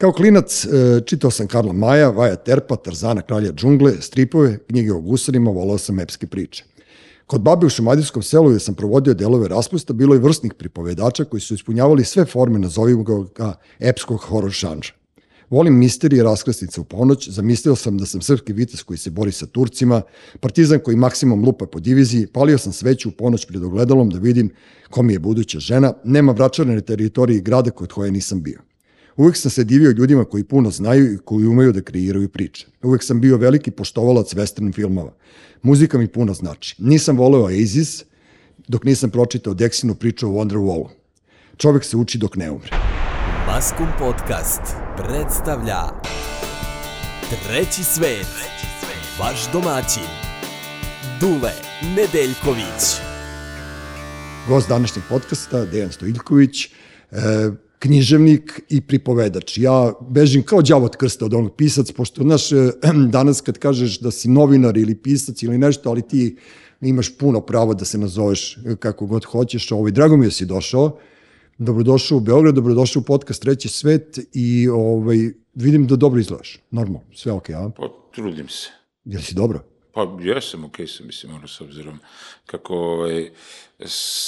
Kao 0.00 0.12
klinac 0.12 0.64
e, 0.64 1.00
čitao 1.06 1.30
sam 1.30 1.46
Karla 1.46 1.72
Maja, 1.72 2.10
Vaja 2.10 2.36
Terpa, 2.36 2.76
Tarzana 2.76 3.22
kralja 3.22 3.52
džungle, 3.52 3.92
stripove, 4.00 4.58
knjige 4.58 4.92
o 4.92 5.00
gusarima, 5.00 5.50
volao 5.50 5.78
sam 5.78 5.98
epske 6.00 6.26
priče. 6.26 6.64
Kod 7.26 7.40
babe 7.40 7.66
u 7.66 7.68
Šumadijskom 7.68 8.22
selu 8.22 8.50
gde 8.50 8.60
sam 8.60 8.74
provodio 8.74 9.14
delove 9.14 9.48
raspusta, 9.48 9.92
bilo 9.92 10.14
je 10.14 10.20
vrstnih 10.20 10.54
pripovedača 10.54 11.24
koji 11.24 11.40
su 11.40 11.54
ispunjavali 11.54 12.04
sve 12.04 12.24
forme, 12.24 12.58
nazovimo 12.58 13.02
ga, 13.34 13.52
epskog 13.78 14.20
horor 14.20 14.52
šanža. 14.52 14.92
Volim 15.50 15.78
misterije 15.78 16.22
raskrasnice 16.22 16.80
u 16.80 16.84
ponoć, 16.84 17.28
zamislio 17.28 17.76
sam 17.76 17.98
da 17.98 18.06
sam 18.06 18.22
srpski 18.22 18.52
vitez 18.52 18.82
koji 18.82 18.98
se 18.98 19.10
bori 19.10 19.32
sa 19.32 19.46
Turcima, 19.46 20.02
partizan 20.40 20.78
koji 20.84 20.96
maksimum 20.96 21.44
lupa 21.44 21.66
po 21.66 21.80
diviziji, 21.80 22.26
palio 22.26 22.58
sam 22.58 22.72
sveću 22.72 23.08
u 23.08 23.12
ponoć 23.12 23.46
pred 23.46 23.64
ogledalom 23.64 24.10
da 24.10 24.18
vidim 24.18 24.50
ko 24.90 25.02
mi 25.02 25.12
je 25.12 25.18
buduća 25.18 25.58
žena, 25.58 25.92
nema 26.04 26.32
vračara 26.32 26.74
na 26.74 26.80
teritoriji 26.80 27.40
grada 27.40 27.70
kod 27.70 27.92
koje 27.92 28.10
nisam 28.10 28.42
bio. 28.42 28.67
Uvek 29.18 29.36
sam 29.36 29.50
se 29.50 29.64
divio 29.64 29.90
ljudima 29.90 30.24
koji 30.24 30.44
puno 30.44 30.70
znaju 30.70 31.14
i 31.14 31.18
koji 31.18 31.46
umeju 31.46 31.72
da 31.72 31.80
kreiraju 31.80 32.28
priče. 32.28 32.66
Uvek 32.82 33.02
sam 33.02 33.20
bio 33.20 33.36
veliki 33.36 33.70
poštovalac 33.70 34.34
western 34.34 34.74
filmova. 34.74 35.12
Muzika 35.62 35.98
mi 35.98 36.08
puno 36.08 36.34
znači. 36.34 36.74
Nisam 36.78 37.16
voleo 37.16 37.42
Oasis, 37.42 38.04
dok 38.68 38.84
nisam 38.84 39.10
pročitao 39.10 39.54
Dexinu 39.54 39.94
priču 39.94 40.28
o 40.28 40.30
Wonderwallu. 40.30 40.88
Čovek 41.56 41.84
se 41.84 41.96
uči 41.96 42.18
dok 42.18 42.36
ne 42.36 42.50
umre. 42.50 42.70
Maskum 43.46 43.86
Podcast 43.98 44.62
predstavlja 44.96 45.82
Treći 47.46 47.84
svet, 47.84 48.26
vaš 49.20 49.52
domaćin, 49.52 50.08
Dule 51.20 51.52
Nedeljković. 51.96 53.00
Gost 54.48 54.68
današnjeg 54.68 55.04
podcasta, 55.08 55.64
Dejan 55.64 55.92
Stojiljković, 55.92 56.64
e, 56.64 56.70
književnik 57.78 58.60
i 58.68 58.80
pripovedač. 58.80 59.58
Ja 59.58 59.92
bežim 60.00 60.42
kao 60.42 60.62
đavo 60.62 60.84
od 60.84 60.96
krsta 60.96 61.24
od 61.24 61.34
onog 61.34 61.54
pisac, 61.56 61.92
pošto, 61.92 62.22
znaš, 62.22 62.52
e, 62.52 62.72
danas 63.08 63.40
kad 63.40 63.58
kažeš 63.58 64.00
da 64.00 64.10
si 64.10 64.28
novinar 64.28 64.76
ili 64.76 64.94
pisac 64.94 65.42
ili 65.42 65.58
nešto, 65.58 65.90
ali 65.90 66.02
ti 66.02 66.36
imaš 66.80 67.18
puno 67.18 67.40
pravo 67.40 67.74
da 67.74 67.84
se 67.84 67.98
nazoveš 67.98 68.58
kako 68.78 69.06
god 69.06 69.24
hoćeš. 69.24 69.72
Ovaj, 69.72 69.92
drago 69.92 70.16
mi 70.16 70.24
je 70.24 70.28
da 70.28 70.34
si 70.34 70.46
došao. 70.46 70.98
Dobrodošao 71.58 72.18
u 72.18 72.20
Beograd, 72.20 72.54
dobrodošao 72.54 73.00
u 73.00 73.04
podcast 73.04 73.42
Treći 73.42 73.68
svet 73.68 74.18
i 74.32 74.68
ovaj, 74.68 75.16
vidim 75.54 75.86
da 75.86 75.96
dobro 75.96 76.20
izgledaš. 76.20 76.58
Normalno, 76.70 77.06
sve 77.14 77.32
okej, 77.32 77.54
okay, 77.54 77.66
a? 77.66 77.70
Pa, 77.70 77.88
trudim 78.14 78.48
se. 78.48 78.68
Jel 79.04 79.22
si 79.22 79.34
dobro? 79.34 79.64
Pa, 79.94 80.18
jesam 80.20 80.64
okej 80.64 80.86
okay 80.86 80.96
sam, 80.96 81.06
mislim, 81.06 81.34
ono, 81.34 81.48
s 81.48 81.60
obzirom 81.60 81.98
kako, 82.46 82.74
ovaj, 82.74 83.30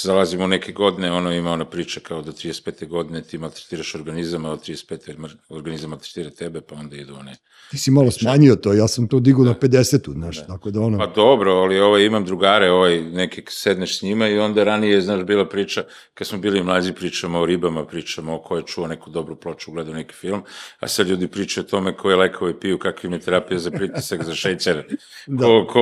zalazimo 0.03 0.47
neke 0.47 0.71
godine, 0.71 1.11
ono 1.11 1.33
ima 1.33 1.51
ona 1.51 1.65
priča 1.65 1.99
kao 1.99 2.21
do 2.21 2.31
35. 2.31 2.87
godine 2.87 3.21
ti 3.21 3.37
maltretiraš 3.37 3.95
organizam, 3.95 4.45
a 4.45 4.51
od 4.51 4.61
35. 4.61 5.29
organizam 5.49 5.89
maltretira 5.89 6.29
tebe, 6.29 6.61
pa 6.61 6.75
onda 6.75 6.95
idu 6.95 7.15
one... 7.15 7.35
Ti 7.71 7.77
si 7.77 7.91
malo 7.91 8.11
smanjio 8.11 8.55
to, 8.55 8.73
ja 8.73 8.87
sam 8.87 9.07
to 9.07 9.19
digao 9.19 9.43
na 9.43 9.53
50. 9.53 10.13
znaš, 10.13 10.37
da. 10.37 10.47
tako 10.47 10.71
da 10.71 10.81
ono... 10.81 10.97
Pa 10.97 11.07
dobro, 11.07 11.51
ali 11.51 11.79
ovaj, 11.79 12.05
imam 12.05 12.25
drugare, 12.25 12.71
ovaj, 12.71 13.01
neke 13.01 13.43
sedneš 13.47 13.99
s 13.99 14.01
njima 14.01 14.27
i 14.27 14.39
onda 14.39 14.63
ranije, 14.63 15.01
znaš, 15.01 15.23
bila 15.23 15.49
priča, 15.49 15.83
kad 16.13 16.27
smo 16.27 16.37
bili 16.37 16.63
mlađi, 16.63 16.93
pričamo 16.93 17.39
o 17.39 17.45
ribama, 17.45 17.85
pričamo 17.85 18.35
o 18.35 18.39
ko 18.39 18.57
je 18.57 18.63
čuo 18.63 18.87
neku 18.87 19.09
dobru 19.09 19.35
ploču, 19.35 19.71
gledao 19.71 19.93
neki 19.93 20.13
film, 20.13 20.43
a 20.79 20.87
sad 20.87 21.07
ljudi 21.07 21.27
pričaju 21.27 21.65
o 21.67 21.69
tome 21.69 21.97
koje 21.97 22.15
lekove 22.15 22.59
piju, 22.59 22.79
kakve 22.79 23.07
im 23.07 23.13
je 23.13 23.19
terapija 23.19 23.59
za 23.59 23.71
pritisak, 23.71 24.23
za 24.23 24.35
šećer, 24.35 24.83
da. 25.27 25.45
ko, 25.45 25.67
ko, 25.69 25.81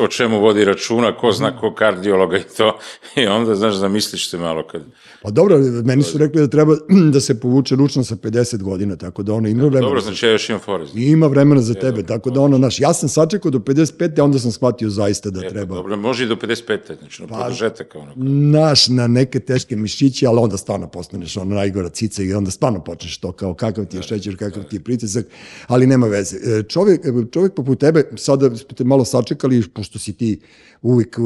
o 0.00 0.08
čemu 0.08 0.40
vodi 0.40 0.64
računa, 0.64 1.16
ko 1.16 1.32
zna 1.32 1.60
ko 1.60 1.74
kardiologa 1.74 2.36
i 2.36 2.44
to, 2.56 2.78
I 3.22 3.26
onda, 3.26 3.54
znaš, 3.54 3.74
zamisliš 3.74 4.30
se 4.30 4.38
malo 4.38 4.66
kad... 4.66 4.82
Pa 5.22 5.30
dobro, 5.30 5.58
meni 5.84 6.02
su 6.02 6.18
rekli 6.18 6.40
da 6.40 6.48
treba 6.48 6.76
da 7.12 7.20
se 7.20 7.40
povuče 7.40 7.76
ručno 7.76 8.04
sa 8.04 8.16
50 8.16 8.62
godina, 8.62 8.96
tako 8.96 9.22
da 9.22 9.34
ono 9.34 9.48
ima 9.48 9.62
vremena. 9.62 9.80
Dobro, 9.80 10.00
znači 10.00 10.26
ja 10.26 10.32
još 10.32 10.48
imam 10.48 10.60
forez. 10.60 10.88
Ima 10.94 11.26
vremena 11.26 11.60
za 11.60 11.74
tebe, 11.74 12.02
tako 12.02 12.30
da 12.30 12.40
ono, 12.40 12.56
znaš, 12.56 12.80
ja 12.80 12.94
sam 12.94 13.08
sačekao 13.08 13.50
do 13.50 13.58
55, 13.58 14.20
a 14.20 14.24
onda 14.24 14.38
sam 14.38 14.52
shvatio 14.52 14.90
zaista 14.90 15.30
da 15.30 15.46
e, 15.46 15.48
treba. 15.48 15.74
Dobro, 15.74 15.96
može 15.96 16.24
i 16.24 16.26
do 16.26 16.36
55, 16.36 16.98
znači 16.98 17.22
na 17.22 17.28
pa, 17.28 17.36
produžetak. 17.36 17.94
Ono. 17.94 18.12
Naš, 18.60 18.88
na 18.88 19.06
neke 19.06 19.40
teške 19.40 19.76
mišiće, 19.76 20.26
ali 20.26 20.38
onda 20.38 20.56
stvarno 20.56 20.88
postaneš 20.88 21.36
ono 21.36 21.54
najgora 21.54 21.88
cica 21.88 22.22
i 22.22 22.32
onda 22.32 22.50
stvarno 22.50 22.84
počneš 22.84 23.18
to 23.18 23.32
kao 23.32 23.54
kakav 23.54 23.84
ti 23.84 23.96
je 23.96 24.00
da, 24.00 24.06
šećer, 24.06 24.36
kakav 24.36 24.62
da. 24.62 24.68
ti 24.68 24.76
je 24.76 24.80
pritisak, 24.80 25.26
ali 25.66 25.86
nema 25.86 26.06
veze. 26.06 26.36
E, 26.36 26.62
čovjek, 26.62 27.00
čovjek 27.32 27.54
poput 27.54 27.80
tebe, 27.80 28.04
sada 28.16 28.56
ste 28.56 28.74
te 28.74 28.84
malo 28.84 29.04
sačekali, 29.04 29.62
pošto 29.74 29.98
si 29.98 30.12
ti 30.12 30.40
uvijek, 30.82 31.16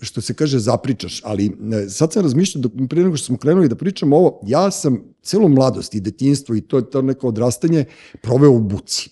što 0.00 0.20
se 0.20 0.34
kaže, 0.34 0.58
zapričaš, 0.94 1.20
ali 1.24 1.46
e, 1.46 1.88
sad 1.88 2.12
sam 2.12 2.22
razmišljao, 2.22 2.62
da, 2.62 2.86
prije 2.86 3.04
nego 3.04 3.16
što 3.16 3.26
smo 3.26 3.36
krenuli 3.36 3.68
da 3.68 3.74
pričamo 3.74 4.16
ovo, 4.16 4.40
ja 4.46 4.70
sam 4.70 5.02
celu 5.22 5.48
mladost 5.48 5.94
i 5.94 6.00
detinstvo 6.00 6.54
i 6.54 6.60
to, 6.60 6.80
to 6.80 7.02
neko 7.02 7.28
odrastanje 7.28 7.84
proveo 8.22 8.50
u 8.50 8.60
buci. 8.60 9.10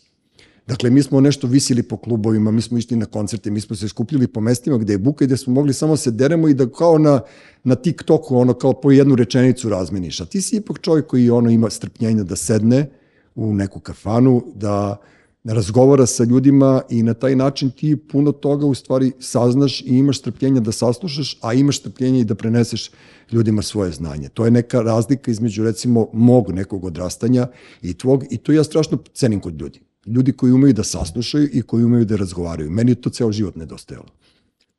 Dakle, 0.67 0.91
mi 0.91 1.03
smo 1.03 1.21
nešto 1.21 1.47
visili 1.47 1.83
po 1.83 1.97
klubovima, 1.97 2.51
mi 2.51 2.63
smo 2.63 2.79
išli 2.79 2.97
na 2.97 3.07
koncerte, 3.07 3.51
mi 3.51 3.61
smo 3.61 3.77
se 3.77 3.89
skupljili 3.89 4.27
po 4.27 4.41
mestima 4.41 4.79
gde 4.79 4.93
je 4.93 4.99
buka 4.99 5.25
i 5.25 5.27
gde 5.27 5.37
smo 5.37 5.53
mogli 5.53 5.73
samo 5.73 5.97
se 5.97 6.11
deremo 6.11 6.49
i 6.49 6.55
da 6.55 6.69
kao 6.71 6.99
na, 6.99 7.21
na 7.65 7.75
TikToku, 7.75 8.37
ono 8.37 8.55
kao 8.55 8.73
po 8.73 8.91
jednu 8.91 9.17
rečenicu 9.17 9.69
razmeniš. 9.69 10.21
A 10.21 10.25
ti 10.25 10.43
si 10.43 10.57
ipak 10.57 10.81
čovjek 10.81 11.07
koji 11.07 11.31
ono 11.31 11.51
ima 11.51 11.71
strpljenja 11.71 12.23
da 12.23 12.37
sedne 12.37 12.91
u 13.35 13.55
neku 13.55 13.81
kafanu, 13.81 14.43
da 14.55 14.97
razgovara 15.45 16.07
sa 16.07 16.25
ljudima 16.25 16.83
i 16.91 17.03
na 17.03 17.15
taj 17.15 17.37
način 17.37 17.71
ti 17.71 17.97
puno 17.97 18.33
toga 18.33 18.67
u 18.67 18.75
stvari 18.75 19.13
saznaš 19.19 19.81
i 19.81 19.85
imaš 19.87 20.19
strpljenja 20.19 20.61
da 20.61 20.73
saslušaš, 20.73 21.39
a 21.41 21.55
imaš 21.55 21.79
strpljenja 21.79 22.21
i 22.21 22.25
da 22.25 22.35
preneseš 22.35 22.91
ljudima 23.33 23.63
svoje 23.63 23.93
znanje. 23.93 24.29
To 24.29 24.45
je 24.45 24.51
neka 24.51 24.83
razlika 24.83 25.31
između 25.31 25.65
recimo 25.65 26.09
mog 26.13 26.53
nekog 26.53 26.85
odrastanja 26.85 27.47
i 27.83 27.99
tvog 27.99 28.25
i 28.31 28.39
to 28.39 28.53
ja 28.53 28.65
strašno 28.65 28.99
cenim 29.15 29.41
kod 29.41 29.61
ljudi. 29.61 29.81
Ljudi 30.07 30.33
koji 30.33 30.53
umeju 30.53 30.73
da 30.73 30.85
saslušaju 30.85 31.49
i 31.53 31.63
koji 31.63 31.85
umeju 31.85 32.05
da 32.05 32.17
razgovaraju. 32.17 32.71
Meni 32.71 32.91
je 32.91 33.01
to 33.01 33.11
ceo 33.11 33.33
život 33.33 33.57
nedostajalo. 33.57 34.09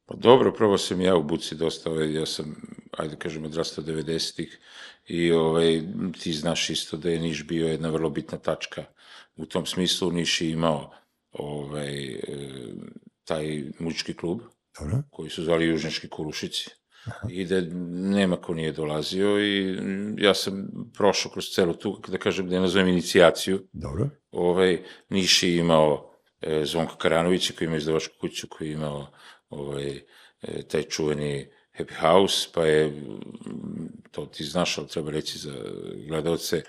Pa 0.05 0.15
dobro, 0.15 0.53
prvo 0.53 0.77
sam 0.77 1.01
ja 1.01 1.15
u 1.15 1.23
Buci 1.23 1.55
dosta, 1.55 1.91
ovaj, 1.91 2.13
ja 2.13 2.25
sam, 2.25 2.55
ajde 2.97 3.15
kažem, 3.15 3.45
odrastao 3.45 3.83
90-ih 3.83 4.59
i 5.07 5.31
ovaj, 5.31 5.81
ti 6.21 6.33
znaš 6.33 6.69
isto 6.69 6.97
da 6.97 7.09
je 7.09 7.19
Niš 7.19 7.47
bio 7.47 7.67
jedna 7.67 7.89
vrlo 7.89 8.09
bitna 8.09 8.37
tačka 8.37 8.83
u 9.35 9.45
tom 9.45 9.65
smislu 9.65 10.11
Niš 10.11 10.41
je 10.41 10.49
imao 10.49 10.91
ovaj, 11.31 12.05
e, 12.05 12.19
taj 13.23 13.63
muzički 13.79 14.13
klub, 14.13 14.39
Dobro. 14.79 15.03
koji 15.11 15.29
su 15.29 15.43
zvali 15.43 15.65
Južnički 15.65 16.09
Kurušici, 16.09 16.69
Aha. 17.05 17.27
i 17.29 17.45
da 17.45 17.61
nema 18.11 18.35
ko 18.35 18.53
nije 18.53 18.71
dolazio 18.71 19.39
i 19.39 19.77
ja 20.17 20.33
sam 20.33 20.67
prošao 20.93 21.31
kroz 21.31 21.45
celu 21.45 21.73
tu, 21.73 22.01
da 22.07 22.17
kažem, 22.17 22.49
da 22.49 22.55
je 22.55 22.61
nazovem 22.61 22.87
inicijaciju. 22.87 23.67
Dobro. 23.73 24.09
Ovaj, 24.31 24.83
Niš 25.09 25.43
je 25.43 25.57
imao 25.57 26.13
e, 26.41 26.65
Zvonka 26.65 26.95
Karanovića 26.95 27.53
koji 27.57 27.65
ima 27.65 27.77
izdavačku 27.77 28.15
kuću, 28.21 28.47
koji 28.47 28.67
je 28.67 28.73
imao 28.73 29.07
ovaj, 29.49 30.01
e, 30.41 30.63
taj 30.67 30.83
čuveni 30.83 31.47
Happy 31.77 31.93
House, 31.99 32.49
pa 32.53 32.65
je, 32.65 33.03
to 34.11 34.25
ti 34.25 34.43
znaš, 34.43 34.77
ali 34.77 34.87
treba 34.87 35.11
reći 35.11 35.37
za 35.37 35.53
gledalce, 36.07 36.61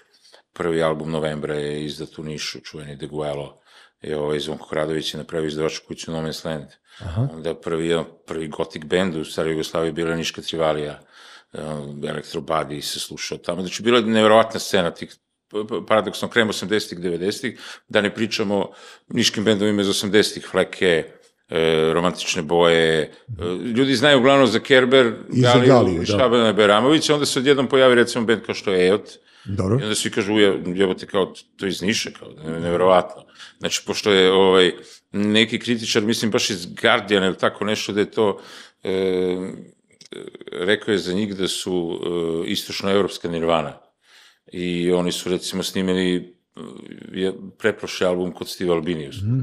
prvi 0.54 0.82
album 0.82 1.10
novembra 1.10 1.54
je 1.54 1.84
izdat 1.84 2.19
u 2.19 2.22
Nišu, 2.22 2.60
čuveni 2.60 2.97
De 2.97 3.06
Guelo, 3.06 3.60
je 4.03 4.19
ovaj 4.19 4.41
Zvonko 4.41 4.69
Kradović 4.69 5.15
je 5.15 5.19
napravio 5.19 5.48
izdavačku 5.48 5.87
kuću 5.87 6.12
No 6.12 6.22
Man's 6.22 6.47
Land. 6.47 6.66
Aha. 6.98 7.28
Onda 7.32 7.54
prvi, 7.54 8.04
prvi 8.26 8.48
gotik 8.48 8.84
band 8.84 9.16
u 9.16 9.25
Staroj 9.25 9.53
Jugoslaviji 9.53 9.92
bila 9.92 10.16
Niška 10.16 10.42
Trivalija, 10.42 11.00
um, 11.53 12.04
Elektrobadi 12.09 12.82
se 12.82 13.00
slušao 13.00 13.38
tamo. 13.38 13.60
Znači, 13.60 13.82
bila 13.82 13.98
je 13.98 14.04
nevjerovatna 14.04 14.60
scena 14.60 14.91
tih 14.91 15.16
paradoksno 15.87 16.28
krem 16.28 16.48
80-ih, 16.48 16.98
90-ih, 16.98 17.60
da 17.88 18.00
ne 18.00 18.15
pričamo 18.15 18.71
niškim 19.09 19.44
bendovima 19.44 19.82
iz 19.82 19.88
80-ih, 19.88 20.47
Fleke, 20.50 21.04
e, 21.48 21.92
romantične 21.92 22.42
boje. 22.42 23.00
E, 23.03 23.10
ljudi 23.76 23.94
znaju 23.94 24.19
uglavnom 24.19 24.47
za 24.47 24.60
Kerber, 24.60 25.12
Galiju, 25.66 26.03
i 26.03 26.06
Šabana 26.06 26.44
da. 26.44 26.53
Beramovića, 26.53 27.15
onda 27.15 27.26
se 27.26 27.38
odjednom 27.38 27.69
pojavi 27.69 27.94
recimo 27.94 28.25
bend 28.25 28.42
kao 28.47 28.54
što 28.54 28.72
je 28.72 28.88
Eot, 28.88 29.10
Dobro. 29.44 29.78
I 29.81 29.82
onda 29.82 29.94
svi 29.94 30.10
kažu, 30.10 30.38
jebote, 30.75 31.06
kao, 31.06 31.34
to 31.56 31.66
iz 31.66 31.82
Niša, 31.82 32.10
kao, 32.19 32.28
nevjerovatno. 32.60 33.24
Znači, 33.59 33.83
pošto 33.86 34.13
je 34.13 34.33
ovaj, 34.33 34.72
neki 35.13 35.59
kritičar, 35.59 36.03
mislim, 36.03 36.30
baš 36.30 36.51
iz 36.51 36.66
Guardian 36.83 37.24
ili 37.24 37.39
tako 37.39 37.65
nešto, 37.65 37.92
da 37.92 38.01
je 38.01 38.10
to, 38.10 38.41
e, 38.83 39.36
rekao 40.53 40.92
je 40.92 40.98
za 40.98 41.13
njih 41.13 41.36
da 41.36 41.48
su 41.48 42.01
e, 42.47 42.51
istočnoevropska 42.51 43.28
nirvana. 43.28 43.78
I 44.53 44.92
oni 44.92 45.13
su, 45.13 45.30
recimo, 45.30 45.63
snimili 45.63 46.34
je, 47.13 47.33
preprošli 47.59 48.07
album 48.07 48.33
kod 48.33 48.48
Steve 48.48 48.71
Albinius. 48.71 49.16
Mm. 49.22 49.41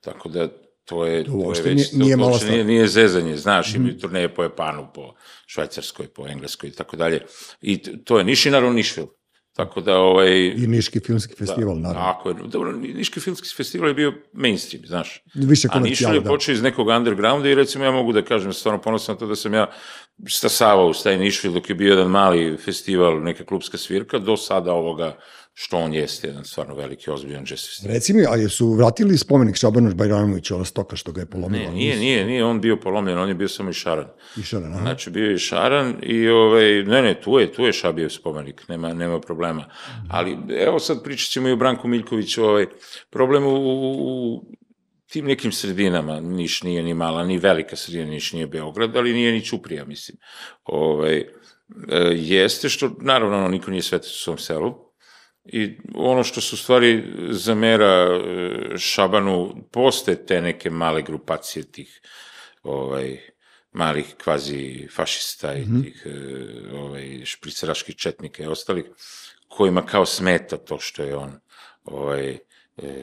Tako 0.00 0.28
da, 0.28 0.48
to 0.84 1.06
je, 1.06 1.24
to, 1.24 1.32
to 1.32 1.54
je 1.54 1.62
već, 1.62 1.92
nije, 1.92 2.04
nije, 2.04 2.16
malo 2.16 2.38
nije, 2.48 2.64
nije 2.64 2.86
zezanje, 2.86 3.36
znaš, 3.36 3.72
mm. 3.72 3.76
imaju 3.76 3.98
turneje 3.98 4.34
po 4.34 4.42
Japanu, 4.42 4.88
po 4.94 5.14
Švajcarskoj, 5.46 6.06
po 6.08 6.26
Engleskoj 6.28 6.68
i 6.68 6.72
tako 6.72 6.96
dalje. 6.96 7.20
I 7.60 7.78
to 8.04 8.18
je 8.18 8.24
Niš 8.24 8.46
i 8.46 8.50
naravno 8.50 8.72
Nišvil. 8.72 9.06
Tako 9.52 9.80
da, 9.80 9.96
ovaj... 9.96 10.46
I 10.46 10.66
Niški 10.66 11.00
filmski 11.00 11.34
festival, 11.34 11.74
da, 11.74 11.80
naravno. 11.80 12.12
Tako 12.12 12.28
je. 12.28 12.34
Dobro, 12.44 12.72
Niški 12.72 13.20
filmski 13.20 13.48
festival 13.56 13.88
je 13.88 13.94
bio 13.94 14.12
mainstream, 14.32 14.86
znaš. 14.86 15.22
Više 15.34 15.68
A 15.70 15.80
Nišvil 15.80 16.14
je 16.14 16.20
da. 16.20 16.30
počeo 16.30 16.52
iz 16.52 16.62
nekog 16.62 16.88
undergrounda 16.88 17.48
i 17.48 17.54
recimo 17.54 17.84
ja 17.84 17.90
mogu 17.90 18.12
da 18.12 18.22
kažem, 18.22 18.52
stvarno 18.52 18.80
ponosan 18.80 19.14
na 19.14 19.18
to 19.18 19.26
da 19.26 19.36
sam 19.36 19.54
ja 19.54 19.70
stasavao 20.28 20.88
u 20.88 20.92
taj 21.02 21.18
Nišvil 21.18 21.52
dok 21.52 21.68
je 21.68 21.74
bio 21.74 21.90
jedan 21.90 22.10
mali 22.10 22.56
festival, 22.56 23.22
neka 23.22 23.44
klubska 23.44 23.78
svirka, 23.78 24.18
do 24.18 24.36
sada 24.36 24.72
ovoga 24.72 25.16
što 25.54 25.76
on 25.76 25.94
jeste 25.94 26.28
jedan 26.28 26.44
stvarno 26.44 26.74
veliki, 26.74 27.10
ozbiljan 27.10 27.46
festival. 27.46 27.94
Reci 27.94 28.14
mi, 28.14 28.26
a 28.26 28.36
jesu 28.36 28.72
vratili 28.72 29.18
spomenik 29.18 29.56
Šabanu 29.56 29.94
Bajramovića, 29.94 30.54
ova 30.54 30.64
stoka 30.64 30.96
što 30.96 31.12
ga 31.12 31.20
je 31.20 31.26
polomila? 31.26 31.64
Ne, 31.64 31.70
nije, 31.70 31.96
nije, 31.96 32.24
nije 32.24 32.44
on 32.44 32.60
bio 32.60 32.76
polomljen, 32.76 33.18
on 33.18 33.28
je 33.28 33.34
bio 33.34 33.48
samo 33.48 33.70
i 33.70 33.72
šaran. 33.72 34.06
I 34.36 34.42
šaran, 34.42 34.72
aha. 34.72 34.82
Znači, 34.82 35.10
bio 35.10 35.30
je 35.30 35.38
šaran 35.38 35.96
i, 36.02 36.28
ovaj, 36.28 36.82
ne, 36.82 37.02
ne, 37.02 37.20
tu 37.20 37.38
je, 37.38 37.52
tu 37.52 37.62
je 37.62 37.72
Šabijev 37.72 38.08
spomenik, 38.08 38.68
nema, 38.68 38.94
nema 38.94 39.20
problema. 39.20 39.68
Ali, 40.08 40.38
evo 40.66 40.78
sad 40.78 41.02
pričat 41.02 41.30
ćemo 41.30 41.48
i 41.48 41.52
o 41.52 41.56
Branku 41.56 41.88
Miljkoviću, 41.88 42.44
ovaj, 42.44 42.66
problem 43.10 43.46
u, 43.46 43.54
u, 43.54 44.44
tim 45.06 45.24
nekim 45.24 45.52
sredinama, 45.52 46.20
Niš 46.20 46.62
nije 46.62 46.82
ni 46.82 46.94
mala, 46.94 47.24
ni 47.24 47.38
velika 47.38 47.76
sredina, 47.76 48.10
Niš 48.10 48.32
nije 48.32 48.46
Beograd, 48.46 48.96
ali 48.96 49.12
nije 49.12 49.32
ni 49.32 49.44
Ćuprija, 49.44 49.84
mislim. 49.84 50.18
Ovaj, 50.64 51.16
e, 51.18 51.26
jeste 52.14 52.68
što, 52.68 52.96
naravno, 53.00 53.36
ono, 53.36 53.48
niko 53.48 53.70
nije 53.70 53.82
svetac 53.82 54.10
u 54.10 54.22
svom 54.22 54.38
selu, 54.38 54.91
I 55.44 55.78
ono 55.94 56.24
što 56.24 56.40
su 56.40 56.56
stvari 56.56 57.04
zamera 57.30 57.86
e, 57.86 58.78
Šabanu, 58.78 59.54
postoje 59.70 60.26
te 60.26 60.40
neke 60.40 60.70
male 60.70 61.02
grupacije 61.02 61.72
tih 61.72 62.00
ovaj, 62.62 63.20
malih 63.72 64.14
kvazi 64.24 64.88
fašista 64.94 65.54
i 65.54 65.64
tih 65.82 66.06
e, 66.06 66.76
ovaj, 66.76 67.24
špriceraških 67.24 67.96
četnika 67.96 68.42
i 68.42 68.46
ostalih, 68.46 68.84
kojima 69.48 69.86
kao 69.86 70.06
smeta 70.06 70.56
to 70.56 70.78
što 70.78 71.02
je 71.02 71.16
on 71.16 71.40
ovaj, 71.84 72.30
e, 72.30 72.38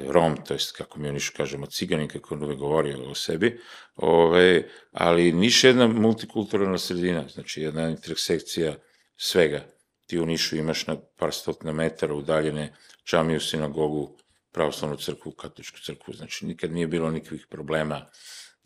Rom, 0.07 0.37
to 0.45 0.53
jest 0.53 0.77
kako 0.77 0.99
mi 0.99 1.09
u 1.09 1.13
Nišu 1.13 1.33
kažemo 1.37 1.65
ciganin, 1.65 2.07
kako 2.07 2.35
on 2.35 2.43
uvek 2.43 2.57
govorio 2.57 3.09
o 3.09 3.15
sebi, 3.15 3.59
ovaj, 3.95 4.63
ali 4.91 5.31
Niš 5.31 5.63
je 5.63 5.67
jedna 5.67 5.87
multikulturalna 5.87 6.77
sredina, 6.77 7.27
znači 7.27 7.61
jedna 7.61 7.89
intersekcija 7.89 8.75
svega 9.17 9.78
ti 10.09 10.19
u 10.19 10.25
Nišu 10.25 10.55
imaš 10.55 10.87
na 10.87 10.95
par 11.17 11.33
stotina 11.33 11.73
metara 11.73 12.13
udaljene 12.13 12.73
džamiju, 13.05 13.39
sinagogu, 13.39 14.17
pravoslavnu 14.51 14.97
crkvu, 14.97 15.31
katoličku 15.31 15.77
crkvu, 15.85 16.13
znači 16.13 16.45
nikad 16.45 16.71
nije 16.71 16.87
bilo 16.87 17.11
nikakvih 17.11 17.45
problema 17.49 18.05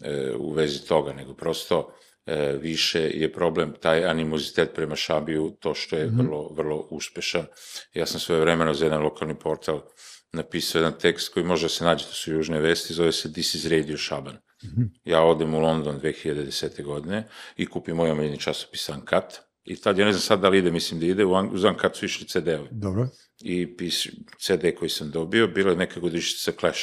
e, 0.04 0.32
u 0.38 0.52
vezi 0.52 0.88
toga, 0.88 1.14
nego 1.14 1.34
prosto 1.34 1.94
e, 2.26 2.58
više 2.62 3.00
je 3.00 3.34
problem 3.34 3.74
taj 3.82 4.06
animozitet 4.06 4.72
prema 4.76 4.96
Šabiju, 4.96 5.58
to 5.60 5.74
što 5.74 5.96
je 5.96 6.12
vrlo, 6.14 6.50
vrlo 6.54 6.88
uspešan. 6.90 7.46
Ja 7.94 8.06
sam 8.06 8.20
svoje 8.20 8.42
vremeno 8.42 8.74
za 8.74 8.86
jedan 8.86 9.04
lokalni 9.04 9.36
portal 9.40 9.82
napisao 10.34 10.80
jedan 10.80 11.00
tekst 11.00 11.34
koji 11.34 11.46
može 11.46 11.66
da 11.66 11.70
se 11.70 11.84
nađe, 11.84 12.06
to 12.06 12.14
su 12.14 12.34
južne 12.34 12.60
vesti, 12.60 12.94
zove 12.94 13.12
se 13.12 13.34
This 13.34 13.56
is 13.56 13.66
Radio 13.66 13.98
Šaban. 13.98 14.38
Ja 15.04 15.22
odem 15.22 15.54
u 15.54 15.60
London 15.60 16.00
2010. 16.00 16.84
godine 16.84 17.28
i 17.58 17.66
kupim 17.66 17.96
moj 17.96 18.12
omiljeni 18.12 18.40
časopis 18.40 18.90
Uncut, 18.90 19.44
I 19.66 19.76
tad, 19.76 19.98
ja 19.98 20.06
ne 20.06 20.12
znam 20.12 20.22
sad 20.22 20.40
da 20.42 20.50
li 20.50 20.58
ide, 20.58 20.72
mislim 20.72 21.00
da 21.00 21.06
ide, 21.06 21.26
u 21.26 21.34
An- 21.36 21.50
uz 21.54 21.64
Uncut 21.64 21.96
su 21.96 22.06
išli 22.06 22.28
CD-ovi. 22.28 22.68
Dobro. 22.72 23.08
I 23.42 23.78
pis, 23.78 24.08
CD 24.40 24.66
koji 24.80 24.90
sam 24.90 25.12
dobio, 25.12 25.48
bila 25.48 25.72
je 25.72 25.78
neka 25.78 26.00
godišnjica 26.00 26.52
Clash. 26.60 26.82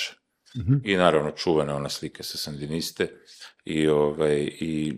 Mhm. 0.56 0.74
I 0.84 0.96
naravno 0.96 1.30
čuvena 1.30 1.76
ona 1.76 1.88
slika 1.88 2.22
sa 2.22 2.38
Sandiniste 2.38 3.08
i, 3.64 3.86
ovaj, 3.88 4.40
i 4.60 4.94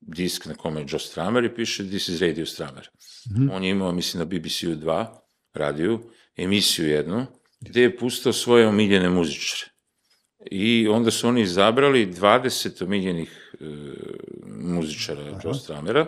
disk 0.00 0.46
na 0.46 0.54
kome 0.54 0.80
je 0.80 0.86
Joe 0.88 0.98
Stramer 0.98 1.44
i 1.44 1.54
piše 1.54 1.88
This 1.88 2.08
is 2.08 2.20
Radio 2.20 2.46
Stramer. 2.46 2.88
Mhm. 3.30 3.50
On 3.50 3.64
je 3.64 3.70
imao, 3.70 3.92
mislim, 3.92 4.18
na 4.18 4.24
BBC-u 4.24 4.70
2 4.76 5.06
radiju, 5.54 6.10
emisiju 6.36 6.88
jednu, 6.88 7.26
gde 7.60 7.82
je 7.82 7.96
pustao 7.96 8.32
svoje 8.32 8.68
omiljene 8.68 9.08
muzičare. 9.10 9.72
I 10.50 10.88
onda 10.88 11.10
su 11.10 11.28
oni 11.28 11.40
izabrali 11.42 12.06
20 12.06 12.84
omiljenih 12.84 13.54
e, 13.60 13.64
muzičara 14.46 15.40
Joe 15.44 15.54
Stramera, 15.54 16.06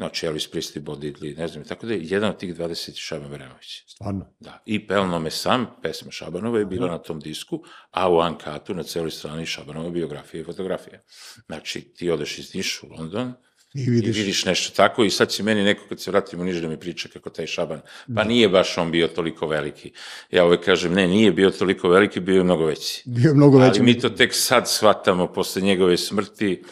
znači 0.00 0.26
Elvis 0.26 0.50
Presley, 0.52 0.80
Bo 0.80 0.94
Diddley, 0.96 1.36
ne 1.38 1.48
znam, 1.48 1.64
tako 1.64 1.86
da 1.86 1.94
je 1.94 2.00
jedan 2.02 2.30
od 2.30 2.38
tih 2.38 2.54
20 2.56 2.88
je 2.88 2.94
Šaban 2.96 3.30
Vremović. 3.30 3.84
Stvarno. 3.86 4.26
Da, 4.40 4.62
i 4.66 4.86
Pelno 4.86 5.18
me 5.18 5.30
sam, 5.30 5.66
pesma 5.82 6.10
Šabanova 6.10 6.58
je 6.58 6.64
bila 6.66 6.88
na 6.88 6.98
tom 6.98 7.20
disku, 7.20 7.62
a 7.90 8.08
u 8.10 8.16
Uncutu 8.18 8.74
na 8.74 8.82
celoj 8.82 9.10
strani 9.10 9.46
Šabanova 9.46 9.90
biografija 9.90 10.40
i 10.40 10.44
fotografija. 10.44 11.00
Znači, 11.46 11.80
ti 11.80 12.10
odeš 12.10 12.38
iz 12.38 12.54
Niša 12.54 12.86
u 12.86 12.90
London, 12.90 13.32
I 13.74 13.82
i 13.82 13.90
vidiš. 13.90 14.16
vidiš 14.16 14.44
nešto 14.44 14.76
tako 14.76 15.04
i 15.04 15.10
sad 15.10 15.28
će 15.28 15.42
meni 15.42 15.64
neko 15.64 15.82
kad 15.88 16.00
se 16.00 16.10
vratim 16.10 16.40
u 16.40 16.44
Niš 16.44 16.56
da 16.56 16.68
mi 16.68 16.80
priča 16.80 17.08
kako 17.08 17.30
taj 17.30 17.46
Šaban, 17.46 17.80
pa 18.16 18.24
nije 18.24 18.48
baš 18.48 18.78
on 18.78 18.90
bio 18.90 19.08
toliko 19.08 19.46
veliki. 19.46 19.92
Ja 20.30 20.46
uvek 20.46 20.64
kažem, 20.64 20.94
ne, 20.94 21.06
nije 21.08 21.32
bio 21.32 21.50
toliko 21.50 21.88
veliki, 21.88 22.20
bio 22.20 22.36
je 22.36 22.44
mnogo 22.44 22.64
veći. 22.64 23.02
Bio 23.06 23.28
je 23.28 23.34
mnogo 23.34 23.58
veći. 23.58 23.80
Ali 23.80 23.82
mi 23.82 23.98
to 23.98 24.10
tek 24.10 24.34
sad 24.34 24.70
shvatamo 24.70 25.32
posle 25.32 25.62
njegove 25.62 25.96
smrti, 25.96 26.62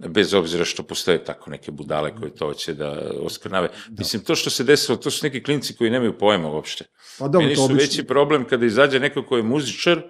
bez 0.00 0.34
obzira 0.34 0.64
što 0.64 0.82
postoje 0.82 1.24
tako 1.24 1.50
neke 1.50 1.70
budale 1.70 2.16
koje 2.16 2.34
to 2.34 2.46
hoće 2.46 2.74
da 2.74 2.90
oskrnave. 3.20 3.68
Mislim, 3.90 4.22
to 4.22 4.34
što 4.34 4.50
se 4.50 4.64
desilo, 4.64 4.96
to 4.96 5.10
su 5.10 5.26
neki 5.26 5.42
klinci 5.42 5.76
koji 5.76 5.90
nemaju 5.90 6.12
pojma 6.12 6.48
uopšte. 6.48 6.84
Pa 7.18 7.24
dobro, 7.24 7.40
Meni 7.40 7.56
su 7.56 7.62
obično- 7.62 7.76
veći 7.76 8.04
problem 8.04 8.44
kada 8.44 8.66
izađe 8.66 9.00
neko 9.00 9.22
ko 9.22 9.36
je 9.36 9.42
muzičar, 9.42 10.00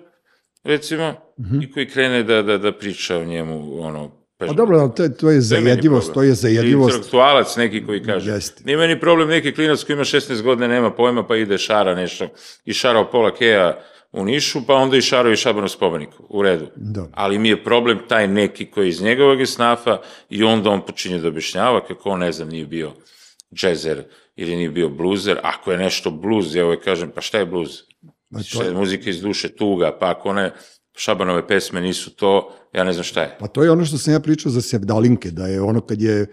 recimo, 0.65 1.15
Mhm. 1.41 1.61
i 1.63 1.73
koji 1.73 1.89
krene 1.89 2.23
da, 2.23 2.43
da, 2.43 2.59
da 2.59 2.73
priča 2.73 3.17
o 3.17 3.25
njemu, 3.25 3.81
ono, 3.81 4.19
Pa 4.39 4.47
dobro, 4.47 4.79
ali 4.79 4.91
to 4.97 5.03
je, 5.03 5.17
to 5.17 5.31
je 5.31 5.41
zajedljivost, 5.41 6.13
to 6.15 6.23
je 6.23 6.35
zajedljivost. 6.35 6.95
Intelektualac 6.95 7.57
neki 7.57 7.87
koji 7.87 8.03
kaže. 8.03 8.31
Jeste. 8.31 8.63
Nije 8.65 8.77
meni 8.77 9.01
problem 9.01 9.29
neki 9.29 9.53
klinac 9.53 9.85
koji 9.85 9.95
ima 9.95 10.05
16 10.05 10.43
godina, 10.43 10.69
nema 10.69 10.91
pojma, 10.91 11.27
pa 11.27 11.37
ide 11.37 11.59
šara 11.59 11.95
nešto. 11.95 12.29
I 12.65 12.73
šarao 12.73 13.11
pola 13.11 13.35
keja 13.35 13.81
u 14.13 14.25
Nišu, 14.25 14.67
pa 14.67 14.75
onda 14.75 14.97
i 14.97 15.01
šarao 15.01 15.33
i 15.33 15.37
šabano 15.37 15.69
spomenik. 15.69 16.09
U 16.29 16.43
redu. 16.43 16.67
Da. 16.77 17.07
Ali 17.13 17.39
mi 17.39 17.49
je 17.49 17.65
problem 17.65 17.99
taj 18.09 18.29
neki 18.29 18.67
koji 18.67 18.87
je 18.87 18.91
iz 18.91 19.03
njegovog 19.03 19.41
je 19.41 19.47
snafa 19.47 19.99
i 20.31 20.43
onda 20.43 20.71
on 20.71 20.83
počinje 20.83 21.19
da 21.19 21.29
objašnjava 21.29 21.87
kako 21.87 22.11
on, 22.11 22.21
ne 22.21 22.33
znam, 22.33 22.49
nije 22.49 22.67
bio 22.67 22.93
džezer 23.55 24.05
ili 24.37 24.57
nije 24.57 24.71
bio 24.71 24.89
bluzer. 24.89 25.39
Ako 25.43 25.73
je 25.73 25.79
nešto 25.79 26.11
bluz, 26.11 26.55
ja 26.55 26.67
uvek 26.67 26.85
kažem, 26.85 27.11
pa 27.15 27.21
šta 27.21 27.39
je 27.39 27.47
bluz? 27.47 27.71
Ma 28.31 28.39
to 28.39 28.45
Šta 28.45 28.63
je- 28.65 28.73
muzika 28.73 29.11
iz 29.11 29.21
duše, 29.21 29.49
tuga, 29.49 29.97
pa 30.01 30.11
ako 30.11 30.29
one 30.29 30.53
šabanove 30.97 31.47
pesme 31.47 31.81
nisu 31.81 32.11
to, 32.11 32.55
ja 32.73 32.85
ne 32.85 32.93
znam 32.93 33.05
šta 33.05 33.23
je. 33.23 33.37
Pa 33.41 33.47
to 33.47 33.63
je 33.63 33.71
ono 33.71 33.85
što 33.85 33.99
sam 33.99 34.13
ja 34.13 34.21
pričao 34.21 34.53
za 34.53 34.61
Sevdalinke, 34.61 35.31
da 35.31 35.47
je 35.47 35.61
ono 35.61 35.81
kad 35.81 36.03
je 36.03 36.27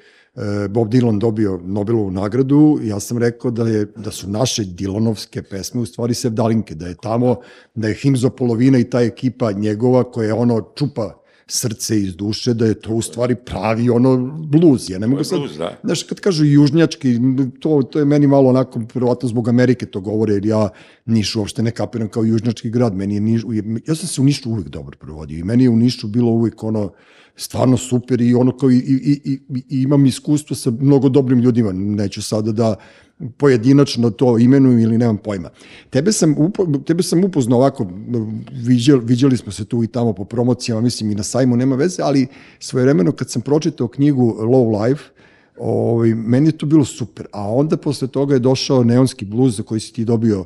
Bob 0.69 0.89
Dylan 0.89 1.19
dobio 1.19 1.59
Nobelovu 1.63 2.11
nagradu, 2.11 2.79
ja 2.83 2.99
sam 2.99 3.17
rekao 3.17 3.51
da, 3.51 3.67
je, 3.67 3.85
da 3.95 4.11
su 4.11 4.29
naše 4.29 4.63
Dylanovske 4.63 5.41
pesme 5.49 5.81
u 5.81 5.85
stvari 5.85 6.13
Sevdalinke, 6.13 6.75
da 6.75 6.87
je 6.87 6.95
tamo, 7.01 7.35
da 7.75 7.87
je 7.87 7.93
Himzo 7.93 8.29
Polovina 8.29 8.77
i 8.77 8.89
ta 8.89 9.01
ekipa 9.01 9.51
njegova 9.51 10.03
koja 10.03 10.35
ono 10.35 10.61
čupa 10.75 11.25
srce 11.47 12.01
iz 12.01 12.15
duše, 12.15 12.53
da 12.53 12.65
je 12.65 12.73
to 12.73 12.93
u 12.93 13.01
stvari 13.01 13.35
pravi 13.35 13.89
ono 13.89 14.17
bluz. 14.51 14.89
Ja 14.89 14.99
ne 14.99 15.07
mogu 15.07 15.23
sad, 15.23 15.39
bluz, 15.39 15.57
da. 15.57 15.77
znaš, 15.83 16.03
kad 16.03 16.19
kažu 16.19 16.45
južnjački, 16.45 17.19
to, 17.59 17.81
to 17.83 17.99
je 17.99 18.05
meni 18.05 18.27
malo 18.27 18.49
onako, 18.49 18.81
verovatno 18.93 19.29
zbog 19.29 19.49
Amerike 19.49 19.85
to 19.85 20.01
govore, 20.01 20.33
jer 20.33 20.45
ja 20.45 20.69
Niš 21.05 21.35
uopšte 21.35 21.63
ne 21.63 21.71
kapiram 21.71 22.09
kao 22.09 22.23
južnjački 22.23 22.69
grad. 22.69 22.95
Meni 22.95 23.15
je 23.15 23.21
Niš, 23.21 23.43
ja 23.88 23.95
sam 23.95 24.07
se 24.07 24.21
u 24.21 24.24
Nišu 24.24 24.50
uvek 24.50 24.67
dobro 24.67 24.98
provodio 25.00 25.39
i 25.39 25.43
meni 25.43 25.63
je 25.63 25.69
u 25.69 25.75
Nišu 25.75 26.07
bilo 26.07 26.31
uvek 26.31 26.63
ono, 26.63 26.91
stvarno 27.36 27.77
super 27.77 28.22
i 28.22 28.34
ono 28.34 28.58
kao 28.58 28.72
i, 28.72 28.77
i, 28.77 29.22
i, 29.24 29.39
i, 29.70 29.82
imam 29.82 30.06
iskustvo 30.06 30.56
sa 30.56 30.72
mnogo 30.72 31.10
dobrim 31.10 31.39
ljudima. 31.39 31.72
Neću 31.74 32.22
sada 32.22 32.51
da 32.51 32.75
pojedinačno 33.38 34.10
to 34.10 34.38
imenujem 34.38 34.80
ili 34.80 34.98
nemam 34.98 35.18
pojma. 35.18 35.50
Tebe 35.89 36.12
sam, 36.12 36.36
upo, 36.38 36.65
tebe 36.86 37.04
sam 37.04 37.24
upoznao 37.24 37.60
ovako, 37.60 37.88
viđali, 38.51 39.01
viđali 39.06 39.38
smo 39.38 39.51
se 39.51 39.65
tu 39.65 39.84
i 39.84 39.88
tamo 39.88 40.13
po 40.13 40.25
promocijama, 40.25 40.82
mislim 40.82 41.12
i 41.12 41.15
na 41.15 41.24
sajmu 41.24 41.58
nema 41.58 41.75
veze, 41.75 42.04
ali 42.04 42.27
svojevremeno 42.60 43.12
kad 43.12 43.30
sam 43.30 43.42
pročitao 43.42 43.88
knjigu 43.88 44.38
Low 44.39 44.84
Life, 44.84 45.04
ovaj, 45.58 46.15
meni 46.15 46.48
je 46.48 46.58
to 46.58 46.65
bilo 46.65 46.86
super. 46.86 47.27
A 47.32 47.54
onda 47.54 47.77
posle 47.77 48.08
toga 48.08 48.34
je 48.34 48.39
došao 48.39 48.84
Neonski 48.84 49.25
bluz 49.25 49.58
za 49.58 49.63
koji 49.63 49.80
si 49.80 49.94
ti 49.94 50.06
dobio 50.06 50.46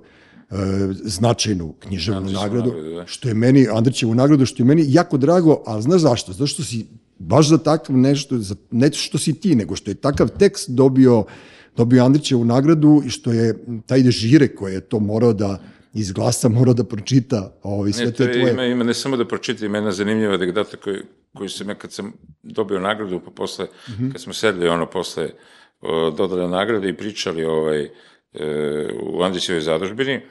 značajnu 1.03 1.73
književnu 1.79 2.17
Andrićevu 2.17 2.43
nagradu, 2.43 2.69
nagradu, 2.69 2.95
da. 2.95 3.05
što 3.05 3.27
je 3.27 3.33
meni, 3.33 3.67
Andrićevu 3.71 4.15
nagradu, 4.15 4.45
što 4.45 4.63
je 4.63 4.67
meni 4.67 4.85
jako 4.87 5.17
drago, 5.17 5.63
a 5.65 5.81
znaš 5.81 6.01
zašto? 6.01 6.33
Zato 6.33 6.47
što 6.47 6.63
si 6.63 6.85
baš 7.19 7.49
za 7.49 7.57
takav 7.57 7.97
nešto, 7.97 8.37
za, 8.37 8.55
ne 8.71 8.91
što 8.93 9.17
si 9.17 9.39
ti, 9.39 9.55
nego 9.55 9.75
što 9.75 9.91
je 9.91 9.95
takav 9.95 10.29
tekst 10.39 10.69
dobio, 10.69 11.23
dobio 11.77 12.05
Andrićevu 12.05 12.45
nagradu 12.45 13.01
i 13.05 13.09
što 13.09 13.31
je 13.31 13.65
taj 13.85 14.03
žire 14.03 14.47
koji 14.47 14.73
je 14.73 14.81
to 14.81 14.99
morao 14.99 15.33
da 15.33 15.59
izglasa, 15.93 16.49
morao 16.49 16.73
da 16.73 16.83
pročita 16.83 17.53
ovaj, 17.63 17.93
sve 17.93 18.05
Ne, 18.05 18.11
te 18.11 18.17
to 18.17 18.23
je, 18.23 18.33
tvoje... 18.33 18.53
ima, 18.53 18.65
ima 18.65 18.83
ne 18.83 18.93
samo 18.93 19.17
da 19.17 19.25
pročitam, 19.25 19.65
ima 19.65 19.77
jedna 19.77 19.91
zanimljiva 19.91 20.33
anegdota 20.33 20.77
koju, 20.77 21.03
koju 21.33 21.49
sam 21.49 21.69
ja 21.69 21.75
kad 21.75 21.91
sam 21.91 22.13
dobio 22.43 22.79
nagradu, 22.79 23.19
pa 23.25 23.31
posle, 23.31 23.67
kad 24.11 24.21
smo 24.21 24.33
sedli 24.33 24.67
ono 24.67 24.85
posle 24.85 25.29
o, 25.81 26.11
dodale 26.11 26.47
nagrade 26.47 26.89
i 26.89 26.97
pričali 26.97 27.45
ovaj, 27.45 27.83
e, 27.83 27.89
u 29.01 29.23
Andrićevoj 29.23 29.61
zadužbini, 29.61 30.13
e, 30.13 30.21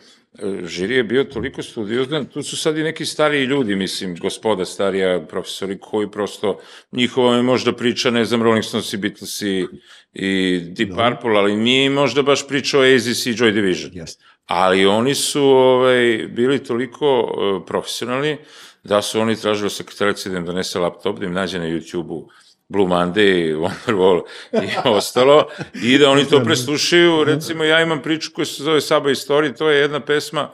žiri 0.64 0.94
je 0.94 1.04
bio 1.04 1.24
toliko 1.24 1.62
studiozan, 1.62 2.26
tu 2.26 2.42
su 2.42 2.56
sad 2.56 2.78
i 2.78 2.82
neki 2.82 3.06
stariji 3.06 3.44
ljudi, 3.44 3.76
mislim, 3.76 4.16
gospoda 4.16 4.64
starija, 4.64 5.26
profesori, 5.26 5.78
koji 5.80 6.10
prosto, 6.10 6.58
njihova 6.92 7.36
je 7.36 7.42
možda 7.42 7.72
priča, 7.72 8.10
ne 8.10 8.24
znam, 8.24 8.42
Rolling 8.42 8.64
Stones 8.64 8.92
i 8.92 8.96
Beatles 8.96 9.42
i, 9.42 9.66
i 10.12 10.60
Deep 10.76 10.88
Purple, 10.88 11.38
ali 11.38 11.56
nije 11.56 11.90
možda 11.90 12.22
baš 12.22 12.48
priča 12.48 12.78
o 12.78 12.82
Aziz 12.82 13.26
i 13.26 13.32
Joy 13.32 13.52
Division. 13.52 13.90
Jeste. 13.94 14.24
Ali 14.46 14.86
oni 14.86 15.14
su 15.14 15.42
ovaj, 15.42 16.28
bili 16.30 16.64
toliko 16.64 17.20
uh, 17.20 17.66
profesionalni 17.66 18.36
da 18.84 19.02
su 19.02 19.20
oni 19.20 19.36
tražili 19.36 19.70
sekretarici 19.70 20.30
da 20.30 20.38
im 20.38 20.44
donese 20.44 20.78
laptop, 20.78 21.18
da 21.18 21.26
im 21.26 21.32
nađe 21.32 21.58
na 21.58 21.66
YouTube-u 21.66 22.28
Blue 22.68 22.86
Monday, 22.86 23.56
Wonderwall 23.56 24.22
i 24.52 24.68
ostalo, 24.98 25.48
i 25.82 25.98
da 25.98 26.10
oni 26.10 26.24
to 26.24 26.44
preslušaju. 26.44 27.24
Recimo, 27.24 27.64
ja 27.64 27.82
imam 27.82 28.02
priču 28.02 28.30
koja 28.34 28.44
se 28.44 28.62
zove 28.62 28.80
Saba 28.80 29.08
Story, 29.08 29.58
to 29.58 29.70
je 29.70 29.80
jedna 29.80 30.00
pesma 30.00 30.50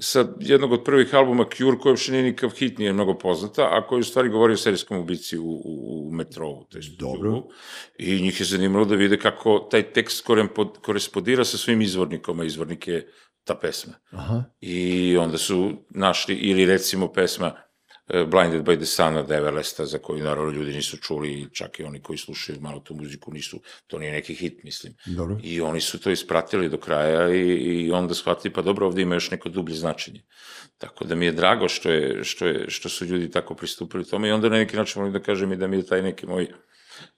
sa 0.00 0.24
jednog 0.40 0.72
od 0.72 0.84
prvih 0.84 1.14
albuma 1.14 1.44
Cure, 1.56 1.78
koja 1.78 1.90
uopšte 1.90 2.12
nije 2.12 2.24
nikav 2.24 2.50
hit, 2.50 2.78
nije 2.78 2.92
mnogo 2.92 3.18
poznata, 3.18 3.68
a 3.70 3.86
koji 3.86 4.00
u 4.00 4.04
stvari 4.04 4.28
govori 4.28 4.52
o 4.52 4.56
serijskom 4.56 4.98
ubici 4.98 5.38
u, 5.38 5.44
u, 5.44 6.08
u 6.08 6.12
metrovu. 6.12 6.64
To 6.70 6.78
je 6.78 6.82
Dobro. 6.98 7.42
I 7.98 8.22
njih 8.22 8.40
je 8.40 8.46
zanimalo 8.46 8.84
da 8.84 8.94
vide 8.94 9.18
kako 9.18 9.68
taj 9.70 9.92
tekst 9.92 10.26
korespondira 10.82 11.44
sa 11.44 11.58
svojim 11.58 11.82
izvornikom, 11.82 12.40
a 12.40 12.44
izvornik 12.44 12.88
je 12.88 13.12
ta 13.44 13.54
pesma. 13.54 13.92
Aha. 14.10 14.44
I 14.60 15.16
onda 15.16 15.38
su 15.38 15.72
našli, 15.90 16.34
ili 16.34 16.66
recimo 16.66 17.12
pesma 17.12 17.52
Blinded 18.26 18.62
by 18.62 18.76
the 18.76 18.86
Sun 18.86 19.16
od 19.16 19.30
Everlesta, 19.30 19.86
za 19.86 19.98
koju 19.98 20.24
naravno 20.24 20.50
ljudi 20.50 20.72
nisu 20.72 20.96
čuli, 20.96 21.48
čak 21.52 21.80
i 21.80 21.84
oni 21.84 22.00
koji 22.00 22.18
slušaju 22.18 22.60
malo 22.60 22.80
tu 22.80 22.94
muziku 22.94 23.32
nisu, 23.32 23.60
to 23.86 23.98
nije 23.98 24.12
neki 24.12 24.34
hit, 24.34 24.62
mislim. 24.62 24.94
Dobro. 25.06 25.36
I 25.42 25.60
oni 25.60 25.80
su 25.80 26.00
to 26.00 26.10
ispratili 26.10 26.68
do 26.68 26.78
kraja 26.78 27.34
i, 27.34 27.40
i 27.40 27.90
onda 27.92 28.14
shvatili, 28.14 28.54
pa 28.54 28.62
dobro, 28.62 28.86
ovde 28.86 29.02
ima 29.02 29.14
još 29.14 29.30
neko 29.30 29.48
dublje 29.48 29.74
značenje. 29.74 30.22
Tako 30.78 31.04
da 31.04 31.14
mi 31.14 31.26
je 31.26 31.32
drago 31.32 31.68
što, 31.68 31.90
je, 31.90 32.24
što, 32.24 32.46
je, 32.46 32.70
što 32.70 32.88
su 32.88 33.04
ljudi 33.04 33.30
tako 33.30 33.54
pristupili 33.54 34.04
tome 34.04 34.28
i 34.28 34.32
onda 34.32 34.48
na 34.48 34.56
neki 34.56 34.76
način 34.76 35.00
volim 35.00 35.12
da 35.12 35.20
kažem 35.20 35.52
i 35.52 35.56
da 35.56 35.66
mi 35.66 35.76
je 35.76 35.86
taj 35.86 36.02
neki 36.02 36.26
moj 36.26 36.48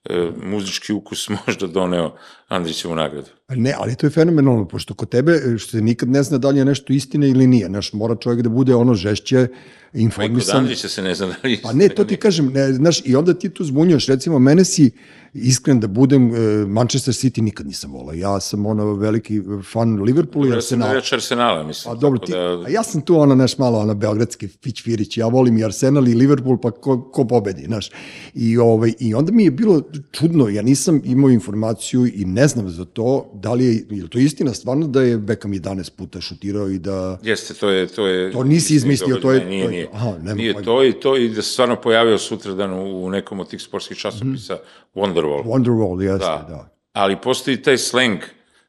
e, 0.04 0.30
muzički 0.42 0.92
ukus 0.92 1.28
možda 1.46 1.66
doneo 1.66 2.16
Andrićevu 2.48 2.94
nagradu. 2.94 3.28
Ne, 3.48 3.74
ali 3.78 3.96
to 3.96 4.06
je 4.06 4.10
fenomenalno, 4.10 4.68
pošto 4.68 4.94
kod 4.94 5.08
tebe, 5.08 5.40
što 5.58 5.70
se 5.70 5.80
nikad 5.80 6.08
ne 6.08 6.22
zna 6.22 6.38
da 6.38 6.48
li 6.48 6.58
je 6.58 6.64
nešto 6.64 6.92
istina 6.92 7.26
ili 7.26 7.46
nije, 7.46 7.66
znaš, 7.66 7.92
mora 7.92 8.16
čovjek 8.16 8.42
da 8.42 8.48
bude 8.48 8.74
ono 8.74 8.94
žešće, 8.94 9.48
informisan. 9.92 10.52
Kod 10.52 10.60
Andrića 10.60 10.88
se 10.88 11.02
ne 11.02 11.14
zna 11.14 11.26
da 11.26 11.48
li 11.48 11.60
Pa 11.62 11.72
ne, 11.72 11.88
to 11.88 12.04
ti 12.04 12.16
kažem, 12.16 12.52
ne, 12.52 12.72
znaš, 12.72 13.02
i 13.04 13.16
onda 13.16 13.34
ti 13.34 13.48
tu 13.48 13.64
zbunjuješ, 13.64 14.06
recimo, 14.06 14.38
mene 14.38 14.64
si, 14.64 14.90
iskren 15.34 15.80
da 15.80 15.86
budem, 15.86 16.34
e, 16.34 16.38
Manchester 16.66 17.14
City 17.14 17.40
nikad 17.40 17.66
nisam 17.66 17.92
volao. 17.92 18.14
Ja 18.14 18.40
sam 18.40 18.66
ono 18.66 18.94
veliki 18.94 19.40
fan 19.72 20.02
Liverpoola 20.02 20.48
i 20.48 20.52
Arsenala. 20.52 20.94
Ja 20.94 21.02
sam 21.02 21.16
Arsenala, 21.16 21.62
mislim. 21.62 21.92
A 21.92 21.98
dobro, 21.98 22.18
ti, 22.18 22.32
da... 22.32 22.62
a 22.66 22.68
ja 22.68 22.82
sam 22.82 23.00
tu 23.00 23.18
ono, 23.18 23.34
neš 23.34 23.58
malo, 23.58 23.78
ono, 23.78 23.94
beogradski 23.94 24.48
fić 24.48 24.82
firić, 24.82 25.18
ja 25.18 25.26
volim 25.26 25.58
i 25.58 25.64
Arsenal 25.64 26.08
i 26.08 26.14
Liverpool, 26.14 26.58
pa 26.60 26.70
ko, 26.70 27.10
ko 27.10 27.24
pobedi, 27.24 27.64
znaš. 27.64 27.90
I, 28.34 28.58
ovaj, 28.58 28.92
I 28.98 29.14
onda 29.14 29.32
mi 29.32 29.44
je 29.44 29.50
bilo 29.50 29.82
čudno, 30.12 30.48
ja 30.48 30.62
nisam 30.62 31.02
imao 31.04 31.30
informaciju 31.30 32.06
i 32.06 32.24
ne 32.24 32.48
znam 32.48 32.70
za 32.70 32.84
to, 32.84 33.30
da 33.34 33.52
li 33.52 33.64
je, 33.64 33.84
je 33.90 34.08
to 34.08 34.18
istina 34.18 34.54
stvarno 34.54 34.86
da 34.86 35.02
je 35.02 35.18
Beckham 35.18 35.52
11 35.52 35.90
puta 35.96 36.20
šutirao 36.20 36.68
i 36.68 36.78
da... 36.78 37.18
Jeste, 37.22 37.54
to 37.54 37.70
je... 37.70 37.86
To, 37.86 38.06
je, 38.06 38.32
to 38.32 38.44
nisi 38.44 38.74
izmislio, 38.74 39.16
to 39.16 39.32
je... 39.32 39.40
Ne, 39.40 39.50
nije, 39.50 39.68
nije. 39.68 39.88
Aha, 39.92 40.12
nema, 40.22 40.34
nije 40.34 40.62
to 40.62 40.84
i 40.84 40.92
to 40.92 41.16
i 41.16 41.28
da 41.28 41.42
se 41.42 41.52
stvarno 41.52 41.76
pojavio 41.76 42.18
sutradan 42.18 42.72
u, 42.72 43.04
u 43.04 43.10
nekom 43.10 43.40
od 43.40 43.48
tih 43.48 43.62
sportskih 43.62 43.96
časopisa 43.96 44.54
mm. 44.54 44.92
Wonderwall. 45.22 45.44
Wonderwall, 45.44 46.02
jeste, 46.02 46.26
da. 46.26 46.46
da. 46.48 46.68
Ali 46.92 47.16
postoji 47.16 47.62
taj 47.62 47.78
slang 47.78 48.18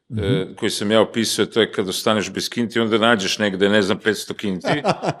Mm 0.08 0.18
-hmm. 0.18 0.54
koji 0.54 0.70
sam 0.70 0.90
ja 0.90 1.00
opisao, 1.00 1.46
to 1.46 1.60
je 1.60 1.72
kad 1.72 1.88
ostaneš 1.88 2.32
bez 2.32 2.48
kinti, 2.48 2.80
onda 2.80 2.98
nađeš 2.98 3.38
negde, 3.38 3.68
ne 3.68 3.82
znam, 3.82 3.98
500 3.98 4.34
kinti, 4.36 4.68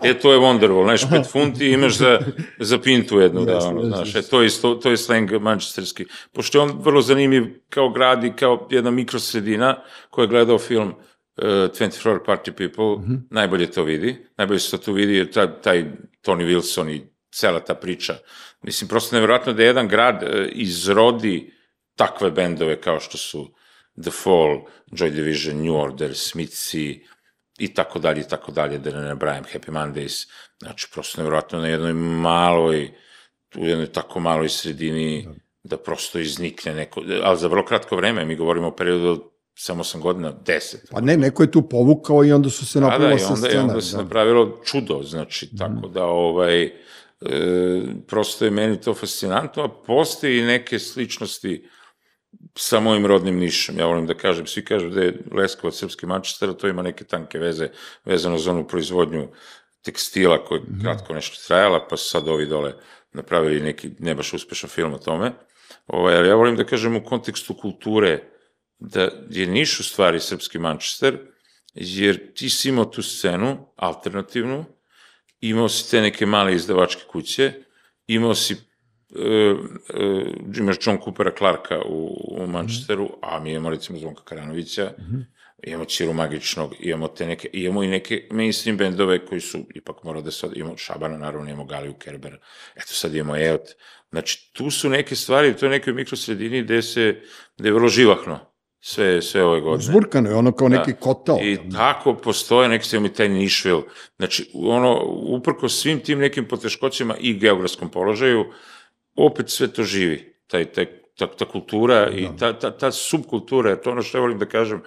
e, 0.02 0.18
to 0.18 0.32
je 0.32 0.38
Wonderwall, 0.38 0.84
znaš, 0.84 1.02
5 1.10 1.30
funti 1.32 1.70
imaš 1.70 1.98
za, 1.98 2.18
za 2.58 2.78
pintu 2.78 3.20
jednu, 3.20 3.40
yes, 3.40 3.44
da, 3.46 3.58
ono, 3.58 3.80
yes, 3.80 3.86
znaš, 3.86 4.12
yes. 4.12 4.18
e, 4.18 4.22
to 4.22 4.42
je, 4.42 4.50
to, 4.62 4.74
to 4.74 4.90
je 4.90 4.96
slang 4.96 5.32
mančesterski. 5.32 6.04
Pošto 6.32 6.58
je 6.58 6.62
on 6.62 6.78
vrlo 6.80 7.02
zanimljiv 7.02 7.44
kao 7.68 7.88
grad 7.88 8.24
i 8.24 8.32
kao 8.32 8.68
jedna 8.70 8.90
mikrosredina 8.90 9.82
koja 10.10 10.22
je 10.22 10.28
gledao 10.28 10.58
film 10.58 10.88
uh, 10.88 11.44
24 11.44 12.18
Party 12.26 12.52
People, 12.52 13.06
mm 13.06 13.10
-hmm. 13.10 13.20
najbolje 13.30 13.70
to 13.70 13.84
vidi, 13.84 14.26
najbolje 14.36 14.58
se 14.58 14.70
to 14.70 14.78
tu 14.78 14.92
vidi, 14.92 15.14
jer 15.14 15.32
taj, 15.32 15.60
taj 15.62 15.84
Tony 16.26 16.46
Wilson 16.46 16.90
i 16.90 17.02
cela 17.32 17.60
ta 17.60 17.74
priča, 17.74 18.14
mislim, 18.64 18.88
prosto 18.88 19.16
nevjerojatno 19.16 19.52
da 19.52 19.62
jedan 19.62 19.88
grad 19.88 20.22
uh, 20.22 20.28
izrodi 20.52 21.52
takve 21.96 22.30
bendove 22.30 22.80
kao 22.80 23.00
što 23.00 23.18
su 23.18 23.54
The 24.02 24.10
Fall, 24.10 24.60
Joy 24.90 25.10
Division, 25.10 25.62
New 25.64 25.76
Order, 25.76 26.10
Smithy 26.10 27.00
i 27.58 27.74
tako 27.74 27.98
dalje 27.98 28.20
i 28.20 28.28
tako 28.28 28.52
dalje, 28.52 28.78
da 28.78 28.90
ne 28.90 29.08
nabrajam, 29.08 29.44
Happy 29.44 29.70
Mondays, 29.70 30.28
znači 30.58 30.88
prosto 30.92 31.20
nevjerojatno 31.20 31.60
na 31.60 31.68
jednoj 31.68 31.92
maloj, 31.92 32.90
u 33.56 33.66
jednoj 33.66 33.86
tako 33.86 34.20
maloj 34.20 34.48
sredini, 34.48 35.28
da 35.62 35.76
prosto 35.76 36.18
iznikne 36.18 36.74
neko, 36.74 37.02
ali 37.22 37.38
za 37.38 37.48
vrlo 37.48 37.64
kratko 37.64 37.96
vreme, 37.96 38.24
mi 38.24 38.36
govorimo 38.36 38.68
o 38.68 38.76
periodu 38.76 39.08
od 39.08 39.22
samo 39.54 39.84
sam 39.84 40.00
godina, 40.00 40.32
deset. 40.46 40.90
Pa 40.90 41.00
ne, 41.00 41.16
neko 41.16 41.42
je 41.42 41.50
tu 41.50 41.68
povukao 41.68 42.24
i 42.24 42.32
onda 42.32 42.50
su 42.50 42.66
se 42.66 42.80
napravilo 42.80 43.10
da, 43.10 43.18
sa 43.18 43.36
scena. 43.36 43.52
Da, 43.52 43.58
i 43.58 43.60
onda 43.60 43.80
se 43.80 43.96
da. 43.96 44.02
napravilo 44.02 44.60
čudo, 44.64 45.02
znači, 45.02 45.50
mm. 45.52 45.58
tako 45.58 45.88
da, 45.88 46.04
ovaj, 46.04 46.72
e, 47.20 47.82
prosto 48.06 48.44
je 48.44 48.50
meni 48.50 48.80
to 48.80 48.94
fascinantno, 48.94 49.62
a 49.62 49.68
postoji 49.86 50.42
neke 50.42 50.78
sličnosti 50.78 51.64
sa 52.56 52.80
mojim 52.80 53.06
rodnim 53.06 53.38
nišom. 53.38 53.78
Ja 53.78 53.86
volim 53.86 54.06
da 54.06 54.14
kažem, 54.14 54.46
svi 54.46 54.64
kažu 54.64 54.90
da 54.90 55.02
je 55.02 55.18
Leskovac 55.32 55.76
srpski 55.76 56.06
Manchester, 56.06 56.52
to 56.52 56.68
ima 56.68 56.82
neke 56.82 57.04
tanke 57.04 57.38
veze 57.38 57.68
vezano 58.04 58.38
za 58.38 58.50
onu 58.50 58.66
proizvodnju 58.68 59.28
tekstila 59.84 60.44
koja 60.44 60.58
je 60.58 60.80
kratko 60.82 61.14
nešto 61.14 61.46
trajala, 61.46 61.86
pa 61.90 61.96
su 61.96 62.10
sad 62.10 62.28
ovi 62.28 62.46
dole 62.46 62.74
napravili 63.12 63.60
neki 63.60 63.90
ne 63.98 64.14
baš 64.14 64.32
uspešan 64.32 64.70
film 64.70 64.94
o 64.94 64.98
tome. 64.98 65.32
Ovaj, 65.86 66.16
ali 66.16 66.28
ja 66.28 66.34
volim 66.34 66.56
da 66.56 66.64
kažem 66.64 66.96
u 66.96 67.04
kontekstu 67.04 67.54
kulture 67.54 68.22
da 68.78 69.08
je 69.30 69.46
Niš 69.46 69.80
u 69.80 69.84
stvari 69.84 70.20
srpski 70.20 70.58
Manchester, 70.58 71.18
jer 71.74 72.34
ti 72.34 72.50
si 72.50 72.68
imao 72.68 72.84
tu 72.84 73.02
scenu, 73.02 73.72
alternativnu, 73.76 74.64
imao 75.48 75.68
si 75.68 75.90
te 75.90 76.00
neke 76.00 76.26
male 76.26 76.54
izdavačke 76.54 77.02
kuće, 77.12 77.52
imao 78.06 78.34
si 78.34 78.54
e, 78.54 79.54
e, 79.94 80.24
imaš 80.58 80.76
John 80.86 80.98
Coopera 81.04 81.30
Clarka 81.38 81.82
u, 81.86 82.16
u 82.30 82.46
Manchesteru, 82.46 83.10
a 83.22 83.40
mi 83.40 83.50
imamo 83.50 83.70
recimo 83.70 83.98
Zvonka 83.98 84.22
Karanovića, 84.24 84.94
mm 84.98 85.02
-hmm. 85.02 85.24
imamo 85.66 85.84
Čiru 85.84 86.12
Magičnog, 86.12 86.74
imamo 86.80 87.08
te 87.08 87.26
neke, 87.26 87.50
imamo 87.52 87.82
i 87.82 87.88
neke 87.88 88.28
mainstream 88.30 88.76
bendove 88.76 89.26
koji 89.26 89.40
su, 89.40 89.58
ipak 89.74 90.02
mora 90.02 90.20
da 90.20 90.30
sad, 90.30 90.56
imamo 90.56 90.76
Šabana, 90.76 91.18
naravno, 91.18 91.50
imamo 91.50 91.64
Galiju 91.64 91.94
Kerber, 91.94 92.38
eto 92.74 92.92
sad 92.92 93.14
imamo 93.14 93.36
Eot, 93.36 93.68
znači 94.10 94.50
tu 94.52 94.70
su 94.70 94.88
neke 94.88 95.16
stvari, 95.16 95.56
to 95.56 95.66
je 95.66 95.70
nekoj 95.70 95.92
mikrosredini 95.92 96.62
gde 96.62 96.82
se, 96.82 97.20
gde 97.58 97.68
je 97.68 97.72
vrlo 97.72 97.88
živahno, 97.88 98.53
sve, 98.86 99.22
sve 99.22 99.44
ove 99.44 99.60
godine. 99.60 99.92
Zburkano 99.92 100.30
je 100.30 100.36
ono 100.36 100.52
kao 100.52 100.68
neki 100.68 100.92
da. 100.92 100.98
kotao. 100.98 101.38
I 101.42 101.58
tako 101.72 102.14
postoje, 102.14 102.68
neki 102.68 102.88
se 102.88 103.00
mi 103.00 103.12
taj 103.12 103.28
Nišvil, 103.28 103.80
znači 104.16 104.50
ono, 104.54 105.02
uprko 105.06 105.68
svim 105.68 106.00
tim 106.00 106.18
nekim 106.18 106.48
poteškoćima 106.48 107.16
i 107.20 107.34
geografskom 107.34 107.88
položaju, 107.90 108.44
opet 109.16 109.50
sve 109.50 109.68
to 109.68 109.82
živi, 109.82 110.34
taj, 110.46 110.64
taj, 110.64 110.86
ta, 111.16 111.26
ta 111.26 111.44
kultura 111.44 112.10
i 112.10 112.22
da. 112.22 112.36
ta, 112.36 112.58
ta, 112.58 112.70
ta 112.78 112.92
subkultura, 112.92 113.76
to 113.76 113.90
ono 113.90 114.02
što 114.02 114.18
ja 114.18 114.22
volim 114.22 114.38
da 114.38 114.46
kažem, 114.46 114.82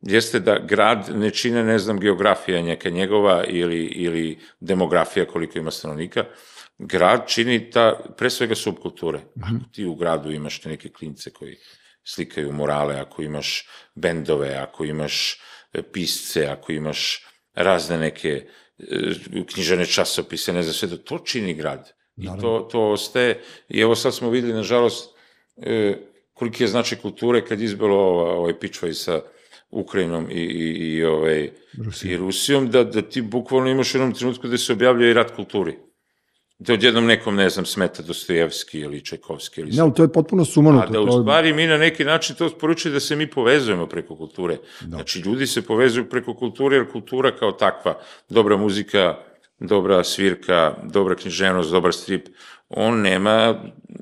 jeste 0.00 0.40
da 0.40 0.58
grad 0.58 1.10
ne 1.14 1.30
čine, 1.30 1.64
ne 1.64 1.78
znam, 1.78 2.00
geografija 2.00 2.62
neka 2.62 2.90
njegova 2.90 3.44
ili, 3.44 3.84
ili 3.84 4.38
demografija 4.60 5.26
koliko 5.26 5.58
ima 5.58 5.70
stanovnika, 5.70 6.24
grad 6.78 7.28
čini 7.28 7.70
ta, 7.70 8.00
pre 8.16 8.30
svega 8.30 8.54
subkulture. 8.54 9.20
Ako 9.42 9.64
ti 9.72 9.86
u 9.86 9.94
gradu 9.94 10.30
imaš 10.30 10.64
neke 10.64 10.88
klince 10.88 11.30
koji 11.30 11.56
slikaju 12.08 12.52
morale, 12.52 13.00
ako 13.00 13.22
imaš 13.22 13.66
bendove, 13.94 14.54
ako 14.54 14.84
imaš 14.84 15.40
e, 15.72 15.82
pisce, 15.82 16.46
ako 16.46 16.72
imaš 16.72 17.26
razne 17.54 17.98
neke 17.98 18.46
e, 18.78 19.14
knjižene 19.52 19.86
časopise, 19.86 20.52
ne 20.52 20.62
znam 20.62 20.74
sve, 20.74 20.88
da 20.88 20.96
to 20.96 21.18
čini 21.18 21.54
grad. 21.54 21.92
Naravno. 22.16 22.38
I 22.38 22.42
to, 22.42 22.68
to 22.72 22.90
ostaje. 22.90 23.40
I 23.68 23.80
evo 23.80 23.94
sad 23.94 24.14
smo 24.14 24.30
videli, 24.30 24.54
nažalost, 24.54 25.14
e, 25.56 25.98
koliki 26.34 26.62
je 26.64 26.68
značaj 26.68 26.98
kulture 26.98 27.44
kad 27.44 27.60
izbilo 27.60 27.96
ova, 27.96 28.32
ovaj 28.32 28.58
pičvaj 28.58 28.92
sa 28.94 29.20
Ukrajinom 29.70 30.30
i, 30.30 30.34
i, 30.34 30.94
i, 30.94 31.04
ovaj, 31.04 31.50
Rusijom. 31.84 32.12
i 32.12 32.16
Rusijom, 32.16 32.70
da, 32.70 32.84
da 32.84 33.02
ti 33.02 33.22
bukvalno 33.22 33.70
imaš 33.70 33.94
u 33.94 33.98
jednom 33.98 34.14
trenutku 34.14 34.48
da 34.48 34.58
se 34.58 34.72
objavljuje 34.72 35.10
i 35.10 35.14
rat 35.14 35.36
kulturi. 35.36 35.76
Da 36.58 36.72
odjednom 36.72 37.06
nekom, 37.06 37.36
ne 37.36 37.50
znam, 37.50 37.66
smeta 37.66 38.02
Dostojevski 38.02 38.80
ili 38.80 39.04
Čajkovski 39.04 39.60
ili... 39.60 39.70
Ne, 39.70 39.82
ali 39.82 39.94
to 39.94 40.02
je 40.02 40.12
potpuno 40.12 40.44
sumanuto. 40.44 40.86
A 40.86 40.90
da 40.90 41.00
u 41.00 41.20
stvari 41.22 41.52
mi 41.52 41.66
na 41.66 41.76
neki 41.76 42.04
način 42.04 42.36
to 42.36 42.48
sporučuje 42.48 42.92
da 42.92 43.00
se 43.00 43.16
mi 43.16 43.30
povezujemo 43.30 43.86
preko 43.86 44.16
kulture. 44.16 44.56
Da. 44.80 44.96
Znači, 44.96 45.20
ljudi 45.20 45.46
se 45.46 45.62
povezuju 45.62 46.08
preko 46.08 46.34
kulture, 46.34 46.76
jer 46.76 46.92
kultura 46.92 47.36
kao 47.36 47.52
takva, 47.52 47.98
dobra 48.28 48.56
muzika, 48.56 49.16
dobra 49.60 50.04
svirka, 50.04 50.74
dobra 50.82 51.14
književnost, 51.14 51.70
dobar 51.70 51.94
strip, 51.94 52.28
on 52.68 53.00
nema 53.00 53.54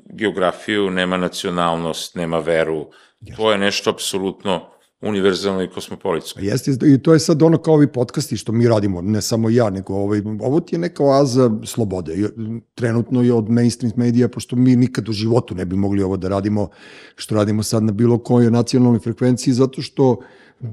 geografiju, 0.09 0.89
nema 0.89 1.17
nacionalnost, 1.17 2.15
nema 2.15 2.39
veru. 2.39 2.89
To 3.35 3.51
je 3.51 3.57
nešto 3.57 3.89
apsolutno 3.89 4.69
univerzalno 5.01 5.63
i 5.63 5.69
kosmopolitsko. 5.69 6.39
Jeste, 6.39 6.71
i 6.93 6.97
to 6.97 7.13
je 7.13 7.19
sad 7.19 7.41
ono 7.41 7.57
kao 7.57 7.73
ovi 7.73 7.87
podcasti 7.87 8.37
što 8.37 8.51
mi 8.51 8.67
radimo, 8.67 9.01
ne 9.01 9.21
samo 9.21 9.49
ja, 9.49 9.69
nego 9.69 9.93
ovaj, 9.93 10.21
ovo 10.41 10.59
ti 10.59 10.75
je 10.75 10.79
neka 10.79 11.03
oaza 11.03 11.51
slobode. 11.65 12.29
Trenutno 12.75 13.21
je 13.21 13.33
od 13.33 13.49
mainstream 13.49 13.93
medija, 13.95 14.29
pošto 14.29 14.55
mi 14.55 14.75
nikad 14.75 15.09
u 15.09 15.11
životu 15.11 15.55
ne 15.55 15.65
bi 15.65 15.75
mogli 15.75 16.03
ovo 16.03 16.17
da 16.17 16.27
radimo, 16.27 16.69
što 17.15 17.35
radimo 17.35 17.63
sad 17.63 17.83
na 17.83 17.91
bilo 17.91 18.17
kojoj 18.17 18.51
nacionalnoj 18.51 18.99
frekvenciji, 18.99 19.53
zato 19.53 19.81
što 19.81 20.17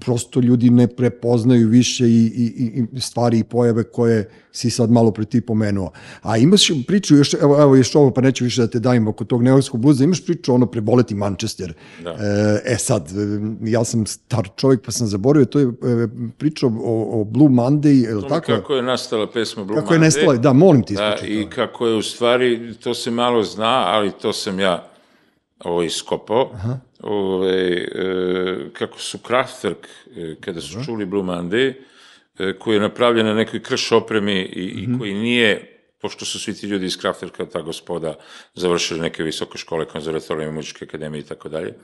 prosto 0.00 0.40
ljudi 0.40 0.70
ne 0.70 0.86
prepoznaju 0.86 1.68
više 1.68 2.08
i, 2.08 2.24
i, 2.26 2.84
i 2.92 3.00
stvari 3.00 3.38
i 3.38 3.44
pojave 3.44 3.84
koje 3.84 4.30
si 4.52 4.70
sad 4.70 4.90
malo 4.90 5.10
pre 5.10 5.24
ti 5.24 5.40
pomenuo. 5.40 5.90
A 6.22 6.36
imaš 6.36 6.70
priču, 6.86 7.16
još, 7.16 7.34
evo, 7.34 7.62
evo 7.62 7.76
još 7.76 7.94
ovo, 7.94 8.10
pa 8.10 8.20
neću 8.20 8.44
više 8.44 8.60
da 8.60 8.66
te 8.66 8.80
dajem 8.80 9.08
oko 9.08 9.24
tog 9.24 9.42
neoskog 9.42 9.80
bluza, 9.80 10.04
imaš 10.04 10.24
priču 10.24 10.54
ono 10.54 10.66
preboleti 10.66 11.14
Manchester. 11.14 11.74
Da. 12.02 12.10
E, 12.10 12.72
e 12.72 12.76
sad, 12.78 13.10
ja 13.62 13.84
sam 13.84 14.06
star 14.06 14.48
čovjek 14.56 14.84
pa 14.84 14.90
sam 14.90 15.06
zaboravio, 15.06 15.46
to 15.46 15.58
je 15.58 15.66
e, 15.66 16.08
priča 16.38 16.66
o, 16.66 17.20
o 17.20 17.24
Blue 17.24 17.48
Monday, 17.48 18.04
je 18.04 18.14
li 18.14 18.28
tako? 18.28 18.46
Kako 18.46 18.74
je 18.74 18.82
nastala 18.82 19.30
pesma 19.30 19.64
Blue 19.64 19.80
Kako 19.80 19.94
je 19.94 19.98
Monday. 19.98 20.02
nestala, 20.02 20.36
da, 20.36 20.52
molim 20.52 20.82
ti 20.82 20.94
Da, 20.94 21.16
i 21.26 21.46
kako 21.50 21.86
je 21.86 21.94
u 21.94 22.02
stvari, 22.02 22.74
to 22.74 22.94
se 22.94 23.10
malo 23.10 23.42
zna, 23.42 23.84
ali 23.86 24.12
to 24.22 24.32
sam 24.32 24.60
ja 24.60 24.90
ovo 25.64 25.82
iskopao, 25.82 26.50
ove, 27.04 27.72
e, 27.74 28.70
kako 28.72 28.98
su 28.98 29.18
Kraftwerk, 29.18 29.86
e, 30.16 30.36
kada 30.40 30.60
su 30.60 30.84
čuli 30.84 31.06
Blue 31.06 31.22
Monday, 31.24 31.72
e, 32.38 32.52
koji 32.58 32.74
je 32.74 32.80
napravljen 32.80 33.26
na 33.26 33.34
nekoj 33.34 33.62
krš 33.62 33.92
opremi 33.92 34.40
i, 34.40 34.82
Mhm. 34.82 34.94
i 34.94 34.98
koji 34.98 35.14
nije, 35.14 35.80
pošto 36.00 36.24
su 36.24 36.40
svi 36.40 36.54
ti 36.54 36.66
ljudi 36.66 36.86
iz 36.86 36.98
Kraftwerka, 36.98 37.50
ta 37.52 37.62
gospoda, 37.62 38.14
završili 38.54 39.00
neke 39.00 39.22
visoke 39.22 39.58
škole, 39.58 39.84
konzervatorije, 39.88 40.50
muzičke 40.50 40.84
akademije 40.84 41.20
i 41.20 41.24
tako 41.24 41.48
dalje, 41.48 41.74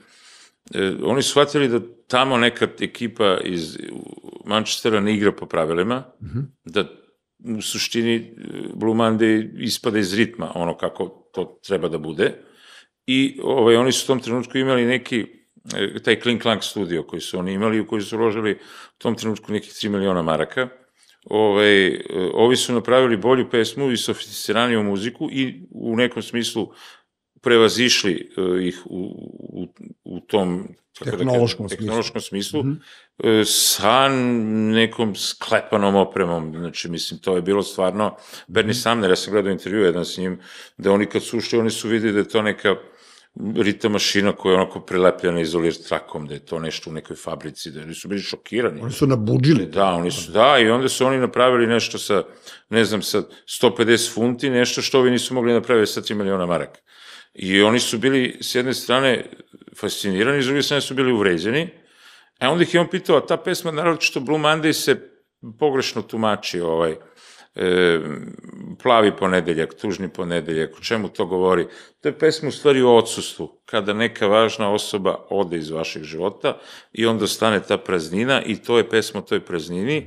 e, 0.74 0.92
oni 1.02 1.22
su 1.22 1.30
shvatili 1.30 1.68
da 1.68 1.80
tamo 2.06 2.36
neka 2.36 2.68
ekipa 2.80 3.38
iz 3.44 3.78
Manchestera 4.44 5.00
ne 5.00 5.14
igra 5.14 5.32
po 5.32 5.46
pravilima, 5.46 6.04
da 6.64 6.84
u 7.58 7.62
suštini 7.62 8.34
Blue 8.74 8.94
Monday 8.94 9.50
ispada 9.58 9.98
iz 9.98 10.14
ritma, 10.14 10.52
ono 10.54 10.76
kako 10.76 11.30
to 11.34 11.60
treba 11.66 11.88
da 11.88 11.98
bude. 11.98 12.34
I 13.12 13.40
ovaj, 13.42 13.76
oni 13.76 13.92
su 13.92 14.04
u 14.04 14.06
tom 14.06 14.20
trenutku 14.20 14.58
imali 14.58 14.86
neki, 14.86 15.26
e, 15.74 16.02
taj 16.02 16.20
Kling 16.20 16.42
Klang 16.42 16.62
studio 16.62 17.02
koji 17.02 17.20
su 17.20 17.38
oni 17.38 17.52
imali, 17.52 17.80
u 17.80 17.86
koji 17.86 18.02
su 18.02 18.16
uložili 18.16 18.52
u 18.52 18.98
tom 18.98 19.14
trenutku 19.14 19.52
nekih 19.52 19.72
3 19.72 19.88
miliona 19.88 20.22
maraka. 20.22 20.68
Ovaj, 21.24 21.86
e, 21.86 22.00
ovi 22.34 22.56
su 22.56 22.72
napravili 22.72 23.16
bolju 23.16 23.50
pesmu 23.50 23.90
i 23.90 23.96
sofisticiraniju 23.96 24.82
muziku 24.82 25.28
i 25.32 25.66
u 25.70 25.96
nekom 25.96 26.22
smislu 26.22 26.72
prevazišli 27.40 28.12
e, 28.12 28.66
ih 28.66 28.82
u, 28.84 29.00
u, 29.38 29.66
u 30.04 30.20
tom 30.20 30.68
Tehnološkom 31.04 31.66
da 31.66 31.68
kažem, 31.68 31.68
smislu. 31.68 31.76
tehnološkom 31.76 32.20
smislu 32.20 32.64
e, 33.24 33.44
sa 33.44 34.08
nekom 34.08 35.14
sklepanom 35.16 35.96
opremom. 35.96 36.52
Znači, 36.56 36.88
mislim, 36.88 37.20
to 37.20 37.36
je 37.36 37.42
bilo 37.42 37.62
stvarno... 37.62 38.16
Bernie 38.48 38.74
Sumner, 38.74 39.10
ja 39.10 39.16
sam 39.16 39.32
gledao 39.32 39.52
intervju 39.52 39.84
jedan 39.84 40.04
s 40.04 40.18
njim, 40.18 40.40
da 40.76 40.92
oni 40.92 41.06
kad 41.06 41.22
su 41.22 41.38
ušli, 41.38 41.58
oni 41.58 41.70
su 41.70 41.88
videli 41.88 42.12
da 42.12 42.18
je 42.18 42.28
to 42.28 42.42
neka 42.42 42.76
ritam 43.56 43.92
mašina 43.92 44.32
koja 44.32 44.52
je 44.52 44.60
onako 44.60 44.80
prilepljena 44.80 45.40
izolir 45.40 45.74
trakom, 45.88 46.26
da 46.26 46.34
je 46.34 46.44
to 46.44 46.58
nešto 46.58 46.90
u 46.90 46.92
nekoj 46.92 47.16
fabrici, 47.16 47.70
da 47.70 47.80
oni 47.80 47.94
su 47.94 48.08
bili 48.08 48.20
šokirani. 48.20 48.80
Oni 48.82 48.92
su 48.92 49.06
nabuđili. 49.06 49.66
Da, 49.66 49.86
oni 49.86 50.10
su, 50.10 50.32
da, 50.32 50.58
i 50.58 50.70
onda 50.70 50.88
su 50.88 51.06
oni 51.06 51.18
napravili 51.18 51.66
nešto 51.66 51.98
sa, 51.98 52.22
ne 52.70 52.84
znam, 52.84 53.02
sa 53.02 53.22
150 53.62 54.14
funti, 54.14 54.50
nešto 54.50 54.82
što 54.82 54.98
ovi 54.98 55.10
nisu 55.10 55.34
mogli 55.34 55.52
napraviti 55.52 55.92
sa 55.92 56.00
3 56.00 56.14
miliona 56.14 56.46
maraka. 56.46 56.80
I 57.34 57.62
oni 57.62 57.80
su 57.80 57.98
bili, 57.98 58.38
s 58.40 58.54
jedne 58.54 58.74
strane, 58.74 59.24
fascinirani, 59.76 60.42
s 60.42 60.46
druge 60.46 60.62
strane 60.62 60.80
su 60.80 60.94
bili 60.94 61.12
uvređeni. 61.12 61.68
A 62.38 62.50
onda 62.50 62.62
ih 62.62 62.74
je 62.74 62.80
on 62.80 62.90
pitao, 62.90 63.16
a 63.16 63.26
ta 63.26 63.36
pesma, 63.36 63.70
naravno 63.70 64.00
što 64.00 64.20
Blue 64.20 64.38
Monday 64.38 64.72
se 64.72 65.10
pogrešno 65.58 66.02
tumači, 66.02 66.60
ovaj, 66.60 66.96
e, 67.54 68.00
plavi 68.82 69.12
ponedeljak, 69.16 69.74
tužni 69.74 70.08
ponedeljak, 70.08 70.78
o 70.78 70.82
čemu 70.82 71.08
to 71.08 71.26
govori? 71.26 71.66
To 72.00 72.08
je 72.08 72.18
pesma 72.18 72.48
u 72.48 72.52
stvari 72.52 72.82
o 72.82 72.96
odsustvu, 72.96 73.60
kada 73.66 73.92
neka 73.92 74.26
važna 74.26 74.72
osoba 74.72 75.26
ode 75.30 75.58
iz 75.58 75.70
vašeg 75.70 76.02
života 76.02 76.58
i 76.92 77.06
onda 77.06 77.26
stane 77.26 77.62
ta 77.62 77.78
praznina 77.78 78.42
i 78.42 78.56
to 78.56 78.78
je 78.78 78.88
pesma 78.88 79.20
o 79.20 79.22
toj 79.22 79.40
praznini, 79.40 80.06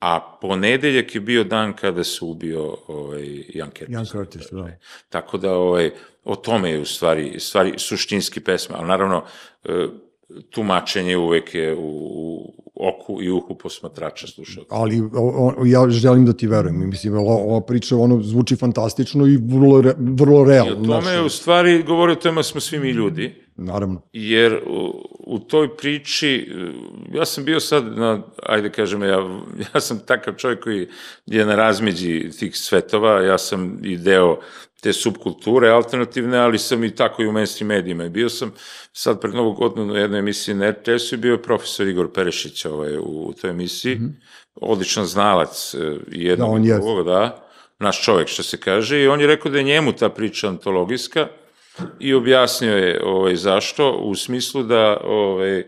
a 0.00 0.38
ponedeljak 0.40 1.14
je 1.14 1.20
bio 1.20 1.44
dan 1.44 1.72
kada 1.76 2.04
se 2.04 2.24
ubio 2.24 2.76
ovaj, 2.86 3.44
Jan 3.54 3.70
Curtis. 3.70 3.94
Jan 3.94 4.06
Curtis, 4.06 4.46
da. 4.50 4.68
Tako 5.08 5.38
da 5.38 5.54
ovaj, 5.54 5.90
o 6.24 6.36
tome 6.36 6.70
je 6.70 6.80
u 6.80 6.84
stvari, 6.84 7.40
stvari 7.40 7.74
suštinski 7.78 8.40
pesma, 8.40 8.76
ali 8.78 8.88
naravno 8.88 9.24
e, 9.64 9.86
tumačenje 10.50 11.16
uvek 11.16 11.54
je 11.54 11.74
u, 11.74 11.80
u 12.14 12.61
oku 12.82 13.22
i 13.22 13.30
uhu 13.30 13.54
posmatrača 13.54 14.26
slušalca. 14.26 14.68
ali 14.70 15.00
o, 15.00 15.08
o, 15.14 15.64
ja 15.66 15.88
želim 15.90 16.26
da 16.26 16.32
ti 16.32 16.46
verujem. 16.46 16.82
I 16.82 16.86
Mislim, 16.86 17.14
ova, 17.14 17.34
ova 17.34 17.60
priča 17.60 17.96
ono, 17.96 18.22
zvuči 18.22 18.56
fantastično 18.56 19.26
i 19.26 19.36
vrlo, 19.36 19.80
re, 19.80 19.94
vrlo 19.98 20.42
I 20.42 20.48
realno. 20.48 20.72
o 20.72 20.86
tome 20.86 21.10
je 21.10 21.22
u 21.22 21.28
stvari 21.28 21.82
govori 21.82 22.12
o 22.12 22.16
tome 22.16 22.42
smo 22.42 22.60
svi 22.60 22.78
mi 22.78 22.90
ljudi, 22.90 23.34
Naravno. 23.56 24.00
jer 24.12 24.60
u, 24.66 24.92
u 25.32 25.38
toj 25.38 25.76
priči, 25.76 26.50
e, 26.50 27.16
ja 27.16 27.24
sam 27.24 27.44
bio 27.44 27.60
sad 27.60 27.96
na, 27.96 28.22
ajde 28.42 28.70
kažem, 28.70 29.02
ja, 29.02 29.18
ja 29.74 29.80
sam 29.80 30.00
takav 30.06 30.34
čovjek 30.34 30.62
koji 30.62 30.88
je 31.26 31.46
na 31.46 31.54
razmeđi 31.56 32.30
tih 32.38 32.56
svetova, 32.56 33.20
ja 33.20 33.38
sam 33.38 33.78
i 33.82 33.96
deo 33.96 34.38
te 34.80 34.92
subkulture 34.92 35.70
alternativne, 35.70 36.38
ali 36.38 36.58
sam 36.58 36.84
i 36.84 36.94
tako 36.94 37.22
i 37.22 37.26
u 37.26 37.32
mainstream 37.32 37.68
medijima. 37.68 38.04
I 38.04 38.08
bio 38.08 38.28
sam 38.28 38.52
sad 38.92 39.20
pred 39.20 39.34
Novog 39.34 39.56
godinu 39.56 39.86
na 39.86 39.98
jednoj 39.98 40.18
emisiji 40.18 40.54
na 40.54 40.70
RTS-u 40.70 41.14
i 41.14 41.18
bio 41.18 41.32
je 41.32 41.42
profesor 41.42 41.88
Igor 41.88 42.12
Perešić 42.12 42.64
ovaj, 42.64 42.96
u, 42.96 43.26
u 43.28 43.32
toj 43.40 43.50
emisiji, 43.50 44.00
odličan 44.54 45.04
znalac 45.04 45.74
e, 45.74 45.78
i 46.12 46.24
jednog 46.24 46.48
Da, 46.48 46.54
on 46.54 46.62
drugog, 46.62 47.06
da, 47.06 47.48
naš 47.78 48.04
čovjek 48.04 48.28
što 48.28 48.42
se 48.42 48.60
kaže, 48.60 49.02
i 49.02 49.08
on 49.08 49.20
je 49.20 49.26
rekao 49.26 49.52
da 49.52 49.58
je 49.58 49.64
njemu 49.64 49.92
ta 49.92 50.08
priča 50.08 50.48
antologijska, 50.48 51.28
i 52.00 52.14
objasnio 52.14 52.76
je 52.76 53.00
ovaj, 53.04 53.36
zašto, 53.36 53.92
u 53.92 54.14
smislu 54.14 54.62
da 54.62 55.00
ovaj, 55.04 55.64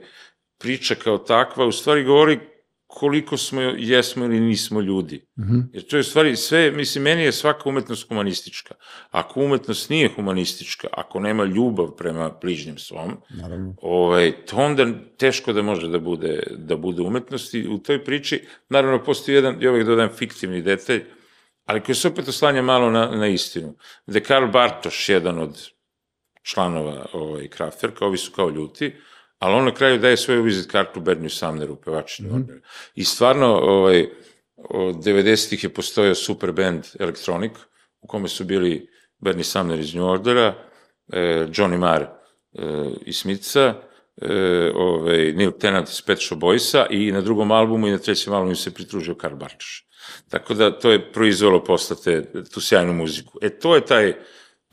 priča 0.59 0.95
kao 0.95 1.19
takva 1.19 1.67
u 1.67 1.73
stvari 1.73 2.05
govori 2.05 2.41
koliko 2.87 3.37
smo, 3.37 3.61
jesmo 3.61 4.25
ili 4.25 4.41
nismo 4.41 4.81
ljudi. 4.81 5.27
Jer 5.73 5.87
to 5.87 5.97
je 5.97 6.01
u 6.01 6.05
stvari 6.05 6.37
sve, 6.37 6.71
mislim, 6.71 7.05
meni 7.05 7.23
je 7.23 7.33
svaka 7.33 7.69
umetnost 7.69 8.09
humanistička. 8.09 8.75
Ako 9.11 9.41
umetnost 9.41 9.91
nije 9.91 10.09
humanistička, 10.17 10.89
ako 10.93 11.21
nema 11.21 11.45
ljubav 11.45 11.87
prema 11.97 12.31
bližnjem 12.43 12.79
svom, 12.79 13.17
Naravno. 13.31 13.75
ovaj, 13.83 14.33
to 14.47 14.57
onda 14.57 14.87
teško 15.19 15.53
da 15.53 15.63
može 15.63 15.89
da 15.89 15.99
bude, 15.99 16.43
da 16.59 16.77
bude 16.77 17.03
umetnost 17.03 17.55
i 17.55 17.69
u 17.69 17.79
toj 17.79 18.05
priči, 18.05 18.47
naravno, 18.69 19.05
postoji 19.05 19.35
jedan, 19.35 19.57
ja 19.61 19.71
uvek 19.71 19.87
dodajem 19.87 20.11
fiktivni 20.17 20.63
detalj, 20.63 21.03
ali 21.65 21.81
koji 21.81 21.97
se 21.97 22.09
opet 22.09 22.29
oslanja 22.29 22.63
malo 22.63 22.91
na, 22.91 23.07
na 23.07 23.27
istinu. 23.27 23.77
Da 24.07 24.21
Karl 24.21 24.47
Bartoš, 24.47 25.09
jedan 25.09 25.39
od 25.39 25.74
članova 26.45 27.07
ovaj, 27.13 27.49
Kraftwerka, 27.49 28.05
ovi 28.05 28.19
su 28.19 28.33
kao 28.33 28.51
ljuti, 28.51 28.93
ali 29.39 29.55
on 29.55 29.65
na 29.65 29.75
kraju 29.75 29.99
daje 29.99 30.17
svoju 30.17 30.43
vizit 30.43 30.71
kartu 30.71 31.01
Berniju 31.01 31.31
Samneru, 31.31 31.77
pevačinu. 31.77 32.39
Mm 32.39 32.47
-hmm. 32.47 32.61
I 32.95 33.05
stvarno, 33.05 33.47
ovaj, 33.47 34.09
od 34.57 34.97
90-ih 34.97 35.65
je 35.65 35.75
postojao 35.75 36.15
super 36.15 36.53
band 36.53 36.85
Electronic, 36.99 37.53
u 38.01 38.07
kome 38.07 38.29
su 38.29 38.45
bili 38.45 38.89
Bernie 39.19 39.45
Sumner 39.45 39.81
iz 39.81 39.95
New 39.95 40.07
Ordera, 40.07 40.55
eh, 41.13 41.47
Johnny 41.51 41.79
Marr 41.79 42.03
eh, 42.03 42.91
iz 43.07 43.17
Smitha, 43.17 43.75
eh, 44.23 44.73
ovaj, 44.75 45.33
Neil 45.33 45.53
Tennant 45.53 45.89
iz 45.89 46.03
Pet 46.03 46.19
Shop 46.19 46.41
Boysa 46.41 46.87
i 46.91 47.13
na 47.13 47.21
drugom 47.21 47.51
albumu 47.51 47.89
i 47.89 47.91
na 47.91 47.99
trećem 47.99 48.33
albumu 48.33 48.55
se 48.55 48.75
pridružio 48.75 49.15
Karl 49.15 49.37
Bartoš. 49.37 49.87
Tako 50.29 50.55
da 50.55 50.71
to 50.79 50.91
je 50.91 51.13
proizvelo 51.13 51.65
posle 51.65 51.97
te, 52.05 52.45
tu 52.53 52.61
sjajnu 52.61 52.93
muziku. 52.93 53.39
E 53.43 53.51
to 53.59 53.75
je 53.75 53.87
taj, 53.87 54.15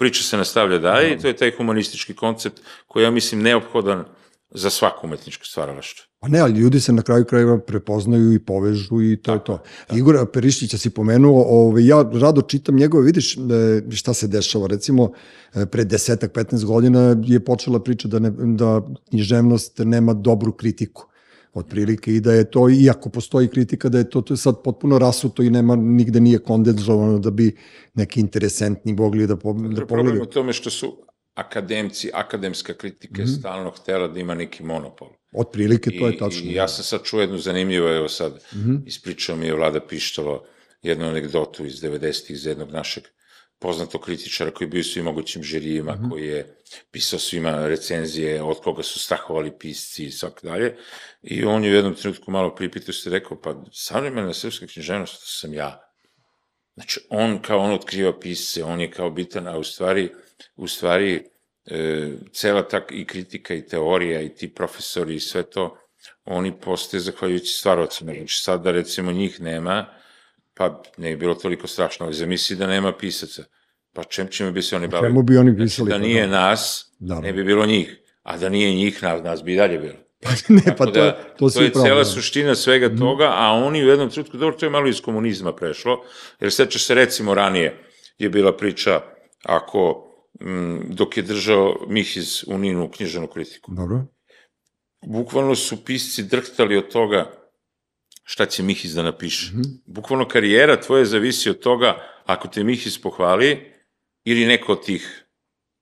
priča 0.02 0.24
se 0.24 0.38
nastavlja 0.38 0.80
dalje 0.80 1.14
i 1.14 1.18
to 1.20 1.28
je 1.28 1.36
taj 1.38 1.52
humanistički 1.58 2.14
koncept 2.14 2.62
koji 2.88 3.04
ja 3.04 3.12
mislim 3.12 3.42
neophodan 3.42 4.04
za 4.52 4.70
svaku 4.70 5.08
umetničku 5.08 5.46
stvaralaštvo. 5.46 6.06
Pa 6.20 6.28
ne, 6.28 6.40
ali 6.40 6.60
ljudi 6.60 6.80
se 6.80 6.94
na 6.94 7.02
kraju 7.02 7.26
krajeva 7.26 7.60
prepoznaju 7.60 8.34
i 8.34 8.40
povežu 8.40 9.02
i 9.02 9.18
to 9.22 9.34
je 9.34 9.44
to. 9.44 9.60
Igor 9.94 10.32
Perišića 10.34 10.78
si 10.78 10.90
pomenuo, 10.90 11.44
ove, 11.48 11.86
ja 11.86 12.02
rado 12.14 12.42
čitam 12.42 12.76
njegove, 12.76 13.06
vidiš 13.06 13.38
e, 13.38 13.40
šta 13.92 14.14
se 14.14 14.28
dešava. 14.28 14.68
Recimo, 14.68 15.12
e, 15.54 15.66
pre 15.66 15.84
desetak, 15.84 16.34
15 16.34 16.66
godina 16.66 17.16
je 17.24 17.40
počela 17.46 17.84
priča 17.84 18.08
da, 18.08 18.20
ne, 18.20 18.32
da 18.38 18.82
književnost 19.10 19.80
nema 19.86 20.14
dobru 20.14 20.52
kritiku 20.52 21.11
otprilike 21.54 22.16
i 22.16 22.20
da 22.20 22.34
je 22.34 22.52
to, 22.52 22.70
iako 22.70 23.10
postoji 23.10 23.48
kritika, 23.48 23.90
da 23.90 23.98
je 23.98 24.10
to, 24.10 24.22
to 24.22 24.34
je 24.34 24.38
sad 24.38 24.56
potpuno 24.64 25.00
rasuto 25.00 25.44
i 25.44 25.50
nema, 25.50 25.76
nigde 25.76 26.20
nije 26.20 26.40
kondenzovano 26.40 27.20
da 27.20 27.32
bi 27.32 27.58
neki 27.94 28.20
interesentni 28.20 28.94
mogli 28.94 29.28
da, 29.28 29.36
po, 29.36 29.54
da 29.54 29.60
Problem 29.60 29.88
pogledaju. 29.88 30.24
u 30.24 30.26
tome 30.26 30.54
što 30.54 30.70
su 30.70 30.98
akademci, 31.34 32.10
akademska 32.14 32.74
kritika 32.74 33.22
mm 33.22 33.26
-hmm. 33.26 33.40
stalno 33.40 33.72
htela 33.72 34.08
da 34.08 34.20
ima 34.20 34.36
neki 34.36 34.64
monopol. 34.64 35.08
Otprilike 35.34 35.92
to 36.00 36.08
je 36.08 36.14
I, 36.14 36.18
tačno. 36.18 36.52
I 36.52 36.54
ja 36.54 36.68
sam 36.68 36.84
sad 36.84 37.04
čuo 37.04 37.22
jednu 37.22 37.38
zanimljivu, 37.38 37.88
evo 37.88 38.08
sad, 38.08 38.34
mm 38.34 38.60
-hmm. 38.60 38.82
ispričao 38.86 39.36
mi 39.36 39.46
je 39.46 39.56
Vlada 39.56 39.80
Pištalo 39.80 40.44
jednu 40.82 41.06
anegdotu 41.06 41.66
iz 41.66 41.82
90-ih 41.82 42.32
iz 42.32 42.46
jednog 42.46 42.72
našeg 42.72 43.04
poznatog 43.62 44.02
kritičara 44.02 44.52
koji 44.52 44.66
je 44.66 44.70
bio 44.70 44.84
svim 44.84 45.06
mogućim 45.06 45.44
žirijima, 45.44 45.96
mm 45.96 46.00
-hmm. 46.04 46.10
koji 46.10 46.28
je 46.28 46.58
pisao 46.92 47.20
svima 47.20 47.68
recenzije, 47.68 48.42
od 48.44 48.62
koga 48.62 48.84
su 48.84 49.00
strahovali 49.00 49.58
pisci 49.60 50.06
i 50.06 50.12
svak 50.12 50.40
dalje. 50.44 50.78
I 51.22 51.44
on 51.44 51.64
je 51.64 51.72
u 51.72 51.76
jednom 51.76 51.96
trenutku 51.96 52.32
malo 52.32 52.56
pripitao 52.56 52.94
se 52.94 53.10
rekao, 53.10 53.42
pa 53.42 53.64
savremena 53.72 54.34
srpska 54.34 54.68
književnost 54.68 55.14
to 55.14 55.26
sam 55.26 55.54
ja. 55.54 55.80
Znači, 56.76 57.00
on 57.10 57.42
kao 57.42 57.60
on 57.60 57.74
otkriva 57.74 58.20
pisce, 58.20 58.64
on 58.64 58.82
je 58.82 58.92
kao 58.92 59.10
bitan, 59.10 59.48
a 59.48 59.58
u 59.58 59.64
stvari, 59.64 60.10
u 60.56 60.68
stvari 60.68 61.24
e, 61.66 62.12
cela 62.34 62.68
ta 62.68 62.82
i 62.92 63.06
kritika 63.06 63.54
i 63.54 63.68
teorija 63.68 64.22
i 64.22 64.36
ti 64.36 64.54
profesori 64.54 65.16
i 65.16 65.20
sve 65.20 65.44
to 65.44 65.78
oni 66.26 66.60
postoje 66.60 67.02
zahvaljujući 67.02 67.54
stvarocima. 67.54 68.14
Znači 68.14 68.42
sad 68.42 68.64
da 68.64 68.72
recimo 68.72 69.12
njih 69.12 69.42
nema, 69.42 70.01
pa 70.54 70.82
ne 70.98 71.10
bi 71.10 71.16
bilo 71.16 71.36
toliko 71.36 71.68
strašno, 71.68 72.06
ali 72.06 72.16
zamisli 72.16 72.56
da 72.56 72.68
nema 72.68 72.98
pisaca. 72.98 73.44
Pa 73.94 74.04
čem 74.04 74.28
čime 74.28 74.52
bi 74.52 74.62
se 74.62 74.76
oni 74.76 74.88
bavili? 74.88 75.10
Čemu 75.10 75.24
bi 75.24 75.38
oni 75.38 75.52
Znači, 75.52 75.64
pisali? 75.64 75.90
da 75.90 75.96
pa 75.96 76.02
nije 76.02 76.28
nas, 76.28 76.92
Da. 77.00 77.20
ne 77.20 77.34
bi 77.34 77.44
bilo 77.44 77.66
njih. 77.66 77.98
A 78.24 78.38
da 78.38 78.50
nije 78.50 78.76
njih, 78.76 79.04
nas, 79.04 79.24
nas 79.24 79.44
bi 79.44 79.54
i 79.54 79.56
dalje 79.56 79.78
bilo. 79.78 79.98
ne, 80.66 80.76
pa 80.78 80.86
to, 80.86 80.92
da, 80.92 81.12
to, 81.38 81.50
to 81.50 81.62
je 81.62 81.72
pravo, 81.72 81.86
cela 81.86 81.98
da. 81.98 82.06
suština 82.06 82.56
svega 82.56 82.96
toga, 82.96 83.32
a 83.36 83.52
oni 83.52 83.84
u 83.84 83.88
jednom 83.88 84.10
trenutku, 84.10 84.38
dobro, 84.38 84.58
to 84.58 84.66
je 84.66 84.70
malo 84.70 84.88
iz 84.88 85.02
komunizma 85.02 85.56
prešlo, 85.56 86.04
jer 86.40 86.52
seća 86.52 86.80
se 86.80 86.96
recimo 86.96 87.34
ranije 87.34 87.78
je 88.18 88.30
bila 88.30 88.58
priča 88.58 89.02
ako 89.44 90.08
m, 90.42 90.82
dok 90.90 91.18
je 91.18 91.24
držao 91.24 91.86
Mihiz 91.88 92.44
u 92.48 92.58
Ninu 92.58 92.90
književnu 92.92 93.28
kritiku. 93.28 93.72
Dobro. 93.76 94.06
Bukvalno 95.08 95.56
su 95.56 95.86
pisci 95.86 96.24
drhtali 96.24 96.78
od 96.78 96.92
toga 96.92 97.32
šta 98.32 98.46
će 98.46 98.64
Mihiz 98.64 98.94
da 98.94 99.04
napiše. 99.04 99.52
Bukvalno 99.86 100.28
karijera 100.28 100.78
tvoje 100.78 101.06
zavisi 101.06 101.50
od 101.50 101.60
toga 101.60 101.96
ako 102.26 102.48
te 102.48 102.64
Mihiz 102.64 102.98
pohvali 102.98 103.72
ili 104.24 104.46
neko 104.46 104.72
od 104.72 104.86
tih 104.86 105.26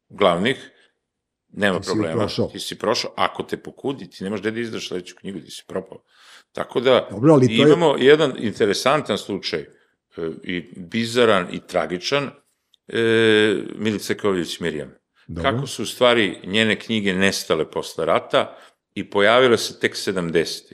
glavnih, 0.10 0.72
nema 1.50 1.80
Ti 1.80 1.86
si 1.86 1.90
problema, 1.90 2.18
prošao. 2.18 2.48
ti 2.48 2.60
si 2.60 2.78
prošao, 2.78 3.14
ako 3.18 3.44
te 3.44 3.58
pokudi, 3.58 4.10
ti 4.10 4.24
nemaš 4.24 4.40
gde 4.40 4.52
da 4.52 4.60
izdaš 4.60 4.88
sledeću 4.88 5.16
knjigu, 5.16 5.40
ti 5.40 5.52
si 5.52 5.64
propao. 5.68 6.04
Tako 6.52 6.80
da 6.80 7.08
Dobro, 7.12 7.34
ali 7.34 7.48
to 7.48 7.54
je- 7.54 7.60
imamo 7.60 7.96
jedan 7.98 8.34
interesantan 8.40 9.18
slučaj, 9.18 9.60
e, 9.60 9.68
i 10.44 10.56
bizaran 10.78 11.48
i 11.52 11.60
tragičan, 11.62 12.30
e, 12.88 13.00
Milice 13.76 14.18
Ković 14.18 14.60
Mirjam. 14.60 14.92
Dobro. 15.28 15.44
Kako 15.44 15.68
su 15.68 15.84
u 15.84 15.86
stvari 15.86 16.40
njene 16.44 16.76
knjige 16.76 17.14
nestale 17.14 17.72
posle 17.72 18.06
rata 18.06 18.58
i 18.94 19.10
pojavile 19.10 19.58
se 19.58 19.80
tek 19.80 19.96
70. 19.96 20.74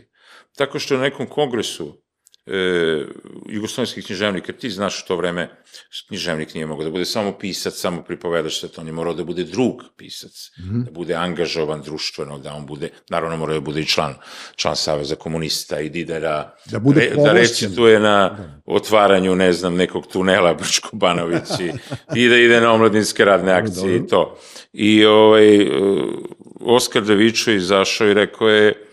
Tako 0.57 0.79
što 0.79 0.95
na 0.97 1.01
nekom 1.03 1.25
kongresu 1.25 1.97
e, 2.45 3.05
jugoslovenskih 3.49 4.05
književnika, 4.05 4.53
ti 4.53 4.69
znaš 4.69 5.03
u 5.03 5.07
to 5.07 5.15
vreme, 5.15 5.49
književnik 6.07 6.53
nije 6.53 6.65
mogao 6.65 6.83
da 6.85 6.91
bude 6.91 7.05
samo 7.05 7.31
pisac, 7.31 7.73
samo 7.73 8.01
pripovedač, 8.03 8.53
sve 8.53 8.69
to 8.69 8.81
on 8.81 8.87
je 8.87 8.93
morao 8.93 9.13
da 9.13 9.23
bude 9.23 9.43
drug 9.43 9.81
pisac, 9.97 10.51
Mhm. 10.59 10.81
da 10.83 10.91
bude 10.91 11.13
angažovan 11.13 11.81
društveno, 11.81 12.39
da 12.39 12.53
on 12.53 12.65
bude, 12.65 12.89
naravno 13.09 13.37
morao 13.37 13.53
da 13.53 13.61
bude 13.61 13.81
i 13.81 13.85
član, 13.85 14.13
član 14.55 14.75
Saveza 14.75 15.15
komunista 15.15 15.79
i 15.79 15.89
Didera, 15.89 16.55
Da 16.65 16.79
bude 16.79 16.99
re, 17.01 17.15
da 17.15 17.31
recituje 17.33 17.99
na 17.99 18.37
otvaranju, 18.65 19.35
ne 19.35 19.53
znam, 19.53 19.75
nekog 19.75 20.07
tunela 20.07 20.53
Brčko 20.53 20.89
Banovići 20.93 21.71
i 22.15 22.27
da 22.29 22.35
ide 22.37 22.61
na 22.61 22.71
omladinske 22.71 23.25
radne 23.25 23.51
akcije 23.51 23.95
i 23.97 24.07
to. 24.07 24.39
I 24.73 25.05
ovaj, 25.05 25.55
e, 25.57 25.69
Oskar 26.59 27.01
Davičo 27.03 27.51
izašao 27.51 28.07
i 28.07 28.13
rekao 28.13 28.49
je 28.49 28.84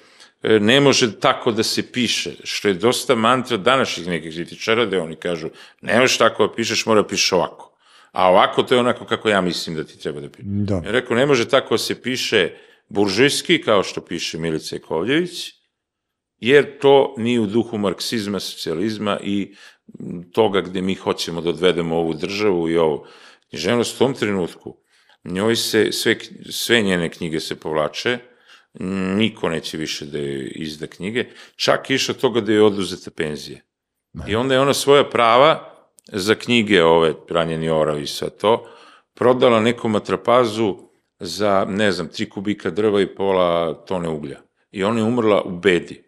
ne 0.43 0.81
može 0.81 1.21
tako 1.21 1.53
da 1.53 1.63
se 1.63 1.93
piše, 1.93 2.31
što 2.45 2.69
je 2.69 2.75
dosta 2.75 3.15
mantra 3.15 3.57
današnjih 3.57 4.07
nekih 4.07 4.35
kritičara, 4.35 4.87
da 4.87 5.03
oni 5.03 5.17
kažu, 5.17 5.49
ne 5.81 6.01
možeš 6.01 6.19
tako 6.19 6.47
da 6.47 6.55
pišeš, 6.55 6.87
mora 6.87 7.03
da 7.03 7.09
pišeš 7.09 7.33
ovako. 7.33 7.73
A 8.13 8.29
ovako 8.29 8.63
to 8.63 8.75
je 8.75 8.81
onako 8.81 9.05
kako 9.05 9.29
ja 9.29 9.41
mislim 9.41 9.77
da 9.77 9.85
ti 9.85 9.99
treba 9.99 10.21
da 10.21 10.29
pišeš. 10.29 10.47
Da. 10.47 10.75
Ja 10.75 10.91
rekao, 10.91 11.17
ne 11.17 11.27
može 11.27 11.49
tako 11.49 11.75
da 11.75 11.79
se 11.79 12.03
piše 12.03 12.51
buržujski, 12.89 13.63
kao 13.63 13.83
što 13.83 14.01
piše 14.01 14.39
Milica 14.39 14.77
Jakovljević, 14.77 15.53
jer 16.39 16.79
to 16.79 17.15
nije 17.19 17.41
u 17.41 17.47
duhu 17.47 17.79
marksizma, 17.79 18.41
socijalizma 18.41 19.19
i 19.23 19.55
toga 20.33 20.61
gde 20.61 20.83
mi 20.83 20.95
hoćemo 20.95 21.41
da 21.41 21.49
odvedemo 21.49 21.97
ovu 21.97 22.15
državu 22.15 22.71
i 22.71 22.77
ovo. 22.77 23.07
Književnost 23.51 23.95
u 23.95 23.99
tom 23.99 24.15
trenutku, 24.15 24.77
njoj 25.25 25.57
se, 25.57 25.93
sve, 25.93 26.17
sve 26.51 26.83
njene 26.83 27.09
knjige 27.09 27.41
se 27.41 27.61
povlače, 27.61 28.19
niko 29.17 29.49
neće 29.49 29.77
više 29.77 30.07
da 30.07 30.19
joj 30.19 30.53
izda 30.55 30.87
knjige, 30.87 31.25
čak 31.57 31.91
i 31.91 31.95
išao 31.95 32.15
toga 32.15 32.41
da 32.41 32.53
je 32.53 32.63
oduzeta 32.63 33.11
penzije. 33.11 33.63
I 34.27 34.37
onda 34.37 34.55
je 34.55 34.61
ona 34.61 34.75
svoja 34.75 35.05
prava 35.05 35.73
za 36.13 36.35
knjige 36.35 36.83
ove, 36.83 37.15
Ranjeni 37.31 37.69
orav 37.69 38.03
i 38.03 38.07
sve 38.07 38.31
to, 38.31 38.69
prodala 39.15 39.61
nekom 39.61 39.97
atrapazu 39.97 40.77
za, 41.19 41.67
ne 41.69 41.93
znam, 41.93 42.09
tri 42.09 42.29
kubika 42.29 42.71
drva 42.71 43.01
i 43.01 43.15
pola 43.15 43.75
tone 43.85 44.09
uglja. 44.09 44.41
I 44.71 44.85
ona 44.85 44.99
je 44.99 45.05
umrla 45.05 45.43
u 45.43 45.51
bedi. 45.51 46.05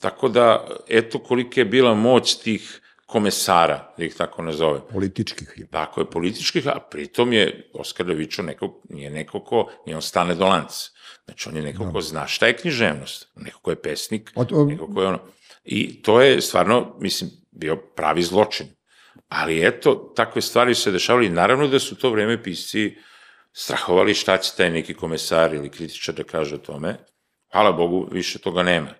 Tako 0.00 0.28
da, 0.28 0.66
eto 0.88 1.18
kolika 1.18 1.60
je 1.60 1.64
bila 1.64 1.94
moć 1.94 2.34
tih 2.34 2.80
komesara, 3.06 3.94
da 3.98 4.04
ih 4.04 4.14
tako 4.14 4.42
nazovem. 4.42 4.82
Političkih. 4.90 5.66
Tako 5.70 6.00
je, 6.00 6.10
političkih, 6.10 6.68
a 6.68 6.80
pritom 6.90 7.32
je 7.32 7.70
Oskar 7.74 8.06
Levićo 8.06 8.42
neko, 8.42 8.80
nije 8.88 9.10
neko 9.10 9.40
ko, 9.40 9.70
nije 9.86 9.96
on 9.96 10.02
stane 10.02 10.34
do 10.34 10.46
lanca. 10.46 10.90
Znači, 11.28 11.48
on 11.48 11.56
je 11.56 11.62
neko 11.62 11.92
ko 11.92 12.00
zna 12.00 12.26
šta 12.26 12.46
je 12.46 12.56
književnost, 12.56 13.32
neko 13.36 13.60
ko 13.60 13.70
je 13.70 13.82
pesnik, 13.82 14.30
to- 14.48 14.64
neko 14.64 14.94
ko 14.94 15.02
je 15.02 15.08
ono... 15.08 15.18
I 15.64 16.02
to 16.02 16.20
je 16.20 16.40
stvarno, 16.40 16.96
mislim, 17.00 17.30
bio 17.50 17.76
pravi 17.76 18.22
zločin. 18.22 18.66
Ali 19.28 19.66
eto, 19.66 20.12
takve 20.16 20.42
stvari 20.42 20.74
su 20.74 20.82
se 20.82 20.90
dešavali 20.90 21.26
i 21.26 21.30
naravno 21.30 21.68
da 21.68 21.78
su 21.78 21.96
to 21.96 22.10
vreme 22.10 22.42
pisci 22.42 22.96
strahovali 23.52 24.14
šta 24.14 24.38
će 24.38 24.52
taj 24.56 24.70
neki 24.70 24.94
komesar 24.94 25.54
ili 25.54 25.68
kritičar 25.70 26.14
da 26.14 26.24
kaže 26.24 26.54
o 26.54 26.58
tome. 26.58 26.96
Hvala 27.52 27.72
Bogu, 27.72 28.08
više 28.12 28.38
toga 28.38 28.62
nema. 28.62 28.94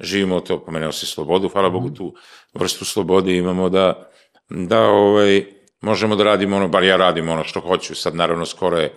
Živimo 0.00 0.36
od 0.36 0.46
to, 0.46 0.64
pomenuo 0.64 0.92
se 0.92 1.06
slobodu, 1.06 1.48
hvala 1.48 1.70
Bogu 1.70 1.90
tu 1.90 2.14
vrstu 2.54 2.84
slobode 2.84 3.36
imamo 3.36 3.68
da, 3.68 4.10
da 4.50 4.80
ovaj, 4.80 5.44
možemo 5.80 6.16
da 6.16 6.24
radimo 6.24 6.56
ono, 6.56 6.68
bar 6.68 6.84
ja 6.84 6.96
radim 6.96 7.28
ono 7.28 7.44
što 7.44 7.60
hoću. 7.60 7.94
Sad 7.94 8.14
naravno 8.14 8.46
skoro 8.46 8.78
je 8.78 8.94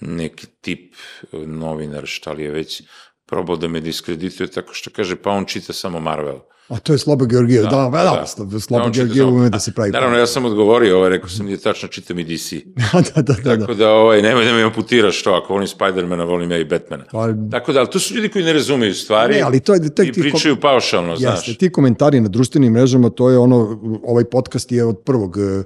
neki 0.00 0.46
tip 0.60 0.94
e, 1.24 1.36
novinar, 1.38 2.02
šta 2.06 2.32
li 2.32 2.42
je 2.42 2.50
već, 2.50 2.82
probao 3.26 3.56
da 3.56 3.68
me 3.68 3.80
diskredituje 3.80 4.46
tako 4.48 4.74
što 4.74 4.90
kaže, 4.90 5.16
pa 5.16 5.30
on 5.30 5.44
čita 5.44 5.72
samo 5.72 6.00
Marvel. 6.00 6.38
A 6.68 6.78
to 6.78 6.92
je 6.92 6.98
Slobo 6.98 7.26
Georgijev. 7.26 7.62
Da, 7.62 7.70
da, 7.70 7.90
da, 7.92 8.24
Da 8.38 8.44
da 8.46 8.60
Slobo 8.60 8.84
on 8.84 8.92
čita 8.92 8.96
Georgijev 8.96 9.24
samo- 9.24 9.36
ume 9.36 9.50
da 9.50 9.58
se 9.58 9.72
pravi. 9.72 9.90
Naravno, 9.90 10.18
ja 10.18 10.26
sam 10.26 10.44
odgovorio, 10.44 10.96
ovaj, 10.98 11.10
rekao 11.10 11.28
sam, 11.28 11.46
nije 11.46 11.58
tačno, 11.58 11.88
čitam 11.88 12.18
i 12.18 12.24
DC. 12.26 12.52
da, 13.06 13.22
da, 13.22 13.32
da, 13.34 13.34
da. 13.46 13.58
Tako 13.58 13.74
da, 13.74 13.90
ovaj, 13.90 14.22
nemoj 14.22 14.44
da 14.44 14.52
me 14.52 14.62
amputiraš 14.62 15.22
to, 15.22 15.32
ako 15.32 15.52
volim 15.52 15.68
Spidermana, 15.68 16.24
volim 16.24 16.50
ja 16.50 16.58
i 16.58 16.64
Batmana. 16.64 17.04
Pa, 17.12 17.28
Tako 17.50 17.72
da, 17.72 17.80
ali 17.80 17.90
to 17.90 17.98
su 17.98 18.14
ljudi 18.14 18.28
koji 18.28 18.44
ne 18.44 18.52
razumeju 18.52 18.94
stvari 18.94 19.34
Ne, 19.34 19.40
ali 19.40 19.60
to 19.60 19.74
je- 19.74 19.80
je 19.98 20.06
i 20.06 20.12
pričaju 20.12 20.56
paušalno, 20.56 21.16
znaš. 21.16 21.34
Jeste, 21.38 21.54
ti 21.56 21.72
komentari 21.72 22.20
na 22.20 22.28
društvenim 22.28 22.72
mrežama, 22.72 23.10
to 23.10 23.30
je 23.30 23.38
ono, 23.38 23.80
ovaj 24.02 24.24
podcast 24.24 24.72
je 24.72 24.84
od 24.84 24.98
prvog 24.98 25.36
e, 25.38 25.64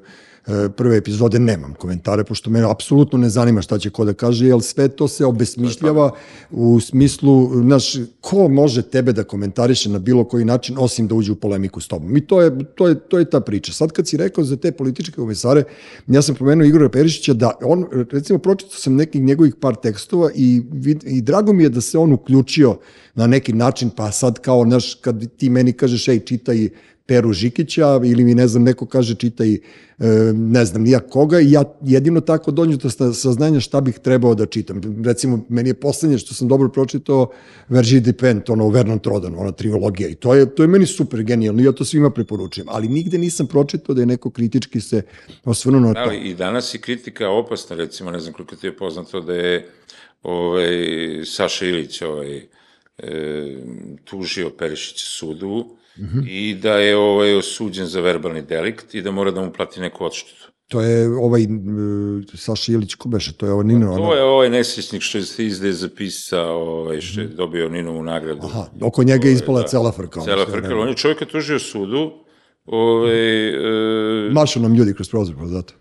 prve 0.77 0.97
epizode 0.97 1.39
nemam 1.39 1.75
komentare, 1.75 2.25
pošto 2.25 2.51
mene 2.51 2.71
apsolutno 2.71 3.19
ne 3.19 3.29
zanima 3.29 3.63
šta 3.63 3.79
će 3.79 3.91
ko 3.91 4.05
da 4.05 4.13
kaže, 4.13 4.47
jer 4.47 4.63
sve 4.63 4.89
to 4.89 5.09
se 5.09 5.27
obesmišljava 5.27 6.11
u 6.51 6.81
smislu, 6.81 7.63
znaš, 7.63 7.95
ko 8.21 8.49
može 8.49 8.83
tebe 8.83 9.13
da 9.13 9.25
komentariše 9.25 9.91
na 9.91 9.99
bilo 9.99 10.25
koji 10.25 10.45
način, 10.45 10.77
osim 10.79 11.09
da 11.09 11.15
uđe 11.15 11.33
u 11.33 11.37
polemiku 11.37 11.81
s 11.81 11.89
tobom. 11.89 12.17
I 12.17 12.21
to 12.21 12.43
je, 12.43 12.51
to 12.75 12.89
je, 12.89 12.95
to 13.01 13.19
je 13.19 13.31
ta 13.31 13.41
priča. 13.41 13.73
Sad 13.73 13.93
kad 13.93 14.09
si 14.09 14.17
rekao 14.17 14.45
za 14.45 14.57
te 14.57 14.73
političke 14.73 15.17
komesare, 15.17 15.65
ja 16.07 16.23
sam 16.23 16.35
pomenuo 16.35 16.67
Igora 16.67 16.89
Perišića 16.89 17.35
da 17.35 17.53
on, 17.63 17.87
recimo, 18.13 18.39
pročitao 18.39 18.79
sam 18.79 18.95
nekih 18.95 19.23
njegovih 19.23 19.55
par 19.61 19.75
tekstova 19.75 20.31
i, 20.35 20.63
i 21.05 21.23
drago 21.23 21.53
mi 21.53 21.63
je 21.63 21.69
da 21.69 21.81
se 21.81 21.99
on 21.99 22.13
uključio 22.13 22.79
na 23.15 23.27
neki 23.27 23.53
način, 23.53 23.91
pa 23.91 24.13
sad 24.13 24.39
kao, 24.39 24.65
znaš, 24.65 24.95
kad 24.95 25.37
ti 25.37 25.51
meni 25.51 25.73
kažeš, 25.73 26.09
ej, 26.09 26.21
čitaj 26.21 26.69
Peru 27.09 27.33
Žikića 27.33 28.01
ili 28.05 28.25
mi, 28.25 28.35
ne 28.35 28.49
znam, 28.49 28.63
neko 28.63 28.87
kaže 28.87 29.15
čitaj, 29.15 29.55
e, 29.55 29.59
ne 30.35 30.65
znam, 30.65 30.83
nija 30.83 31.01
koga 31.01 31.41
i 31.41 31.53
ja 31.53 31.65
jedino 31.83 32.21
tako 32.21 32.51
dođu 32.51 32.77
do 32.77 32.91
saznanja 33.15 33.61
šta 33.61 33.81
bih 33.81 33.99
trebao 33.99 34.35
da 34.35 34.47
čitam. 34.47 34.81
Recimo, 35.05 35.45
meni 35.49 35.71
je 35.71 35.75
poslednje 35.75 36.19
što 36.19 36.35
sam 36.35 36.49
dobro 36.49 36.69
pročitao 36.69 37.31
Verži 37.69 38.01
Depend, 38.01 38.51
ono, 38.51 38.69
Vernon 38.69 38.99
Trodan, 38.99 39.35
ona 39.39 39.53
trilogija 39.53 40.09
i 40.09 40.15
to 40.15 40.35
je, 40.35 40.55
to 40.55 40.63
je 40.63 40.67
meni 40.67 40.87
super 40.87 41.23
genijalno 41.23 41.63
i 41.63 41.65
ja 41.65 41.73
to 41.73 41.85
svima 41.85 42.11
preporučujem, 42.11 42.69
ali 42.71 42.89
nigde 42.89 43.19
nisam 43.19 43.47
pročitao 43.47 43.95
da 43.95 44.03
je 44.03 44.07
neko 44.07 44.31
kritički 44.31 44.81
se 44.81 45.03
osvrnuo 45.45 45.81
na 45.81 45.95
to. 45.95 46.01
Ali 46.01 46.19
i 46.19 46.35
danas 46.35 46.75
je 46.75 46.81
kritika 46.81 47.31
opasna, 47.31 47.77
recimo, 47.77 48.11
ne 48.11 48.21
znam 48.21 48.35
koliko 48.35 48.57
ti 48.57 48.67
je 48.67 48.77
poznato 48.77 49.21
da 49.21 49.33
je 49.33 49.69
ovaj, 50.23 50.69
Saša 51.25 51.67
Ilić 51.67 52.03
ovaj, 52.03 52.37
e, 52.99 53.57
tužio 54.05 54.51
Perišića 54.51 55.07
sudu 55.07 55.78
i 56.29 56.55
da 56.55 56.79
je 56.79 56.97
ovaj, 56.97 57.37
osuđen 57.37 57.87
za 57.87 58.01
verbalni 58.01 58.43
delikt 58.43 58.95
i 58.95 59.03
da 59.03 59.11
mora 59.11 59.31
da 59.31 59.41
mu 59.41 59.53
plati 59.53 59.81
neku 59.81 60.05
odštetu. 60.05 60.49
To 60.69 60.81
je 60.81 61.09
ovaj 61.09 61.43
e, 61.43 61.47
Saša 62.35 62.73
Ilić, 62.73 62.95
ko 62.95 63.09
beše, 63.09 63.33
to 63.33 63.47
je 63.47 63.53
ovo 63.53 63.63
Nino, 63.63 63.97
To 63.97 64.03
ono, 64.03 64.13
je 64.13 64.23
ovaj 64.23 64.51
nesrećnik 64.51 65.03
što 65.03 65.23
se 65.23 65.47
izde 65.47 65.73
zapisa, 65.73 66.43
ovaj, 66.43 67.01
što 67.01 67.21
je 67.21 67.27
dobio 67.27 67.69
Ninovu 67.69 68.03
nagradu. 68.03 68.47
aha, 68.47 68.67
oko 68.81 69.05
njega 69.05 69.29
je 69.29 69.35
ispala 69.35 69.63
da. 69.63 69.69
cela 69.69 69.93
frka. 69.93 70.21
Cela 70.21 70.47
frka, 70.47 70.77
on 70.77 70.89
je 70.89 70.95
čovjeka 70.95 71.25
tužio 71.25 71.59
sudu, 71.59 72.13
ovaj, 72.67 73.49
e, 74.29 74.31
Mašu 74.33 74.61
nam 74.61 74.75
ljudi 74.75 74.95
kroz 74.95 75.09
prozor, 75.11 75.37
pa 75.37 75.47
zato. 75.47 75.75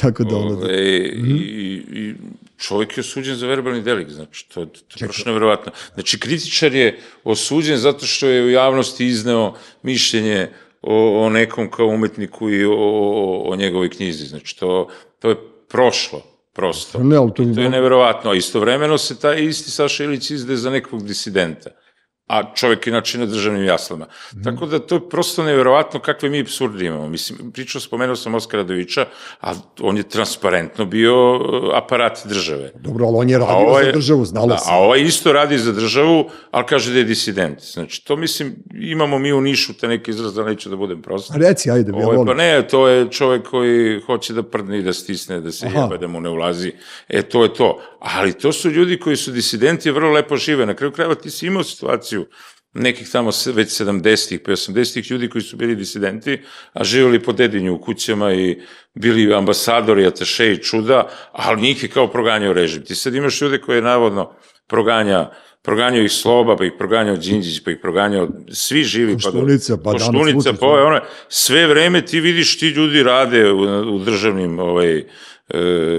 Tako 0.00 0.24
da 0.24 0.36
ono... 0.36 0.56
Ove, 0.56 0.74
i, 1.08 1.82
i 1.92 2.14
čovjek 2.58 2.96
je 2.96 3.00
osuđen 3.00 3.36
za 3.36 3.46
verbalni 3.46 3.82
delik, 3.82 4.08
znači, 4.08 4.48
to, 4.48 4.66
to 4.66 4.80
je 4.94 5.06
prošlo 5.06 5.24
nevjerovatno. 5.26 5.72
Znači, 5.94 6.20
kritičar 6.20 6.74
je 6.74 7.00
osuđen 7.24 7.76
zato 7.76 8.06
što 8.06 8.26
je 8.26 8.44
u 8.44 8.50
javnosti 8.50 9.06
izneo 9.06 9.54
mišljenje 9.82 10.48
o, 10.82 11.24
o 11.26 11.30
nekom 11.30 11.70
kao 11.70 11.86
umetniku 11.86 12.50
i 12.50 12.64
o, 12.64 12.72
o, 12.72 13.52
o 13.52 13.56
njegovoj 13.56 13.90
knjizi, 13.90 14.26
znači, 14.26 14.58
to, 14.58 14.88
to 15.18 15.28
je 15.28 15.36
prošlo, 15.68 16.22
prosto. 16.52 16.98
Ne, 16.98 17.16
to, 17.16 17.44
To 17.54 17.60
je 17.60 17.70
neverovatno, 17.70 18.30
a 18.30 18.34
istovremeno 18.34 18.98
se 18.98 19.20
taj 19.20 19.44
isti 19.44 19.70
Saša 19.70 20.04
Ilić 20.04 20.30
izde 20.30 20.56
za 20.56 20.70
nekog 20.70 21.06
disidenta. 21.06 21.70
A 22.26 22.54
čovjek 22.54 22.86
inače 22.86 23.18
na 23.18 23.26
državnim 23.26 23.64
jaslama. 23.64 24.06
Mm. 24.34 24.42
Tako 24.42 24.66
da 24.66 24.78
to 24.78 24.94
je 24.94 25.08
prosto 25.08 25.42
nevjerovatno 25.42 26.00
kakve 26.00 26.28
mi 26.28 26.40
absurdi 26.40 26.86
imamo. 26.86 27.08
Mislim, 27.08 27.52
pričao, 27.52 27.80
spomenuo 27.80 28.16
sam 28.16 28.34
Oskara 28.34 28.62
Dovića, 28.62 29.06
a 29.40 29.52
on 29.80 29.96
je 29.96 30.02
transparentno 30.02 30.84
bio 30.84 31.14
e, 31.14 31.76
aparat 31.76 32.18
države. 32.24 32.72
Dobro, 32.74 33.06
ali 33.06 33.16
on 33.16 33.30
je 33.30 33.38
radio 33.38 33.68
ovaj, 33.68 33.84
za 33.84 33.92
državu, 33.92 34.24
znalo 34.24 34.46
da, 34.46 34.58
se. 34.58 34.70
A 34.70 34.76
ovaj 34.76 35.00
isto 35.00 35.32
radi 35.32 35.58
za 35.58 35.72
državu, 35.72 36.30
ali 36.50 36.64
kaže 36.66 36.92
da 36.92 36.98
je 36.98 37.04
disident. 37.04 37.60
Znači, 37.62 38.04
to 38.04 38.16
mislim, 38.16 38.56
imamo 38.74 39.18
mi 39.18 39.32
u 39.32 39.40
Nišu 39.40 39.74
te 39.74 39.88
neki 39.88 40.10
izraz, 40.10 40.34
da 40.34 40.44
neću 40.44 40.70
da 40.70 40.76
budem 40.76 41.02
prost. 41.02 41.32
Reci, 41.34 41.70
ajde, 41.70 41.92
ja 41.98 42.06
ovaj, 42.06 42.26
Pa 42.26 42.34
ne, 42.34 42.68
to 42.68 42.88
je 42.88 43.10
čovjek 43.10 43.48
koji 43.48 44.00
hoće 44.00 44.32
da 44.32 44.42
prdne 44.42 44.78
i 44.78 44.82
da 44.82 44.92
stisne, 44.92 45.40
da 45.40 45.52
se 45.52 45.66
Aha. 45.66 45.80
jebe, 45.80 45.98
da 45.98 46.06
mu 46.06 46.20
ne 46.20 46.30
ulazi. 46.30 46.72
E, 47.08 47.22
to 47.22 47.42
je 47.42 47.54
to. 47.54 47.80
Ali 48.00 48.32
to 48.32 48.52
su 48.52 48.70
ljudi 48.70 48.98
koji 48.98 49.16
su 49.16 49.30
disidenti, 49.30 49.90
vrlo 49.90 50.12
lepo 50.12 50.36
žive. 50.36 50.66
Na 50.66 50.74
kraju 50.74 50.92
krajeva 50.92 51.14
ti 51.14 51.30
si 51.30 51.46
imao 51.46 51.62
situaciju 51.62 52.15
nekih 52.74 53.10
tamo 53.10 53.30
već 53.54 53.80
70-ih, 53.80 54.40
pa 54.44 54.52
80-ih 54.52 55.10
ljudi 55.10 55.28
koji 55.28 55.42
su 55.42 55.56
bili 55.56 55.76
disidenti, 55.76 56.40
a 56.72 56.84
živjeli 56.84 57.22
po 57.22 57.32
dedinju 57.32 57.74
u 57.74 57.78
kućama 57.78 58.34
i 58.34 58.58
bili 58.94 59.34
ambasadori, 59.34 60.06
ataše 60.06 60.52
i 60.52 60.62
čuda, 60.62 61.08
ali 61.32 61.62
njih 61.62 61.82
je 61.82 61.88
kao 61.88 62.10
proganjao 62.10 62.52
režim. 62.52 62.84
Ti 62.84 62.94
sad 62.94 63.14
imaš 63.14 63.40
ljude 63.40 63.60
koje 63.60 63.82
navodno 63.82 64.32
proganja 64.66 65.30
proganjao 65.66 66.04
ih 66.04 66.12
Sloba, 66.12 66.56
pa 66.56 66.64
ih 66.64 66.72
proganjao 66.78 67.16
Đinđić, 67.16 67.64
pa 67.64 67.70
ih 67.70 67.78
proganjao 67.82 68.28
svi 68.52 68.84
živi. 68.84 69.14
Koštunica, 69.14 69.76
pa, 69.84 69.92
Koštunica, 69.92 70.52
pa, 70.52 70.58
pa 70.58 70.66
one, 70.66 71.00
sve 71.28 71.66
vreme 71.66 72.04
ti 72.06 72.20
vidiš 72.20 72.58
ti 72.58 72.68
ljudi 72.68 73.02
rade 73.02 73.50
u, 73.52 73.60
u 73.94 73.98
državnim 73.98 74.58
ovaj, 74.58 74.98
e, 74.98 75.04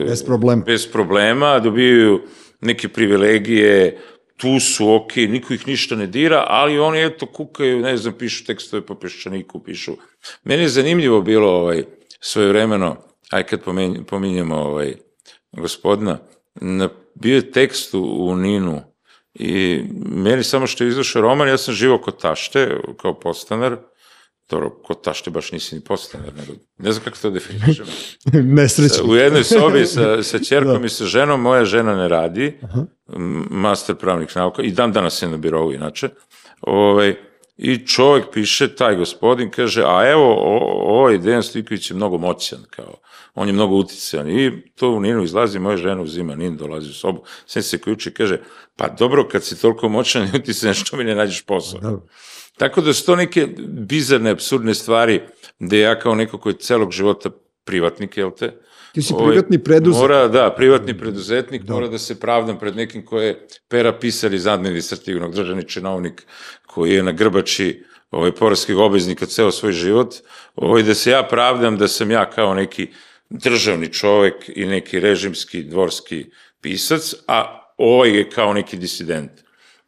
bez 0.08 0.24
problema. 0.26 0.64
Bez 0.66 0.88
problema, 0.92 1.60
dobijaju 1.60 2.22
neke 2.62 2.88
privilegije, 2.88 3.98
tu 4.38 4.60
su 4.60 4.93
ok, 4.93 5.15
niko 5.15 5.54
ih 5.54 5.67
ništa 5.67 5.95
ne 5.95 6.08
dira, 6.08 6.45
ali 6.47 6.80
oni 6.80 7.04
eto 7.04 7.26
kukaju, 7.26 7.80
ne 7.80 7.97
znam, 7.97 8.13
pišu 8.13 8.45
tekstove 8.45 8.86
po 8.86 8.95
peščaniku, 8.95 9.63
pišu. 9.63 9.97
Meni 10.43 10.63
je 10.63 10.69
zanimljivo 10.69 11.21
bilo 11.21 11.50
ovaj, 11.52 11.84
svoje 12.19 12.47
vremeno, 12.47 12.95
aj 13.32 13.43
kad 13.43 13.62
pominjemo 14.08 14.56
ovaj, 14.56 14.93
gospodina, 15.52 16.19
na, 16.56 16.89
bio 17.15 17.36
je 17.36 17.52
tekst 17.52 17.93
u 17.93 18.36
Ninu 18.36 18.82
i 19.34 19.84
meni 20.06 20.43
samo 20.43 20.67
što 20.67 20.84
je 20.84 20.88
izašao 20.88 21.21
roman, 21.21 21.47
ja 21.47 21.58
sam 21.58 21.73
živo 21.73 21.97
kod 21.97 22.21
tašte, 22.21 22.78
kao 23.02 23.19
postanar, 23.19 23.78
dobro, 24.50 24.70
kod 24.70 25.04
tašte 25.04 25.30
baš 25.30 25.52
nisi 25.52 25.76
ni 25.76 25.82
postanar, 25.82 26.34
nego, 26.36 26.54
ne 26.78 26.92
znam 26.92 27.04
kako 27.04 27.18
to 27.18 27.30
definišem. 27.30 27.86
Nesrećno. 28.58 29.06
U 29.06 29.16
jednoj 29.16 29.44
sobi 29.44 29.86
sa, 29.86 30.18
sa 30.30 30.40
čerkom 30.40 30.80
da. 30.80 30.86
i 30.86 30.90
sa 30.90 31.06
ženom, 31.06 31.42
moja 31.42 31.66
žena 31.66 31.96
ne 31.96 32.08
radi, 32.08 32.60
Aha. 32.64 32.86
master 33.50 33.96
pravnih 33.96 34.36
nauka, 34.36 34.62
i 34.62 34.72
dan 34.72 34.92
danas 34.92 35.22
je 35.22 35.28
na 35.28 35.38
birovu 35.38 35.74
inače, 35.74 36.10
ovaj, 36.62 37.16
I 37.58 37.88
čovjek 37.88 38.26
piše, 38.34 38.76
taj 38.76 38.96
gospodin 38.96 39.50
kaže, 39.50 39.84
a 39.86 40.10
evo, 40.12 40.36
ovaj 41.02 41.18
Dejan 41.18 41.44
Stojković 41.44 41.92
je 41.92 41.96
mnogo 41.96 42.18
moćan, 42.18 42.60
kao, 42.70 42.94
on 43.36 43.48
je 43.48 43.54
mnogo 43.54 43.76
uticajan. 43.76 44.30
I 44.30 44.52
to 44.76 44.90
u 44.90 45.00
Ninu 45.00 45.24
izlazi, 45.24 45.60
moja 45.60 45.78
žena 45.78 46.02
uzima 46.02 46.36
Nin, 46.36 46.58
dolazi 46.58 46.90
u 46.90 46.94
sobu, 46.94 47.24
sen 47.46 47.64
se 47.64 47.82
ključi 47.82 48.14
kaže, 48.14 48.40
pa 48.76 48.90
dobro, 48.90 49.28
kad 49.28 49.44
si 49.44 49.62
toliko 49.62 49.90
moćan 49.90 50.24
i 50.24 50.38
uticajan, 50.38 50.74
što 50.74 50.98
mi 50.98 51.04
ne 51.04 51.16
nađeš 51.16 51.42
posao? 51.46 51.80
Da. 51.80 52.00
Tako 52.58 52.82
da 52.82 52.93
su 52.93 53.06
to 53.06 53.15
neke 53.15 53.48
bizarne, 53.67 54.30
absurdne 54.30 54.74
stvari, 54.74 55.22
gde 55.60 55.80
ja 55.80 56.00
kao 56.00 56.15
neko 56.15 56.38
koji 56.38 56.54
je 56.54 56.60
celog 56.60 56.91
života 56.91 57.30
privatnik, 57.63 58.17
jel 58.17 58.32
te, 58.32 58.52
Ti 58.98 59.02
si 59.02 59.13
ovaj, 59.13 59.28
privatni 59.28 59.63
preduzetnik. 59.63 60.02
Mora, 60.02 60.28
da, 60.28 60.54
privatni 60.58 60.98
preduzetnik, 60.98 61.63
da. 61.63 61.74
mora 61.74 61.88
da 61.88 61.98
se 61.98 62.20
pravdam 62.20 62.60
pred 62.60 62.76
nekim 62.76 63.06
ko 63.06 63.20
je 63.22 63.48
pera 63.70 63.93
pisar 63.93 64.34
iz 64.34 64.48
administrativnog, 64.48 65.36
državni 65.36 65.67
činovnik, 65.67 66.24
koji 66.65 66.93
je 66.93 67.04
na 67.04 67.12
grbači 67.12 67.84
ovaj, 68.12 68.32
poreskih 68.32 68.78
obveznika 68.78 69.26
ceo 69.26 69.52
svoj 69.52 69.72
život, 69.72 70.15
ovaj, 70.56 70.84
da 70.84 70.93
se 70.93 71.12
ja 71.12 71.24
pravdam 71.24 71.78
da 71.78 71.88
sam 71.88 72.12
ja 72.12 72.30
kao 72.30 72.54
neki 72.54 72.88
državni 73.30 73.93
čovek 73.93 74.50
i 74.56 74.65
neki 74.65 75.00
režimski, 75.00 75.63
dvorski 75.63 76.26
pisac, 76.62 77.13
a 77.28 77.62
ovaj 77.78 78.17
je 78.17 78.30
kao 78.30 78.54
neki 78.54 78.78
disident. 78.78 79.32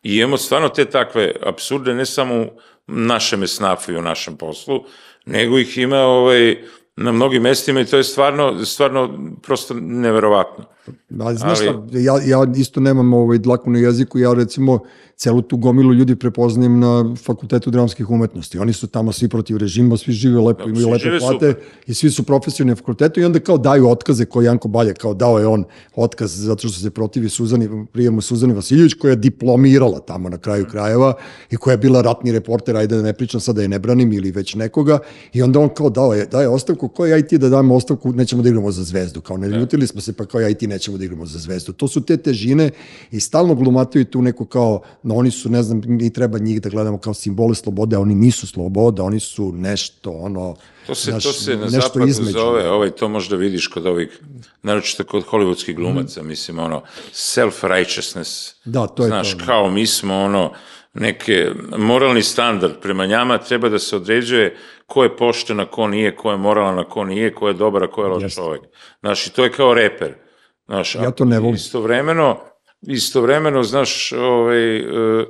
I 0.03 0.17
imamo 0.17 0.38
stvarno 0.38 0.69
te 0.69 0.85
takve 0.85 1.35
absurde, 1.43 1.93
ne 1.93 2.05
samo 2.05 2.35
u 2.35 2.47
našem 2.88 3.43
esnafu 3.43 3.91
i 3.91 3.97
u 3.97 4.01
našem 4.01 4.38
poslu, 4.38 4.85
nego 5.25 5.59
ih 5.59 5.77
ima 5.77 5.97
ovaj, 5.97 6.57
na 6.95 7.12
mnogim 7.12 7.43
mestima 7.43 7.81
i 7.81 7.85
to 7.85 7.97
je 7.97 8.03
stvarno, 8.03 8.65
stvarno 8.65 9.19
prosto 9.43 9.73
neverovatno. 9.73 10.65
Da, 11.10 11.34
znaš 11.34 11.60
Ali... 11.60 11.67
šta, 11.67 11.97
ja, 11.97 12.13
ja 12.25 12.47
isto 12.56 12.80
nemam 12.80 13.13
ovaj 13.13 13.38
dlaku 13.38 13.69
na 13.69 13.80
jeziku, 13.80 14.19
ja 14.19 14.34
recimo 14.34 14.80
celu 15.19 15.41
tu 15.41 15.58
gomilu 15.58 15.93
ljudi 15.93 16.15
prepoznajem 16.15 16.80
na 16.80 17.15
fakultetu 17.23 17.71
dramskih 17.71 18.10
umetnosti. 18.10 18.60
Oni 18.60 18.73
su 18.73 18.88
tamo 18.88 19.12
svi 19.12 19.28
protiv 19.28 19.58
režima, 19.58 19.97
svi 19.97 20.13
žive 20.13 20.41
lepo, 20.41 20.63
da, 20.63 20.69
imaju 20.69 20.89
lepe 20.89 21.19
plate 21.19 21.52
super. 21.52 21.56
i 21.88 21.93
svi 21.93 22.10
su 22.12 22.23
profesionalni 22.23 22.71
na 22.71 22.75
fakultetu 22.75 23.19
i 23.19 23.25
onda 23.25 23.39
kao 23.39 23.58
daju 23.58 23.89
otkaze 23.89 24.25
koji 24.25 24.45
Janko 24.45 24.67
Balja, 24.67 24.93
kao 24.93 25.13
dao 25.13 25.39
je 25.39 25.47
on 25.47 25.63
otkaz 25.95 26.32
zato 26.36 26.67
što 26.67 26.80
se 26.80 26.89
protivi 26.89 27.30
Suzani, 27.30 27.69
prijemu 27.91 28.21
Suzani 28.21 28.54
Vasiljević 28.54 28.93
koja 28.93 29.12
je 29.12 29.15
diplomirala 29.15 29.99
tamo 29.99 30.30
na 30.30 30.38
kraju 30.38 30.63
mm. 30.63 30.69
krajeva 30.69 31.13
i 31.52 31.58
koja 31.58 31.73
je 31.73 31.78
bila 31.78 32.02
ratni 32.02 32.32
reporter, 32.32 32.78
ajde 32.78 32.95
da 32.95 33.02
ne 33.02 33.13
pričam 33.13 33.41
sada 33.41 33.56
da 33.56 33.62
je 33.62 33.67
ne 33.67 33.80
branim 33.80 34.13
ili 34.13 34.32
već 34.32 34.56
nekoga 34.56 34.99
i 35.34 35.41
onda 35.41 35.60
on 35.60 35.69
kao 35.69 35.89
dao 35.89 36.13
je, 36.13 36.25
daje 36.25 36.47
ostavku, 36.47 36.88
ko 36.88 37.06
ja 37.06 37.17
i 37.17 37.28
ti 37.28 37.38
da 37.38 37.49
damo 37.49 37.75
ostavku, 37.75 38.13
nećemo 38.13 38.41
da 38.41 38.49
igramo 38.49 38.71
za 38.71 38.84
zvezdu, 38.84 39.21
kao 39.21 39.38
ne 39.38 39.49
da. 39.49 39.58
ljutili 39.58 39.88
smo 39.88 40.02
se 40.02 40.13
pa 40.13 40.25
kao 40.25 40.41
ja 40.41 40.49
i 40.49 40.56
ti 40.56 40.67
nećemo 40.80 40.98
da 40.98 41.06
igramo 41.06 41.26
za 41.26 41.39
zvezdu. 41.39 41.74
To 41.74 41.88
su 41.88 42.02
te 42.06 42.18
težine 42.18 42.72
i 43.12 43.20
stalno 43.20 43.56
glumataju 43.56 44.06
tu 44.06 44.22
neku 44.22 44.46
kao 44.46 44.82
no 45.04 45.15
oni 45.15 45.32
su, 45.32 45.50
ne 45.50 45.63
znam, 45.63 45.82
mi 45.86 46.13
treba 46.13 46.39
njih 46.39 46.62
da 46.62 46.70
gledamo 46.70 46.98
kao 46.98 47.13
simbole 47.13 47.56
slobode, 47.56 47.96
a 47.96 48.00
oni 48.00 48.15
nisu 48.15 48.48
sloboda, 48.48 49.04
oni 49.04 49.20
su 49.20 49.52
nešto, 49.52 50.12
ono, 50.12 50.56
To 50.88 50.96
se, 50.96 51.12
naš, 51.12 51.24
to 51.24 51.34
se 51.34 51.56
na 51.58 51.70
zapadu 51.70 52.08
između. 52.08 52.32
zove, 52.32 52.70
ovaj, 52.70 52.92
to 52.92 53.10
možda 53.10 53.36
vidiš 53.36 53.68
kod 53.68 53.86
ovih, 53.86 54.20
naročito 54.63 55.04
kod 55.04 55.26
hollywoodskih 55.26 55.76
glumaca, 55.76 56.24
mm. 56.24 56.28
mislim, 56.28 56.60
ono, 56.60 56.82
self-righteousness. 57.13 58.56
Da, 58.65 58.88
to 58.88 59.04
je 59.04 59.08
Znaš, 59.08 59.32
to. 59.32 59.36
Znaš, 59.36 59.48
kao 59.48 59.70
mi 59.70 59.88
smo, 59.88 60.15
ono, 60.15 60.54
neke, 60.94 61.52
moralni 61.78 62.24
standard 62.24 62.80
prema 62.82 63.06
njama 63.06 63.38
treba 63.38 63.70
da 63.70 63.80
se 63.80 63.96
određuje 63.96 64.56
ko 64.88 65.04
je 65.04 65.18
pošten, 65.18 65.60
a 65.60 65.65
ko 65.65 65.88
nije, 65.88 66.15
ko 66.15 66.32
je 66.32 66.38
moralan, 66.38 66.80
a 66.80 66.84
ko 66.84 67.04
nije, 67.06 67.34
ko 67.34 67.48
je 67.48 67.54
dobar, 67.54 67.84
a 67.84 67.92
ko 67.92 68.04
je 68.04 68.10
loš 68.10 68.36
čovjek. 68.36 68.62
Znaš, 69.00 69.28
i 69.28 69.30
to 69.30 69.44
je 69.44 69.52
kao 69.52 69.74
reper. 69.74 70.29
Znaš, 70.69 70.95
ja 70.95 71.12
to 71.12 71.25
ne 71.25 71.39
volim. 71.39 71.55
Istovremeno, 71.55 72.39
istovremeno, 72.88 73.63
znaš, 73.63 74.12
ovaj, 74.12 74.77
e, 74.77 75.25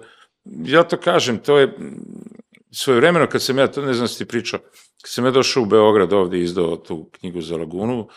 ja 0.65 0.83
to 0.83 0.97
kažem, 0.97 1.37
to 1.37 1.57
je 1.57 1.77
svoje 2.71 2.99
vremeno 2.99 3.27
kad 3.27 3.41
sam 3.41 3.57
ja, 3.57 3.67
to 3.67 3.81
ne 3.81 3.93
znam 3.93 4.07
da 4.07 4.13
ti 4.13 4.25
pričao, 4.25 4.59
kad 5.01 5.11
sam 5.11 5.25
ja 5.25 5.31
došao 5.31 5.63
u 5.63 5.65
Beograd 5.65 6.13
ovde 6.13 6.37
i 6.37 6.43
izdao 6.43 6.75
tu 6.75 7.09
knjigu 7.19 7.41
za 7.41 7.57
Lagunu, 7.57 8.07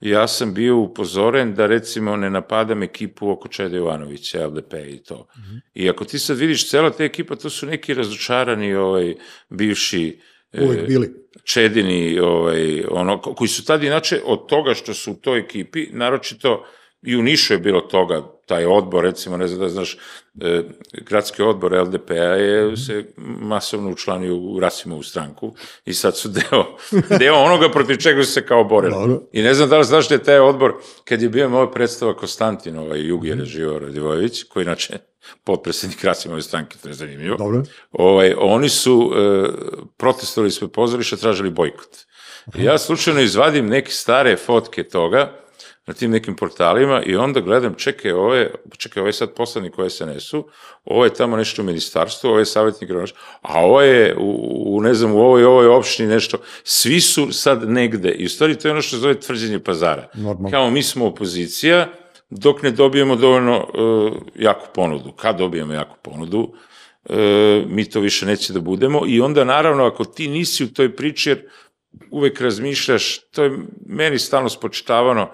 ja 0.00 0.28
sam 0.28 0.54
bio 0.54 0.78
upozoren 0.78 1.54
da 1.54 1.66
recimo 1.66 2.16
ne 2.16 2.30
napadam 2.30 2.82
ekipu 2.82 3.30
oko 3.30 3.48
Čeda 3.48 3.76
Jovanovića, 3.76 4.46
LDP 4.46 4.74
i 4.88 5.02
to. 5.02 5.26
Mm 5.36 5.40
-hmm. 5.40 5.60
I 5.74 5.90
ako 5.90 6.04
ti 6.04 6.18
sad 6.18 6.38
vidiš, 6.38 6.70
cela 6.70 6.90
ta 6.90 7.04
ekipa, 7.04 7.36
to 7.36 7.50
su 7.50 7.66
neki 7.66 7.94
razočarani 7.94 8.74
ovaj, 8.74 9.14
bivši 9.48 10.20
Uvijek 10.58 10.86
bili. 10.86 11.14
Čedini, 11.44 12.18
ovaj, 12.18 12.84
ono, 12.90 13.20
koji 13.20 13.48
su 13.48 13.64
tad 13.64 13.82
inače 13.82 14.20
od 14.24 14.46
toga 14.46 14.74
što 14.74 14.94
su 14.94 15.12
u 15.12 15.14
toj 15.14 15.38
ekipi, 15.38 15.86
naročito 15.92 16.64
i 17.02 17.16
u 17.16 17.22
Nišu 17.22 17.54
je 17.54 17.58
bilo 17.58 17.80
toga, 17.80 18.22
taj 18.46 18.66
odbor, 18.66 19.04
recimo, 19.04 19.36
ne 19.36 19.48
znam 19.48 19.60
da 19.60 19.68
znaš, 19.68 19.98
e, 20.40 20.62
gradski 20.92 21.42
odbor 21.42 21.72
LDP-a 21.72 22.14
je 22.14 22.64
mm 22.64 22.70
-hmm. 22.70 22.86
se 22.86 23.04
masovno 23.40 23.90
učlanio 23.90 24.36
u 24.36 24.60
Rasimovu 24.60 25.02
stranku 25.02 25.54
i 25.84 25.94
sad 25.94 26.16
su 26.16 26.28
deo, 26.28 26.64
deo 27.20 27.34
onoga 27.34 27.70
protiv 27.70 27.96
čega 27.96 28.24
su 28.24 28.32
se 28.32 28.46
kao 28.46 28.64
borili. 28.64 28.94
Dobro. 28.94 29.22
I 29.32 29.42
ne 29.42 29.54
znam 29.54 29.68
da 29.68 29.78
li 29.78 29.84
znaš 29.84 30.08
da 30.08 30.14
je 30.14 30.22
taj 30.22 30.38
odbor, 30.38 30.74
kad 31.04 31.22
je 31.22 31.28
bio 31.28 31.48
moj 31.48 31.72
predstava 31.72 32.16
Konstantin, 32.16 32.78
ovaj 32.78 33.06
Jug 33.06 33.26
je 33.26 33.34
režio 33.34 33.78
Radivojević, 33.78 34.42
koji 34.42 34.64
inače 34.64 34.98
potpredsednik 35.44 36.04
Rasimove 36.04 36.42
stranke, 36.42 36.76
to 36.82 36.88
je 36.88 36.94
zanimljivo. 36.94 37.36
Dobro. 37.36 37.62
Ovaj, 37.90 38.34
oni 38.38 38.68
su 38.68 39.12
e, 39.14 39.48
protestovali 39.96 40.50
sve 40.50 40.68
pozorišta, 40.68 41.16
tražili 41.16 41.50
bojkot. 41.50 41.98
I 42.54 42.64
ja 42.64 42.78
slučajno 42.78 43.20
izvadim 43.20 43.66
neke 43.66 43.90
stare 43.90 44.36
fotke 44.36 44.82
toga, 44.82 45.40
na 45.86 45.94
tim 45.94 46.10
nekim 46.10 46.36
portalima 46.36 47.02
i 47.02 47.16
onda 47.16 47.40
gledam, 47.40 47.74
čekaj, 47.74 48.12
ovo 48.12 48.34
je, 48.34 48.54
čekaj, 48.78 49.00
ovo 49.00 49.08
je 49.08 49.12
sad 49.12 49.34
poslanik 49.34 49.78
u 49.78 49.90
SNS-u, 49.90 50.48
ovo 50.84 51.04
je 51.04 51.14
tamo 51.14 51.36
nešto 51.36 51.62
u 51.62 51.64
ministarstvu, 51.64 52.28
ovo 52.28 52.38
je 52.38 52.46
savjetnik, 52.46 52.90
a 53.42 53.60
ovo 53.60 53.82
je 53.82 54.16
u, 54.18 54.74
u, 54.76 54.80
ne 54.80 54.94
znam, 54.94 55.12
u 55.12 55.18
ovoj, 55.18 55.44
ovoj 55.44 55.66
opštini 55.66 56.08
nešto, 56.08 56.38
svi 56.64 57.00
su 57.00 57.32
sad 57.32 57.70
negde 57.70 58.10
i 58.10 58.26
u 58.26 58.28
stvari 58.28 58.58
to 58.58 58.68
je 58.68 58.72
ono 58.72 58.82
što 58.82 58.96
zove 58.96 59.20
tvrđenje 59.20 59.58
pazara. 59.58 60.08
Normal. 60.14 60.50
Kao 60.50 60.70
mi 60.70 60.82
smo 60.82 61.06
opozicija, 61.06 61.88
dok 62.30 62.62
ne 62.62 62.70
dobijemo 62.70 63.16
dovoljno 63.16 63.58
uh, 63.58 64.12
jaku 64.34 64.66
ponudu. 64.74 65.12
Kad 65.12 65.38
dobijemo 65.38 65.72
jaku 65.72 65.96
ponudu, 66.02 66.38
uh, 66.40 67.16
mi 67.66 67.90
to 67.90 68.00
više 68.00 68.26
neće 68.26 68.52
da 68.52 68.60
budemo 68.60 69.02
i 69.06 69.20
onda 69.20 69.44
naravno 69.44 69.84
ako 69.84 70.04
ti 70.04 70.28
nisi 70.28 70.64
u 70.64 70.72
toj 70.72 70.96
priči, 70.96 71.30
jer 71.30 71.48
uvek 72.10 72.40
razmišljaš, 72.40 73.18
to 73.18 73.44
je 73.44 73.58
meni 73.86 74.18
stalno 74.18 74.48
spočitavano, 74.48 75.28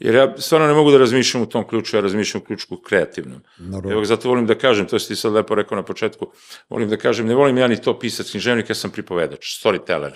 Jer 0.00 0.14
ja 0.14 0.34
stvarno 0.38 0.66
ne 0.66 0.74
mogu 0.74 0.90
da 0.90 0.98
razmišljam 0.98 1.42
u 1.42 1.46
tom 1.46 1.66
ključu, 1.68 1.96
ja 1.96 2.00
razmišljam 2.00 2.42
u 2.42 2.44
ključu 2.44 2.76
kreativnom. 2.76 3.42
Naravno. 3.58 3.92
Evo, 3.92 4.04
zato 4.04 4.28
volim 4.28 4.46
da 4.46 4.54
kažem, 4.54 4.86
to 4.86 4.98
si 4.98 5.08
ti 5.08 5.16
sad 5.16 5.32
lepo 5.32 5.54
rekao 5.54 5.76
na 5.76 5.82
početku, 5.82 6.32
volim 6.68 6.88
da 6.88 6.96
kažem, 6.96 7.26
ne 7.26 7.34
volim 7.34 7.58
ja 7.58 7.68
ni 7.68 7.76
to 7.82 7.98
pisac, 7.98 8.30
književnik, 8.30 8.68
ja 8.68 8.74
sam 8.74 8.90
pripovedač, 8.90 9.60
storyteller. 9.60 10.12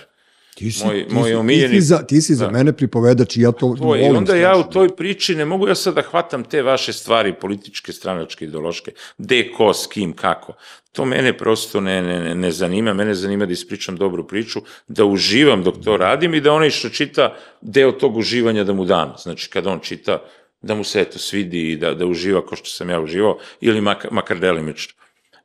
Ti 0.55 0.71
si, 0.71 0.85
Moj- 0.85 1.07
ti 1.07 1.13
moj 1.13 1.29
si, 1.29 1.35
omiljeni- 1.35 1.69
Ti 1.69 1.75
si 1.75 1.81
za, 1.81 1.97
ti 1.99 2.21
si 2.21 2.35
za 2.35 2.45
Da. 2.45 2.51
mene 2.51 2.73
pripovedač 2.73 3.37
i 3.37 3.41
ja 3.41 3.51
to, 3.51 3.59
To, 3.59 3.75
I 3.75 3.79
volim 3.81 4.15
onda 4.15 4.35
ja 4.35 4.51
u 4.51 4.53
strašno. 4.53 4.71
toj 4.71 4.95
priči 4.95 5.35
ne 5.35 5.45
mogu 5.45 5.67
ja 5.67 5.75
sad 5.75 5.93
da 5.93 6.01
hvatam 6.01 6.43
te 6.43 6.61
vaše 6.61 6.93
stvari, 6.93 7.33
političke, 7.33 7.93
stranačke, 7.93 8.45
ideološke, 8.45 8.91
gde, 9.17 9.51
ko, 9.51 9.73
s 9.73 9.87
kim, 9.87 10.13
kako. 10.13 10.53
To 10.91 11.05
mene 11.05 11.33
prosto 11.33 11.81
ne, 11.81 12.01
ne, 12.01 12.35
ne, 12.35 12.51
zanima, 12.51 12.93
mene 12.93 13.15
zanima 13.15 13.45
da 13.45 13.51
ispričam 13.51 13.95
dobru 13.97 14.27
priču, 14.27 14.59
da 14.87 15.05
uživam 15.05 15.63
dok 15.63 15.75
to 15.83 15.97
radim 15.97 16.33
i 16.33 16.41
da 16.41 16.53
onaj 16.53 16.69
što 16.69 16.89
čita 16.89 17.33
deo 17.61 17.91
tog 17.91 18.17
uživanja 18.17 18.63
da 18.63 18.73
mu 18.73 18.85
dam. 18.85 19.13
Znači, 19.17 19.49
kada 19.49 19.69
on 19.69 19.79
čita, 19.79 20.21
da 20.61 20.75
mu 20.75 20.83
se 20.83 21.01
eto 21.01 21.19
svidi 21.19 21.71
i 21.71 21.77
da, 21.77 21.93
da 21.93 22.05
uživa 22.05 22.45
kao 22.45 22.55
što 22.55 22.69
sam 22.69 22.89
ja 22.89 22.99
uživao, 23.01 23.37
ili 23.61 23.81
makar, 23.81 24.11
makar 24.11 24.39
delimično. 24.39 24.93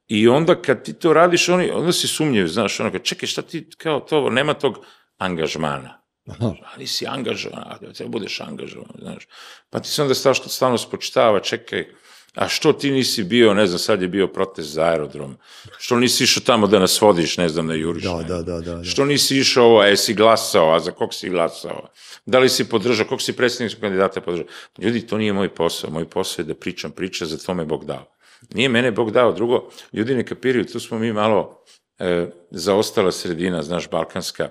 I 0.09 0.29
onda 0.29 0.55
kad 0.55 0.85
ti 0.85 0.93
to 0.93 1.13
radiš, 1.13 1.49
oni, 1.49 1.71
onda 1.71 1.93
si 1.93 2.07
sumnjaju, 2.09 2.49
znaš, 2.49 2.81
ono, 2.81 2.99
čekaj, 2.99 3.27
šta 3.27 3.43
ti, 3.43 3.67
kao 3.77 4.01
to, 4.01 4.31
nema 4.31 4.55
tog 4.55 4.79
angažmana 5.21 6.01
Aha. 6.29 6.55
ali 6.75 6.87
si 6.87 7.07
angažovan, 7.07 7.65
a 7.67 7.77
da 7.99 8.07
budeš 8.07 8.41
angažovan, 8.41 8.95
znaš. 8.99 9.29
Pa 9.71 9.81
ti 9.81 9.89
se 9.89 10.03
onda 10.03 10.15
stalno, 10.15 10.35
stalno 10.35 10.79
spočitava, 10.79 11.41
čekaj, 11.41 11.87
a 12.35 12.49
što 12.49 12.73
ti 12.73 12.91
nisi 12.91 13.25
bio, 13.25 13.55
ne 13.55 13.67
znam, 13.67 13.79
sad 13.79 14.03
je 14.03 14.09
bio 14.09 14.27
protest 14.27 14.69
za 14.69 14.83
aerodrom, 14.83 15.37
što 15.79 15.97
nisi 15.97 16.25
išao 16.25 16.43
tamo 16.47 16.67
da 16.67 16.79
nas 16.79 17.01
vodiš, 17.01 17.37
ne 17.37 17.49
znam, 17.49 17.67
na 17.67 17.75
juriš, 17.75 18.03
Da, 18.03 18.23
da, 18.29 18.43
da, 18.43 18.61
da. 18.61 18.75
da. 18.75 18.85
Što 18.85 19.05
nisi 19.05 19.39
išao 19.39 19.65
ovo, 19.65 19.81
a 19.81 19.87
jesi 19.87 20.15
glasao, 20.15 20.75
a 20.75 20.81
za 20.81 20.91
kog 20.91 21.15
si 21.15 21.31
glasao? 21.31 21.89
Da 22.27 22.39
li 22.39 22.49
si 22.49 22.69
podržao, 22.69 23.07
kog 23.07 23.23
si 23.23 23.37
predstavnik 23.37 23.81
kandidata 23.81 24.21
podržao? 24.21 24.47
Ljudi, 24.79 25.07
to 25.07 25.19
nije 25.19 25.33
moj 25.33 25.55
posao. 25.55 25.91
Moj 25.91 26.09
posao 26.11 26.43
je 26.43 26.47
da 26.47 26.55
pričam 26.55 26.91
priče, 26.91 27.27
za 27.27 27.39
to 27.39 27.55
me 27.55 27.65
Bog 27.65 27.85
dao. 27.85 28.07
Nije 28.55 28.69
mene 28.69 28.91
Bog 28.91 29.11
dao. 29.11 29.33
Drugo, 29.33 29.69
ljudi 29.93 30.15
ne 30.15 30.27
kapiraju, 30.27 30.67
tu 30.67 30.81
smo 30.81 30.99
mi 30.99 31.13
malo 31.13 31.65
e, 31.99 32.27
zaostala 32.51 33.13
sredina, 33.13 33.63
znaš, 33.63 33.91
balkanska, 33.91 34.49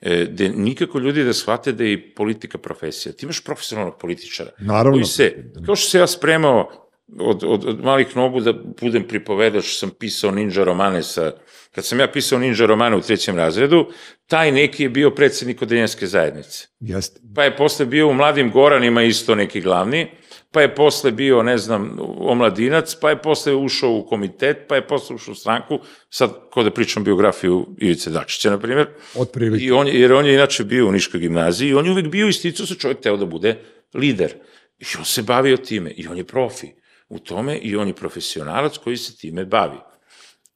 gde 0.00 0.48
nikako 0.48 0.98
ljudi 0.98 1.24
da 1.24 1.32
shvate 1.32 1.72
da 1.72 1.84
je 1.84 1.92
i 1.92 2.14
politika 2.14 2.58
profesija. 2.58 3.12
Ti 3.12 3.26
imaš 3.26 3.44
profesionalnog 3.44 3.98
političara. 4.00 4.50
Naravno. 4.58 4.92
Koji 4.92 5.04
se, 5.04 5.52
kao 5.66 5.76
što 5.76 5.90
se 5.90 5.98
ja 5.98 6.06
spremao 6.06 6.88
od, 7.18 7.44
od, 7.44 7.64
od 7.64 7.84
malih 7.84 8.16
nogu 8.16 8.40
da 8.40 8.52
budem 8.52 9.04
pripovedač, 9.08 9.78
sam 9.78 9.90
pisao 9.90 10.30
ninja 10.30 10.64
romane 10.64 11.02
sa, 11.02 11.32
kad 11.74 11.84
sam 11.84 12.00
ja 12.00 12.08
pisao 12.08 12.38
ninja 12.38 12.66
romane 12.66 12.96
u 12.96 13.00
trećem 13.00 13.36
razredu, 13.36 13.86
taj 14.26 14.52
neki 14.52 14.82
je 14.82 14.88
bio 14.88 15.10
predsednik 15.10 15.62
odeljenske 15.62 16.06
zajednice. 16.06 16.66
Jeste. 16.80 17.20
Pa 17.34 17.44
je 17.44 17.56
posle 17.56 17.86
bio 17.86 18.08
u 18.08 18.14
Mladim 18.14 18.50
Goranima 18.50 19.02
isto 19.02 19.34
neki 19.34 19.60
glavni, 19.60 20.10
pa 20.52 20.60
je 20.60 20.74
posle 20.74 21.10
bio, 21.12 21.42
ne 21.42 21.58
znam, 21.58 21.96
omladinac, 22.18 22.94
pa 22.94 23.10
je 23.10 23.18
posle 23.18 23.54
ušao 23.54 23.90
u 23.90 24.06
komitet, 24.06 24.56
pa 24.68 24.76
je 24.76 24.86
posle 24.86 25.16
ušao 25.16 25.32
u 25.32 25.36
stranku, 25.36 25.78
sad, 26.10 26.50
ko 26.50 26.62
da 26.62 26.70
pričam 26.70 27.04
biografiju 27.04 27.66
Ivice 27.78 28.10
Dačića, 28.10 28.50
na 28.50 28.58
primjer, 28.58 28.86
Otprilike. 29.14 29.64
I 29.64 29.70
on, 29.70 29.86
je- 29.86 30.00
jer 30.00 30.12
on 30.12 30.26
je 30.26 30.34
inače 30.34 30.64
bio 30.64 30.88
u 30.88 30.92
Niškoj 30.92 31.20
gimnaziji 31.20 31.68
i 31.68 31.74
on 31.74 31.84
je 31.84 31.92
uvek 31.92 32.06
bio 32.06 32.28
isticao 32.28 32.66
se 32.66 32.74
čovjek 32.74 33.00
teo 33.00 33.16
da 33.16 33.26
bude 33.26 33.58
lider. 33.94 34.34
I 34.78 34.98
on 34.98 35.04
se 35.04 35.22
bavio 35.22 35.56
time 35.56 35.90
i 35.90 36.06
on 36.06 36.16
je 36.16 36.24
profi 36.24 36.66
u 37.08 37.18
tome 37.18 37.58
i 37.58 37.76
on 37.76 37.88
je 37.88 37.94
profesionalac 37.94 38.76
koji 38.78 38.96
se 38.96 39.16
time 39.16 39.44
bavi. 39.44 39.78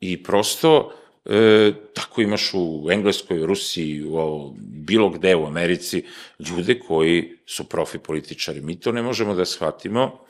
I 0.01 0.23
prosto, 0.23 0.93
e, 1.25 1.73
tako 1.95 2.21
imaš 2.21 2.51
u 2.55 2.89
Engleskoj, 2.91 3.47
Rusiji, 3.47 4.05
u 4.05 4.17
ovo, 4.17 4.55
bilo 4.59 5.11
gde 5.11 5.37
u 5.37 5.47
Americi, 5.47 6.05
ljude 6.39 6.79
koji 6.79 7.39
su 7.47 7.69
profi 7.69 7.99
političari. 7.99 8.61
Mi 8.61 8.81
to 8.81 8.93
ne 8.93 9.03
možemo 9.03 9.35
da 9.35 9.45
shvatimo, 9.45 10.25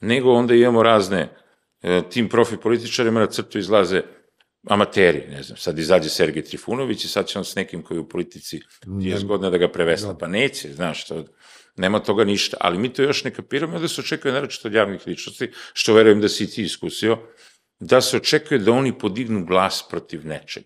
nego 0.00 0.32
onda 0.32 0.54
imamo 0.54 0.82
razne, 0.82 1.28
e, 1.82 2.02
tim 2.10 2.28
profi 2.28 2.56
političarima 2.56 3.20
na 3.20 3.26
crtu 3.26 3.58
izlaze 3.58 4.02
amateri, 4.68 5.24
ne 5.30 5.42
znam, 5.42 5.58
sad 5.58 5.78
izađe 5.78 6.08
Sergej 6.08 6.44
Trifunović 6.44 7.04
i 7.04 7.08
sad 7.08 7.26
će 7.26 7.38
on 7.38 7.44
s 7.44 7.54
nekim 7.54 7.82
koji 7.82 7.96
je 7.96 8.00
u 8.00 8.08
politici 8.08 8.60
30 8.86 9.24
godina 9.24 9.50
da 9.50 9.58
ga 9.58 9.68
prevesla, 9.68 10.18
pa 10.18 10.26
neće, 10.26 10.72
znaš, 10.72 11.06
to, 11.06 11.24
nema 11.76 11.98
toga 11.98 12.24
ništa, 12.24 12.56
ali 12.60 12.78
mi 12.78 12.92
to 12.92 13.02
još 13.02 13.24
ne 13.24 13.30
kapiramo, 13.30 13.78
da 13.78 13.88
se 13.88 14.00
očekuje 14.00 14.34
naročito 14.34 14.68
od 14.68 14.74
javnih 14.74 15.06
ličnosti, 15.06 15.50
što 15.72 15.94
verujem 15.94 16.20
da 16.20 16.28
si 16.28 16.50
ti 16.50 16.62
iskusio, 16.62 17.18
da 17.82 18.00
se 18.00 18.16
očekuje 18.16 18.58
da 18.58 18.72
oni 18.72 18.98
podignu 18.98 19.44
glas 19.44 19.84
protiv 19.90 20.26
nečeg. 20.26 20.64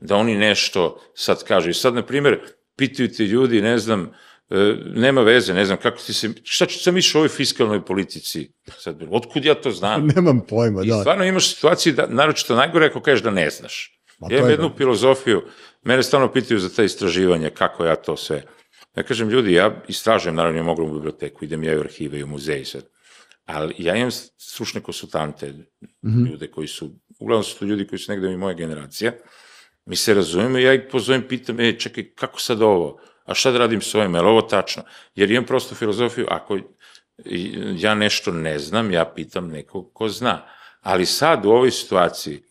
Da 0.00 0.16
oni 0.16 0.34
nešto 0.34 1.00
sad 1.14 1.44
kažu. 1.44 1.70
I 1.70 1.74
sad, 1.74 1.94
na 1.94 2.06
primjer, 2.06 2.40
pitaju 2.76 3.08
te 3.12 3.24
ljudi, 3.24 3.62
ne 3.62 3.78
znam, 3.78 4.12
e, 4.50 4.74
nema 4.94 5.20
veze, 5.20 5.54
ne 5.54 5.64
znam, 5.64 5.78
kako 5.78 5.98
ti 5.98 6.12
se, 6.12 6.30
šta 6.42 6.66
ću 6.66 6.78
sam 6.78 6.94
mišao 6.94 7.18
o 7.18 7.20
ovoj 7.20 7.28
fiskalnoj 7.28 7.84
politici? 7.84 8.52
Sad, 8.78 9.02
otkud 9.10 9.44
ja 9.44 9.54
to 9.54 9.70
znam? 9.70 10.06
Nemam 10.16 10.40
pojma, 10.48 10.82
I 10.84 10.88
da. 10.88 11.00
stvarno 11.00 11.24
imaš 11.24 11.54
situaciju 11.54 11.92
da, 11.92 12.06
naročito 12.06 12.56
najgore 12.56 12.86
ako 12.86 13.00
kažeš 13.00 13.22
da 13.22 13.30
ne 13.30 13.50
znaš. 13.50 14.00
Ma 14.18 14.28
Ja 14.30 14.36
imam 14.36 14.50
je 14.50 14.52
jednu 14.52 14.68
da. 14.68 14.76
filozofiju, 14.76 15.42
mene 15.82 16.02
stalno 16.02 16.32
pitaju 16.32 16.60
za 16.60 16.68
ta 16.68 16.82
istraživanja, 16.82 17.50
kako 17.50 17.84
ja 17.84 17.96
to 17.96 18.16
sve. 18.16 18.42
Ja 18.96 19.02
kažem, 19.02 19.28
ljudi, 19.28 19.52
ja 19.52 19.82
istražujem, 19.88 20.34
naravno, 20.36 20.58
imam 20.58 20.68
ogromnu 20.68 20.94
biblioteku, 20.94 21.44
idem 21.44 21.64
ja 21.64 21.72
i 21.72 21.76
u 21.76 21.80
arhive 21.80 22.18
i 22.18 22.22
u 22.22 22.26
muzeji 22.26 22.64
sve. 22.64 22.80
Ali 23.44 23.74
ja 23.78 23.96
imam 23.96 24.10
stručne 24.36 24.80
konsultante, 24.80 25.54
Mhm. 26.04 26.24
ljude 26.26 26.50
koji 26.50 26.68
su, 26.68 26.90
uglavnom 27.18 27.44
su 27.44 27.58
to 27.58 27.64
ljudi 27.64 27.86
koji 27.86 27.98
su 27.98 28.12
negde 28.12 28.32
i 28.32 28.36
moja 28.36 28.54
generacija, 28.54 29.12
mi 29.84 29.96
se 29.96 30.14
razumemo 30.14 30.58
i 30.58 30.62
ja 30.62 30.74
ih 30.74 30.80
pozovem, 30.90 31.28
pitam, 31.28 31.60
e, 31.60 31.78
čekaj, 31.78 32.10
kako 32.14 32.40
sad 32.40 32.62
ovo? 32.62 33.00
A 33.24 33.34
šta 33.34 33.50
da 33.50 33.58
radim 33.58 33.80
s 33.82 33.94
ovim? 33.94 34.14
Je 34.14 34.20
ovo 34.20 34.42
tačno? 34.42 34.82
Jer 35.14 35.30
imam 35.30 35.44
prostu 35.46 35.74
filozofiju, 35.74 36.26
ako 36.30 36.58
ja 37.78 37.94
nešto 37.94 38.32
ne 38.32 38.58
znam, 38.58 38.90
ja 38.90 39.12
pitam 39.16 39.48
nekog 39.48 39.90
ko 39.92 40.08
zna. 40.08 40.46
Ali 40.80 41.06
sad 41.06 41.46
u 41.46 41.50
ovoj 41.50 41.70
situaciji 41.70 42.42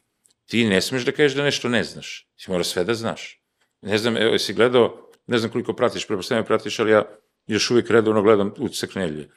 ti 0.46 0.66
ne 0.66 0.82
smeš 0.82 1.06
da 1.06 1.12
kažeš 1.12 1.36
da 1.38 1.44
nešto 1.44 1.70
ne 1.70 1.84
znaš. 1.84 2.28
Ti 2.36 2.52
mora 2.52 2.64
sve 2.64 2.84
da 2.84 2.94
znaš. 2.94 3.42
Ne 3.82 3.98
znam, 3.98 4.18
evo, 4.18 4.32
jesi 4.32 4.54
gledao, 4.54 5.10
ne 5.28 5.38
znam 5.38 5.52
koliko 5.52 5.74
pratiš, 5.74 6.08
prepostavljam 6.08 6.46
pratiš, 6.46 6.80
ali 6.80 6.92
ja 6.92 7.06
još 7.48 7.72
uvijek 7.72 7.90
redovno 7.90 8.22
gledam 8.22 8.54
utisak 8.58 8.96
nedelje. 8.96 9.30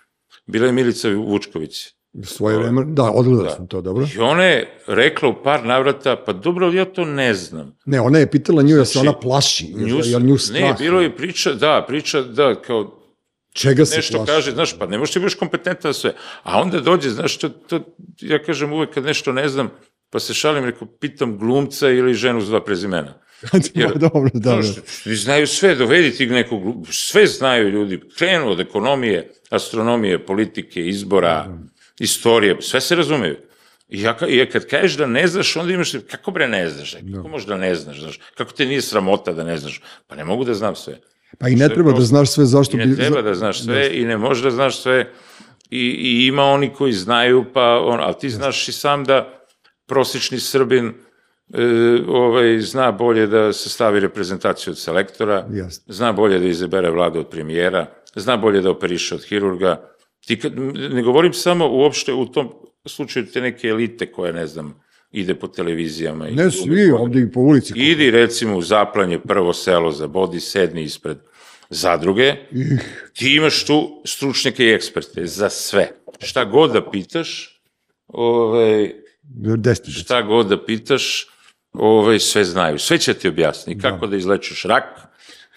Bila 0.46 0.66
je 0.66 0.72
Milica 0.72 1.08
Vučković. 1.08 1.88
Svoje 2.22 2.58
vreme, 2.58 2.84
da, 2.86 3.02
odgledao 3.02 3.44
Da. 3.44 3.50
sam 3.50 3.66
to, 3.66 3.80
dobro. 3.80 4.06
I 4.16 4.18
ona 4.18 4.44
je 4.44 4.78
rekla 4.86 5.28
u 5.28 5.42
par 5.42 5.64
navrata, 5.64 6.16
pa 6.16 6.32
dobro, 6.32 6.66
ali 6.66 6.76
ja 6.76 6.84
to 6.84 7.04
ne 7.04 7.34
znam. 7.34 7.76
Ne, 7.84 8.00
ona 8.00 8.18
je 8.18 8.30
pitala 8.30 8.62
nju, 8.62 8.76
ja 8.76 8.84
se 8.84 8.92
Znači, 8.92 9.08
ona 9.08 9.18
plaši, 9.18 9.74
Nju, 9.76 10.00
jer 10.04 10.22
nju 10.22 10.38
strah. 10.38 10.60
ne, 10.62 10.74
bilo 10.78 11.00
je 11.00 11.16
priča, 11.16 11.52
da, 11.52 11.84
priča, 11.88 12.22
da, 12.22 12.54
kao 12.56 12.98
Čega 13.52 13.84
se 13.84 13.96
nešto 13.96 14.16
plaši? 14.16 14.32
kaže, 14.32 14.50
znaš, 14.50 14.78
pa 14.78 14.86
ne 14.86 14.98
možeš 14.98 15.12
ti 15.12 15.18
budeš 15.18 15.34
kompetentan 15.34 15.94
sve. 15.94 16.14
A 16.42 16.60
onda 16.60 16.80
dođe, 16.80 17.10
znaš, 17.10 17.38
to, 17.38 17.48
to, 17.48 17.80
ja 18.20 18.42
kažem 18.42 18.72
uvek 18.72 18.90
kad 18.90 19.04
nešto 19.04 19.32
ne 19.32 19.48
znam, 19.48 19.70
pa 20.10 20.20
se 20.20 20.34
šalim, 20.34 20.64
rekao, 20.64 20.88
pitam 21.00 21.38
glumca 21.38 21.90
ili 21.90 22.14
ženu 22.14 22.40
s 22.40 22.48
dva 22.48 22.64
prezimena. 22.64 23.14
Jer- 23.74 23.98
dobro, 23.98 24.30
da, 24.34 24.56
da. 24.56 24.62
Svi 24.86 25.16
znaju 25.16 25.46
sve, 25.46 25.74
dovedi 25.74 26.10
ti 26.10 26.26
nekog, 26.26 26.86
sve 26.90 27.26
znaju 27.26 27.68
ljudi, 27.68 28.00
krenu 28.18 28.50
od 28.50 28.60
ekonomije, 28.60 29.30
astronomije, 29.50 30.26
politike, 30.26 30.86
izbora, 30.86 31.58
istorije, 31.98 32.56
sve 32.60 32.80
se 32.80 32.96
razumeju. 32.96 33.36
I 33.88 34.02
ja, 34.02 34.16
i 34.28 34.36
ja 34.36 34.46
kad 34.46 34.66
kažeš 34.66 34.96
da 34.96 35.06
ne 35.06 35.26
znaš, 35.26 35.56
onda 35.56 35.72
imaš, 35.72 35.92
kako 36.10 36.30
bre 36.30 36.48
ne 36.48 36.70
znaš, 36.70 36.96
kako 37.14 37.28
možeš 37.28 37.46
da 37.46 37.56
ne 37.56 37.74
znaš, 37.74 38.00
znaš, 38.00 38.20
kako 38.34 38.52
te 38.52 38.66
nije 38.66 38.82
sramota 38.82 39.32
da 39.32 39.44
ne 39.44 39.58
znaš, 39.58 39.80
pa 40.06 40.16
ne 40.16 40.24
mogu 40.24 40.44
da 40.44 40.54
znam 40.54 40.74
sve. 40.74 40.98
Pa 41.38 41.48
i 41.48 41.56
ne 41.56 41.64
Što 41.64 41.72
je 41.72 41.74
treba 41.74 41.92
da 41.92 42.00
znaš 42.00 42.30
sve, 42.30 42.44
zašto 42.44 42.76
I 42.76 42.80
bi... 42.80 42.86
ne 42.86 42.96
treba 42.96 43.22
da 43.22 43.34
znaš 43.34 43.62
sve 43.62 43.90
i 43.92 44.04
ne 44.04 44.16
možeš 44.16 44.44
da 44.44 44.50
znaš 44.50 44.82
sve. 44.82 45.12
I, 45.70 45.78
i 45.78 46.26
ima 46.26 46.44
oni 46.44 46.72
koji 46.72 46.92
znaju, 46.92 47.44
pa 47.54 47.80
on, 47.80 48.00
ali 48.00 48.14
ti 48.20 48.30
znaš 48.30 48.68
i 48.68 48.72
sam 48.72 49.04
da 49.04 49.44
prosječni 49.86 50.40
Srbin 50.40 50.94
e, 51.52 52.02
ovaj, 52.08 52.60
zna 52.60 52.92
bolje 52.92 53.26
da 53.26 53.52
se 53.52 53.68
stavi 53.68 54.00
reprezentaciju 54.00 54.70
od 54.70 54.78
selektora, 54.78 55.46
Jasno. 55.52 55.94
zna 55.94 56.12
bolje 56.12 56.38
da 56.38 56.46
izabere 56.46 56.90
vladu 56.90 57.18
od 57.18 57.28
premijera, 57.28 57.86
zna 58.14 58.36
bolje 58.36 58.60
da 58.60 58.70
operiše 58.70 59.14
od 59.14 59.24
hirurga. 59.24 59.88
Ti 60.26 60.38
kad, 60.38 60.52
ne 60.92 61.02
govorim 61.02 61.32
samo 61.32 61.68
uopšte 61.68 62.12
u 62.12 62.26
tom 62.26 62.48
slučaju 62.86 63.26
te 63.26 63.40
neke 63.40 63.68
elite 63.68 64.12
koje, 64.12 64.32
ne 64.32 64.46
znam, 64.46 64.82
ide 65.12 65.34
po 65.34 65.48
televizijama. 65.48 66.28
i 66.28 66.34
Ne 66.34 66.50
svi 66.50 66.90
ovde 66.90 67.20
i 67.20 67.30
po 67.32 67.40
ulici. 67.40 67.72
Idi 67.76 68.10
recimo 68.10 68.56
u 68.56 68.62
Zaplanje, 68.62 69.18
prvo 69.18 69.52
selo 69.52 69.90
za 69.90 70.06
bodi, 70.06 70.40
sedni 70.40 70.82
ispred 70.82 71.18
zadruge, 71.70 72.34
ti 73.12 73.34
imaš 73.34 73.64
tu 73.66 74.02
stručnjake 74.04 74.64
i 74.64 74.72
eksperte 74.72 75.26
za 75.26 75.48
sve. 75.48 75.90
Šta 76.20 76.44
god 76.44 76.72
da 76.72 76.90
pitaš, 76.90 77.60
ovaj, 78.06 78.90
Desni, 79.56 79.92
šta 79.92 80.22
god 80.22 80.48
da 80.48 80.64
pitaš, 80.64 81.26
ovaj, 81.72 82.18
sve 82.18 82.44
znaju. 82.44 82.78
Sve 82.78 82.98
će 82.98 83.14
ti 83.14 83.28
objasniti 83.28 83.80
kako 83.80 84.06
da 84.06 84.16
izlečiš 84.16 84.64
rak 84.64 84.84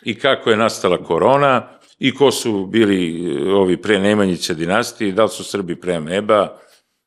i 0.04 0.20
kako 0.20 0.50
je 0.50 0.58
nastala 0.58 1.04
korona 1.04 1.70
i 2.00 2.16
ko 2.16 2.32
su 2.32 2.66
bili 2.66 3.26
eh, 3.36 3.54
ovi 3.54 3.82
pre 3.82 4.00
Nemanjića 4.00 4.54
dinastije, 4.54 5.12
da 5.12 5.24
li 5.24 5.30
su 5.30 5.44
Srbi 5.44 5.76
pre 5.76 6.00
Meba 6.00 6.58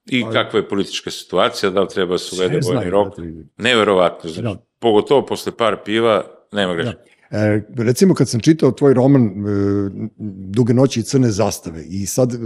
i 0.06 0.24
kakva 0.32 0.58
je 0.58 0.68
politička 0.68 1.10
situacija, 1.10 1.70
da 1.70 1.80
li 1.80 1.88
treba 1.88 2.18
se 2.18 2.36
uvede 2.36 2.60
vojni 2.74 2.90
rok. 2.90 3.14
Neverovatno, 3.56 4.30
znači, 4.30 4.42
Da. 4.42 4.62
pogotovo 4.78 5.26
posle 5.26 5.52
par 5.56 5.76
piva, 5.84 6.24
nema 6.52 6.74
greške. 6.74 7.17
E, 7.30 7.62
recimo 7.76 8.14
kad 8.14 8.28
sam 8.28 8.40
čitao 8.40 8.72
tvoj 8.72 8.94
roman 8.94 9.22
e, 9.22 9.30
Duge 10.50 10.74
noći 10.74 11.00
i 11.00 11.02
crne 11.02 11.30
zastave 11.30 11.84
i 11.84 12.06
sad, 12.06 12.34
e, 12.34 12.36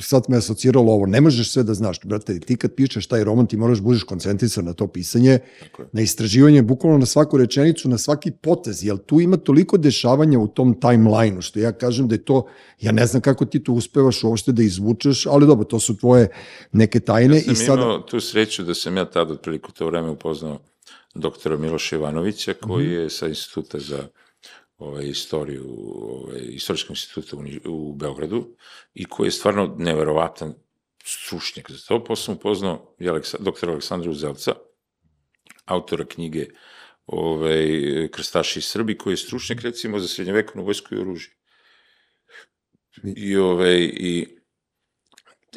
sad 0.00 0.24
me 0.28 0.36
asociralo 0.36 0.92
ovo, 0.92 1.06
ne 1.06 1.20
možeš 1.20 1.52
sve 1.52 1.62
da 1.62 1.74
znaš, 1.74 1.98
brate, 2.04 2.40
ti 2.40 2.56
kad 2.56 2.74
pišeš 2.74 3.06
taj 3.06 3.24
roman 3.24 3.46
ti 3.46 3.56
moraš 3.56 3.78
da 3.78 3.84
budeš 3.84 4.02
koncentrisan 4.02 4.64
na 4.64 4.72
to 4.72 4.86
pisanje, 4.86 5.38
na 5.92 6.00
istraživanje, 6.00 6.62
bukvalno 6.62 6.98
na 6.98 7.06
svaku 7.06 7.38
rečenicu, 7.38 7.88
na 7.88 7.98
svaki 7.98 8.30
potez, 8.30 8.84
jer 8.84 8.98
tu 8.98 9.20
ima 9.20 9.36
toliko 9.36 9.76
dešavanja 9.76 10.38
u 10.38 10.48
tom 10.48 10.80
timeline-u, 10.80 11.42
što 11.42 11.58
ja 11.58 11.72
kažem 11.72 12.08
da 12.08 12.14
je 12.14 12.24
to, 12.24 12.46
ja 12.80 12.92
ne 12.92 13.06
znam 13.06 13.22
kako 13.22 13.44
ti 13.44 13.62
to 13.64 13.72
uspevaš 13.72 14.24
uopšte 14.24 14.52
da 14.52 14.62
izvučeš, 14.62 15.26
ali 15.26 15.46
dobro, 15.46 15.64
to 15.64 15.80
su 15.80 15.96
tvoje 15.96 16.28
neke 16.72 17.00
tajne. 17.00 17.36
Ja 17.36 17.42
sam 17.42 17.52
i 17.52 17.56
sad... 17.56 17.78
imao 17.78 17.98
tu 17.98 18.20
sreću 18.20 18.62
da 18.62 18.74
sam 18.74 18.96
ja 18.96 19.04
tada 19.04 19.32
otprilike 19.32 19.66
u 19.68 19.72
to 19.72 19.86
vreme 19.86 20.10
upoznao 20.10 20.58
doktora 21.14 21.56
Miloša 21.56 21.96
Ivanovića, 21.96 22.54
koji 22.54 22.92
je 22.92 23.10
sa 23.10 23.26
instituta 23.26 23.78
za 23.78 24.08
ovaj, 24.78 25.06
istoriju, 25.06 25.64
ovaj, 25.96 26.40
istorijskog 26.40 26.90
instituta 26.90 27.36
u, 27.36 27.42
u 27.64 27.94
Beogradu 27.94 28.56
i 28.94 29.04
koji 29.04 29.26
je 29.26 29.30
stvarno 29.30 29.74
neverovatan 29.78 30.54
stručnjak 31.04 31.70
za 31.70 31.78
to. 31.88 32.04
Posle 32.04 32.24
sam 32.24 32.34
upoznao 32.34 32.94
i 32.98 33.08
Aleksa, 33.08 33.38
doktora 33.40 33.72
Aleksandra 33.72 34.10
Uzelca, 34.10 34.52
autora 35.64 36.04
knjige 36.04 36.46
ovaj, 37.06 37.68
Krstaši 38.12 38.58
i 38.58 38.62
Srbi, 38.62 38.98
koji 38.98 39.12
je 39.12 39.16
stručnjak 39.16 39.60
recimo 39.60 39.98
za 39.98 40.08
srednjevekovnu 40.08 40.64
vojsku 40.64 40.94
i 40.94 40.98
oružje. 40.98 41.32
I, 43.16 43.36
ovaj, 43.36 43.78
i 43.80 44.38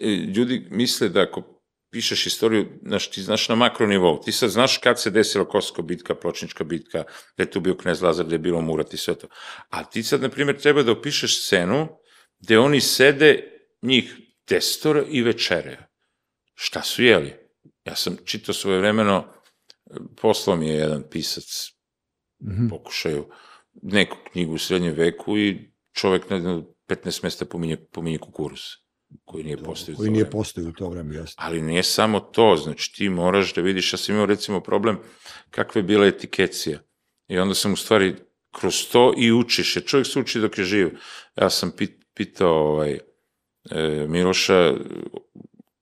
e, 0.02 0.10
ljudi 0.10 0.68
misle 0.72 1.10
da 1.10 1.22
ako 1.22 1.57
pišeš 1.98 2.26
istoriju, 2.30 2.68
znaš, 2.86 3.10
ti 3.12 3.22
znaš 3.22 3.50
na 3.50 3.56
makro 3.56 3.88
nivou, 3.88 4.20
ti 4.22 4.32
sad 4.32 4.50
znaš 4.50 4.78
kad 4.78 5.02
se 5.02 5.10
desila 5.10 5.46
Kosovska 5.50 5.82
bitka, 5.82 6.16
Pločnička 6.16 6.64
bitka, 6.64 7.04
da 7.38 7.44
je 7.44 7.52
tu 7.52 7.60
bio 7.60 7.78
knez 7.78 8.02
Lazar, 8.02 8.26
da 8.26 8.36
je 8.36 8.40
bilo 8.40 8.62
Murat 8.62 8.94
i 8.94 8.98
sve 8.98 9.16
to. 9.16 9.28
A 9.70 9.84
ti 9.84 10.04
sad, 10.04 10.22
na 10.22 10.30
primjer, 10.30 10.60
treba 10.62 10.84
da 10.84 10.92
opišeš 10.92 11.40
scenu 11.46 11.88
gde 12.40 12.60
oni 12.60 12.82
sede, 12.82 13.32
njih 13.82 14.14
destora 14.50 15.04
i 15.10 15.22
večere. 15.22 15.78
Šta 16.56 16.82
su 16.84 17.04
jeli? 17.04 17.34
Ja 17.86 17.96
sam 17.96 18.18
čitao 18.26 18.54
svoje 18.54 18.80
vremeno, 18.80 19.26
poslao 20.22 20.56
mi 20.58 20.70
je 20.70 20.76
jedan 20.76 21.04
pisac, 21.10 21.74
Mhm. 22.44 22.68
pokušaju, 22.70 23.26
neku 23.82 24.18
knjigu 24.32 24.54
u 24.54 24.58
srednjem 24.58 24.94
veku 24.94 25.38
i 25.38 25.72
čovek 25.94 26.30
na 26.30 26.62
15 26.88 27.24
mesta 27.24 27.46
pominje, 27.46 27.78
pominje 27.92 28.18
kukuruz, 28.18 28.62
koji 29.26 29.44
nije 29.44 29.58
postao. 29.58 29.96
koji 29.96 30.10
nije 30.10 30.30
postojao 30.30 30.70
u 30.70 30.74
to 30.74 30.90
vreme, 30.90 31.16
jasno. 31.16 31.34
Ali 31.38 31.62
nije 31.62 31.84
samo 31.84 32.20
to, 32.20 32.56
znači 32.56 32.94
ti 32.94 33.10
moraš 33.10 33.54
da 33.54 33.62
vidiš, 33.62 33.94
ja 33.94 33.98
sam 33.98 34.16
imao 34.16 34.26
recimo 34.26 34.60
problem 34.60 35.00
kakva 35.50 35.80
je 35.80 35.84
bila 35.84 36.08
etikecija. 36.08 36.80
I 37.28 37.40
onda 37.40 37.56
sam 37.56 37.74
u 37.74 37.76
stvari 37.76 38.16
kroz 38.52 38.76
to 38.92 39.14
i 39.18 39.32
učiš, 39.32 39.76
jer 39.76 39.86
čovjek 39.86 40.08
se 40.08 40.20
uči 40.20 40.40
dok 40.40 40.58
je 40.58 40.64
živ. 40.64 40.90
Ja 41.36 41.50
sam 41.50 41.72
pit, 41.72 42.06
pitao 42.14 42.56
ovaj, 42.56 43.00
e, 43.72 44.06
Miloša 44.08 44.74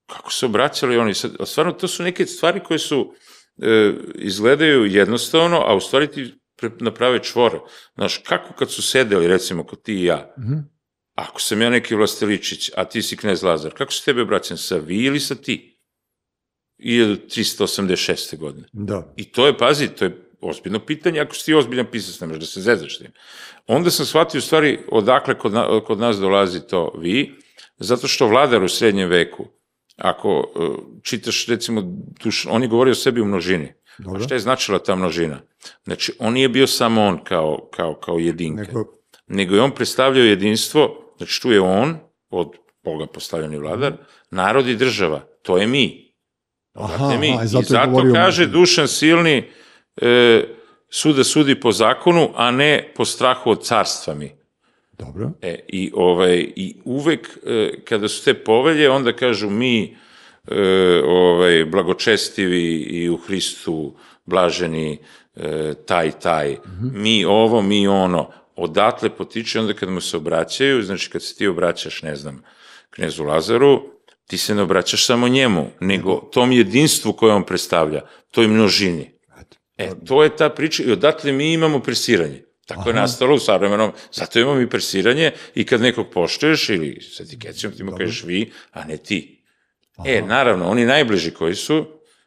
kako 0.07 0.31
se 0.31 0.45
obraćali 0.45 0.97
oni, 0.97 1.13
sad, 1.13 1.35
a 1.39 1.45
stvarno 1.45 1.71
to 1.71 1.87
su 1.87 2.03
neke 2.03 2.25
stvari 2.25 2.59
koje 2.63 2.79
su 2.79 3.13
e, 3.61 3.93
izgledaju 4.15 4.85
jednostavno, 4.85 5.63
a 5.65 5.75
u 5.75 5.79
stvari 5.79 6.11
ti 6.11 6.33
pre, 6.57 6.69
naprave 6.79 7.23
čvor. 7.23 7.59
Znaš, 7.95 8.17
kako 8.17 8.53
kad 8.53 8.71
su 8.71 8.81
sedeli, 8.81 9.27
recimo, 9.27 9.63
kod 9.63 9.81
ti 9.81 9.93
i 9.93 10.03
ja, 10.03 10.33
Mhm. 10.39 10.74
Ako 11.15 11.41
sam 11.41 11.61
ja 11.61 11.69
neki 11.69 11.95
vlasteličić, 11.95 12.71
a 12.75 12.85
ti 12.85 13.01
si 13.01 13.17
knez 13.17 13.43
Lazar, 13.43 13.73
kako 13.73 13.91
se 13.91 14.05
tebe 14.05 14.21
obraćam, 14.21 14.57
sa 14.57 14.77
vi 14.77 15.03
ili 15.03 15.19
sa 15.19 15.35
ti? 15.35 15.71
1386. 16.79 18.37
godine. 18.37 18.67
Da. 18.73 19.13
I 19.17 19.31
to 19.31 19.47
je, 19.47 19.57
pazi, 19.57 19.87
to 19.87 20.05
je 20.05 20.29
ozbiljno 20.41 20.79
pitanje, 20.79 21.19
ako 21.19 21.35
si 21.35 21.45
ti 21.45 21.53
ozbiljan 21.53 21.85
pisac, 21.91 22.19
ne 22.21 22.27
možeš 22.27 22.39
da 22.39 22.45
se 22.45 22.61
zezaš 22.61 22.97
tim. 22.97 23.11
Onda 23.67 23.91
sam 23.91 24.05
shvatio 24.05 24.37
u 24.37 24.41
stvari 24.41 24.79
odakle 24.91 25.37
kod, 25.37 25.53
na, 25.53 25.81
kod 25.85 25.99
nas 25.99 26.17
dolazi 26.17 26.67
to 26.67 26.93
vi, 26.97 27.31
zato 27.77 28.07
što 28.07 28.27
vladar 28.27 28.63
u 28.63 28.69
srednjem 28.69 29.09
veku, 29.09 29.45
ako 29.97 30.39
uh, 30.39 30.75
čitaš 31.03 31.47
recimo, 31.47 31.81
duš, 32.23 32.45
on 32.49 32.61
je 32.61 32.67
govorio 32.67 32.91
o 32.91 32.95
sebi 32.95 33.21
u 33.21 33.25
množini. 33.25 33.73
Dobro. 33.97 34.21
A 34.21 34.23
šta 34.23 34.35
je 34.35 34.39
značila 34.39 34.79
ta 34.79 34.95
množina? 34.95 35.41
Znači, 35.83 36.13
on 36.19 36.33
nije 36.33 36.49
bio 36.49 36.67
samo 36.67 37.03
on 37.03 37.23
kao, 37.23 37.69
kao, 37.73 37.95
kao 37.95 38.19
jedinka, 38.19 38.61
nego, 38.61 38.79
Nego, 38.79 38.91
nego 39.27 39.55
je 39.55 39.61
on 39.61 39.71
predstavljao 39.71 40.25
jedinstvo, 40.25 41.04
znači 41.17 41.41
tu 41.41 41.51
je 41.51 41.61
on, 41.61 41.97
od 42.29 42.51
Boga 42.83 43.07
postavljeni 43.07 43.57
vladar, 43.57 43.93
narod 44.31 44.67
i 44.67 44.75
država, 44.75 45.21
to 45.41 45.57
je 45.57 45.67
mi. 45.67 46.13
aha, 46.73 46.97
Znate 46.97 47.17
mi, 47.17 47.33
aha, 47.33 47.43
I 47.43 47.47
zato, 47.47 47.65
zato, 47.65 47.83
je 47.83 47.87
govorio... 47.87 48.13
kaže 48.13 48.47
Dušan 48.47 48.87
Silni, 48.87 49.43
e, 50.01 50.43
suda 50.89 51.23
sudi 51.23 51.59
po 51.59 51.71
zakonu, 51.71 52.29
a 52.35 52.51
ne 52.51 52.91
po 52.95 53.05
strahu 53.05 53.49
od 53.49 53.63
carstva 53.63 54.13
mi. 54.13 54.31
Dobro. 54.97 55.31
E, 55.41 55.59
i, 55.67 55.91
ovaj, 55.93 56.51
I 56.55 56.75
uvek, 56.85 57.39
e, 57.45 57.71
kada 57.85 58.07
su 58.07 58.25
te 58.25 58.33
povelje, 58.33 58.89
onda 58.89 59.13
kažu 59.13 59.49
mi, 59.49 59.97
e, 60.47 61.01
ovaj, 61.05 61.65
blagočestivi 61.65 62.73
i 62.73 63.09
u 63.09 63.17
Hristu 63.17 63.95
blaženi, 64.25 64.99
e, 65.35 65.73
taj, 65.85 66.11
taj, 66.11 66.57
mi 66.93 67.25
ovo, 67.25 67.61
mi 67.61 67.87
ono, 67.87 68.31
odatle 68.55 69.09
potiče, 69.09 69.59
onda 69.59 69.73
kad 69.73 69.89
mu 69.89 70.01
se 70.01 70.17
obraćaju, 70.17 70.83
znači 70.83 71.09
kad 71.09 71.23
se 71.23 71.35
ti 71.35 71.47
obraćaš, 71.47 72.01
ne 72.01 72.15
znam, 72.15 72.43
knezu 72.89 73.23
Lazaru, 73.23 73.95
ti 74.27 74.37
se 74.37 74.55
ne 74.55 74.61
obraćaš 74.61 75.05
samo 75.05 75.27
njemu, 75.27 75.67
nego 75.79 76.29
tom 76.33 76.51
jedinstvu 76.51 77.13
koje 77.13 77.33
on 77.33 77.45
predstavlja, 77.45 78.01
toj 78.31 78.47
množini. 78.47 79.15
E, 79.77 79.91
to 80.05 80.23
je 80.23 80.35
ta 80.35 80.49
priča 80.49 80.83
i 80.83 80.91
odatle 80.91 81.31
mi 81.31 81.53
imamo 81.53 81.79
presiranje. 81.79 82.45
Tako 82.65 82.89
je 82.89 82.95
nastalo 82.95 83.35
u 83.35 83.39
savremenom, 83.39 83.91
zato 84.11 84.39
imamo 84.39 84.61
i 84.61 84.69
presiranje 84.69 85.31
i 85.55 85.65
kad 85.65 85.81
nekog 85.81 86.07
poštuješ 86.13 86.69
ili 86.69 87.01
s 87.01 87.19
etikecijom 87.19 87.73
ti 87.73 87.83
mu 87.83 87.95
kažeš 87.97 88.23
vi, 88.23 88.51
a 88.71 88.83
ne 88.83 88.97
ti. 88.97 89.43
E, 90.05 90.21
naravno, 90.21 90.69
oni 90.69 90.85
najbliži 90.85 91.31
koji 91.31 91.55
su, 91.55 91.85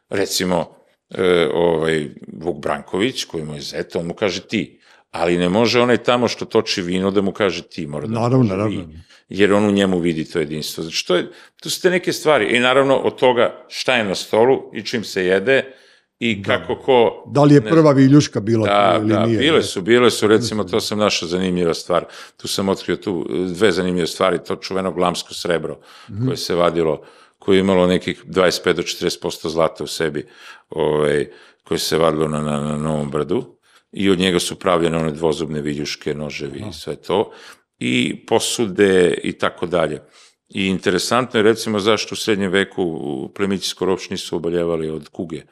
recimo, 0.09 0.75
e, 1.09 1.49
ovaj, 1.53 2.09
Vuk 2.33 2.57
Branković, 2.57 3.23
koji 3.23 3.43
mu 3.43 3.55
je 3.55 3.61
zet, 3.61 3.95
on 3.95 4.05
mu 4.05 4.13
kaže 4.13 4.41
ti. 4.41 4.78
Ali 5.11 5.37
ne 5.37 5.49
može 5.49 5.81
onaj 5.81 5.97
tamo 5.97 6.27
što 6.27 6.45
toči 6.45 6.81
vino 6.81 7.11
da 7.11 7.21
mu 7.21 7.31
kaže 7.31 7.61
ti, 7.61 7.87
mora 7.87 8.07
da 8.07 8.13
Naravno, 8.13 8.37
kaže 8.43 8.57
naravno. 8.57 8.79
vi, 8.79 8.99
jer 9.29 9.53
on 9.53 9.65
u 9.65 9.71
njemu 9.71 9.99
vidi 9.99 10.25
to 10.25 10.39
jedinstvo. 10.39 10.83
Znači, 10.83 11.07
to, 11.07 11.15
je, 11.15 11.31
to 11.61 11.69
su 11.69 11.81
te 11.81 11.89
neke 11.89 12.13
stvari. 12.13 12.45
I 12.55 12.59
naravno, 12.59 12.95
od 12.97 13.15
toga 13.15 13.65
šta 13.67 13.95
je 13.95 14.03
na 14.03 14.15
stolu 14.15 14.71
i 14.73 14.83
čim 14.83 15.03
se 15.03 15.25
jede 15.25 15.73
i 16.19 16.43
kako 16.43 16.75
ko... 16.75 17.23
Da 17.27 17.43
li 17.43 17.55
je 17.55 17.61
ne 17.61 17.69
prva 17.69 17.91
viljuška 17.91 18.39
bila 18.39 18.67
Da, 18.67 18.97
ili 18.99 19.09
da, 19.09 19.25
nije? 19.25 19.39
bile 19.39 19.63
su, 19.63 19.81
bile 19.81 20.11
su, 20.11 20.27
recimo, 20.27 20.63
to 20.63 20.79
sam 20.79 20.99
našao 20.99 21.27
zanimljiva 21.27 21.73
stvar. 21.73 22.05
Tu 22.37 22.47
sam 22.47 22.69
otkrio 22.69 22.95
tu 22.95 23.25
dve 23.47 23.71
zanimljive 23.71 24.07
stvari, 24.07 24.39
to 24.47 24.55
čuveno 24.55 24.91
glamsko 24.91 25.33
srebro 25.33 25.79
koje 26.25 26.37
se 26.37 26.55
vadilo, 26.55 27.01
koje 27.39 27.57
je 27.57 27.59
imalo 27.59 27.87
nekih 27.87 28.25
25 28.25 28.73
do 28.73 28.81
40% 28.81 29.49
zlata 29.49 29.83
u 29.83 29.87
sebi, 29.87 30.27
ovaj, 30.69 31.27
koje 31.63 31.77
se 31.77 31.97
vadilo 31.97 32.27
na, 32.27 32.41
na, 32.41 32.59
na 32.59 32.77
Novom 32.77 33.11
brdu 33.11 33.58
i 33.91 34.09
od 34.09 34.19
njega 34.19 34.39
su 34.39 34.55
pravljene 34.55 34.97
one 34.97 35.11
dvozubne 35.11 35.61
viljuške, 35.61 36.13
noževi 36.13 36.63
i 36.69 36.73
sve 36.73 36.95
to, 36.95 37.31
i 37.79 38.25
posude 38.25 39.13
i 39.23 39.33
tako 39.33 39.65
dalje. 39.65 40.01
I 40.49 40.65
interesantno 40.65 41.39
je 41.39 41.43
recimo 41.43 41.79
zašto 41.79 42.13
u 42.13 42.17
srednjem 42.17 42.51
veku 42.51 43.29
plemići 43.35 43.69
skoro 43.69 43.91
uopšte 43.91 44.13
nisu 44.13 44.35
oboljevali 44.35 44.89
od 44.89 45.09
kuge 45.09 45.43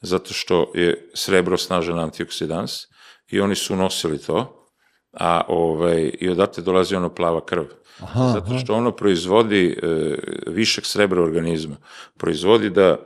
zato 0.00 0.34
što 0.34 0.72
je 0.74 1.10
srebro 1.14 1.56
snažan 1.56 1.98
antioksidans 1.98 2.72
i 3.28 3.40
oni 3.40 3.54
su 3.54 3.76
nosili 3.76 4.18
to, 4.18 4.68
a 5.12 5.42
ovaj, 5.48 6.10
i 6.20 6.28
odatle 6.28 6.62
dolazi 6.62 6.96
ono 6.96 7.14
plava 7.14 7.46
krv. 7.46 7.64
Aha, 8.00 8.28
zato 8.28 8.58
što 8.58 8.74
ono 8.74 8.92
proizvodi 8.92 9.78
e, 9.82 9.86
višak 10.46 10.86
srebra 10.86 11.20
u 11.20 11.24
organizmu. 11.24 11.76
Proizvodi 12.16 12.70
da 12.70 12.96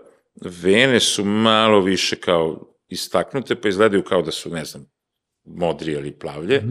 vene 0.63 1.01
su 1.01 1.25
malo 1.25 1.81
više 1.81 2.17
kao 2.17 2.72
istaknute, 2.93 3.55
pa 3.55 3.69
izgledaju 3.69 4.03
kao 4.03 4.23
da 4.23 4.31
su, 4.31 4.51
ne 4.51 4.65
znam, 4.65 4.87
modri 5.45 5.93
ili 5.93 6.13
plavlje, 6.13 6.63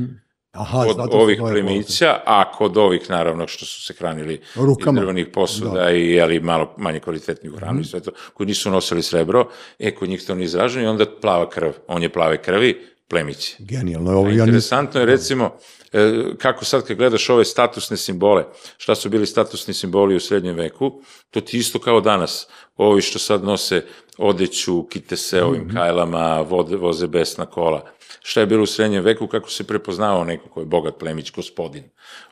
Aha, 0.51 0.84
kod 0.86 0.95
zato 0.95 1.11
su 1.11 1.17
ovih 1.17 1.39
plemića, 1.41 2.19
a 2.26 2.51
kod 2.51 2.78
ovih 2.78 3.09
naravno 3.09 3.47
što 3.47 3.65
su 3.65 3.82
se 3.82 3.93
hranili 3.93 4.41
Rukama. 4.55 4.99
iz 4.99 5.01
drvenih 5.01 5.28
posuda 5.28 5.91
i 5.91 6.09
jeli 6.09 6.39
malo 6.39 6.76
manje 6.78 6.99
kvalitetniju 6.99 7.55
hranu 7.55 7.74
Mhm. 7.74 7.82
i 7.82 7.86
sve 7.86 7.99
to, 7.99 8.11
koji 8.34 8.47
nisu 8.47 8.72
nosili 8.72 9.03
srebro, 9.03 9.47
e, 9.80 9.95
kod 9.95 10.09
njih 10.09 10.24
to 10.28 10.36
nije 10.36 10.45
izraženo 10.45 10.86
i 10.86 10.89
onda 10.89 11.05
plava 11.22 11.49
krv. 11.49 11.72
On 11.88 12.03
je 12.03 12.09
plave 12.09 12.41
krvi, 12.41 12.86
plemići. 13.12 13.55
Genijalno. 13.59 14.12
Ovo, 14.12 14.30
ja 14.30 14.45
interesantno 14.45 14.99
je 14.99 15.05
recimo 15.05 15.57
e, 15.93 16.24
kako 16.38 16.66
sad 16.66 16.88
kad 16.88 16.97
gledaš 16.97 17.30
ove 17.30 17.45
statusne 17.45 17.97
simbole, 17.97 18.45
šta 18.78 18.95
su 18.95 19.09
bili 19.09 19.26
statusni 19.26 19.74
simboli 19.74 20.16
u 20.16 20.20
srednjem 20.20 20.55
veku, 20.55 21.01
to 21.30 21.41
ti 21.41 21.57
isto 21.57 21.80
kao 21.80 22.01
danas. 22.01 22.47
Ovi 22.78 23.01
što 23.01 23.20
sad 23.20 23.43
nose 23.43 23.86
odeću, 24.18 24.84
kite 24.88 25.18
se 25.18 25.43
ovim 25.43 25.62
Mhm. 25.62 25.76
kajlama, 25.78 26.41
vode, 26.41 26.76
voze 26.76 27.07
besna 27.07 27.45
kola. 27.45 27.86
Šta 28.24 28.39
je 28.39 28.45
bilo 28.45 28.64
u 28.64 28.66
srednjem 28.66 29.03
veku, 29.03 29.28
kako 29.28 29.49
se 29.49 29.64
prepoznavao 29.68 30.24
neko 30.24 30.49
ko 30.49 30.59
je 30.59 30.66
bogat 30.66 30.97
plemić, 30.99 31.32
gospodin. 31.32 31.84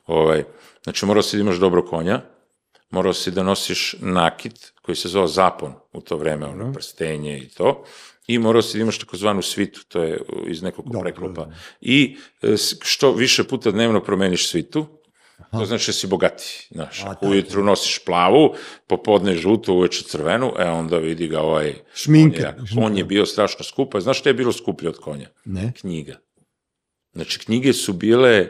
Ovaj, 0.08 0.44
znači 0.84 1.06
morao 1.06 1.24
si 1.24 1.38
da 1.38 1.42
imaš 1.42 1.58
dobro 1.58 1.86
konja, 1.86 2.22
morao 2.90 3.14
si 3.14 3.32
da 3.32 3.44
nosiš 3.44 3.96
nakit 4.00 4.74
koji 4.82 4.96
se 4.96 5.10
zvao 5.10 5.28
zapon 5.28 5.74
u 5.94 6.02
to 6.02 6.18
vreme, 6.18 6.46
ono 6.46 6.74
prstenje 6.74 7.38
i 7.38 7.50
to, 7.50 7.84
i 8.30 8.40
morao 8.40 8.62
si 8.62 8.78
da 8.78 8.82
imaš 8.82 9.00
takozvanu 9.00 9.42
svitu, 9.42 9.86
to 9.88 10.04
je 10.04 10.22
iz 10.48 10.62
nekoliko 10.62 10.94
Dobro, 10.94 11.04
preklopa. 11.04 11.46
da. 11.46 11.56
I 11.82 12.18
s- 12.42 12.76
što 12.82 13.12
više 13.12 13.44
puta 13.44 13.72
dnevno 13.72 14.04
promeniš 14.04 14.50
svitu, 14.50 14.86
to 15.52 15.66
znači 15.66 15.88
da 15.88 15.94
si 15.94 16.08
bogati. 16.08 16.68
Znaš, 16.72 17.04
A, 17.04 17.10
ako 17.10 17.26
ujutru 17.28 17.64
nosiš 17.64 18.00
plavu, 18.00 18.54
popodne 18.88 19.36
žutu, 19.36 19.74
uveče 19.74 20.04
crvenu, 20.04 20.54
e 20.60 20.66
onda 20.66 20.98
vidi 20.98 21.28
ga 21.28 21.42
ovaj... 21.42 21.74
Šminker. 21.94 22.48
On 22.48 22.66
je, 22.78 22.86
on 22.86 22.98
je 22.98 23.04
bio 23.04 23.26
strašno 23.26 23.64
skup, 23.64 23.96
a 23.96 24.02
znaš 24.02 24.20
što 24.20 24.30
je 24.30 24.34
bilo 24.34 24.52
skuplje 24.52 24.90
od 24.90 24.98
konja? 24.98 25.30
Ne. 25.46 25.74
Knjiga. 25.80 26.20
Znači, 27.14 27.40
knjige 27.40 27.74
su 27.74 27.94
bile 27.94 28.48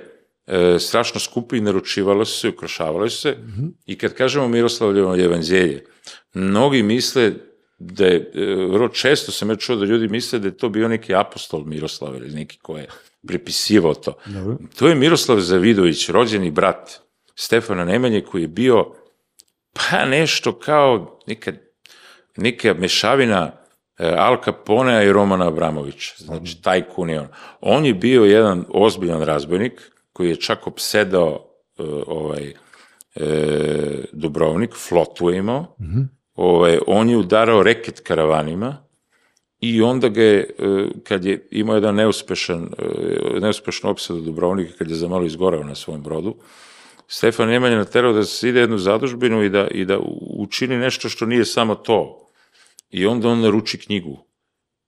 e, 0.47 0.79
strašno 0.79 1.19
skupe 1.19 1.57
i 1.57 1.61
naručivale 1.61 2.25
su 2.25 2.39
se, 2.39 2.47
i 2.47 2.51
ukrašavale 2.51 3.09
su 3.09 3.17
se. 3.17 3.37
I 3.85 3.97
kad 3.97 4.13
kažemo 4.13 4.47
Miroslavljevo 4.47 5.15
evanđelje, 5.15 5.85
mnogi 6.33 6.83
misle 6.83 7.31
da 7.79 8.05
je, 8.05 8.31
e, 8.35 8.45
vrlo 8.55 8.87
često 8.87 9.31
sam 9.31 9.49
ja 9.49 9.55
čuo 9.55 9.75
da 9.75 9.85
ljudi 9.85 10.07
misle 10.07 10.39
da 10.39 10.47
je 10.47 10.57
to 10.57 10.69
bio 10.69 10.87
neki 10.87 11.15
apostol 11.15 11.63
Miroslav 11.65 12.15
ili 12.15 12.31
neki 12.31 12.57
ko 12.57 12.77
je 12.77 12.87
prepisivao 13.27 13.93
to. 13.93 14.13
Dobro. 14.25 14.57
To 14.79 14.87
je 14.87 14.95
Miroslav 14.95 15.39
Zavidović, 15.39 16.09
rođeni 16.09 16.51
brat 16.51 17.01
Stefana 17.35 17.85
Nemanje, 17.85 18.21
koji 18.21 18.41
je 18.41 18.47
bio 18.47 18.85
pa 19.73 20.05
nešto 20.05 20.59
kao 20.59 21.19
neka, 21.27 21.51
neka 22.37 22.73
mešavina 22.73 23.51
e, 23.97 24.13
Al 24.17 24.37
Caponea 24.45 25.03
i 25.03 25.11
Romana 25.11 25.47
Abramovića. 25.47 26.13
Znači, 26.17 26.61
taj 26.61 26.81
kun 26.81 27.09
je 27.09 27.19
on. 27.19 27.27
On 27.61 27.85
je 27.85 27.93
bio 27.93 28.23
jedan 28.23 28.65
ozbiljan 28.69 29.21
razbojnik 29.21 29.91
koji 30.13 30.29
je 30.29 30.35
čak 30.35 30.67
opsedao 30.67 31.45
e, 31.77 31.83
ovaj, 32.07 32.53
e, 33.15 34.03
Dubrovnik, 34.11 34.75
flotu 34.75 35.29
je 35.29 35.37
imao. 35.37 35.75
Ovaj, 36.39 36.79
on 36.87 37.09
je 37.09 37.17
udarao 37.17 37.63
reket 37.63 37.99
karavanima 37.99 38.77
i 39.61 39.81
onda 39.81 40.09
ga 40.09 40.23
je, 40.23 40.39
e, 40.39 40.87
kad 41.03 41.25
je 41.25 41.47
imao 41.51 41.75
jedan 41.75 41.95
neuspešan, 41.95 42.69
e, 42.77 43.39
neuspešnu 43.39 43.89
opsadu 43.89 44.21
Dubrovnika, 44.21 44.77
kad 44.77 44.89
je 44.89 44.95
za 44.95 45.07
malo 45.07 45.25
izgorao 45.25 45.63
na 45.63 45.75
svom 45.75 46.03
brodu, 46.03 46.35
Stefan 47.07 47.49
Nemanja 47.49 47.77
naterao 47.77 48.13
da 48.13 48.23
se 48.23 48.49
ide 48.49 48.59
jednu 48.59 48.77
zadužbinu 48.77 49.43
i 49.43 49.49
da, 49.49 49.67
i 49.67 49.85
da 49.85 49.99
učini 50.37 50.77
nešto 50.77 51.09
što 51.09 51.25
nije 51.25 51.45
samo 51.45 51.75
to. 51.75 52.29
I 52.89 53.05
onda 53.05 53.29
on 53.29 53.41
naruči 53.41 53.77
knjigu. 53.77 54.17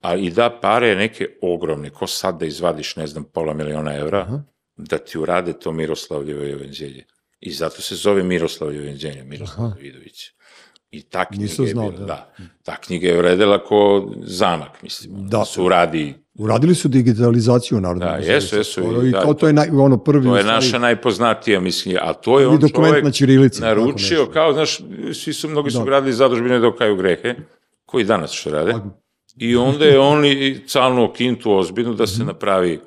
A 0.02 0.16
i 0.16 0.30
da 0.30 0.60
pare 0.62 0.96
neke 0.96 1.28
ogromne, 1.42 1.90
ko 1.90 2.08
sad 2.08 2.40
da 2.40 2.46
izvadiš, 2.46 2.96
ne 2.96 3.08
znam, 3.08 3.24
pola 3.24 3.54
miliona 3.54 3.98
evra, 3.98 4.44
da 4.78 4.98
ti 4.98 5.18
urade 5.20 5.54
to 5.60 5.72
Miroslavljevo 5.72 6.44
evanđelje. 6.44 7.06
I 7.40 7.52
zato 7.52 7.82
se 7.82 7.96
zove 7.96 8.24
Miroslavljevo 8.24 8.84
evanđelje, 8.84 9.24
Miroslav 9.24 9.70
Davidović. 9.70 10.32
I 10.92 11.02
ta 11.02 11.26
knjiga 11.26 11.42
Nisam 11.42 11.66
je 11.66 11.72
znao, 11.72 11.92
bila, 11.92 12.00
da. 12.00 12.06
da. 12.06 12.32
Ta 12.64 12.76
knjiga 12.78 13.08
je 13.08 13.18
vredela 13.18 13.58
ko 13.60 14.12
zamak, 14.18 14.84
mislim. 14.84 15.14
Da. 15.20 15.38
Da. 15.38 15.46
Se 15.46 15.62
uradi, 15.62 16.14
Uradili 16.36 16.76
su 16.76 16.88
digitalizaciju 16.88 17.82
Narodne 17.82 18.06
Da, 18.06 18.12
jesu, 18.26 18.58
jesu, 18.58 18.72
skoro 18.74 19.02
I 19.02 19.12
da, 19.12 19.22
to- 19.22 19.34
to 19.34 19.48
je 19.48 19.54
naj, 19.54 19.70
ono 19.70 19.98
prvi... 19.98 20.26
to 20.26 20.36
je 20.36 20.42
stvari, 20.42 20.56
naša 20.56 20.80
najpoznatija, 20.80 21.60
mislim, 21.60 21.98
a 22.02 22.14
to 22.14 22.40
je 22.40 22.46
Prvi 22.46 22.56
on 22.56 22.60
dokument 22.62 22.92
čovek 22.92 23.04
na 23.04 23.12
ćirilici, 23.12 23.62
tako 23.62 23.80
naručio, 23.82 24.26
kao, 24.26 24.54
znaš, 24.54 24.78
svi 25.14 25.34
su, 25.34 25.50
mnogi 25.50 25.72
su 25.72 25.78
Da. 25.78 25.84
gradili 25.86 26.14
zadužbine 26.14 26.60
da 26.60 26.68
okaju 26.68 26.96
grehe, 26.96 27.36
koji 27.86 28.04
danas 28.04 28.32
što 28.32 28.50
rade, 28.50 28.74
i 29.38 29.56
onda 29.56 29.86
je 29.86 30.00
on 30.00 30.26
i 30.26 30.60
calnuo 30.68 31.14
kintu 31.14 31.52
ozbiljnu 31.52 31.94
da 31.94 32.04
Mhm. 32.04 32.12
se 32.12 32.24
napravi 32.24 32.80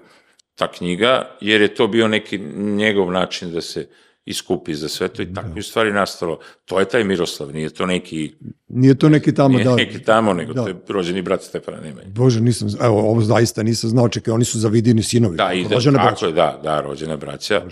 ta 0.54 0.68
knjiga, 0.68 1.28
jer 1.40 1.60
je 1.60 1.74
to 1.74 1.86
bio 1.86 2.08
neki 2.08 2.38
njegov 2.54 3.12
način 3.12 3.52
da 3.52 3.60
se 3.60 3.88
iskupi 4.26 4.74
za 4.74 4.88
sve 4.88 5.08
to 5.08 5.22
i 5.22 5.34
tako 5.34 5.48
je 5.48 5.60
u 5.60 5.62
stvari 5.62 5.92
nastalo. 5.92 6.38
To 6.64 6.80
je 6.80 6.84
taj 6.84 7.04
Miroslav, 7.04 7.52
nije 7.52 7.70
to 7.70 7.86
neki, 7.86 8.34
Nije 8.68 8.94
to 8.94 9.08
neki 9.08 9.34
tamo, 9.34 9.48
nije 9.48 9.64
da. 9.64 9.76
neki 9.76 10.02
tamo, 10.02 10.32
nego 10.34 10.52
Da. 10.52 10.62
to 10.62 10.68
je 10.68 10.74
rođeni 10.88 11.22
brat 11.22 11.42
Stefana 11.42 11.80
Nemanja. 11.80 12.08
Bože, 12.08 12.40
nisam, 12.40 12.68
evo, 12.80 13.00
ovo 13.00 13.20
zaista 13.20 13.62
nisam 13.62 13.90
znao, 13.90 14.08
čekaj, 14.08 14.34
oni 14.34 14.44
su 14.44 14.58
zavidini 14.58 15.02
sinovi. 15.02 15.36
Da, 15.36 15.52
i 15.52 15.62
da, 15.62 15.74
rođene 15.74 15.96
tako 15.96 16.08
braće. 16.08 16.26
je, 16.26 16.32
da, 16.32 16.60
da, 16.62 16.80
rođene 16.80 17.16
braća. 17.16 17.62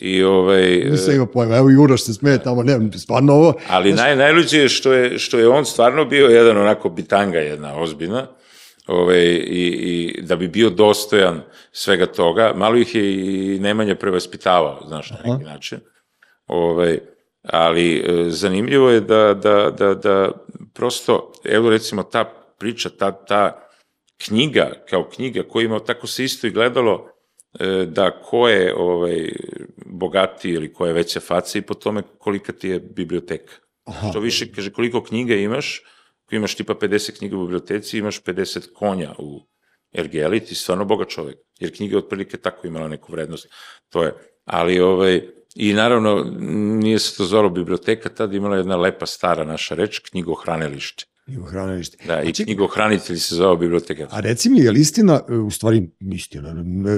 I 0.00 0.22
ovaj, 0.22 0.84
Nisam 0.90 1.14
imao 1.14 1.26
pojma, 1.26 1.56
evo 1.56 1.70
Juraš 1.70 2.04
se 2.04 2.14
smeje 2.14 2.42
tamo, 2.42 2.62
ne, 2.62 2.98
stvarno 2.98 3.32
ovo, 3.32 3.54
Ali 3.68 3.92
naj, 3.92 4.16
najluđe 4.16 4.58
je 4.58 4.68
što, 4.68 4.92
je 4.92 5.18
što 5.18 5.38
je 5.38 5.48
on 5.48 5.64
stvarno 5.64 6.04
bio 6.04 6.26
jedan 6.26 6.56
onako 6.56 6.88
bitanga 6.88 7.38
jedna 7.38 7.76
ozbiljna, 7.80 8.26
ove, 8.86 9.34
i, 9.36 9.66
i 9.66 10.22
da 10.22 10.36
bi 10.36 10.48
bio 10.48 10.70
dostojan 10.70 11.40
svega 11.72 12.06
toga, 12.06 12.52
malo 12.56 12.76
ih 12.76 12.94
je 12.94 13.12
i 13.54 13.58
Nemanja 13.60 13.94
prevaspitavao, 13.94 14.84
znaš, 14.88 15.10
na 15.10 15.16
neki 15.32 15.44
način. 15.44 15.78
Ove, 16.54 16.98
ali 17.42 17.96
e, 17.96 18.30
zanimljivo 18.30 18.90
je 18.90 19.00
da, 19.00 19.34
da, 19.34 19.70
da, 19.70 19.94
da 19.94 20.32
prosto, 20.74 21.32
evo 21.44 21.70
recimo 21.70 22.02
ta 22.02 22.24
priča, 22.58 22.88
ta, 22.88 23.12
ta 23.24 23.68
knjiga, 24.26 24.72
kao 24.90 25.08
knjiga 25.08 25.42
koju 25.48 25.64
ima, 25.64 25.78
tako 25.78 26.06
se 26.06 26.24
isto 26.24 26.46
i 26.46 26.50
gledalo, 26.50 27.08
e, 27.60 27.86
da 27.88 28.20
ko 28.22 28.48
je 28.48 28.74
ovaj, 28.76 29.32
bogati 29.86 30.50
ili 30.50 30.72
ko 30.72 30.86
je 30.86 30.92
veća 30.92 31.20
faca 31.20 31.58
i 31.58 31.62
po 31.62 31.74
tome 31.74 32.02
kolika 32.18 32.52
ti 32.52 32.68
je 32.68 32.80
biblioteka. 32.80 33.54
Aha. 33.84 34.08
Što 34.10 34.20
više, 34.20 34.52
kaže, 34.52 34.72
koliko 34.72 35.02
knjiga 35.02 35.34
imaš, 35.34 35.82
ako 36.24 36.34
imaš 36.34 36.54
tipa 36.54 36.74
50 36.74 37.18
knjiga 37.18 37.36
u 37.36 37.40
biblioteci, 37.40 37.98
imaš 37.98 38.22
50 38.22 38.72
konja 38.72 39.14
u 39.18 39.46
Ergeli, 39.92 40.40
ti 40.40 40.54
stvarno 40.54 40.84
bogat 40.84 41.08
čovek, 41.08 41.38
jer 41.60 41.76
knjiga 41.76 41.94
je 41.94 41.98
otprilike 41.98 42.36
tako 42.36 42.66
imala 42.66 42.88
neku 42.88 43.12
vrednost. 43.12 43.48
To 43.88 44.02
je, 44.02 44.14
ali 44.44 44.80
ovaj, 44.80 45.22
i 45.54 45.72
naravno, 45.72 46.24
nije 46.82 46.98
se 46.98 47.16
to 47.16 47.24
zvalo 47.24 47.50
biblioteka, 47.50 48.08
tad 48.08 48.34
imala 48.34 48.56
jedna 48.56 48.76
lepa 48.76 49.06
stara 49.06 49.44
naša 49.44 49.74
reč, 49.74 49.98
knjigohranilište. 49.98 51.04
i 51.26 51.38
u 51.38 51.44
hranilište. 51.44 51.96
Da, 52.06 52.22
i 52.22 52.28
A 52.28 52.32
ček- 52.32 52.44
knjigohranitelj 52.46 53.18
se 53.18 53.34
zvao 53.34 53.56
biblioteka. 53.56 54.06
A 54.10 54.20
reci 54.20 54.50
mi, 54.50 54.58
je 54.60 54.70
li 54.70 54.80
istina, 54.80 55.20
e, 55.28 55.34
u 55.34 55.50
stvari 55.50 55.90
istina, 56.00 56.54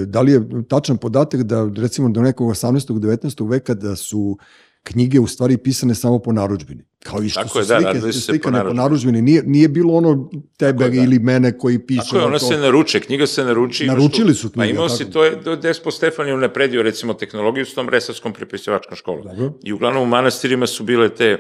da 0.07 0.21
li 0.21 0.33
je 0.33 0.41
tačan 0.69 0.97
podatak 0.97 1.43
da 1.43 1.71
recimo 1.77 2.09
do 2.09 2.23
nekog 2.23 2.51
18. 2.51 3.01
19. 3.01 3.51
veka 3.51 3.75
da 3.75 3.97
su 3.97 4.39
knjige 4.83 5.21
u 5.21 5.27
stvari 5.27 5.57
pisane 5.59 5.95
samo 5.95 6.19
po 6.19 6.33
narudžbini? 6.33 6.85
Kao 7.05 7.23
i 7.23 7.29
što 7.29 7.43
Tako 7.43 7.53
su 7.53 7.59
je, 7.59 7.81
da, 7.81 7.93
slike 7.93 8.01
po 8.01 8.13
slikane 8.13 8.65
po 8.65 8.73
narudžbini. 8.73 9.23
Nije, 9.23 9.43
nije 9.47 9.69
bilo 9.69 9.95
ono 9.95 10.31
tebe 10.59 10.85
je, 10.85 10.91
da. 10.91 10.97
ili 10.97 11.19
mene 11.19 11.59
koji 11.59 11.79
piše. 11.87 12.01
Tako 12.05 12.17
je, 12.17 12.25
ona 12.25 12.39
to. 12.39 12.47
se 12.47 12.57
naruče, 12.59 13.01
knjiga 13.01 13.27
se 13.27 13.45
naruči. 13.45 13.87
Naručili 13.87 14.35
su 14.35 14.49
Pa 14.49 14.53
knjige, 14.53 14.71
imao 14.71 14.89
tako. 14.89 14.97
si, 14.97 15.11
to 15.11 15.25
je, 15.25 15.57
Despo 15.63 15.91
Stefan 15.91 16.29
je 16.29 16.35
unapredio 16.35 16.83
recimo 16.83 17.15
tehnologiju 17.15 17.67
s 17.67 17.75
tom 17.75 17.89
resarskom 17.89 18.33
prepisivačkom 18.33 18.97
školom. 18.97 19.23
Dobro. 19.25 19.53
I 19.63 19.73
uglavnom 19.73 20.03
u 20.03 20.07
manastirima 20.07 20.67
su 20.67 20.85
bile 20.85 21.09
te 21.09 21.39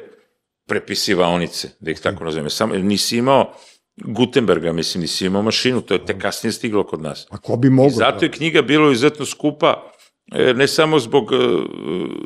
prepisivaonice, 0.68 1.68
da 1.80 1.90
ih 1.90 2.00
tako 2.00 2.24
nazovem. 2.24 2.50
Samo, 2.50 2.74
nisi 2.74 3.16
imao 3.16 3.54
Gutenberga, 3.96 4.72
mislim, 4.72 5.00
nisi 5.00 5.26
imao 5.26 5.42
mašinu, 5.42 5.80
to 5.80 5.94
je 5.94 6.06
tek 6.06 6.18
kasnije 6.22 6.52
stiglo 6.52 6.84
kod 6.84 7.02
nas. 7.02 7.26
A 7.30 7.38
ko 7.38 7.56
bi 7.56 7.70
mogo? 7.70 7.88
I 7.88 7.90
zato 7.90 8.24
je 8.24 8.30
knjiga 8.30 8.62
bila 8.62 8.92
izuzetno 8.92 9.26
skupa, 9.26 9.90
e, 10.32 10.54
ne 10.54 10.66
samo 10.66 10.98
zbog 10.98 11.32
e, 11.32 11.36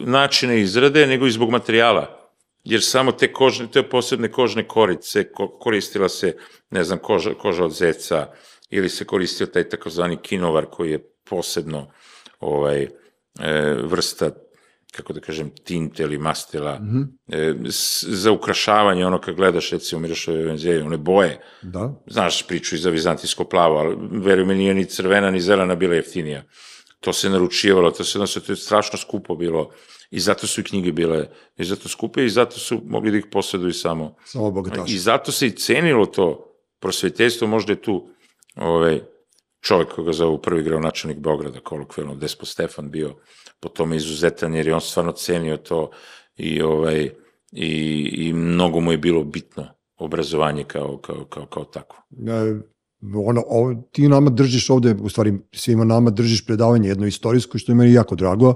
načina 0.04 0.54
izrade, 0.54 1.06
nego 1.06 1.26
i 1.26 1.30
zbog 1.30 1.50
materijala. 1.50 2.17
Jer 2.64 2.82
samo 2.82 3.12
te 3.12 3.32
kožne, 3.32 3.66
te 3.72 3.82
posebne 3.82 4.32
kožne 4.32 4.68
korice, 4.68 5.32
ko, 5.32 5.48
koristila 5.48 6.08
se, 6.08 6.36
ne 6.70 6.84
znam, 6.84 6.98
koža, 6.98 7.34
koža 7.34 7.64
od 7.64 7.72
zeca, 7.72 8.26
ili 8.70 8.88
se 8.88 9.04
koristio 9.04 9.46
taj 9.46 9.68
takozvani 9.68 10.16
kinovar 10.22 10.66
koji 10.66 10.90
je 10.90 11.12
posebno 11.24 11.90
ovaj, 12.40 12.82
e, 12.82 12.88
vrsta 13.84 14.30
kako 14.92 15.12
da 15.12 15.20
kažem, 15.20 15.50
tinte 15.64 16.02
ili 16.02 16.18
mastila, 16.18 16.78
mm 16.78 16.88
-hmm. 16.88 17.66
e, 17.66 17.70
s, 17.70 18.04
za 18.04 18.32
ukrašavanje, 18.32 19.06
ono 19.06 19.20
kad 19.20 19.34
gledaš, 19.34 19.70
recimo, 19.70 20.00
Mirošove 20.00 20.42
evanđelje, 20.42 20.84
one 20.84 20.96
boje, 20.96 21.40
Da. 21.62 22.02
znaš 22.06 22.46
priču 22.46 22.74
i 22.74 22.78
za 22.78 22.90
vizantijsko 22.90 23.44
plavo, 23.44 23.76
ali 23.76 23.96
veruj 24.10 24.44
mi 24.44 24.54
nije 24.54 24.74
ni 24.74 24.84
crvena 24.84 25.30
ni 25.30 25.40
zelena 25.40 25.74
bila 25.74 25.94
jeftinija. 25.94 26.44
To 27.00 27.12
se 27.12 27.30
naručivalo, 27.30 27.90
to 27.90 28.04
se 28.04 28.18
odnosno, 28.18 28.42
to 28.42 28.52
je 28.52 28.56
strašno 28.56 28.98
skupo 28.98 29.34
bilo 29.34 29.70
i 30.10 30.20
zato 30.20 30.46
su 30.46 30.60
i 30.60 30.64
knjige 30.64 30.92
bile 30.92 31.28
i 31.56 31.64
zato 31.64 31.88
skupe 31.88 32.24
i 32.24 32.30
zato 32.30 32.58
su 32.58 32.80
mogli 32.84 33.10
da 33.10 33.18
ih 33.18 33.26
posjeduju 33.32 33.72
samo. 33.72 34.16
Samo 34.24 34.50
bogataši. 34.50 34.94
I 34.94 34.98
zato 34.98 35.32
se 35.32 35.46
i 35.46 35.56
cenilo 35.56 36.06
to 36.06 36.54
prosvetiteljstvo, 36.80 37.48
možda 37.48 37.72
je 37.72 37.82
tu 37.82 38.08
ovaj, 38.56 39.00
čovjek 39.60 39.88
koga 39.88 40.12
zove 40.12 40.42
prvi 40.42 40.62
gradonačelnik 40.62 41.18
Beograda, 41.18 41.60
kolokvijalno 41.60 42.14
Despo 42.14 42.46
Stefan 42.46 42.90
bio 42.90 43.14
po 43.60 43.68
tome 43.68 43.96
izuzetan, 43.96 44.54
jer 44.54 44.66
je 44.66 44.74
on 44.74 44.80
stvarno 44.80 45.12
cenio 45.12 45.56
to 45.56 45.90
i, 46.36 46.62
ovaj, 46.62 47.10
i, 47.52 48.10
i 48.12 48.32
mnogo 48.32 48.80
mu 48.80 48.92
je 48.92 48.98
bilo 48.98 49.24
bitno 49.24 49.66
obrazovanje 49.96 50.64
kao, 50.64 50.98
kao, 50.98 51.24
kao, 51.24 51.46
kao 51.46 51.64
takvo. 51.64 51.96
Ono, 53.02 53.44
ovo, 53.48 53.74
ti 53.92 54.08
nama 54.08 54.30
držiš 54.30 54.70
ovde, 54.70 54.96
u 55.00 55.08
stvari 55.08 55.38
svima 55.52 55.84
nama 55.84 56.10
držiš 56.10 56.46
predavanje 56.46 56.88
jedno 56.88 57.06
istorijsko, 57.06 57.58
što 57.58 57.72
je 57.72 57.76
meni 57.76 57.92
jako 57.92 58.14
drago 58.14 58.54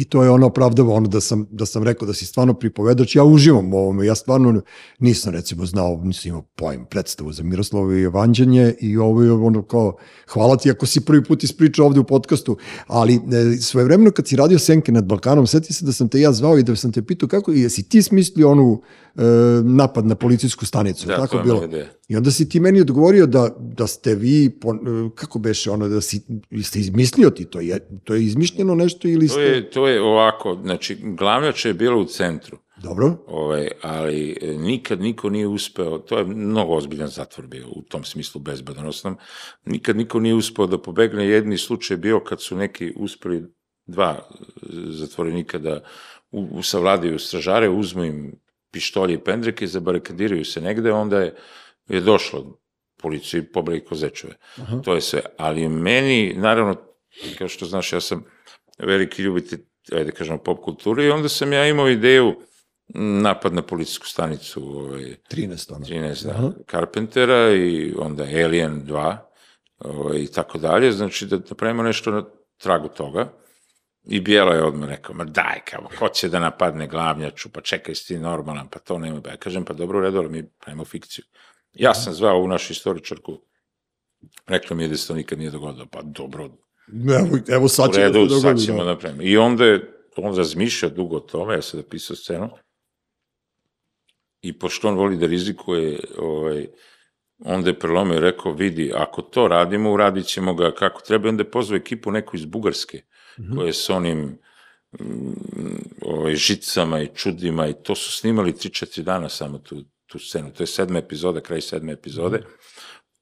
I 0.00 0.04
to 0.04 0.22
je 0.22 0.30
ono 0.30 0.46
opravdavo 0.46 0.94
ono 0.94 1.08
da 1.08 1.20
sam, 1.20 1.46
da 1.50 1.66
sam 1.66 1.82
rekao 1.82 2.06
da 2.06 2.14
si 2.14 2.26
stvarno 2.26 2.54
pripovedač. 2.54 3.16
Ja 3.16 3.24
uživam 3.24 3.74
u 3.74 3.76
ovome. 3.76 4.06
Ja 4.06 4.14
stvarno 4.14 4.60
nisam 4.98 5.32
recimo 5.32 5.66
znao, 5.66 6.00
nisam 6.04 6.28
imao 6.28 6.42
pojem 6.42 6.84
predstavu 6.90 7.32
za 7.32 7.42
Miroslavo 7.42 7.92
i 7.92 8.02
Evanđanje 8.02 8.74
i 8.80 8.96
ovo 8.96 9.22
je 9.22 9.32
ono 9.32 9.62
kao, 9.62 9.96
hvala 10.28 10.56
ti 10.56 10.70
ako 10.70 10.86
si 10.86 11.00
prvi 11.00 11.24
put 11.24 11.44
ispričao 11.44 11.86
ovde 11.86 12.00
u 12.00 12.04
podcastu, 12.04 12.56
ali 12.86 13.14
e, 13.14 13.56
svoje 13.60 13.84
vremeno 13.84 14.10
kad 14.10 14.28
si 14.28 14.36
radio 14.36 14.58
Senke 14.58 14.92
nad 14.92 15.04
Balkanom, 15.04 15.46
seti 15.46 15.72
se 15.72 15.84
da 15.84 15.92
sam 15.92 16.08
te 16.08 16.20
ja 16.20 16.32
zvao 16.32 16.58
i 16.58 16.62
da 16.62 16.76
sam 16.76 16.92
te 16.92 17.02
pitao 17.02 17.28
kako, 17.28 17.52
jesi 17.52 17.88
ti 17.88 18.02
smislio 18.02 18.50
onu 18.50 18.82
e, 19.16 19.22
napad 19.64 20.06
na 20.06 20.14
policijsku 20.14 20.66
stanicu? 20.66 21.06
Da, 21.06 21.16
tako 21.16 21.36
to 21.36 21.42
bilo? 21.42 21.64
ideja. 21.64 21.86
I 22.08 22.16
onda 22.16 22.30
si 22.30 22.48
ti 22.48 22.60
meni 22.60 22.80
odgovorio 22.80 23.26
da, 23.26 23.56
da 23.58 23.86
ste 23.86 24.14
vi, 24.14 24.50
po, 24.50 24.74
kako 25.14 25.38
beše 25.38 25.70
ono, 25.70 25.88
da 25.88 26.00
si, 26.00 26.20
ste 26.62 26.78
izmislio 26.78 27.30
ti 27.30 27.44
to, 27.44 27.60
je, 27.60 27.78
to 28.04 28.14
je 28.14 28.24
izmišljeno 28.24 28.74
nešto 28.74 29.08
ili 29.08 29.28
To 29.28 29.32
ste... 29.32 29.40
je, 29.40 29.70
to 29.70 29.87
je 29.87 29.87
ovako, 29.96 30.58
znači, 30.62 30.98
glavnjača 31.02 31.68
je 31.68 31.74
bila 31.74 31.96
u 31.96 32.04
centru, 32.04 32.58
Dobro, 32.82 33.16
ovaj, 33.26 33.68
ali 33.82 34.36
e, 34.42 34.46
nikad 34.46 35.00
niko 35.00 35.30
nije 35.30 35.46
uspeo, 35.46 35.98
to 35.98 36.18
je 36.18 36.24
mnogo 36.24 36.74
ozbiljan 36.74 37.08
zatvor 37.08 37.46
bio 37.46 37.66
u 37.68 37.82
tom 37.82 38.04
smislu 38.04 38.40
bezbedonosnom, 38.40 39.16
nikad 39.64 39.96
niko 39.96 40.20
nije 40.20 40.34
uspeo 40.34 40.66
da 40.66 40.78
pobegne, 40.78 41.26
jedni 41.26 41.58
slučaj 41.58 41.94
je 41.94 41.98
bio 41.98 42.20
kad 42.20 42.42
su 42.42 42.56
neki 42.56 42.92
uspeli 42.96 43.44
dva 43.86 44.18
e, 44.18 44.46
zatvorenika 44.90 45.58
da 45.58 45.80
u, 46.30 46.48
u 46.52 46.62
savladaju 46.62 47.18
stražare, 47.18 47.68
uzmu 47.68 48.04
im 48.04 48.40
pištolje 48.70 49.14
i 49.14 49.24
pendreke, 49.24 49.66
zabarikadiraju 49.66 50.44
se 50.44 50.60
negde, 50.60 50.92
onda 50.92 51.20
je, 51.20 51.34
je 51.88 52.00
došlo 52.00 52.60
policiji 52.96 53.38
i 53.38 53.52
pobili 53.52 53.84
kozečove. 53.84 54.34
Aha. 54.56 54.80
To 54.84 54.94
je 54.94 55.00
sve. 55.00 55.20
Ali 55.38 55.68
meni, 55.68 56.34
naravno, 56.36 56.76
kao 57.38 57.48
što 57.48 57.66
znaš, 57.66 57.92
ja 57.92 58.00
sam 58.00 58.24
veliki 58.78 59.22
ljubitelj, 59.22 59.60
ajde 59.92 60.12
kažemo, 60.12 60.38
pop 60.38 60.64
kulture 60.64 61.04
i 61.04 61.10
onda 61.10 61.28
sam 61.28 61.52
ja 61.52 61.66
imao 61.66 61.88
ideju 61.88 62.36
napad 62.94 63.54
na 63.54 63.62
policijsku 63.62 64.06
stanicu 64.06 64.78
ovaj, 64.78 65.16
13 65.30 65.74
ono. 65.74 65.84
13 65.84 66.24
da, 66.24 66.30
Aha. 66.30 66.52
Carpentera 66.70 67.54
i 67.54 67.94
onda 67.98 68.22
Alien 68.22 68.82
2 68.86 69.16
ovaj, 69.78 70.18
i 70.18 70.26
tako 70.26 70.58
dalje, 70.58 70.92
znači 70.92 71.26
da 71.26 71.36
napravimo 71.36 71.82
nešto 71.82 72.10
na 72.10 72.24
tragu 72.56 72.88
toga. 72.88 73.32
I 74.04 74.20
Bijela 74.20 74.54
je 74.54 74.64
odmah 74.64 74.88
rekao, 74.88 75.14
ma 75.14 75.24
daj, 75.24 75.60
kao, 75.64 75.88
ko 75.98 76.08
će 76.08 76.28
da 76.28 76.38
napadne 76.38 76.86
glavnjaču, 76.86 77.48
pa 77.52 77.60
čekaj, 77.60 77.94
si 77.94 78.06
ti 78.06 78.18
normalan, 78.18 78.68
pa 78.68 78.78
to 78.78 78.98
nema. 78.98 79.20
Ja 79.28 79.36
kažem, 79.36 79.64
pa 79.64 79.74
dobro, 79.74 79.98
u 79.98 80.02
redu, 80.02 80.18
ali 80.18 80.28
mi 80.28 80.48
pravimo 80.58 80.84
fikciju. 80.84 81.24
Ja 81.72 81.94
sam 81.94 82.14
zvao 82.14 82.36
ovu 82.36 82.48
našu 82.48 82.72
istoričarku, 82.72 83.40
rekla 84.46 84.76
mi 84.76 84.82
je 84.82 84.88
da 84.88 84.96
se 84.96 85.08
to 85.08 85.14
nikad 85.14 85.38
nije 85.38 85.50
dogodilo, 85.50 85.86
pa 85.86 86.02
dobro, 86.02 86.48
Evo, 86.92 87.38
evo 87.48 87.68
sad 87.68 87.90
u 87.90 87.92
će 87.92 88.00
redu, 88.00 88.26
da 88.26 88.34
se 88.34 88.40
sad 88.40 88.58
ćemo 88.58 88.84
da. 88.84 88.94
da. 88.94 89.14
I 89.20 89.36
onda 89.36 89.64
je 89.64 89.94
on 90.16 90.36
razmišljao 90.36 90.90
dugo 90.90 91.16
o 91.16 91.20
tome, 91.20 91.54
ja 91.54 91.62
sam 91.62 91.80
napisao 91.80 92.16
scenu, 92.16 92.50
i 94.40 94.58
pošto 94.58 94.88
on 94.88 94.94
voli 94.94 95.16
da 95.16 95.26
rizikuje, 95.26 96.00
ovaj, 96.18 96.66
onda 97.38 97.70
je 97.70 97.78
prelomio 97.78 98.16
i 98.16 98.20
rekao, 98.20 98.52
vidi, 98.52 98.92
ako 98.94 99.22
to 99.22 99.48
radimo, 99.48 99.92
uradit 99.92 100.26
ćemo 100.26 100.54
ga 100.54 100.74
kako 100.74 101.00
treba, 101.00 101.28
onda 101.28 101.40
je 101.40 101.50
pozvao 101.50 101.76
ekipu 101.76 102.10
neku 102.10 102.36
iz 102.36 102.44
Bugarske, 102.44 103.02
Mhm. 103.40 103.56
koja 103.56 103.66
je 103.66 103.72
s 103.72 103.90
onim 103.90 104.38
mm, 105.00 105.32
ovaj, 106.02 106.34
žicama 106.34 107.02
i 107.02 107.10
čudima 107.14 107.66
i 107.68 107.74
to 107.82 107.94
su 107.94 108.12
snimali 108.12 108.52
3-4 108.52 109.02
dana 109.02 109.28
samo 109.28 109.58
tu, 109.58 109.84
tu 110.06 110.18
scenu. 110.18 110.52
To 110.52 110.62
je 110.62 110.66
sedma 110.66 110.98
epizoda, 110.98 111.40
kraj 111.40 111.60
sedme 111.60 111.92
epizode, 111.92 112.42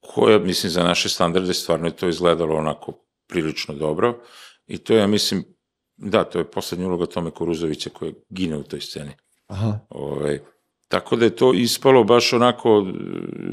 koja, 0.00 0.38
mislim, 0.38 0.70
za 0.70 0.82
naše 0.84 1.08
standarde 1.08 1.54
stvarno 1.54 1.86
je 1.86 1.96
to 1.96 2.08
izgledalo 2.08 2.56
onako 2.56 3.05
prilično 3.26 3.74
dobro 3.74 4.22
i 4.66 4.78
to 4.78 4.92
je, 4.92 4.98
ja 4.98 5.06
mislim, 5.06 5.44
da, 5.96 6.24
to 6.24 6.38
je 6.38 6.50
poslednja 6.50 6.86
uloga 6.86 7.06
Tome 7.06 7.30
Koruzovića 7.30 7.90
koja 7.90 8.12
gine 8.28 8.56
u 8.56 8.62
toj 8.62 8.80
sceni. 8.80 9.12
Aha. 9.46 9.78
Ovaj, 9.88 10.40
tako 10.88 11.16
da 11.16 11.24
je 11.24 11.36
to 11.36 11.54
ispalo 11.54 12.04
baš 12.04 12.32
onako 12.32 12.86
e, 12.88 12.92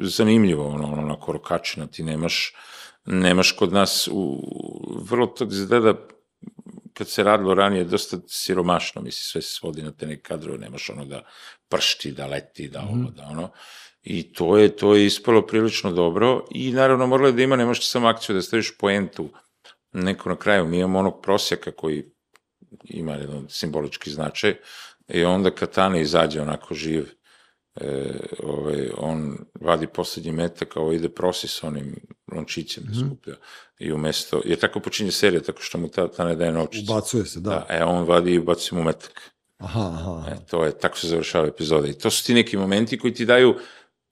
zanimljivo, 0.01 0.67
ono, 0.67 0.87
ono, 0.87 1.01
onako 1.01 1.31
rokačina, 1.31 1.87
ti 1.87 2.03
nemaš, 2.03 2.53
nemaš 3.05 3.51
kod 3.51 3.73
nas, 3.73 4.09
u, 4.11 4.41
vrlo 5.09 5.27
to 5.27 5.45
izgleda, 5.45 5.93
kad 6.93 7.09
se 7.09 7.23
radilo 7.23 7.53
ranije, 7.53 7.83
dosta 7.83 8.17
siromašno, 8.27 9.01
misli, 9.01 9.21
sve 9.21 9.41
se 9.41 9.53
svodi 9.53 9.81
na 9.81 9.91
te 9.91 10.07
neke 10.07 10.21
kadrove, 10.21 10.57
nemaš 10.57 10.89
ono 10.89 11.05
da 11.05 11.21
pršti, 11.69 12.11
da 12.11 12.27
leti, 12.27 12.67
da 12.67 12.81
ovo, 12.81 13.11
da 13.11 13.23
ono. 13.23 13.49
I 14.03 14.33
to 14.33 14.57
je, 14.57 14.75
to 14.75 14.95
je 14.95 15.05
ispalo 15.05 15.41
prilično 15.41 15.91
dobro 15.91 16.45
i 16.51 16.71
naravno 16.71 17.07
moralo 17.07 17.27
je 17.27 17.33
da 17.33 17.41
ima, 17.41 17.55
nemaš 17.55 17.79
ti 17.79 17.85
samo 17.85 18.07
akciju 18.07 18.35
da 18.35 18.41
staviš 18.41 18.77
poentu 18.77 19.29
neko 19.93 20.29
na 20.29 20.35
kraju. 20.35 20.67
Mi 20.67 20.77
imamo 20.77 20.99
onog 20.99 21.21
prosjaka 21.21 21.71
koji 21.71 22.03
ima 22.83 23.13
jedan 23.13 23.45
simbolički 23.49 24.11
značaj 24.11 24.55
i 25.07 25.23
onda 25.23 25.51
Katana 25.51 25.99
izađe 25.99 26.41
onako 26.41 26.73
živ, 26.73 27.09
e, 27.75 28.19
ovaj, 28.43 28.89
on 28.97 29.37
vadi 29.61 29.87
poslednji 29.87 30.31
metak, 30.31 30.77
a 30.77 30.79
ovo 30.79 30.93
ide 30.93 31.09
prosi 31.09 31.47
sa 31.47 31.67
onim 31.67 31.95
lončićem 32.35 32.83
da 32.87 32.93
skuplja. 32.93 33.35
I 33.79 33.91
umesto, 33.91 34.41
jer 34.45 34.59
tako 34.59 34.79
počinje 34.79 35.11
serija, 35.11 35.41
tako 35.41 35.61
što 35.61 35.77
mu 35.77 35.87
ta, 35.87 36.11
ta 36.11 36.25
ne 36.25 36.35
daje 36.35 36.51
novčić. 36.51 36.89
Ubacuje 36.89 37.25
se, 37.25 37.39
da. 37.39 37.49
Da, 37.49 37.65
e, 37.69 37.83
on 37.83 38.05
vadi 38.05 38.31
i 38.31 38.39
ubaci 38.39 38.75
mu 38.75 38.83
metak. 38.83 39.31
Aha, 39.57 39.91
aha. 39.93 40.31
E, 40.31 40.45
to 40.45 40.65
je, 40.65 40.77
tako 40.77 40.97
se 40.97 41.07
završava 41.07 41.47
epizoda. 41.47 41.87
I 41.87 41.93
to 41.93 42.09
su 42.09 42.25
ti 42.25 42.33
neki 42.33 42.57
momenti 42.57 42.99
koji 42.99 43.13
ti 43.13 43.25
daju 43.25 43.55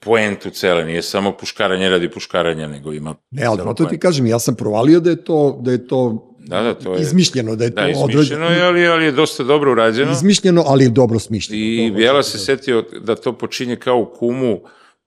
poentu 0.06 0.50
cele, 0.50 0.86
nije 0.86 1.02
samo 1.02 1.32
puškaranje 1.32 1.90
radi 1.90 2.10
puškaranja, 2.12 2.68
nego 2.68 2.94
ima... 2.94 3.16
Ne, 3.32 3.46
ali 3.46 3.58
zato 3.58 3.86
ti 3.86 3.98
kažem, 3.98 4.26
ja 4.26 4.40
sam 4.40 4.56
provalio 4.56 5.00
da 5.00 5.10
je 5.10 5.24
to, 5.24 5.60
da 5.62 5.72
je 5.72 5.88
to 5.88 6.28
Da, 6.40 6.62
da, 6.62 6.74
to 6.74 6.94
je... 6.94 7.02
izmišljeno, 7.02 7.56
da 7.56 7.64
je 7.64 7.76
to 7.76 7.82
Da, 7.82 7.90
izmišljeno 7.90 8.46
je, 8.46 8.64
ali, 8.64 8.88
ali 8.88 9.06
je 9.06 9.12
dosta 9.12 9.44
dobro 9.44 9.72
urađeno. 9.72 10.12
izmišljeno, 10.12 10.64
ali 10.68 10.84
je 10.84 10.90
dobro 10.90 11.20
smišljeno. 11.20 11.64
I 11.64 11.90
To 11.90 11.96
Bijela 11.96 12.18
hoću 12.20 12.30
se 12.30 12.38
setio 12.38 12.86
da 13.02 13.16
to 13.16 13.34
počinje 13.38 13.76
kao 13.76 13.98
u 13.98 14.06
kumu, 14.06 14.60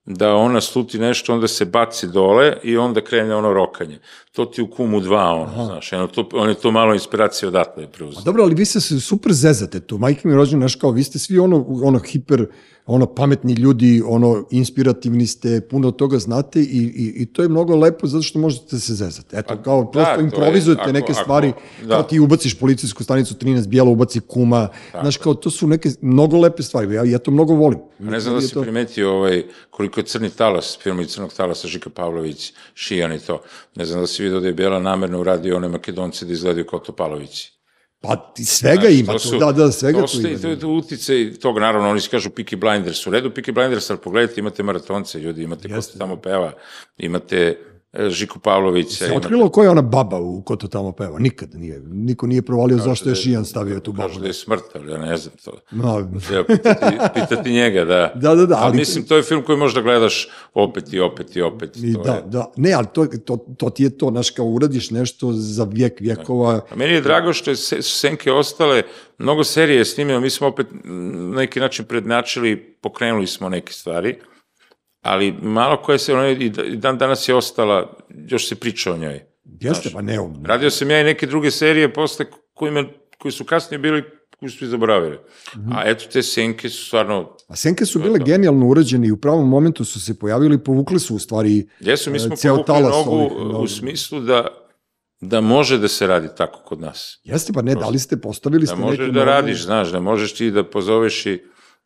da 0.05 0.33
ona 0.33 0.61
sluti 0.61 0.99
nešto, 0.99 1.33
onda 1.33 1.47
se 1.47 1.65
baci 1.65 2.07
dole 2.07 2.53
i 2.63 2.77
onda 2.77 3.01
krene 3.01 3.35
ono 3.35 3.53
rokanje. 3.53 3.99
To 4.31 4.45
ti 4.45 4.61
u 4.61 4.67
kumu 4.67 4.99
dva, 4.99 5.33
ono, 5.33 5.65
znaš, 5.65 5.93
ono, 5.93 6.07
to, 6.07 6.29
on 6.33 6.49
je 6.49 6.55
to 6.55 6.71
malo 6.71 6.93
inspiracije 6.93 7.49
odatle 7.49 7.87
preuzeo. 7.91 8.21
dobro, 8.21 8.43
ali 8.43 8.55
vi 8.55 8.65
se 8.65 8.99
super 8.99 9.31
zezate 9.33 9.79
tu. 9.79 9.97
Majke 9.97 10.21
mi 10.23 10.33
je 10.33 10.37
rođena, 10.37 10.59
znaš 10.59 10.75
kao, 10.75 10.91
vi 10.91 11.03
ste 11.03 11.19
svi 11.19 11.39
ono, 11.39 11.65
ono 11.83 11.99
hiper, 11.99 12.45
ono 12.87 13.05
pametni 13.05 13.53
ljudi, 13.53 14.01
ono 14.05 14.45
inspirativni 14.51 15.27
ste, 15.27 15.61
puno 15.61 15.91
toga 15.91 16.19
znate 16.19 16.59
i, 16.59 16.63
i, 16.63 17.13
i 17.15 17.25
to 17.25 17.41
je 17.41 17.49
mnogo 17.49 17.75
lepo 17.75 18.07
zato 18.07 18.23
što 18.23 18.39
možete 18.39 18.79
se 18.79 18.93
zezati. 18.93 19.35
Eto, 19.35 19.55
Pa, 19.55 19.63
kao 19.63 19.91
prosto 19.91 20.09
da, 20.09 20.15
to 20.15 20.21
je, 20.21 20.25
improvizujete 20.25 20.81
ako- 20.81 20.91
neke 20.91 21.11
ako- 21.11 21.21
stvari, 21.21 21.53
da. 21.81 21.89
kao 21.89 22.03
ti 22.03 22.19
ubaciš 22.19 22.53
policijsku 22.55 23.03
stanicu 23.03 23.33
13, 23.35 23.67
bijelo 23.67 23.91
ubaci 23.91 24.19
kuma, 24.19 24.67
znaš 24.91 25.17
kao, 25.17 25.33
to 25.33 25.49
su 25.49 25.67
neke 25.67 25.89
mnogo 26.01 26.37
lepe 26.37 26.63
stvari, 26.63 26.93
ja, 26.93 27.03
ja 27.03 27.17
to 27.17 27.31
mnogo 27.31 27.53
volim. 27.53 27.79
Ne 27.99 28.19
znam 28.19 28.35
da 28.35 28.41
si 28.41 28.53
to- 28.53 28.61
primetio 28.61 29.13
ovaj, 29.13 29.43
koliko 29.69 29.99
je 29.99 30.05
Crni 30.05 30.29
talas, 30.29 30.79
film 30.79 30.99
i 31.01 31.05
Crnog 31.05 31.33
talasa, 31.33 31.67
Žika 31.67 31.89
Pavlović, 31.89 32.53
Šijan 32.73 33.13
i 33.13 33.19
to. 33.19 33.41
Ne 33.75 33.85
znam 33.85 34.01
da 34.01 34.07
si 34.07 34.23
vidio 34.23 34.39
da 34.39 34.47
je 34.47 34.53
Bijela 34.53 34.79
namerno 34.79 35.19
uradio 35.19 35.55
one 35.57 35.67
Makedonce 35.69 36.25
da 36.25 36.33
izgledaju 36.33 36.65
kao 36.65 36.79
Topalovići. 36.79 37.54
Pa 38.07 38.15
ti 38.15 38.45
svega 38.45 38.81
Znaš, 38.81 38.93
ima 38.93 39.13
to 39.13 39.19
su- 39.19 39.37
da, 39.37 39.51
da, 39.51 39.71
svega 39.71 40.01
to 40.01 40.07
tu 40.07 40.21
ima. 40.21 40.39
To 40.39 40.47
je 40.47 40.59
to 40.59 40.67
uticaj 40.69 41.33
tog, 41.33 41.59
naravno, 41.59 41.89
oni 41.89 41.99
se 42.01 42.09
kažu 42.09 42.29
Peaky 42.29 42.55
Blinders, 42.55 43.07
u 43.07 43.11
redu 43.11 43.29
Peaky 43.29 43.51
Blinders, 43.51 43.89
ali 43.89 43.99
pogledajte, 43.99 44.39
imate 44.39 44.63
maratonce, 44.63 45.19
ljudi, 45.19 45.43
imate 45.43 45.69
ko 45.69 45.75
Jeste, 45.75 45.93
se 45.93 45.99
tamo 45.99 46.15
peva, 46.17 46.53
imate 46.97 47.57
Žiku 48.09 48.39
Pavlovića, 48.39 49.05
Se 49.05 49.13
otkrilo 49.15 49.49
koja 49.49 49.65
je 49.65 49.69
ona 49.69 49.81
baba 49.81 50.19
u 50.19 50.41
ko 50.41 50.55
to 50.55 50.67
tamo 50.67 50.91
peva? 50.91 51.19
Nikad 51.19 51.49
nije. 51.55 51.81
Niko 51.85 52.27
nije 52.27 52.41
provalio 52.41 52.77
zašto 52.77 53.09
je 53.09 53.15
Šijan 53.15 53.45
stavio 53.45 53.79
tu 53.79 53.91
babu. 53.91 54.07
Kažu 54.07 54.19
da 54.19 54.27
je 54.27 54.33
smrt, 54.33 54.63
ali 54.75 54.91
ja 54.91 54.97
ne 54.97 55.17
znam 55.17 55.35
to. 55.45 55.51
No, 55.71 56.09
Treba 56.27 56.43
pitati, 56.43 56.97
pitati 57.13 57.51
njega, 57.51 57.85
da. 57.85 58.11
Da, 58.15 58.35
da, 58.35 58.45
da, 58.45 58.55
Ali, 58.55 58.65
ali- 58.65 58.77
mislim, 58.77 59.05
to 59.05 59.15
je 59.15 59.23
film 59.23 59.43
koji 59.43 59.57
možda 59.57 59.81
gledaš 59.81 60.29
opet 60.53 60.93
i 60.93 60.99
opet 60.99 61.35
i 61.35 61.41
opet. 61.41 61.77
I 61.77 61.93
to 61.93 62.03
da, 62.03 62.13
je. 62.13 62.21
da. 62.25 62.51
Ne, 62.55 62.73
ali 62.73 62.87
to, 62.93 63.05
to, 63.05 63.37
to 63.57 63.69
ti 63.69 63.83
je 63.83 63.97
to, 63.97 64.09
znaš, 64.09 64.29
kao 64.29 64.45
uradiš 64.45 64.91
nešto 64.91 65.31
za 65.33 65.63
vijek 65.63 65.99
vjekova. 65.99 66.61
A 66.71 66.75
meni 66.75 66.93
je 66.93 67.01
drago 67.01 67.33
što 67.33 67.49
je 67.49 67.55
se, 67.55 67.81
su 67.81 67.99
Senke 67.99 68.31
ostale, 68.31 68.83
mnogo 69.17 69.43
serije 69.43 69.77
je 69.77 69.85
snimljeno, 69.85 70.19
mi 70.19 70.29
smo 70.29 70.47
opet 70.47 70.67
na 70.83 71.39
neki 71.39 71.59
način 71.59 71.85
prednačili, 71.85 72.75
pokrenuli 72.81 73.27
smo 73.27 73.49
neke 73.49 73.73
stvari, 73.73 74.15
ali 75.05 75.31
malo 75.33 75.77
koje 75.77 75.99
se, 75.99 76.13
i 76.39 76.49
da- 76.49 76.63
i 76.63 76.75
dan 76.75 76.97
danas 76.97 77.27
je 77.29 77.35
ostala, 77.35 77.97
još 78.21 78.47
se 78.47 78.55
priča 78.55 78.93
o 78.93 78.97
njoj. 78.97 79.21
Jeste, 79.61 79.89
pa 79.93 80.01
ne, 80.01 80.17
Radio 80.43 80.69
sam 80.69 80.91
ja 80.91 81.01
i 81.01 81.03
neke 81.03 81.27
druge 81.27 81.51
serije 81.51 81.93
posle 81.93 82.25
kojima, 82.53 82.83
koji 83.17 83.31
su 83.31 83.43
kasnije 83.43 83.79
bili, 83.79 84.03
koji 84.39 84.49
su 84.49 84.67
zaboravili. 84.67 85.17
Mhm. 85.57 85.71
A 85.71 85.83
eto, 85.85 86.05
te 86.13 86.23
Senke 86.23 86.69
su 86.69 86.85
stvarno, 86.85 87.37
A 87.47 87.55
senke 87.55 87.85
su 87.85 87.99
bile 87.99 88.19
genijalno 88.19 88.67
urađene 88.67 89.07
i 89.07 89.11
u 89.11 89.17
pravom 89.17 89.49
momentu 89.49 89.85
su 89.85 90.01
se 90.01 90.19
pojavili 90.19 90.55
i 90.55 90.59
povukli 90.59 90.99
su 90.99 91.15
u 91.15 91.19
stvari 91.19 91.67
jesu, 91.79 92.11
mi 92.11 92.17
e, 92.17 92.19
smo 92.19 92.35
ceo 92.35 92.53
povukli 92.55 92.65
talas 92.67 92.95
nogu 92.95 93.11
ovih, 93.11 93.55
u 93.55 93.67
smislu 93.69 94.19
da, 94.19 94.47
da 95.21 95.41
može 95.41 95.77
da 95.77 95.87
se 95.87 96.07
radi 96.07 96.27
tako 96.37 96.59
kod 96.59 96.79
nas. 96.79 97.19
Jeste, 97.23 97.53
pa 97.53 97.61
ne, 97.61 97.75
da 97.75 97.89
li 97.89 97.99
ste 97.99 98.17
postavili 98.17 98.61
Da 98.61 98.67
ste 98.67 98.75
možeš 98.75 98.99
neke 98.99 99.05
da 99.05 99.11
mnogo- 99.13 99.25
radiš, 99.27 99.63
znaš, 99.63 99.89
da 99.89 99.99
možeš 99.99 100.33
ti 100.33 100.51
da 100.51 100.63
pozoveš 100.63 101.25
i 101.25 101.39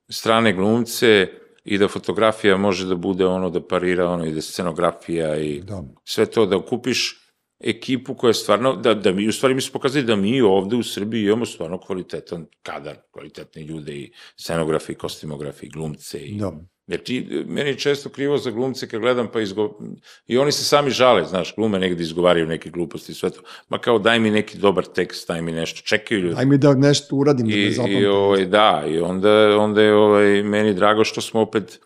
strane 0.10 0.54
glumce 0.54 1.28
i 1.70 1.78
da 1.78 1.88
fotografija 1.88 2.58
može 2.58 2.88
da 2.88 2.96
bude 2.96 3.26
ono, 3.26 3.50
da 3.50 3.62
parira 3.62 4.10
ono 4.10 4.26
i 4.26 4.32
da 4.34 4.42
scenografija 4.42 5.38
i 5.38 5.62
Da. 5.62 5.84
sve 6.04 6.26
to 6.26 6.46
da 6.46 6.66
kupiš 6.66 7.16
ekipu 7.60 8.16
koja 8.16 8.30
je 8.30 8.34
stvarno, 8.34 8.76
da, 8.76 8.94
da 8.94 9.12
mi, 9.12 9.28
u 9.28 9.32
stvari 9.32 9.54
mi 9.54 9.62
su 9.62 9.72
pokazali 9.72 10.06
da 10.06 10.16
mi 10.16 10.42
ovde 10.42 10.76
u 10.76 10.84
Srbiji 10.84 11.24
imamo 11.24 11.46
stvarno 11.46 11.80
kvalitetan 11.80 12.46
kadar, 12.62 12.98
kvalitetne 13.12 13.64
ljude 13.64 13.96
i 13.96 14.12
scenografi, 14.36 14.92
i 14.92 14.96
kostimografi, 14.96 15.66
i 15.66 15.70
glumce 15.70 16.20
i... 16.20 16.38
Da. 16.40 16.52
Jer 16.90 17.04
ti, 17.04 17.44
meni 17.48 17.70
je 17.70 17.78
često 17.78 18.10
krivo 18.10 18.38
za 18.38 18.52
glumce 18.52 18.88
kad 18.88 19.02
gledam 19.02 19.28
pa 19.34 19.42
izgo... 19.42 19.80
I 20.28 20.38
oni 20.38 20.52
se 20.52 20.64
sami 20.64 20.92
žale, 20.92 21.26
znaš, 21.26 21.56
glume 21.56 21.80
negde 21.80 22.04
izgovaraju 22.04 22.46
neke 22.46 22.70
gluposti 22.70 23.12
i 23.12 23.16
sve 23.16 23.30
to. 23.30 23.42
Ma 23.70 23.78
kao 23.78 24.00
daj 24.00 24.20
mi 24.20 24.32
neki 24.32 24.58
dobar 24.58 24.86
tekst, 24.86 25.28
daj 25.28 25.42
mi 25.42 25.52
nešto, 25.52 25.82
čekaju 25.82 26.22
ljudi. 26.22 26.36
Aj 26.38 26.46
mi 26.46 26.58
da 26.58 26.74
nešto 26.74 27.16
uradim, 27.16 27.48
da 27.48 27.56
I, 27.56 27.66
me 27.66 27.72
zapamtim. 27.72 28.02
i 28.02 28.06
ovaj, 28.06 28.46
da, 28.46 28.84
i 28.88 29.00
onda, 29.00 29.58
onda 29.60 29.82
je 29.82 29.94
ovaj, 29.94 30.44
meni 30.44 30.74
drago 30.74 31.04
što 31.04 31.22
smo 31.22 31.42
opet, 31.42 31.80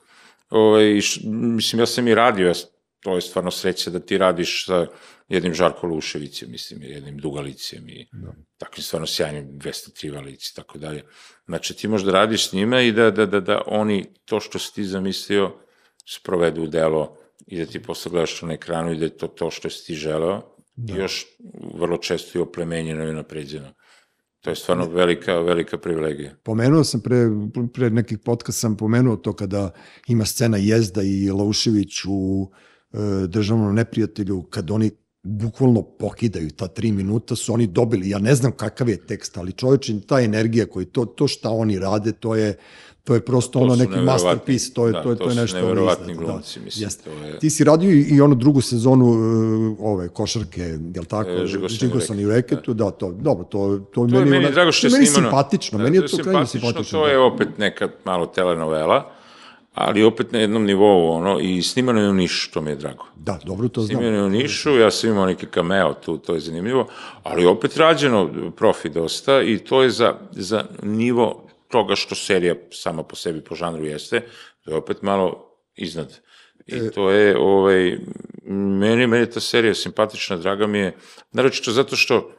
ovaj, 0.50 1.02
š, 1.02 1.20
mislim, 1.26 1.80
ja 1.80 1.86
sam 1.86 2.08
i 2.08 2.16
radio, 2.16 2.48
ja, 2.48 2.54
to 3.04 3.16
je 3.16 3.22
stvarno 3.22 3.52
sreća 3.52 3.90
da 3.90 4.00
ti 4.00 4.18
radiš 4.18 4.66
sa 4.66 4.88
jednim 5.30 5.54
Žarko 5.54 5.88
Luševićem, 5.88 6.52
mislim, 6.52 6.84
i 6.84 6.86
jednim 6.86 7.18
Dugalicem 7.18 7.90
i 7.90 8.08
Da. 8.12 8.34
takvim 8.58 8.84
stvarno 8.84 9.08
sjajnim 9.08 9.60
203 9.60 10.14
valici 10.14 10.52
i 10.54 10.56
tako 10.56 10.78
dalje. 10.78 11.04
Znači, 11.46 11.74
ti 11.74 11.88
možda 11.88 12.12
radiš 12.12 12.50
s 12.50 12.54
njima 12.54 12.82
i 12.82 12.92
da, 12.92 13.12
da, 13.12 13.26
da, 13.26 13.40
da 13.40 13.62
oni 13.66 14.06
to 14.26 14.40
što 14.40 14.60
si 14.60 14.74
ti 14.74 14.86
zamislio 14.86 15.52
sprovedu 16.06 16.64
u 16.64 16.68
delo 16.68 17.18
i 17.48 17.58
da 17.60 17.66
ti 17.66 17.82
posle 17.82 18.12
gledaš 18.12 18.40
to 18.40 18.46
na 18.46 18.54
ekranu 18.54 18.92
i 18.92 18.98
da 18.98 19.06
je 19.06 19.18
to 19.18 19.28
to 19.28 19.52
što 19.52 19.70
si 19.70 19.86
ti 19.86 19.96
želeo 19.96 20.42
da. 20.76 20.94
i 20.94 20.98
još 20.98 21.26
vrlo 21.74 21.98
često 21.98 22.38
i 22.38 22.42
oplemenjeno 22.42 23.10
i 23.10 23.14
napređeno. 23.14 23.74
To 24.42 24.50
je 24.50 24.56
stvarno 24.56 24.86
velika, 24.86 25.40
velika 25.40 25.78
privilegija. 25.78 26.36
Pomenuo 26.44 26.84
sam 26.84 27.02
pre, 27.02 27.18
pre 27.74 27.90
nekih 27.90 28.20
podcast 28.20 28.60
sam 28.60 28.78
pomenuo 28.78 29.16
to 29.16 29.34
kada 29.34 29.72
ima 30.08 30.26
scena 30.26 30.58
Jezda 30.58 31.02
i 31.04 31.32
Laušević 31.32 32.06
u 32.08 32.52
e, 32.52 32.73
državnom 33.28 33.76
neprijatelju, 33.76 34.42
kad 34.44 34.72
oni 34.72 34.92
bukvalno 35.24 35.82
pokidaju 35.82 36.50
ta 36.50 36.68
tri 36.68 36.92
minuta, 36.92 37.36
su 37.36 37.54
oni 37.54 37.68
dobili, 37.68 38.10
ja 38.10 38.20
ne 38.20 38.36
znam 38.36 38.52
kakav 38.52 38.90
je 38.90 38.98
tekst, 38.98 39.38
ali 39.38 39.52
čovečin, 39.54 40.02
ta 40.02 40.20
energija 40.22 40.66
koji, 40.66 40.86
to, 40.86 41.06
to 41.06 41.28
šta 41.28 41.50
oni 41.50 41.80
rade, 41.80 42.12
to 42.12 42.36
je, 42.36 42.58
to 43.04 43.14
je 43.14 43.22
prosto 43.22 43.52
To 43.52 43.60
ono 43.60 43.76
su 43.76 43.80
neki 43.80 44.00
masterpiece, 44.00 44.74
to 44.74 44.88
je, 44.88 44.94
da, 44.94 45.04
to 45.04 45.10
je, 45.10 45.16
to 45.16 45.24
to 45.24 45.30
je 45.30 45.36
su 45.36 45.42
nešto 45.42 45.58
ono 45.58 45.66
neverovatni 45.66 46.12
iznad, 46.12 46.26
glumci, 46.26 46.60
mislim, 46.60 46.84
Jeste. 46.86 47.04
to 47.04 47.26
je- 47.26 47.40
Ti 47.40 47.50
si 47.50 47.64
radio 47.64 47.92
i, 47.92 48.02
i 48.02 48.22
onu 48.22 48.36
drugu 48.36 48.62
sezonu 48.62 49.06
uh, 49.06 49.18
ove 49.82 50.08
košarke, 50.10 50.62
jel 50.96 51.06
tako? 51.06 51.30
E, 51.30 51.48
Žigosan 51.70 52.20
i 52.20 52.26
reketu, 52.28 52.74
da, 52.74 52.92
to, 52.92 53.12
dobro, 53.12 53.44
to, 53.46 53.60
to, 53.94 54.08
To 54.08 54.16
je 54.16 54.26
meni 54.26 54.38
ona- 54.38 54.52
drago 54.52 54.72
što 54.72 54.88
je 54.88 54.92
to 54.92 54.96
meni 54.96 55.06
snimano. 55.06 55.30
simpatično, 55.30 55.78
Da, 55.78 55.84
meni 55.84 55.98
je 55.98 56.02
to 56.02 56.18
krajnje 56.18 56.46
simpatično. 56.46 56.84
To 56.92 57.06
da. 57.06 57.12
je 57.12 57.18
opet 57.20 57.48
neka 57.58 57.90
malo 58.06 58.26
telenovela, 58.26 59.12
ali 59.74 60.04
opet 60.04 60.32
na 60.32 60.40
jednom 60.40 60.66
nivou, 60.66 61.10
ono, 61.10 61.40
i 61.40 61.62
snimano 61.62 62.02
je 62.02 62.10
u 62.10 62.14
Nišu, 62.14 62.52
to 62.52 62.62
mi 62.62 62.72
je 62.72 62.76
drago. 62.76 63.06
Da, 63.16 63.40
dobro 63.46 63.68
to 63.68 63.82
znam. 63.82 63.98
Snimano 63.98 64.18
je 64.18 64.24
u 64.24 64.30
Nišu, 64.30 64.78
ja 64.78 64.92
sam 64.92 65.10
imao 65.10 65.26
neki 65.26 65.46
cameo 65.54 65.94
tu, 65.94 66.18
to 66.18 66.34
je 66.34 66.40
zanimljivo, 66.40 66.88
ali 67.24 67.46
opet 67.46 67.78
rađeno 67.78 68.30
profi 68.58 68.90
dosta 68.90 69.42
i 69.42 69.58
to 69.58 69.84
je 69.84 69.90
za, 69.90 70.16
za 70.32 70.66
nivo 70.84 71.48
toga 71.68 71.96
što 71.96 72.16
serija 72.16 72.56
sama 72.72 73.04
po 73.04 73.16
sebi 73.16 73.42
po 73.42 73.56
žanru 73.56 73.86
jeste, 73.86 74.22
to 74.66 74.72
je 74.72 74.78
opet 74.78 75.02
malo 75.02 75.50
iznad. 75.76 76.20
I 76.68 76.76
E, 76.76 76.92
to 76.92 77.10
je, 77.10 77.38
ovaj, 77.38 77.98
meni, 78.46 79.08
meni 79.08 79.24
je 79.24 79.32
ta 79.32 79.40
serija 79.40 79.74
simpatična, 79.74 80.38
draga 80.38 80.68
mi 80.68 80.78
je, 80.78 80.96
naročito 81.32 81.72
zato 81.72 81.96
što 81.96 82.32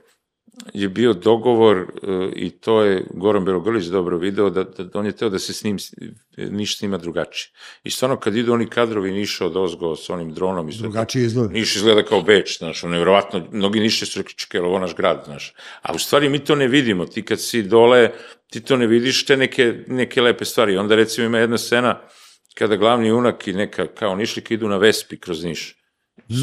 je 0.73 0.89
bio 0.89 1.13
dogovor 1.13 1.77
e, 1.77 1.87
i 2.37 2.51
to 2.51 2.83
je 2.83 3.05
Goran 3.11 3.45
Belogrlić 3.45 3.85
dobro 3.85 4.19
video, 4.19 4.51
da, 4.51 4.65
da, 4.65 4.85
da 4.85 4.99
on 4.99 5.07
je 5.07 5.13
teo 5.13 5.29
da 5.29 5.39
se 5.39 5.53
snim, 5.53 5.79
Niš 6.37 6.79
snima 6.79 6.99
drugačije. 6.99 7.53
I 7.85 7.91
stvarno 7.91 8.17
kad 8.17 8.37
idu 8.37 8.53
oni 8.53 8.67
kadrovi 8.67 9.13
Niša 9.13 9.47
od 9.47 9.57
ozgo 9.57 9.97
s 9.97 10.11
onim 10.11 10.35
dronom 10.35 10.69
i 10.69 10.73
sve 10.73 10.79
to, 10.79 10.83
Drugačije 10.83 11.25
izgleda. 11.25 11.53
Niš 11.53 11.77
izgleda 11.77 12.03
kao 12.03 12.23
Beč, 12.23 12.59
znaš, 12.59 12.85
ono, 12.85 12.91
nevjerovatno, 12.91 13.47
mnogi 13.53 13.81
Niše 13.81 14.07
su 14.07 14.19
rekli, 14.19 14.35
čekaj, 14.35 14.61
ovo 14.61 14.79
naš 14.79 14.95
grad, 14.95 15.23
znaš. 15.25 15.55
A 15.83 15.93
u 15.93 15.99
stvari 15.99 16.29
mi 16.29 16.39
to 16.39 16.55
ne 16.55 16.69
vidimo, 16.69 17.07
ti 17.07 17.23
kad 17.23 17.41
si 17.41 17.63
dole, 17.63 18.11
ti 18.51 18.61
to 18.61 18.77
ne 18.77 18.87
vidiš 18.87 19.27
te 19.27 19.37
neke, 19.37 19.85
neke 19.87 20.23
lepe 20.23 20.45
stvari. 20.45 20.77
Onda 20.77 20.95
recimo 20.95 21.27
ima 21.27 21.39
jedna 21.39 21.59
scena 21.59 22.01
kada 22.55 22.77
glavni 22.77 23.09
junak 23.09 23.49
i 23.49 23.53
neka 23.53 23.87
kao 23.87 24.17
Nišlika 24.17 24.55
idu 24.55 24.69
na 24.69 24.77
Vespi 24.77 25.21
kroz 25.21 25.45
Niš. 25.45 25.84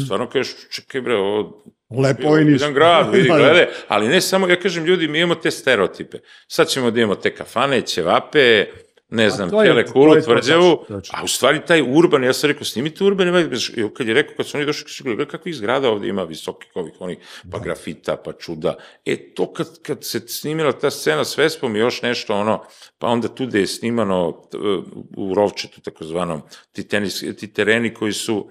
Stvarno 0.04 0.28
kažeš, 0.28 0.54
čekaj 0.70 1.00
bre, 1.00 1.14
ovo 1.14 1.62
Lepo 2.02 2.36
je 2.36 2.44
Niš. 2.44 2.52
jedan 2.52 2.74
grad, 2.74 3.14
vidi, 3.14 3.28
Da, 3.28 3.34
da. 3.34 3.40
gledaj, 3.40 3.66
ali 3.88 4.08
ne 4.08 4.20
samo, 4.20 4.48
ja 4.48 4.56
kažem 4.56 4.84
ljudi, 4.84 5.08
mi 5.08 5.18
imamo 5.18 5.34
te 5.34 5.50
stereotipe. 5.50 6.18
Sad 6.48 6.68
ćemo 6.68 6.90
da 6.90 7.00
imamo 7.00 7.14
te 7.14 7.34
kafane, 7.34 7.80
ćevape, 7.82 8.66
ne 9.08 9.30
znam, 9.30 9.50
tele 9.50 9.86
kulu, 9.86 10.20
tvrđavu, 10.20 10.84
a 11.10 11.24
u 11.24 11.28
stvari 11.28 11.60
taj 11.66 11.82
urban, 11.82 12.24
ja 12.24 12.32
sam 12.32 12.48
rekao, 12.48 12.64
snimite 12.64 13.04
urbani, 13.04 13.30
vibe, 13.32 13.56
i 13.76 13.94
kad 13.94 14.08
je 14.08 14.14
rekao, 14.14 14.36
kad 14.36 14.46
su 14.46 14.56
oni 14.56 14.66
došli, 14.66 14.84
kažu, 14.84 15.04
gledaj 15.04 15.26
kakvih 15.26 15.54
zgrada 15.54 15.90
ovde 15.90 16.08
ima 16.08 16.24
visokih 16.24 16.70
ovih, 16.74 16.92
onih, 16.98 17.18
pa 17.50 17.58
Da. 17.58 17.64
grafita, 17.64 18.16
pa 18.16 18.32
čuda. 18.32 18.74
E, 19.04 19.32
to 19.34 19.52
kad, 19.52 19.82
kad 19.82 20.04
se 20.04 20.20
snimila 20.20 20.72
ta 20.72 20.90
scena 20.90 21.24
s 21.24 21.38
Vespom 21.38 21.76
i 21.76 21.80
još 21.80 22.02
nešto, 22.02 22.34
ono, 22.34 22.64
pa 22.98 23.06
onda 23.06 23.28
tu 23.28 23.46
da 23.46 23.58
je 23.58 23.66
snimano 23.66 24.42
u 25.16 25.34
Rovčetu, 25.34 25.80
takozvanom, 25.80 26.42
ti, 26.72 26.88
tenis, 26.88 27.24
ti 27.38 27.52
tereni 27.52 27.94
koji 27.94 28.12
su, 28.12 28.50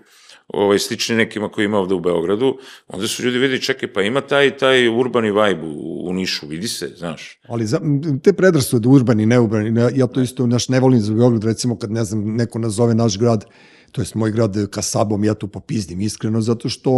ovaj, 0.54 0.80
slični 0.80 1.16
nekima 1.16 1.50
koji 1.50 1.66
ima 1.66 1.78
ovde 1.78 1.94
u 1.94 2.00
Beogradu, 2.00 2.58
onda 2.88 3.08
su 3.08 3.24
ljudi 3.24 3.38
vidi, 3.38 3.62
čekaj, 3.62 3.94
pa 3.94 4.02
ima 4.02 4.22
taj, 4.22 4.58
taj 4.58 4.88
urbani 4.88 5.32
vibe 5.32 5.66
u, 5.66 6.10
u 6.10 6.14
Nišu, 6.14 6.48
vidi 6.48 6.68
se, 6.68 6.88
znaš. 6.98 7.40
Ali 7.48 7.66
za, 7.66 7.80
te 8.24 8.34
predrasude 8.34 8.90
urbani, 8.90 9.26
neurbani, 9.26 9.72
ne- 9.72 9.92
ja 9.96 10.08
to 10.08 10.22
isto 10.22 10.48
naš 10.48 10.70
ne 10.70 10.80
volim 10.80 11.00
za 11.00 11.14
Beograd, 11.14 11.44
recimo 11.44 11.78
kad 11.78 11.92
ne 11.92 12.04
znam, 12.04 12.36
neko 12.36 12.60
nazove 12.60 12.96
naš 12.96 13.18
grad, 13.18 13.46
to 13.92 14.02
jest 14.02 14.16
moj 14.16 14.32
grad 14.32 14.68
Kasabom, 14.68 15.24
ja 15.24 15.34
to 15.34 15.48
popizdim 15.48 16.02
iskreno, 16.02 16.42
zato 16.42 16.70
što 16.70 16.92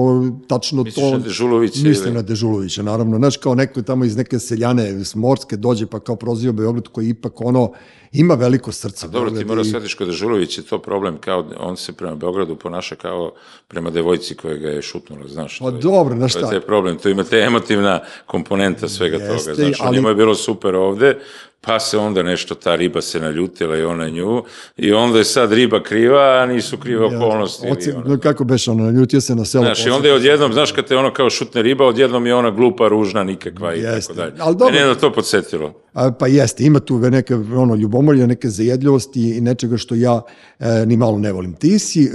tačno 0.48 0.84
Misliš 0.84 1.06
to... 1.06 1.12
na 1.12 1.18
Dežulovića 1.18 1.80
Mislim 1.80 2.06
ili- 2.06 2.14
na 2.14 2.22
Dežulovića, 2.22 2.84
naravno. 2.84 3.18
Znaš, 3.18 3.38
kao 3.38 3.56
neko 3.56 3.82
tamo 3.82 4.06
iz 4.06 4.16
neke 4.16 4.40
seljane, 4.40 5.06
s 5.06 5.16
Morske 5.16 5.58
dođe, 5.58 5.86
pa 5.86 6.00
kao 6.00 6.16
proziva 6.16 6.54
Beograd, 6.54 6.88
koji 6.88 7.10
ipak 7.10 7.42
ono, 7.42 7.72
ima 8.12 8.34
veliko 8.34 8.72
srce. 8.72 9.08
Dobro, 9.08 9.20
ti 9.22 9.34
Beograd 9.34 9.48
moraš 9.48 9.68
i- 9.68 9.70
shvatiš 9.70 9.94
kod 9.94 10.08
Dežulović 10.08 10.58
je 10.58 10.64
to 10.64 10.80
problem, 10.80 11.18
kao 11.18 11.50
on 11.60 11.78
se 11.78 11.94
prema 11.94 12.16
Beogradu 12.16 12.56
ponaša 12.56 12.96
kao 12.96 13.34
prema 13.68 13.90
devojci 13.90 14.36
koja 14.36 14.56
ga 14.56 14.70
je 14.70 14.82
šutnula, 14.82 15.28
znaš. 15.28 15.60
Pa 15.60 15.72
dobro, 15.72 16.16
znaš 16.16 16.34
To 16.34 16.40
je 16.40 16.46
šta, 16.48 16.60
problem, 16.62 16.98
to 16.98 17.10
ima 17.10 17.24
te 17.24 17.38
emotivna 17.38 18.00
komponenta 18.26 18.90
svega 18.90 19.18
Jeste, 19.18 19.28
toga, 19.30 19.56
znaš, 19.56 19.80
ali- 19.80 19.88
ali... 19.88 19.98
njima 19.98 20.10
je 20.10 20.16
bilo 20.16 20.36
super 20.36 20.76
ovde, 20.76 21.20
pa 21.66 21.80
se 21.80 21.98
onda 21.98 22.24
nešto, 22.24 22.56
ta 22.56 22.76
riba 22.76 23.02
se 23.02 23.20
naljutila 23.20 23.78
i 23.78 23.84
ona 23.84 24.10
nju, 24.10 24.44
i 24.78 24.94
onda 24.94 25.18
je 25.18 25.24
sad 25.24 25.54
riba 25.54 25.84
kriva, 25.84 26.42
a 26.42 26.46
nisu 26.46 26.78
krive 26.78 27.06
okolnosti. 27.06 27.68
ili 27.68 27.78
Oci, 27.78 27.92
ono. 27.92 28.20
kako 28.20 28.44
beš 28.44 28.68
ono, 28.68 28.84
naljutio 28.84 29.22
se 29.22 29.36
na 29.36 29.46
selo. 29.46 29.64
Znaš, 29.64 29.86
i 29.86 29.90
onda 29.90 30.08
je 30.08 30.14
odjednom, 30.14 30.54
znaš, 30.54 30.72
kad 30.72 30.86
te 30.86 30.98
ono 30.98 31.14
kao 31.14 31.30
šutne 31.30 31.62
riba, 31.62 31.86
odjednom 31.86 32.26
je 32.26 32.36
ona 32.36 32.52
glupa, 32.52 32.88
ružna, 32.88 33.24
nikakva 33.24 33.76
i 33.76 33.80
Jeste, 33.80 34.14
tako 34.14 34.30
dalje. 34.30 34.34
ali 34.40 34.56
dobro. 34.56 34.74
Mene 34.74 34.86
je 34.86 34.88
na 34.88 34.96
to 34.96 35.14
podsjetilo. 35.14 35.74
A, 35.94 36.12
pa 36.12 36.28
jeste, 36.28 36.64
ima 36.64 36.80
tu 36.80 37.00
neke 37.00 37.36
ono, 37.36 37.76
ljubomorja, 37.76 38.28
neke 38.28 38.50
zajedljivosti 38.50 39.38
i 39.38 39.42
nečega 39.42 39.78
što 39.78 39.96
ja 39.96 40.22
e, 40.60 40.86
ni 40.86 40.98
malo 40.98 41.18
ne 41.18 41.32
volim. 41.32 41.54
Ti 41.54 41.80
si, 41.80 42.04
e, 42.04 42.10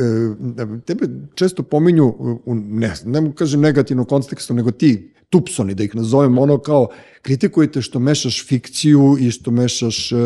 tebe 0.87 1.07
često 1.35 1.63
pominju, 1.63 2.07
u, 2.45 2.55
ne, 2.55 2.95
ne 3.05 3.33
kažem 3.35 3.61
negativnom 3.61 4.07
kontekstu, 4.07 4.55
nego 4.55 4.71
ti, 4.71 5.11
tupsoni, 5.31 5.75
da 5.75 5.85
ih 5.85 5.95
nazovem, 5.95 6.39
ono 6.39 6.59
kao 6.59 6.89
kritikujete 7.23 7.83
što 7.83 7.99
mešaš 7.99 8.47
fikciju 8.47 9.17
i 9.21 9.31
što 9.31 9.51
mešaš 9.51 10.13
e, 10.13 10.17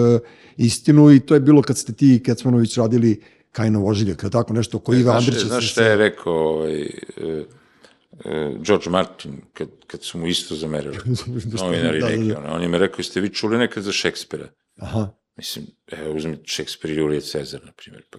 istinu 0.57 1.13
i 1.13 1.21
to 1.21 1.35
je 1.35 1.41
bilo 1.41 1.63
kad 1.63 1.79
ste 1.79 1.93
ti 1.93 2.15
i 2.15 2.23
Kecmanović 2.23 2.77
radili 2.77 3.23
Kajno 3.53 3.81
vožilje, 3.81 4.15
kada 4.17 4.31
tako 4.31 4.53
nešto, 4.53 4.79
koji 4.79 5.01
Iva 5.01 5.13
Znaš, 5.13 5.29
Andrića 5.29 5.47
znaš 5.47 5.73
šta 5.73 5.85
je 5.85 5.97
rekao 5.97 6.35
ovaj, 6.35 6.83
e, 6.83 7.45
e, 8.25 8.55
George 8.61 8.91
Martin, 8.91 9.41
kad, 9.53 9.69
kad 9.87 10.03
su 10.03 10.19
mu 10.19 10.27
isto 10.27 10.55
zamerili, 10.55 10.97
novinari 11.61 12.01
Da, 12.01 12.07
da, 12.07 12.17
neki, 12.17 12.29
da. 12.29 12.39
ono, 12.39 12.55
on 12.55 12.63
im 12.63 12.73
je 12.73 12.79
rekao, 12.79 12.99
jeste 12.99 13.21
vi 13.21 13.29
čuli 13.29 13.59
nekad 13.59 13.83
za 13.83 13.93
Šekspira? 13.93 14.49
Aha, 14.77 15.09
Mislim, 15.37 15.67
evo, 15.87 16.15
uzmi 16.15 16.39
Šekspir 16.45 16.91
i 16.91 16.95
Julije 16.95 17.21
Cezar, 17.21 17.61
na 17.65 17.73
primjer. 17.73 18.03
Pa, 18.11 18.19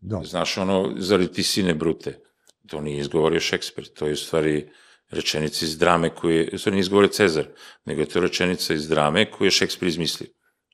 da. 0.00 0.22
znaš, 0.24 0.58
ono, 0.58 0.94
zar 0.98 1.26
ti 1.26 1.42
sine 1.42 1.74
brute? 1.74 2.18
To 2.66 2.80
nije 2.80 3.00
izgovorio 3.00 3.40
Šekspir, 3.40 3.88
to 3.88 4.06
je 4.06 4.12
u 4.12 4.16
stvari 4.16 4.68
rečenica 5.10 5.64
iz 5.64 5.78
drame 5.78 6.10
koju 6.10 6.36
je, 6.36 6.48
stvari 6.50 6.74
nije 6.74 6.80
izgovorio 6.80 7.08
Cezar, 7.08 7.46
nego 7.84 8.00
je 8.00 8.06
to 8.06 8.20
rečenica 8.20 8.74
iz 8.74 8.88
drame 8.88 9.30
koju 9.30 9.46
je 9.46 9.52
Šekspir 9.52 9.88
izmislio. 9.88 10.28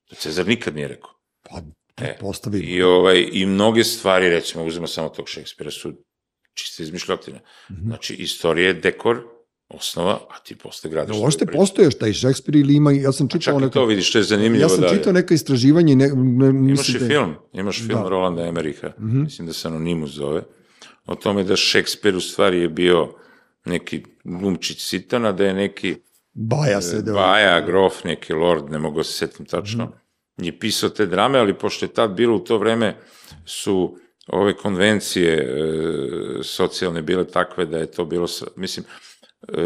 To 0.09 0.17
Cezar 0.17 0.47
nikad 0.47 0.75
nije 0.75 0.89
rekao. 0.89 1.11
Pa, 1.43 1.63
E, 1.99 2.17
postavi. 2.21 2.59
I, 2.59 2.83
ovaj, 2.83 3.29
I 3.33 3.47
mnoge 3.47 3.85
stvari, 3.85 4.31
recimo, 4.31 4.65
uzmemo 4.65 4.87
samo 4.87 5.09
tog 5.09 5.29
Šekspira, 5.29 5.71
su 5.71 5.93
čiste 6.55 6.83
izmišljotine. 6.83 7.41
Mhm. 7.71 7.81
Znači, 7.83 8.15
istorija 8.15 8.67
je 8.67 8.75
dekor, 8.75 9.23
osnova, 9.69 10.13
a 10.31 10.39
ti 10.39 10.57
posle 10.57 10.91
gradiš. 10.91 11.17
Uopšte 11.17 11.47
priču. 11.47 11.59
postoje 11.59 11.91
šta 11.91 12.07
i 12.07 12.13
Šekspir 12.13 12.57
ili 12.57 12.75
ima, 12.75 12.93
ja 12.93 13.13
sam 13.13 13.29
Čak 13.29 13.41
čitao 13.41 13.59
neka... 13.61 13.71
to 13.71 13.85
vidiš, 13.85 14.09
što 14.09 14.19
je 14.19 14.25
zanimljivo 14.25 14.63
Ja 14.63 14.69
sam 14.69 14.81
dalje. 14.81 14.97
čitao 14.97 15.13
neka 15.13 15.35
istraživanja 15.35 15.93
i 15.93 15.97
ne, 15.97 16.07
ne, 16.07 16.49
Imaš 16.49 16.71
mislim 16.71 16.97
i 16.97 17.01
da- 17.01 17.07
film, 17.07 17.35
imaš 17.53 17.77
film 17.79 18.03
Da. 18.03 18.09
Rolanda 18.09 18.43
Emeriha, 18.43 18.93
Mhm. 19.01 19.23
mislim 19.23 19.47
da 19.47 19.53
se 19.53 19.69
Anonimus 19.69 20.11
zove, 20.11 20.43
o 21.07 21.15
tome 21.15 21.45
da 21.45 21.57
Šekspir 21.57 22.17
u 22.17 22.21
stvari 22.21 22.61
je 22.61 22.69
bio 22.69 23.15
neki 23.67 24.03
glumčić 24.25 24.85
sitana, 24.85 25.33
da 25.33 25.45
je 25.45 25.55
neki 25.55 25.97
Baja 26.33 26.81
se 26.81 27.03
da... 27.03 27.13
Baja, 27.13 27.61
grof, 27.61 28.05
neki 28.05 28.33
lord, 28.33 28.71
ne 28.71 28.79
mogu 28.79 29.03
se 29.03 29.13
setim 29.13 29.47
tačno, 29.47 29.85
Mhm. 29.85 30.47
je 30.47 30.59
pisao 30.59 30.89
te 30.91 31.07
drame, 31.07 31.39
ali 31.39 31.59
pošto 31.59 31.85
je 31.85 31.93
tad 31.95 32.11
bilo 32.11 32.37
u 32.37 32.45
to 32.45 32.59
vreme 32.59 32.97
su 33.45 33.99
ove 34.27 34.57
konvencije 34.57 35.33
e, 35.35 36.43
socijalne 36.43 37.03
bile 37.03 37.27
takve 37.27 37.67
da 37.67 37.79
je 37.79 37.91
to 37.91 38.05
bilo, 38.05 38.27
mislim, 38.57 38.87
e, 39.49 39.63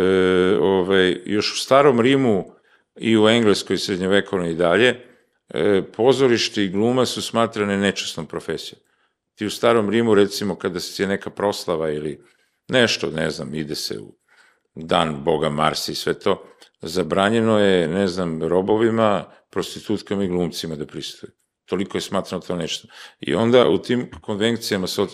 ovaj, 0.61 1.21
još 1.25 1.53
u 1.53 1.57
starom 1.57 2.01
Rimu 2.01 2.45
i 2.97 3.19
u 3.19 3.29
Engleskoj 3.29 3.79
srednjevekovnoj 3.79 4.51
i 4.51 4.55
dalje, 4.55 5.01
e, 5.49 5.83
pozorište 5.97 6.65
i 6.65 6.69
gluma 6.69 7.07
su 7.07 7.23
smatrane 7.23 7.77
nečasnom 7.77 8.27
profesijom. 8.27 8.81
Ti 9.35 9.47
u 9.47 9.51
starom 9.51 9.91
Rimu, 9.91 10.15
recimo, 10.15 10.55
kada 10.55 10.81
se 10.81 11.03
je 11.03 11.07
neka 11.07 11.31
proslava 11.31 11.91
ili 11.91 12.21
nešto, 12.71 13.11
ne 13.11 13.31
znam, 13.31 13.55
ide 13.55 13.75
se 13.75 13.99
u 13.99 14.17
dan 14.75 15.25
Boga 15.25 15.51
Marsa 15.51 15.93
i 15.93 15.95
sve 15.95 16.19
to, 16.19 16.45
zabranjeno 16.83 17.59
je, 17.59 17.89
ne 17.89 18.09
znam, 18.09 18.43
robovima, 18.43 19.25
prostitutkama 19.51 20.25
i 20.25 20.29
glumcima 20.29 20.77
da 20.77 20.87
pristuju. 20.87 21.31
Toliko 21.65 21.97
je 21.97 22.03
smatrano 22.03 22.43
to 22.43 22.57
nešto. 22.57 22.89
I 23.21 23.35
onda 23.35 23.69
u 23.69 23.79
tim 23.79 24.11
konvencijama 24.21 24.87
so, 24.87 25.09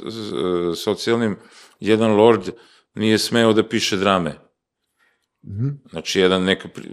socijalnim, 0.76 1.36
jedan 1.80 2.16
lord 2.16 2.50
nije 2.94 3.18
smeo 3.18 3.52
da 3.52 3.68
piše 3.68 3.96
drame. 3.96 4.30
Mm 5.42 5.50
-hmm. 5.50 5.90
Znači, 5.90 6.20
jedan 6.20 6.44
neka 6.44 6.68
pri, 6.68 6.90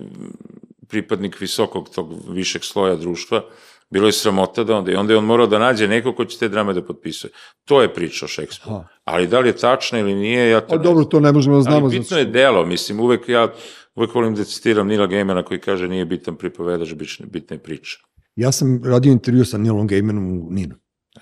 pripadnik 0.88 1.40
visokog 1.42 1.90
tog 1.90 2.30
višeg 2.30 2.64
sloja 2.64 2.96
društva, 2.96 3.50
bilo 3.94 4.08
je 4.08 4.12
sramota 4.12 4.64
da 4.64 4.76
onda, 4.76 4.92
i 4.92 4.96
onda 4.96 5.14
je 5.14 5.18
on 5.18 5.26
morao 5.26 5.48
da 5.48 5.60
nađe 5.60 5.88
neko 5.88 6.14
ko 6.16 6.26
će 6.26 6.40
te 6.40 6.50
drame 6.50 6.74
da 6.74 6.82
potpisuje. 6.82 7.32
To 7.66 7.82
je 7.82 7.94
priča 7.94 8.26
o 8.26 8.28
Šekspiru. 8.28 8.76
Ali 9.04 9.28
da 9.28 9.40
li 9.40 9.50
je 9.50 9.58
tačna 9.58 10.00
ili 10.00 10.16
nije, 10.16 10.50
ja 10.50 10.62
to 10.62 10.76
A, 10.76 10.78
dobro, 10.78 11.06
to 11.06 11.20
ne 11.20 11.32
možemo 11.32 11.56
da 11.56 11.62
znamo. 11.62 11.86
Ali 11.86 12.00
bitno 12.00 12.18
je 12.18 12.26
delo, 12.26 12.66
mislim, 12.66 13.00
uvek 13.00 13.30
ja 13.30 13.54
uvek 13.96 14.16
volim 14.16 14.36
da 14.36 14.44
citiram 14.44 14.88
Nila 14.88 15.08
Gejmana 15.08 15.44
koji 15.44 15.60
kaže 15.60 15.88
nije 15.88 16.06
bitan 16.06 16.36
pripovedač, 16.36 16.94
bitna 17.26 17.56
je 17.56 17.64
priča. 17.64 17.98
Ja 18.36 18.52
sam 18.52 18.82
radio 18.86 19.12
intervju 19.12 19.46
sa 19.46 19.58
Nilom 19.58 19.88
Gejmanom 19.88 20.32
u 20.32 20.48
Ninu. 20.52 20.76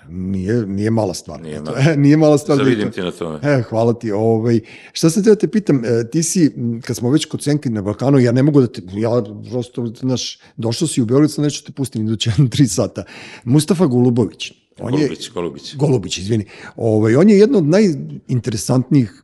Nije, 0.08 0.66
nije 0.66 0.90
mala 0.90 1.14
stvar. 1.14 1.42
Nije, 1.42 1.60
mala. 1.60 1.78
Nije 1.96 2.16
mala 2.16 2.38
stvar. 2.38 2.58
Zavidim 2.58 2.90
ti 2.90 3.00
na 3.00 3.10
tome. 3.10 3.38
E, 3.42 3.62
hvala 3.62 3.92
ti. 3.92 4.12
Ovaj, 4.12 4.60
šta 4.92 5.10
sam 5.10 5.24
teo 5.24 5.34
da 5.34 5.38
te 5.38 5.48
pitam, 5.48 5.84
e, 5.84 6.10
ti 6.10 6.22
si, 6.22 6.50
kad 6.84 6.96
smo 6.96 7.10
već 7.10 7.24
kod 7.24 7.42
Senke 7.42 7.70
na 7.70 7.82
Balkanu, 7.82 8.18
ja 8.18 8.32
ne 8.32 8.42
mogu 8.42 8.60
da 8.60 8.66
te, 8.66 8.82
ja 8.92 9.10
prosto, 9.50 9.86
znaš, 9.86 10.38
došao 10.56 10.88
si 10.88 11.02
u 11.02 11.04
Beograd, 11.04 11.30
sam 11.30 11.44
neću 11.44 11.64
te 11.64 11.72
pustim 11.72 12.02
iduće 12.02 12.30
tri 12.50 12.66
sata. 12.66 13.04
Mustafa 13.44 13.86
Golubović. 13.86 14.52
On 14.80 14.90
Golubić, 14.90 15.26
je, 15.26 15.32
Golubić. 15.34 15.76
Golubić, 15.76 16.18
izvini. 16.18 16.44
Ovaj, 16.76 17.16
on 17.16 17.30
je 17.30 17.38
jedno 17.38 17.58
od 17.58 17.64
najinteresantnijih, 17.64 19.22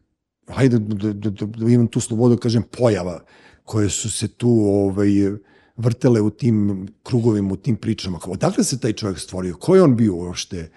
hajde 0.48 0.78
da, 0.78 1.12
da, 1.12 1.30
da, 1.30 1.46
da 1.46 1.70
imam 1.70 1.86
tu 1.86 2.00
slobodu, 2.00 2.34
da 2.34 2.40
kažem, 2.40 2.62
pojava 2.62 3.24
koje 3.64 3.90
su 3.90 4.10
se 4.10 4.28
tu 4.28 4.50
ovaj, 4.50 5.10
vrtele 5.78 6.20
u 6.20 6.30
tim 6.30 6.88
krugovima, 7.02 7.52
u 7.52 7.56
tim 7.56 7.76
pričama. 7.76 8.18
Odakle 8.26 8.64
se 8.64 8.80
taj 8.80 8.92
čovjek 8.92 9.18
stvorio? 9.18 9.56
Ko 9.56 9.76
je 9.76 9.82
on 9.82 9.96
bio 9.96 10.14
uopšte? 10.14 10.70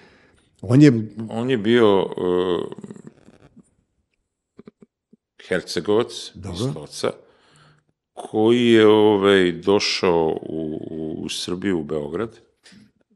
On 0.62 0.82
je... 0.82 0.92
On 1.30 1.50
je 1.50 1.58
bio 1.58 2.02
uh, 2.02 2.72
Hercegovac 5.48 6.32
Dobro. 6.36 6.66
iz 6.66 6.72
Stoca, 6.72 7.12
koji 8.14 8.68
je 8.68 8.88
ovaj, 8.88 9.52
došao 9.52 10.40
u, 10.42 10.80
u 11.18 11.30
Srbiju, 11.30 11.80
u 11.80 11.84
Beograd, 11.84 12.40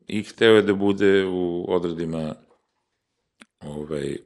i 0.08 0.24
hteo 0.24 0.56
je 0.56 0.62
da 0.62 0.74
bude 0.74 1.26
u 1.26 1.66
odredima 1.68 2.36
ovaj, 3.60 4.18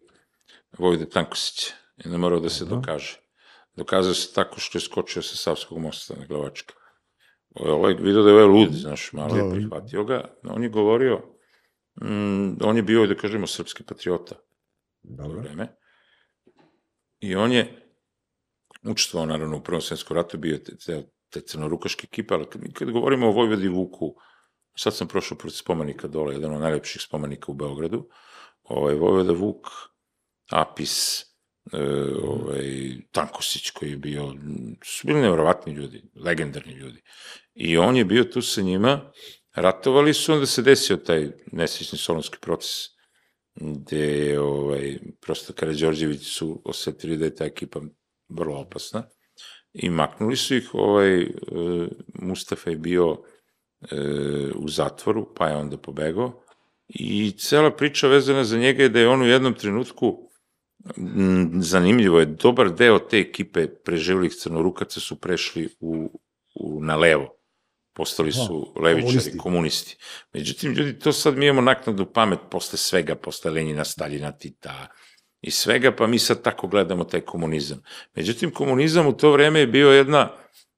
Vojde 0.78 1.10
Tankosića. 1.10 1.74
I 2.05 2.10
ne 2.10 2.18
morao 2.18 2.39
da 2.39 2.49
se 2.49 2.66
Dobro. 2.66 2.76
dokaže. 2.76 3.20
Dokazao 3.76 4.14
se 4.14 4.34
tako 4.34 4.60
što 4.60 4.78
je 4.78 4.82
skočio 4.82 5.22
sa 5.22 5.36
Savskog 5.36 5.78
mosta 5.78 6.16
na 6.16 6.26
Glavačka 6.26 6.78
ovaj 7.60 7.93
video 7.93 8.24
da 8.24 8.30
je 8.30 8.36
ovaj 8.36 8.47
lud, 8.47 8.74
znaš, 8.74 9.14
malo 9.14 9.36
je 9.36 9.43
da. 9.43 9.49
prihvatio 9.49 10.03
ga, 10.03 10.24
on 10.43 10.64
je 10.64 10.70
govorio, 10.70 11.22
mm, 12.01 12.57
on 12.64 12.78
je 12.78 12.84
bio, 12.84 13.07
da 13.07 13.16
kažemo, 13.16 13.47
srpski 13.47 13.84
patriota 13.84 14.36
Dobro. 15.03 15.41
vreme, 15.41 15.68
i 17.20 17.36
on 17.36 17.51
je 17.51 17.91
učestvovao, 18.84 19.26
naravno, 19.26 19.57
u 19.57 19.64
Prvom 19.64 19.82
svetskom 19.82 20.18
ratu, 20.18 20.38
bio 20.38 20.53
je 20.53 20.64
te, 20.64 21.10
te 21.30 21.41
crnorukaške 21.41 22.07
ekipa, 22.12 22.36
ali 22.36 22.45
kad, 22.49 22.62
kad 22.74 22.91
govorimo 22.91 23.28
o 23.28 23.32
Vojvodi 23.32 23.68
Vuku, 23.68 24.16
sad 24.78 24.95
sam 24.95 25.07
prošao 25.07 25.38
protiv 25.38 25.57
spomenika 25.57 26.07
dole, 26.07 26.34
jedan 26.34 26.53
od 26.53 26.62
najlepših 26.62 27.01
spomenika 27.01 27.51
u 27.51 27.55
Beogradu, 27.55 28.10
ovaj, 28.64 28.95
Vojvoda 28.95 29.34
Vuk, 29.34 29.68
Apis, 30.51 31.26
e, 31.74 31.78
ovaj, 32.24 32.91
Tankosić 33.11 33.70
koji 33.70 33.89
je 33.89 33.97
bio, 33.97 34.34
su 34.84 35.07
bili 35.07 35.22
nevrovatni 35.22 35.74
ljudi, 35.74 36.03
legendarni 36.15 36.74
ljudi. 36.74 37.01
I 37.53 37.78
on 37.78 37.95
je 37.95 38.05
bio 38.05 38.24
tu 38.24 38.41
sa 38.41 38.61
njima, 38.61 39.11
ratovali 39.55 40.13
su, 40.13 40.34
onda 40.34 40.45
se 40.45 40.61
desio 40.61 40.97
taj 40.97 41.28
nesrećni 41.51 41.97
solonski 41.97 42.38
proces, 42.41 42.72
gde 43.55 43.99
je, 43.99 44.39
ovaj, 44.39 44.97
prosto 45.22 45.53
Karadžorđević 45.53 46.28
su 46.28 46.61
osetili 46.65 47.17
da 47.17 47.26
je 47.26 47.36
ta 47.36 47.45
ekipa 47.45 47.80
vrlo 48.30 48.59
opasna 48.59 49.03
i 49.74 49.89
maknuli 49.89 50.38
su 50.38 50.55
ih, 50.55 50.70
ovaj, 50.74 51.22
e, 51.22 51.28
Mustafa 52.13 52.70
je 52.70 52.78
bio 52.78 53.17
e, 53.82 53.95
u 54.55 54.70
zatvoru, 54.70 55.34
pa 55.36 55.47
je 55.47 55.55
onda 55.55 55.78
pobegao 55.78 56.43
i 56.88 57.32
cela 57.32 57.72
priča 57.72 58.07
vezana 58.07 58.43
za 58.43 58.57
njega 58.57 58.84
je 58.84 58.89
da 58.89 58.99
je 58.99 59.09
on 59.09 59.22
u 59.22 59.28
jednom 59.28 59.53
trenutku 59.53 60.28
zanimljivo 61.59 62.19
je, 62.19 62.25
dobar 62.25 62.73
deo 62.73 62.99
te 62.99 63.17
ekipe 63.19 63.67
preživlih 63.67 64.34
crnorukaca 64.34 64.99
su 64.99 65.19
prešli 65.19 65.69
u, 65.80 66.21
u, 66.55 66.84
na 66.84 66.95
levo. 66.95 67.36
Postali 67.93 68.32
su 68.32 68.71
Aha, 68.75 68.86
levičari, 68.86 69.11
komunisti. 69.11 69.38
komunisti. 69.38 69.97
Međutim, 70.34 70.73
ljudi, 70.73 70.99
to 70.99 71.13
sad 71.13 71.38
mi 71.38 71.45
imamo 71.45 71.61
naknadu 71.61 72.05
pamet 72.05 72.39
posle 72.51 72.77
svega, 72.77 73.15
posle 73.15 73.51
Lenjina, 73.51 73.86
Staljina, 73.86 74.32
Tita 74.32 74.88
i 75.41 75.51
svega, 75.51 75.95
pa 75.95 76.07
mi 76.07 76.19
sad 76.19 76.43
tako 76.43 76.67
gledamo 76.67 77.03
taj 77.03 77.21
komunizam. 77.21 77.82
Međutim, 78.15 78.51
komunizam 78.51 79.07
u 79.07 79.13
to 79.13 79.32
vreme 79.32 79.59
je 79.59 79.67
bio 79.67 79.91
jedna 79.91 80.30
Mm, 80.30 80.68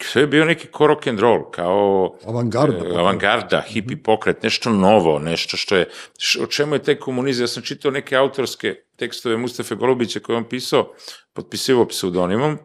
sve 0.00 0.22
je 0.22 0.26
bio 0.26 0.44
neki 0.44 0.66
ko 0.66 0.86
rock 0.86 1.06
and 1.06 1.20
roll, 1.20 1.50
kao 1.50 2.14
avangarda, 2.26 2.88
e, 2.88 2.98
avangarda 2.98 3.60
hippie 3.68 3.96
pokret, 3.96 4.42
nešto 4.42 4.70
novo, 4.70 5.18
nešto 5.18 5.56
što 5.56 5.76
je, 5.76 5.88
š, 6.18 6.40
o 6.42 6.46
čemu 6.46 6.74
je 6.74 6.82
taj 6.82 6.94
komunizam, 6.94 7.42
ja 7.42 7.48
sam 7.48 7.62
čitao 7.62 7.90
neke 7.90 8.16
autorske 8.16 8.74
tekstove 8.96 9.36
Mustafe 9.36 9.74
Golubića 9.74 10.20
koje 10.20 10.36
on 10.36 10.44
pisao, 10.44 10.92
potpisivo 11.32 11.86
pseudonimom, 11.86 12.58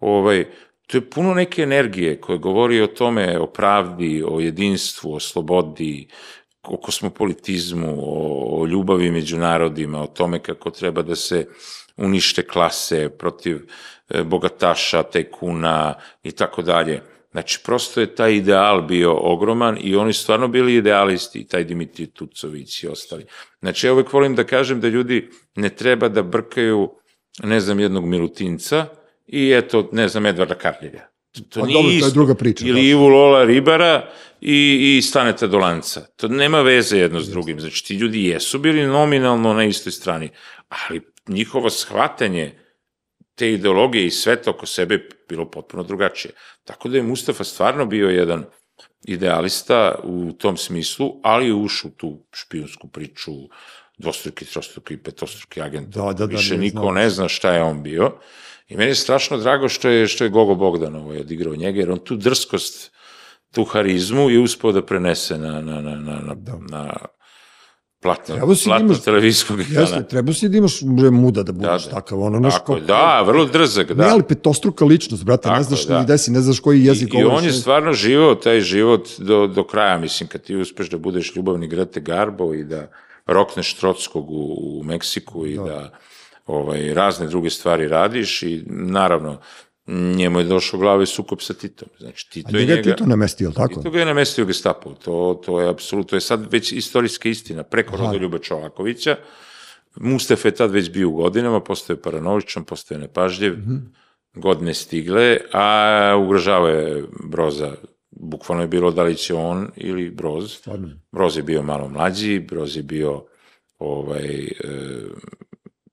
ovaj, 0.00 0.44
to 0.86 0.96
je 0.96 1.10
puno 1.10 1.34
neke 1.34 1.62
energije 1.62 2.20
koje 2.20 2.38
govori 2.38 2.80
o 2.82 2.86
tome, 2.86 3.38
o 3.38 3.46
pravdi, 3.46 4.24
o 4.28 4.40
jedinstvu, 4.40 5.14
o 5.14 5.20
slobodi, 5.20 6.08
o 6.62 6.76
kosmopolitizmu, 6.76 7.94
o, 7.98 8.60
o 8.60 8.66
ljubavi 8.66 9.10
među 9.10 9.38
narodima, 9.38 10.02
o 10.02 10.06
tome 10.06 10.38
kako 10.38 10.70
treba 10.70 11.02
da 11.02 11.16
se 11.16 11.46
unište 11.96 12.46
klase 12.46 13.08
protiv 13.18 13.66
E, 14.08 14.24
bogataša, 14.24 15.02
tajkuna 15.02 15.94
i 16.22 16.32
tako 16.32 16.62
dalje. 16.62 17.02
Znači, 17.30 17.58
prosto 17.64 18.00
je 18.00 18.14
taj 18.14 18.34
ideal 18.34 18.82
bio 18.82 19.16
ogroman 19.16 19.78
i 19.80 19.96
oni 19.96 20.12
stvarno 20.12 20.48
bili 20.48 20.74
idealisti, 20.74 21.46
taj 21.48 21.64
Dimitrij 21.64 22.06
Tucović 22.06 22.82
i 22.82 22.88
ostali. 22.88 23.24
Znači, 23.60 23.86
ja 23.86 23.92
uvek 23.92 24.12
volim 24.12 24.34
da 24.34 24.44
kažem 24.44 24.80
da 24.80 24.88
ljudi 24.88 25.30
ne 25.56 25.68
treba 25.68 26.08
da 26.08 26.22
brkaju, 26.22 26.90
ne 27.42 27.60
znam, 27.60 27.80
jednog 27.80 28.04
Milutinca 28.04 28.86
i 29.26 29.52
eto, 29.52 29.88
ne 29.92 30.08
znam, 30.08 30.26
Edvarda 30.26 30.54
Karljelja. 30.54 31.08
To 31.48 31.60
pa, 31.60 31.66
nije 31.66 31.74
dobro, 31.74 31.92
isto. 31.92 32.04
to 32.04 32.10
je 32.10 32.14
druga 32.14 32.34
priča. 32.34 32.64
Ili 32.66 32.82
da. 32.82 32.88
Ivu 32.88 33.08
Lola 33.08 33.44
Ribara 33.44 34.08
i, 34.40 34.96
i 34.98 35.02
Staneta 35.02 35.46
Dolanca. 35.46 36.06
To 36.16 36.28
nema 36.28 36.60
veze 36.60 36.98
jedno 36.98 37.20
s 37.20 37.28
drugim. 37.28 37.60
Znači, 37.60 37.84
ti 37.84 37.94
ljudi 37.94 38.24
jesu 38.24 38.58
bili 38.58 38.86
nominalno 38.86 39.52
na 39.52 39.64
istoj 39.64 39.92
strani, 39.92 40.30
ali 40.68 41.13
njihovo 41.28 41.70
shvatanje 41.70 42.58
te 43.34 43.52
ideologije 43.52 44.06
i 44.06 44.10
sveta 44.10 44.50
oko 44.50 44.66
sebe 44.66 45.08
bilo 45.28 45.50
potpuno 45.50 45.82
drugačije. 45.82 46.34
Tako 46.64 46.88
da 46.88 46.96
je 46.96 47.02
Mustafa 47.02 47.44
stvarno 47.44 47.86
bio 47.86 48.08
jedan 48.08 48.44
idealista 49.04 49.94
u 50.02 50.32
tom 50.32 50.56
smislu, 50.56 51.20
ali 51.22 51.46
je 51.46 51.54
ušao 51.54 51.90
tu 51.90 52.26
špijunsku 52.32 52.88
priču, 52.88 53.32
dvostruki, 53.98 54.44
trostruki, 54.44 54.96
petostruki 54.96 55.60
agent. 55.60 55.88
Da, 55.88 56.02
da, 56.02 56.12
da, 56.12 56.36
Više 56.36 56.56
niko 56.56 56.80
znam. 56.80 56.94
ne 56.94 57.10
zna 57.10 57.28
šta 57.28 57.52
je 57.52 57.62
on 57.62 57.82
bio. 57.82 58.12
I 58.68 58.76
meni 58.76 58.90
je 58.90 58.94
strašno 58.94 59.38
drago 59.38 59.68
što 59.68 59.88
je, 59.88 60.08
što 60.08 60.24
je 60.24 60.30
Gogo 60.30 60.54
Bogdan 60.54 60.96
ovaj, 60.96 61.20
odigrao 61.20 61.56
njega, 61.56 61.80
jer 61.80 61.90
on 61.90 61.98
tu 61.98 62.16
drskost, 62.16 62.92
tu 63.52 63.64
harizmu 63.64 64.30
je 64.30 64.38
uspao 64.38 64.72
da 64.72 64.86
prenese 64.86 65.38
na, 65.38 65.60
na, 65.60 65.80
na, 65.80 65.96
na, 65.96 66.20
na, 66.20 66.34
da. 66.34 66.58
na 66.70 66.94
platno, 68.04 68.34
treba 68.34 68.54
si 68.54 68.64
da 68.64 68.70
platno 68.70 68.86
imaš, 68.86 69.00
televizijskog 69.00 69.60
ekrana. 69.60 69.80
Jeste, 69.80 70.02
treba 70.08 70.32
si 70.32 70.48
da 70.48 70.58
imaš 70.58 70.78
bre, 70.82 71.10
muda 71.10 71.42
da 71.42 71.52
budeš 71.52 71.84
da, 71.84 71.90
da. 71.90 71.94
takav, 71.94 72.20
ono, 72.22 72.40
naš 72.40 72.54
Tako, 72.54 72.76
da, 72.80 73.22
vrlo 73.26 73.44
drzak, 73.44 73.92
da. 73.92 74.04
Ne, 74.04 74.10
ali 74.10 74.22
petostruka 74.22 74.84
ličnost, 74.84 75.24
brate, 75.24 75.42
Tako, 75.42 75.56
ne 75.56 75.62
znaš 75.62 75.86
da. 75.86 76.00
ni 76.00 76.06
desi, 76.06 76.32
ne 76.32 76.40
znaš 76.40 76.60
koji 76.60 76.84
jezik 76.84 77.14
I, 77.14 77.18
I 77.18 77.24
on 77.24 77.44
je 77.44 77.52
stvarno 77.52 77.92
živao 77.92 78.34
taj 78.34 78.60
život 78.60 79.08
do, 79.18 79.46
do 79.46 79.64
kraja, 79.64 79.98
mislim, 79.98 80.28
kad 80.28 80.42
ti 80.42 80.56
uspeš 80.56 80.90
da 80.90 80.98
budeš 80.98 81.36
ljubavni 81.36 81.68
Grete 81.68 82.00
Garbo 82.00 82.54
i 82.54 82.64
da 82.64 82.90
rokneš 83.26 83.74
Trotskog 83.74 84.30
u, 84.30 84.54
u 84.80 84.82
Meksiku 84.84 85.46
i 85.46 85.56
da, 85.56 85.64
da 85.64 85.90
ovaj, 86.46 86.94
razne 86.94 87.26
druge 87.26 87.50
stvari 87.50 87.88
radiš 87.88 88.42
i 88.42 88.62
naravno 88.68 89.40
njemu 89.86 90.38
je 90.38 90.44
došao 90.44 90.78
u 90.78 90.80
glavi 90.80 91.06
sukob 91.06 91.40
sa 91.40 91.54
Titom. 91.54 91.88
Znači, 91.98 92.30
Tito 92.30 92.48
A 92.52 92.58
njega 92.58 92.72
je 92.72 92.82
Tito 92.82 93.06
namestio, 93.06 93.50
tako? 93.50 93.74
Tito 93.74 93.90
ga 93.90 93.98
je 93.98 94.04
namestio 94.04 94.44
Gestapo. 94.44 94.94
To, 94.94 95.40
to 95.46 95.60
je 95.60 95.68
apsolutno, 95.68 96.08
to 96.08 96.16
je 96.16 96.20
sad 96.20 96.52
već 96.52 96.72
istorijska 96.72 97.28
istina. 97.28 97.62
Preko 97.62 97.96
Rodoljuba 97.96 98.38
Čolakovića, 98.38 99.16
Mustafa 99.96 100.48
je 100.48 100.54
tad 100.54 100.70
već 100.70 100.90
bio 100.90 101.08
u 101.08 101.12
godinama, 101.12 101.60
postoje 101.60 102.02
paranovičan, 102.02 102.64
postoje 102.64 103.00
nepažljiv, 103.00 103.52
mm 103.52 103.64
-hmm. 103.66 104.40
godine 104.40 104.74
stigle, 104.74 105.38
a 105.52 106.16
ugrožava 106.24 106.70
je 106.70 107.04
Broza. 107.30 107.74
Bukvalno 108.10 108.62
je 108.62 108.68
bilo 108.68 108.90
da 108.90 109.02
li 109.02 109.16
će 109.16 109.34
on 109.34 109.68
ili 109.76 110.10
Broz. 110.10 110.52
Stvarno. 110.52 110.90
Broz 111.12 111.36
je 111.36 111.42
bio 111.42 111.62
malo 111.62 111.88
mlađi, 111.88 112.38
Broz 112.38 112.76
je 112.76 112.82
bio 112.82 113.24
ovaj, 113.78 114.44
e, 114.44 114.50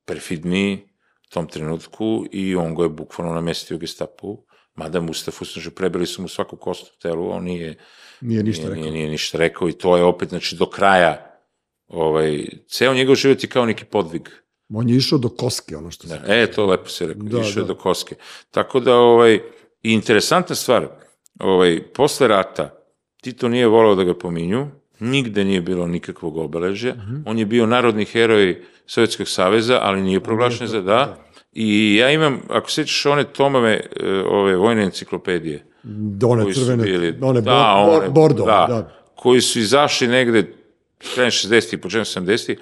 perfidniji 0.06 0.91
tom 1.34 1.48
trenutku 1.48 2.26
i 2.32 2.56
on 2.56 2.76
ga 2.76 2.84
je 2.84 2.90
bukvalno 2.90 3.34
namestio 3.34 3.78
gestapu. 3.78 4.38
Mada 4.76 5.02
Mustafu, 5.02 5.46
znači, 5.46 5.70
prebili 5.70 6.06
su 6.06 6.22
mu 6.22 6.28
svaku 6.28 6.58
kostu 6.58 6.92
u 6.98 7.02
telu, 7.02 7.32
on 7.32 7.44
nije, 7.44 7.76
Nije 8.22 8.44
ništa 8.44 8.62
nije, 8.64 8.70
rekao. 8.70 8.82
nije, 8.84 8.94
nije 8.94 9.10
ništa 9.10 9.38
rekao 9.38 9.70
i 9.70 9.74
to 9.74 9.98
je 9.98 10.04
opet, 10.04 10.30
znači, 10.30 10.56
do 10.56 10.66
kraja, 10.66 11.42
ovaj, 11.88 12.46
ceo 12.68 12.94
njegov 12.94 13.16
život 13.16 13.44
je 13.44 13.50
kao 13.50 13.66
neki 13.66 13.86
podvig. 13.86 14.30
On 14.74 14.90
je 14.90 14.96
išao 14.98 15.20
do 15.20 15.30
koske, 15.30 15.78
ono 15.78 15.92
što 15.92 16.08
se... 16.08 16.20
Da, 16.20 16.34
e, 16.36 16.52
to 16.52 16.66
lepo 16.66 16.90
se 16.90 17.08
rekao, 17.08 17.24
Da, 17.24 17.40
išao 17.42 17.60
je 17.62 17.64
da. 17.64 17.68
do 17.68 17.76
koske. 17.76 18.16
Tako 18.52 18.80
da, 18.80 18.96
ovaj, 18.96 19.40
interesantna 19.84 20.56
stvar, 20.56 20.88
ovaj, 21.40 21.84
posle 21.94 22.28
rata, 22.28 22.78
Tito 23.22 23.50
nije 23.50 23.68
volao 23.68 23.96
da 23.96 24.04
ga 24.04 24.14
pominju, 24.18 24.68
nigde 25.02 25.43
nije 25.43 25.62
bilo 25.62 25.88
nikakvog 25.88 26.38
obeležja, 26.38 26.93
Mhm. 26.93 27.16
on 27.26 27.39
je 27.39 27.45
bio 27.45 27.66
narodni 27.66 28.06
heroj 28.06 28.62
Sovjetskog 28.86 29.28
saveza, 29.28 29.80
ali 29.82 30.02
nije 30.02 30.20
proglašen 30.20 30.68
za 30.68 30.82
da, 30.82 31.18
i 31.54 31.95
ja 31.95 32.12
imam, 32.12 32.41
ako 32.49 32.70
sećaš 32.70 33.06
one 33.06 33.24
tomove, 33.26 33.72
e, 33.97 34.10
ove 34.22 34.56
vojne 34.56 34.84
enciklopedije, 34.84 35.66
Da, 35.84 36.28
one 36.28 36.54
crvene, 36.54 36.84
bili, 36.84 37.18
one 37.22 37.41
da, 37.41 37.74
one, 37.74 38.10
bordo, 38.10 38.45
da, 38.45 38.66
da. 38.70 38.91
koji 39.16 39.41
su 39.41 39.60
izašli 39.60 40.08
negde 40.08 40.54
krajem 41.14 41.32
60-ih, 41.32 41.80
početkom 41.80 42.24
70-ih, 42.24 42.58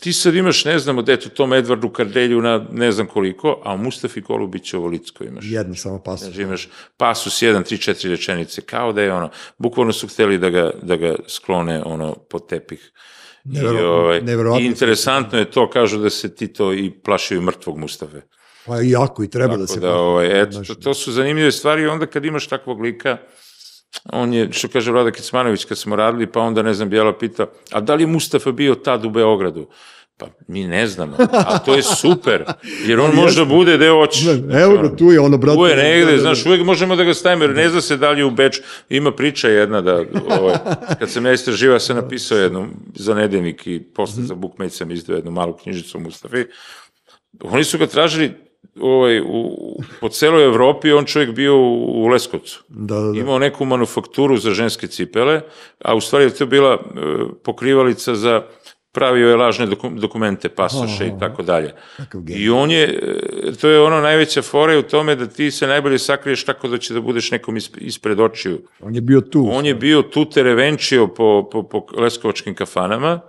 ti 0.00 0.12
sad 0.12 0.34
imaš, 0.34 0.64
ne 0.64 0.78
znam, 0.78 0.98
od 0.98 1.08
eto 1.08 1.28
tom 1.28 1.52
Edvardu 1.52 1.88
Kardelju 1.88 2.42
na 2.42 2.66
ne 2.72 2.92
znam 2.92 3.06
koliko, 3.06 3.62
a 3.64 3.74
u 3.74 3.78
Mustafi 3.78 4.22
Kolubićevo 4.22 4.86
licko 4.86 5.24
imaš. 5.24 5.44
Jedno 5.48 5.74
samo 5.74 6.02
pas. 6.02 6.20
Znači 6.20 6.42
imaš 6.42 6.68
pasus, 6.96 7.42
jedan, 7.42 7.62
tri, 7.62 7.78
četiri 7.78 8.10
rečenice, 8.10 8.60
kao 8.60 8.92
da 8.92 9.02
je 9.02 9.12
ono, 9.12 9.30
bukvalno 9.58 9.92
su 9.92 10.08
hteli 10.08 10.38
da 10.38 10.50
ga, 10.50 10.70
da 10.82 10.96
ga 10.96 11.14
sklone 11.28 11.82
ono 11.84 12.14
pod 12.14 12.48
tepih. 12.48 12.92
I, 13.44 13.48
Nevero- 13.48 13.86
ovaj, 13.86 14.20
neverovatno. 14.22 14.64
I 14.64 14.66
interesantno 14.66 15.38
je 15.38 15.50
to, 15.50 15.70
kažu 15.70 15.98
da 15.98 16.10
se 16.10 16.34
Tito 16.34 16.72
i 16.72 16.90
plašio 16.90 17.40
mrtvog 17.40 17.78
Mustave. 17.78 18.22
Pa 18.66 18.82
i 18.82 18.90
jako 18.90 19.24
i 19.24 19.30
treba 19.30 19.56
da 19.56 19.66
Tako 19.66 19.74
se... 19.74 19.80
da, 19.80 19.94
ovaj, 19.94 20.42
eto, 20.42 20.62
to, 20.64 20.74
to 20.74 20.94
su 20.94 21.12
zanimljive 21.12 21.52
stvari 21.52 21.82
i 21.82 21.86
onda 21.86 22.06
kad 22.06 22.24
imaš 22.24 22.46
takvog 22.46 22.80
lika, 22.80 23.16
on 24.12 24.32
je, 24.32 24.52
što 24.52 24.68
kaže 24.68 24.92
Vlada 24.92 25.10
Kecmanović 25.10 25.64
kad 25.64 25.78
smo 25.78 25.96
radili, 25.96 26.26
pa 26.26 26.40
onda, 26.40 26.62
ne 26.62 26.74
znam, 26.74 26.88
Bijela 26.88 27.18
pita, 27.18 27.46
a 27.72 27.80
da 27.80 27.94
li 27.94 28.02
je 28.02 28.06
Mustafa 28.06 28.52
bio 28.52 28.74
tad 28.74 29.04
u 29.04 29.10
Beogradu? 29.10 29.68
Pa 30.18 30.26
mi 30.48 30.64
ne 30.64 30.86
znamo, 30.86 31.16
a 31.32 31.58
to 31.58 31.74
je 31.74 31.82
super, 31.82 32.44
jer 32.86 33.00
on 33.00 33.14
može 33.22 33.40
da 33.40 33.44
bude 33.44 33.76
gde 33.76 33.90
hoćeš. 33.90 34.24
Ne, 34.24 34.62
Evo 34.62 34.76
ga, 34.76 34.96
tu 34.96 35.04
je 35.04 35.20
ono, 35.20 35.38
brate. 35.38 35.56
Tu 35.56 35.66
je 35.66 35.76
negde, 35.76 36.04
da, 36.04 36.10
da, 36.10 36.16
da. 36.16 36.22
znaš, 36.22 36.46
uvek 36.46 36.64
možemo 36.64 36.96
da 36.96 37.04
ga 37.04 37.14
stavimo, 37.14 37.44
jer 37.44 37.54
ne 37.54 37.68
zna 37.68 37.80
se 37.80 37.96
da 37.96 38.10
li 38.10 38.20
je 38.20 38.24
u 38.24 38.30
Beč, 38.30 38.60
ima 38.88 39.12
priča 39.12 39.48
jedna 39.48 39.80
da, 39.80 40.04
ovaj, 40.40 40.54
kad 40.98 41.10
sam 41.10 41.26
ja 41.26 41.32
istraživao, 41.32 41.78
sam 41.78 41.96
napisao 41.96 42.38
jednu 42.38 42.68
za 42.94 43.14
nedeljnik 43.14 43.66
i 43.66 43.82
posle 43.94 44.22
za 44.22 44.34
Bookmate 44.34 44.70
sam 44.70 44.90
izdao 44.90 45.16
jednu 45.16 45.30
malu 45.30 45.56
knjižicu 45.56 46.00
Mustafi. 46.00 46.44
Oni 47.40 47.64
su 47.64 47.78
ga 47.78 47.86
tražili 47.86 48.32
ovaj, 48.80 49.20
u, 49.20 49.56
po 50.00 50.08
celoj 50.08 50.44
Evropi, 50.44 50.92
on 50.92 51.04
čovjek 51.04 51.30
bio 51.30 51.56
u, 51.56 52.02
u 52.02 52.06
Leskovcu. 52.06 52.62
Da, 52.68 52.94
da, 52.94 53.12
da. 53.12 53.18
Imao 53.18 53.38
neku 53.38 53.64
manufakturu 53.64 54.36
za 54.36 54.50
ženske 54.50 54.86
cipele, 54.86 55.40
a 55.84 55.94
u 55.94 56.00
stvari 56.00 56.24
je 56.24 56.34
to 56.34 56.46
bila 56.46 56.72
e, 56.72 56.78
pokrivalica 57.44 58.14
za 58.14 58.42
pravio 58.92 59.28
je 59.28 59.36
lažne 59.36 59.66
doku- 59.66 60.00
dokumente, 60.00 60.48
pasoše 60.48 61.06
i 61.06 61.12
tako 61.20 61.42
dalje. 61.42 61.74
I 62.28 62.50
on 62.50 62.70
je, 62.70 63.00
e, 63.44 63.52
to 63.52 63.68
je 63.68 63.80
ono 63.80 64.00
najveća 64.00 64.42
fora 64.42 64.72
je 64.72 64.78
u 64.78 64.82
tome 64.82 65.16
da 65.16 65.26
ti 65.26 65.50
se 65.50 65.66
najbolje 65.66 65.98
sakriješ 65.98 66.44
tako 66.44 66.68
da 66.68 66.78
će 66.78 66.94
da 66.94 67.00
budeš 67.00 67.30
nekom 67.30 67.54
isp- 67.56 67.78
ispred 67.80 68.20
očiju. 68.20 68.58
On 68.80 68.94
je 68.94 69.00
bio 69.00 69.20
tu. 69.20 69.48
On 69.52 69.66
je 69.66 69.74
bio 69.74 70.02
tu 70.02 70.24
terevenčio 70.24 71.06
po, 71.06 71.48
po, 71.52 71.62
po 71.62 71.86
leskovačkim 71.96 72.54
kafanama, 72.54 73.20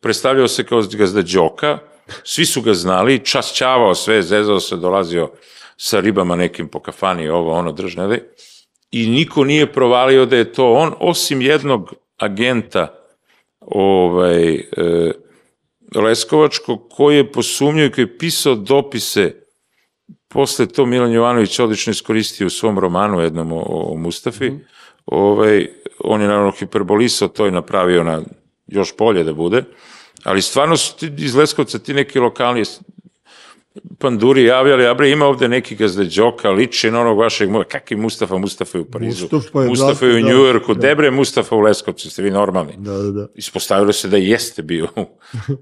predstavljao 0.00 0.48
se 0.48 0.64
kao 0.64 0.82
gazda 0.92 1.22
Đoka, 1.22 1.78
svi 2.24 2.46
su 2.46 2.62
ga 2.62 2.74
znali, 2.74 3.24
časćavao 3.24 3.94
sve, 3.94 4.22
zezao 4.22 4.60
se, 4.60 4.76
dolazio 4.76 5.30
sa 5.76 6.00
ribama 6.00 6.36
nekim 6.36 6.68
po 6.68 6.80
kafani, 6.80 7.28
ovo, 7.28 7.52
ono, 7.52 7.72
držneve, 7.72 8.22
i 8.90 9.06
niko 9.06 9.44
nije 9.44 9.72
provalio 9.72 10.26
da 10.26 10.36
je 10.36 10.52
to 10.52 10.72
on, 10.72 10.94
osim 11.00 11.40
jednog 11.40 11.94
agenta 12.16 12.94
ovaj, 13.60 14.54
e, 14.54 15.12
Leskovačkog, 15.94 16.88
koji 16.90 17.16
je 17.16 17.32
posumnio 17.32 17.86
i 17.86 17.90
koji 17.90 18.02
je 18.02 18.18
pisao 18.18 18.54
dopise 18.54 19.34
posle 20.28 20.66
to 20.66 20.86
Milan 20.86 21.12
Jovanović 21.12 21.58
odlično 21.58 21.90
iskoristio 21.90 22.46
u 22.46 22.50
svom 22.50 22.78
romanu 22.78 23.20
jednom 23.20 23.52
o, 23.52 23.62
o 23.66 23.96
Mustafi, 23.96 24.52
ovaj, 25.06 25.68
on 25.98 26.20
je 26.20 26.28
naravno 26.28 26.50
hiperbolisao 26.50 27.28
to 27.28 27.46
i 27.46 27.50
napravio 27.50 28.04
na 28.04 28.22
još 28.66 28.96
bolje 28.98 29.24
da 29.24 29.32
bude, 29.32 29.64
ali 30.24 30.42
stvarno 30.42 30.76
su 30.76 30.96
ti, 30.96 31.12
iz 31.18 31.34
Leskovca 31.34 31.78
ti 31.78 31.94
neki 31.94 32.18
lokalni 32.18 32.64
panduri 33.98 34.44
javljali, 34.44 34.86
a 34.86 34.94
bre, 34.94 35.10
ima 35.10 35.26
ovde 35.26 35.48
neki 35.48 35.76
gazda 35.76 36.04
Đoka, 36.16 36.50
liči 36.50 36.90
na 36.90 37.00
onog 37.00 37.18
vašeg, 37.18 37.50
moja, 37.50 37.64
kakvi 37.64 37.96
Mustafa, 37.96 38.38
Mustafa 38.38 38.78
je 38.78 38.82
u 38.82 38.90
Parizu, 38.90 39.28
Mustafa 39.32 39.62
je, 39.62 39.68
Mustafa 39.68 40.06
je 40.06 40.16
u 40.16 40.22
da, 40.22 40.28
Njujorku, 40.28 40.74
da. 40.74 40.80
debre 40.80 41.10
Mustafa 41.10 41.56
u 41.56 41.60
Leskovcu, 41.60 42.10
ste 42.10 42.22
vi 42.22 42.30
normalni. 42.30 42.72
Da, 42.78 42.92
da, 42.92 43.10
da. 43.10 43.26
Ispostavilo 43.34 43.92
se 43.92 44.08
da 44.08 44.16
jeste 44.16 44.62
bio 44.62 44.88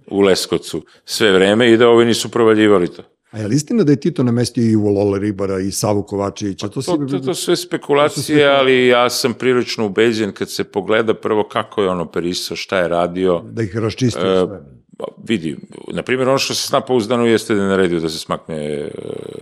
u 0.07 0.21
Leskovcu 0.21 0.83
sve 1.05 1.33
vreme 1.33 1.73
i 1.73 1.77
da 1.77 1.89
ovi 1.89 2.05
nisu 2.05 2.31
provaljivali 2.31 2.89
to. 2.89 3.03
A 3.31 3.39
je 3.39 3.49
li 3.49 3.57
istina 3.57 3.85
da 3.85 3.93
je 3.93 4.01
Tito 4.01 4.23
namestio 4.23 4.65
i 4.65 4.77
Lola 4.77 5.19
Ribara 5.19 5.61
i 5.61 5.71
Savu 5.71 6.03
Kovačevića? 6.03 6.69
To, 6.69 6.83
si... 6.83 6.87
To, 6.87 6.97
to, 6.97 7.19
to 7.19 7.35
sve 7.35 7.57
spekulacije, 7.57 8.47
ali 8.47 8.87
ja 8.87 9.11
sam 9.11 9.35
prilično 9.35 9.87
ubeđen 9.87 10.33
kad 10.33 10.51
se 10.51 10.65
pogleda 10.65 11.15
prvo 11.15 11.49
kako 11.49 11.83
je 11.83 11.89
on 11.89 12.01
operisao, 12.01 12.57
šta 12.57 12.79
je 12.79 12.89
radio. 12.89 13.43
Da 13.51 13.63
ih 13.63 13.77
raščistio 13.77 14.21
E, 14.21 14.47
sve. 14.47 14.61
Pa, 14.99 15.05
vidi, 15.29 15.57
na 15.93 16.03
primjer, 16.03 16.29
ono 16.29 16.39
što 16.39 16.55
se 16.55 16.69
zna 16.69 16.81
pouzdano 16.81 17.27
jeste 17.27 17.55
da 17.55 17.63
je 17.63 17.69
naredio 17.69 18.01
da 18.01 18.09
se 18.09 18.19
smakne 18.19 18.57
e, 18.57 18.91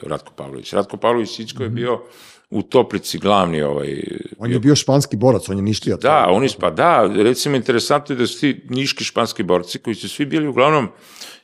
Ratko 0.09 0.33
Pavlović. 0.37 0.73
Ratko 0.73 0.97
Pavlović 0.97 1.39
Ičko 1.39 1.63
je 1.63 1.69
bio 1.69 2.03
u 2.51 2.63
Toplici 2.63 3.19
glavni 3.19 3.63
ovaj... 3.63 4.03
On 4.39 4.53
je 4.53 4.59
bio 4.59 4.77
španski 4.77 5.17
borac, 5.17 5.49
on 5.49 5.57
je 5.57 5.63
nišlija. 5.63 5.97
Da, 5.97 6.27
oni, 6.29 6.49
pa 6.61 6.71
da, 6.71 7.11
recimo 7.17 7.57
interesantno 7.57 8.15
je 8.15 8.19
da 8.19 8.27
su 8.27 8.41
ti 8.41 8.63
niški 8.71 9.05
španski 9.05 9.43
borci 9.43 9.79
koji 9.79 9.95
su 9.95 10.09
svi 10.09 10.27
bili 10.27 10.49
uglavnom 10.49 10.89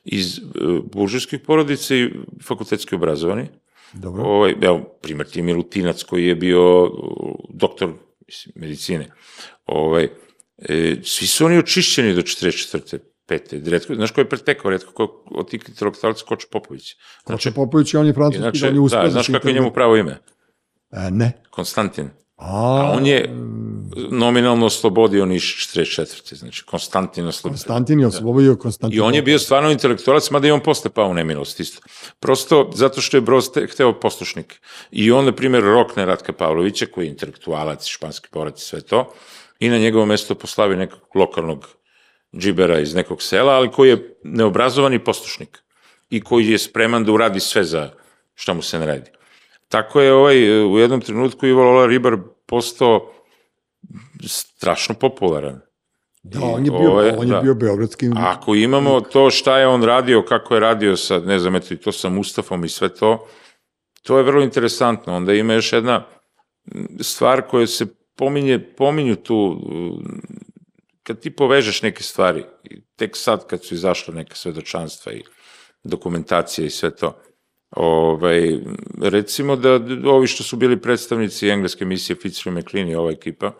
iz 0.05 0.39
uh, 0.39 0.85
buržujskih 0.93 1.41
porodica 1.41 1.95
i 1.95 2.11
fakultetski 2.45 2.95
obrazovani. 2.95 3.49
Dobro. 3.93 4.23
Ovaj, 4.23 4.55
evo, 4.61 4.81
primjer 5.03 5.27
ti 5.27 5.39
je 5.39 5.43
Milutinac 5.43 6.03
koji 6.03 6.27
je 6.27 6.35
bio 6.35 6.85
uh, 6.85 6.91
doktor 7.49 7.93
mislim, 8.27 8.53
medicine. 8.57 9.11
Ovaj, 9.67 10.09
e, 10.59 10.97
svi 11.05 11.27
su 11.27 11.47
oni 11.47 11.59
očišćeni 11.59 12.15
do 12.15 12.23
44. 12.23 12.99
pete. 13.33 13.71
Redko, 13.71 13.95
znaš 13.95 14.11
ko 14.11 14.21
je 14.21 14.29
pretekao, 14.29 14.71
redko 14.71 14.93
ko 14.93 15.25
od 15.31 15.51
tih 15.51 15.65
intelektualaca 15.69 16.25
Kočo 16.29 16.47
Popović. 16.51 16.95
Koče 17.25 17.53
Popović, 17.53 17.95
on 17.95 18.07
je 18.07 18.13
francuski, 18.13 18.43
Inače, 18.43 18.69
on 18.69 18.75
je 18.75 18.81
uspio 18.81 19.03
da, 19.03 19.11
znaš 19.11 19.27
kako 19.27 19.49
je 19.49 19.55
njemu 19.55 19.73
pravo 19.73 19.97
ime? 19.97 20.19
E, 20.91 21.11
ne. 21.11 21.33
Konstantin. 21.51 22.11
A, 22.37 22.81
A 22.81 22.93
on 22.97 23.07
je 23.07 23.31
nominalno 24.11 24.67
oslobodio 24.67 25.27
Niš 25.27 25.69
44. 25.77 26.35
Znači, 26.35 26.65
Konstantin 26.65 27.27
oslobodio. 27.27 27.55
Konstantin 27.55 28.01
je 28.01 28.07
oslobodio 28.07 28.57
Konstantin. 28.57 28.99
I 28.99 29.01
on 29.01 29.15
je 29.15 29.23
bio 29.23 29.39
stvarno 29.39 29.71
intelektualac, 29.71 30.31
mada 30.31 30.47
je 30.47 30.53
on 30.53 30.61
posle 30.61 30.91
pao 30.91 31.09
u 31.09 31.15
nemilost 31.15 31.61
isto. 31.61 31.81
Prosto 32.21 32.71
zato 32.75 33.01
što 33.01 33.17
je 33.17 33.21
Broz 33.21 33.51
te- 33.55 33.67
hteo 33.67 34.01
poslušnik. 34.01 34.61
I 34.91 35.13
on, 35.13 35.25
na 35.25 35.33
primjer, 35.33 35.63
rokne 35.63 36.07
Ratka 36.07 36.33
Pavlovića, 36.33 36.87
koji 36.87 37.05
je 37.05 37.11
intelektualac, 37.11 37.87
španski 37.87 38.29
borac 38.33 38.63
i 38.63 38.65
sve 38.65 38.81
to, 38.81 39.13
i 39.59 39.69
na 39.69 39.79
njegovo 39.79 40.07
mesto 40.07 40.35
poslavi 40.35 40.77
nekog 40.77 41.01
lokalnog 41.15 41.69
džibera 42.37 42.81
iz 42.81 42.95
nekog 42.95 43.23
sela, 43.23 43.53
ali 43.53 43.71
koji 43.71 43.89
je 43.89 44.17
neobrazovani 44.25 44.99
poslušnik 45.05 45.63
i 46.11 46.21
koji 46.21 46.49
je 46.49 46.59
spreman 46.59 47.05
da 47.05 47.13
uradi 47.13 47.41
sve 47.41 47.65
za 47.65 47.91
šta 48.35 48.55
mu 48.55 48.63
se 48.63 48.79
naredi. 48.79 49.11
Tako 49.69 50.01
je 50.01 50.13
ovaj, 50.13 50.65
u 50.65 50.79
jednom 50.79 51.01
trenutku 51.01 51.47
Ivo 51.47 51.63
Lola 51.63 51.87
Ribar 51.87 52.17
postao 52.47 53.13
strašno 54.27 54.95
popularan. 54.95 55.61
Da, 56.23 56.41
on 56.43 56.65
je 56.65 56.71
bio, 56.71 56.91
Ovo 56.91 57.03
je- 57.03 57.17
on 57.19 57.27
je 57.27 57.35
da. 57.35 57.41
bio 57.41 57.55
beogradski... 57.55 58.07
Ako 58.17 58.55
imamo 58.55 59.01
to 59.01 59.31
šta 59.31 59.59
je 59.59 59.67
on 59.67 59.83
radio, 59.83 60.23
kako 60.23 60.55
je 60.55 60.61
radio 60.61 60.97
sa, 60.97 61.19
ne 61.19 61.39
znam, 61.39 61.57
eto 61.57 61.75
i 61.75 61.77
to 61.77 61.93
sa 61.93 62.09
Mustafom 62.09 62.65
i 62.65 62.69
sve 62.69 62.95
to, 62.95 63.27
to 64.03 64.19
je 64.19 64.25
vrlo 64.25 64.43
interesantno. 64.43 65.17
Onda 65.17 65.33
ima 65.35 65.55
još 65.55 65.73
jedna 65.73 66.05
stvar 67.01 67.43
koja 67.43 67.67
se 67.67 67.87
pominje, 68.17 68.59
pominju 68.77 69.17
tu, 69.17 69.61
kad 71.03 71.21
ti 71.21 71.31
povežeš 71.31 71.83
neke 71.83 72.03
stvari, 72.03 72.45
tek 72.97 73.17
sad 73.17 73.47
kad 73.47 73.65
su 73.65 73.75
izašle 73.75 74.15
neke 74.15 74.35
svedočanstva 74.35 75.13
i 75.13 75.23
dokumentacije 75.85 76.67
i 76.67 76.71
sve 76.71 76.97
to, 76.97 77.19
ovaj, 77.71 78.59
recimo 79.03 79.57
da 79.57 79.81
ovi 80.11 80.27
što 80.27 80.43
su 80.43 80.57
bili 80.57 80.81
predstavnici 80.81 81.49
engleske 81.49 81.85
misije 81.85 82.17
Fitzroy 82.17 82.61
McLean 82.61 82.89
i 82.89 82.95
ova 82.95 83.11
ekipa, 83.11 83.53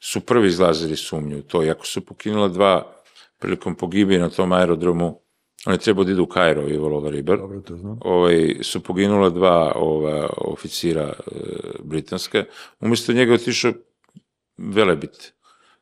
su 0.00 0.20
prvi 0.20 0.48
izlazili 0.48 0.96
sumnju 0.96 1.38
u 1.38 1.42
to, 1.42 1.64
iako 1.64 1.86
su 1.86 2.06
pokinula 2.06 2.48
dva 2.48 3.02
prilikom 3.38 3.74
pogibije 3.74 4.20
na 4.20 4.30
tom 4.30 4.52
aerodromu 4.52 5.24
on 5.66 5.72
je 5.72 5.78
trebao 5.78 6.04
da 6.04 6.12
ide 6.12 6.20
u 6.20 6.26
Kairo, 6.26 6.68
Ivo 6.68 7.10
Ribar, 7.10 7.38
Dobro, 7.38 7.60
to 7.60 7.76
znam. 7.76 7.98
ovaj, 8.00 8.54
su 8.62 8.82
poginula 8.82 9.30
dva 9.30 9.72
ova, 9.76 10.30
oficira 10.36 11.02
e, 11.02 11.40
britanske, 11.82 12.44
umjesto 12.80 13.12
njega 13.12 13.32
je 13.32 13.34
otišao 13.34 13.72
Velebit. 14.56 15.32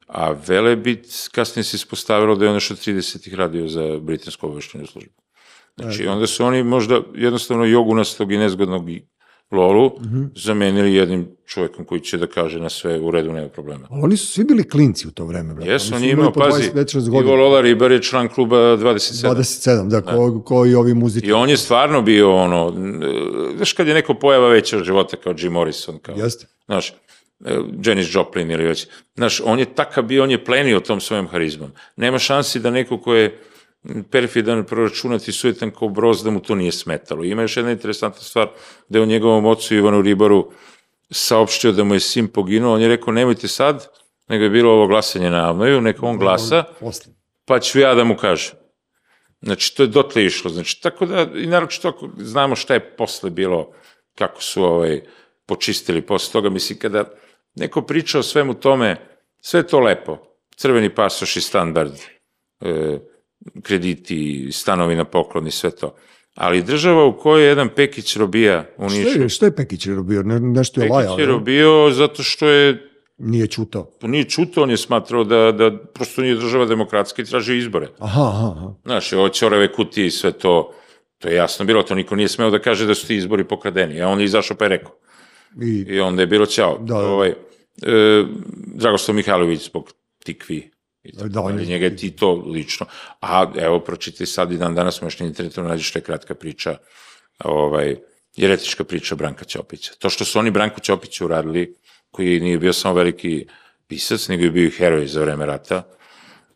A 0.07 0.35
Velebit 0.47 1.07
kasnije 1.33 1.65
se 1.65 1.77
ispostavilo 1.77 2.35
da 2.35 2.45
je 2.45 2.49
on 2.49 2.57
još 2.57 2.71
od 2.71 2.77
30-ih 2.79 3.35
radio 3.35 3.69
za 3.69 3.99
britansku 4.01 4.47
obaveštenju 4.47 4.87
službu. 4.87 5.13
Znači, 5.77 6.07
onda 6.07 6.27
su 6.27 6.45
oni 6.45 6.63
možda 6.63 7.01
jednostavno 7.15 7.65
jogunastog 7.65 8.33
i 8.33 8.37
nezgodnog 8.37 8.85
Lolu 9.51 9.91
zamenili 10.37 10.95
jednim 10.95 11.29
čovjekom 11.47 11.85
koji 11.85 12.01
će 12.01 12.19
da 12.19 12.27
kaže 12.27 12.61
na 12.61 12.69
sve 12.69 13.01
u 13.01 13.11
redu, 13.11 13.33
nema 13.33 13.49
problema. 13.49 13.87
Ali 13.91 14.03
oni 14.03 14.17
su 14.17 14.27
svi 14.27 14.45
bili 14.45 14.69
klinci 14.69 15.09
u 15.09 15.11
to 15.11 15.25
vreme, 15.25 15.55
brate. 15.55 15.71
Jesu, 15.71 15.95
Oni 15.95 16.05
on 16.05 16.09
je 16.09 16.13
imao, 16.13 16.33
pazi, 16.33 16.63
20 16.63 16.75
večerac 16.75 17.07
Ivo. 17.07 17.37
Lola 17.37 17.61
Ribar 17.61 17.93
je 17.93 18.03
član 18.03 18.29
kluba 18.29 18.57
27. 18.57 19.35
27, 19.35 19.89
da, 19.89 20.01
ko, 20.01 20.43
ko 20.45 20.67
i 20.67 20.75
ovi 20.75 20.95
muzičari. 20.95 21.31
I 21.31 21.33
on 21.33 21.51
je 21.51 21.57
stvarno 21.57 22.03
bio 22.03 22.35
ono, 22.35 22.75
znaš 23.57 23.73
kad 23.73 23.87
je 23.87 23.95
neko 23.95 24.15
pojava 24.15 24.49
veća 24.49 24.77
od 24.77 24.85
života 24.85 25.17
kao 25.17 25.35
Jim 25.39 25.53
Morrison, 25.53 25.99
kao, 25.99 26.15
Jeste. 26.17 26.47
znaš, 26.67 26.93
Janis 27.85 28.15
Joplin 28.15 28.51
ili 28.51 28.65
već, 28.65 28.87
znaš, 29.15 29.41
on 29.45 29.59
je 29.59 29.75
takav 29.75 30.05
bio, 30.05 30.23
on 30.23 30.31
je 30.31 30.45
plenio 30.45 30.81
tom 30.81 31.01
svojom 31.01 31.29
harizmom. 31.29 31.73
Nema 31.97 32.19
šansi 32.19 32.61
da 32.61 32.71
neko 32.71 32.99
ko 32.99 33.15
je 33.15 33.39
perfidan, 34.11 34.65
proračunati, 34.65 35.33
sujetan 35.33 35.71
kao 35.71 35.89
broz, 35.89 36.23
da 36.25 36.31
mu 36.31 36.41
to 36.41 36.55
nije 36.55 36.73
smetalo. 36.73 37.25
Ima 37.25 37.43
još 37.43 37.57
jedna 37.57 37.71
interesantna 37.71 38.21
stvar, 38.21 38.49
da 38.89 38.99
je 38.99 39.03
o 39.03 39.07
njegovom 39.07 39.47
ocu 39.47 39.75
Ivanu 39.75 40.03
Ribaru 40.03 40.51
saopštio 41.11 41.73
da 41.73 41.85
mu 41.85 41.95
je 41.95 42.01
sin 42.01 42.29
poginuo, 42.29 42.75
on 42.75 42.83
je 42.83 42.89
rekao, 42.89 43.13
nemojte 43.13 43.49
sad, 43.49 43.89
nego 44.29 44.45
je 44.45 44.51
bilo 44.51 44.73
ovo 44.73 44.87
glasanje 44.87 45.31
na 45.31 45.49
Avnoju, 45.49 45.81
neka 45.81 46.07
on 46.07 46.19
glasa, 46.19 46.65
pa 47.45 47.61
ću 47.61 47.81
ja 47.81 47.95
da 47.95 48.05
mu 48.05 48.17
kažem. 48.17 48.55
Znači, 49.43 49.77
to 49.77 49.83
je 49.83 49.87
dotle 49.87 50.25
išlo. 50.25 50.51
Znači, 50.51 50.83
tako 50.83 51.07
da, 51.07 51.27
i 51.35 51.47
naročito 51.47 51.89
ako 51.89 52.09
znamo 52.19 52.57
šta 52.57 52.75
je 52.75 52.97
posle 52.97 53.31
bilo, 53.31 53.73
kako 54.15 54.43
su 54.43 54.65
ovaj, 54.65 55.01
počistili 55.47 56.03
posle 56.03 56.33
toga, 56.33 56.51
mislim, 56.51 56.79
kada 56.79 57.05
neko 57.55 57.83
priča 57.83 58.19
o 58.19 58.23
svemu 58.23 58.55
tome, 58.55 58.97
sve 59.41 59.67
to 59.67 59.81
lepo. 59.81 60.19
Crveni 60.57 60.95
pasoš 60.95 61.37
i 61.37 61.41
standard, 61.41 61.93
e, 62.61 62.99
krediti, 63.63 64.49
stanovi 64.53 64.97
na 64.97 65.05
poklon 65.05 65.47
i 65.47 65.51
sve 65.51 65.71
to. 65.71 65.95
Ali 66.35 66.63
država 66.63 67.05
u 67.05 67.19
kojoj 67.19 67.43
je 67.43 67.49
jedan 67.49 67.69
Pekić 67.77 68.17
robija 68.17 68.65
Što 68.75 68.83
unišao. 68.85 69.23
je, 69.23 69.29
što 69.29 69.47
je 69.47 69.57
Pekić 69.57 69.87
robio? 69.87 70.23
Ne, 70.23 70.41
nešto 70.41 70.83
je 70.83 70.89
lajao, 70.89 71.17
Pekić 71.17 71.21
je 71.21 71.33
robio 71.33 71.91
zato 71.91 72.23
što 72.23 72.49
je 72.49 72.89
Nije 73.19 73.47
čutao. 73.47 73.91
pa 74.01 74.07
nije 74.07 74.25
čuto, 74.25 74.63
on 74.63 74.71
je 74.71 74.77
smatrao 74.77 75.25
da, 75.25 75.53
da 75.53 75.79
prosto 75.95 76.23
nije 76.23 76.35
država 76.35 76.65
demokratska 76.67 77.23
i 77.23 77.25
tražio 77.25 77.55
izbore. 77.55 77.89
Aha, 77.99 78.23
aha, 78.23 78.55
aha. 78.57 78.75
Znaš, 78.85 79.13
ovo 79.13 79.29
ćorave 79.29 79.73
kutije 79.73 80.07
i 80.07 80.11
sve 80.11 80.33
to, 80.33 80.75
to 81.19 81.29
je 81.29 81.35
jasno 81.35 81.65
bilo, 81.65 81.83
to 81.83 81.95
niko 81.95 82.17
nije 82.17 82.29
smeo 82.29 82.51
da 82.51 82.59
kaže 82.59 82.87
da 82.87 82.95
su 82.95 83.07
ti 83.07 83.17
izbori 83.17 83.45
pokradeni, 83.45 84.03
a 84.03 84.09
on 84.09 84.19
je 84.19 84.25
izašao 84.25 84.57
pa 84.57 84.65
je 84.65 84.69
rekao. 84.69 84.93
I, 85.63 85.85
I 85.89 86.01
onda 86.01 86.23
je 86.23 86.27
bilo 86.27 86.47
ćao. 86.47 86.79
Da, 86.79 86.95
da. 86.95 87.01
Ovaj, 87.01 87.29
e, 87.29 87.35
Dragoslav 88.67 89.15
Mihajlović 89.15 89.65
zbog 89.65 89.93
tikvi. 90.25 90.71
I 91.05 91.13
tako 91.13 91.29
Da, 91.29 91.41
on 91.41 91.59
je- 91.59 91.67
Njega 91.67 91.85
je 91.85 91.97
ti 91.97 92.11
to 92.11 92.33
lično. 92.47 92.87
A 93.21 93.53
evo, 93.57 93.81
pročitaj 93.81 94.27
sad 94.27 94.53
i 94.53 94.59
dan 94.59 94.75
danas 94.75 95.03
možeš 95.03 95.21
na 95.21 95.27
internetu 95.27 95.63
nađeš 95.63 95.89
što 95.89 95.99
je 95.99 96.03
kratka 96.03 96.35
priča, 96.35 96.77
ovaj, 97.45 97.97
jeretička 98.37 98.85
priča 98.85 99.15
Branka 99.15 99.45
Ćopića. 99.45 99.93
To 99.99 100.11
što 100.11 100.25
su 100.25 100.39
oni 100.39 100.51
Branku 100.51 100.81
Ćopiću 100.81 101.25
uradili, 101.25 101.75
koji 102.11 102.41
nije 102.41 102.59
bio 102.59 102.73
samo 102.73 102.95
veliki 102.95 103.47
pisac, 103.87 104.29
nego 104.29 104.43
je 104.45 104.51
bio 104.51 104.67
i 104.67 104.71
heroj 104.71 105.07
za 105.07 105.21
vreme 105.21 105.47
rata, 105.47 105.83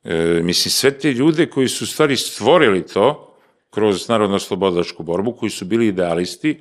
e, 0.05 0.41
mislim, 0.43 0.71
sve 0.73 0.99
te 0.99 1.13
ljude 1.13 1.47
koji 1.47 1.69
su 1.69 1.87
stvari 1.87 2.17
stvorili 2.17 2.87
to 2.87 3.37
kroz 3.71 4.09
narodno-slobodačku 4.09 5.03
borbu, 5.03 5.33
koji 5.33 5.51
su 5.51 5.65
bili 5.65 5.87
idealisti, 5.87 6.61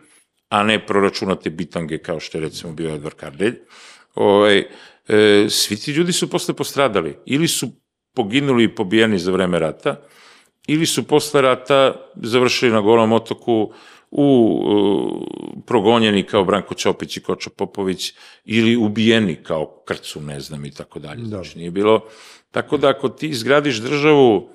a 0.49 0.63
ne 0.63 0.85
proračunate 0.85 1.49
bitange 1.49 1.97
kao 1.97 2.19
što 2.19 2.37
je 2.37 2.41
recimo 2.41 2.73
bio 2.73 2.95
Edvard 2.95 3.15
Kardelj, 3.15 3.55
ovaj, 4.15 4.57
e, 5.07 5.47
svi 5.49 5.77
ti 5.77 5.91
ljudi 5.91 6.13
su 6.13 6.29
posle 6.29 6.53
postradali. 6.53 7.17
Ili 7.25 7.47
su 7.47 7.67
poginuli 8.15 8.63
i 8.63 8.75
pobijeni 8.75 9.19
za 9.19 9.31
vreme 9.31 9.59
rata, 9.59 10.01
ili 10.67 10.85
su 10.85 11.07
posle 11.07 11.41
rata 11.41 11.93
završili 12.15 12.71
na 12.71 12.81
Golom 12.81 13.11
otoku 13.11 13.73
u 14.11 14.61
uh, 14.63 15.63
progonjeni 15.65 16.23
kao 16.23 16.43
Branko 16.43 16.73
Ćopić 16.73 17.17
i 17.17 17.21
Kočo 17.21 17.49
Popović 17.49 18.13
ili 18.45 18.75
ubijeni 18.75 19.35
kao 19.35 19.83
Krcu, 19.85 20.21
ne 20.21 20.39
znam 20.39 20.65
i 20.65 20.71
tako 20.71 20.99
dalje. 20.99 21.25
Znači 21.25 21.57
nije 21.57 21.71
bilo 21.71 22.07
tako 22.51 22.77
da 22.77 22.89
ako 22.89 23.09
ti 23.09 23.27
izgradiš 23.27 23.77
državu 23.77 24.49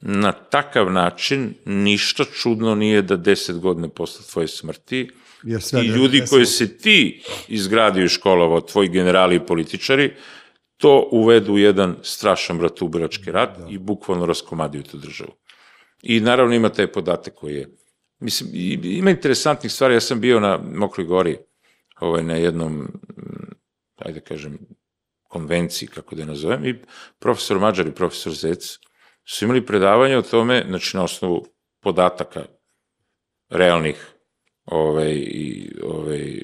na 0.00 0.32
takav 0.32 0.92
način, 0.92 1.54
ništa 1.64 2.24
čudno 2.24 2.74
nije 2.74 3.02
da 3.02 3.16
deset 3.16 3.58
godina 3.58 3.88
posle 3.88 4.26
tvoje 4.32 4.48
smrti 4.48 5.10
Jer 5.42 5.62
sve 5.62 5.84
i 5.84 5.86
ljudi 5.86 6.22
koje 6.30 6.46
se 6.46 6.78
ti 6.78 7.22
izgradio 7.48 8.04
i 8.04 8.08
školovao, 8.08 8.60
tvoji 8.60 8.88
generali 8.88 9.36
i 9.36 9.46
političari, 9.46 10.12
to 10.76 11.08
uvedu 11.12 11.52
u 11.52 11.58
jedan 11.58 11.96
strašan 12.02 12.58
bratubirački 12.58 13.32
rat 13.32 13.58
i 13.68 13.78
bukvalno 13.78 14.26
raskomadiju 14.26 14.82
tu 14.82 14.96
državu. 14.98 15.32
I 16.02 16.20
naravno 16.20 16.54
ima 16.54 16.68
taj 16.68 16.92
podatak 16.92 17.34
koji 17.34 17.54
je, 17.54 17.68
mislim, 18.18 18.50
ima 18.82 19.10
interesantnih 19.10 19.72
stvari, 19.72 19.94
ja 19.94 20.00
sam 20.00 20.20
bio 20.20 20.40
na 20.40 20.58
Mokroj 20.74 21.06
gori, 21.06 21.38
ovaj, 22.00 22.22
na 22.22 22.34
jednom, 22.34 22.72
mm, 22.72 23.54
ajde 23.96 24.20
da 24.20 24.26
kažem, 24.26 24.58
konvenciji, 25.28 25.88
kako 25.88 26.14
da 26.14 26.22
je 26.22 26.26
nazovem, 26.26 26.64
i 26.64 26.74
profesor 27.18 27.58
Mađar 27.58 27.86
i 27.86 27.94
profesor 27.94 28.32
Zec 28.32 28.78
su 29.24 29.44
imali 29.44 29.66
predavanje 29.66 30.16
o 30.16 30.22
tome, 30.22 30.64
znači 30.68 30.96
na 30.96 31.04
osnovu 31.04 31.46
podataka 31.80 32.44
realnih, 33.48 34.15
ovaj, 34.66 35.12
i, 35.14 35.70
ovaj, 35.82 36.38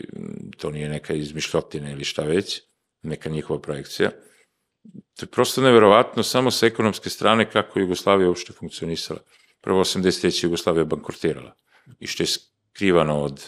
to 0.56 0.70
nije 0.70 0.88
neka 0.88 1.14
izmišljotina 1.14 1.90
ili 1.90 2.04
šta 2.04 2.22
već, 2.22 2.62
neka 3.02 3.30
njihova 3.30 3.60
projekcija. 3.60 4.10
To 4.92 5.24
je 5.24 5.26
prosto 5.26 5.60
neverovatno 5.60 6.22
samo 6.22 6.50
sa 6.50 6.66
ekonomske 6.66 7.10
strane 7.10 7.50
kako 7.50 7.78
je 7.78 7.82
Jugoslavija 7.82 8.28
uopšte 8.28 8.52
funkcionisala. 8.52 9.20
Prvo 9.60 9.84
83. 9.84 10.44
Jugoslavija 10.44 10.84
bankrotirala 10.84 11.54
i 12.00 12.06
što 12.06 12.22
je 12.22 12.26
skrivano 12.26 13.20
od, 13.20 13.42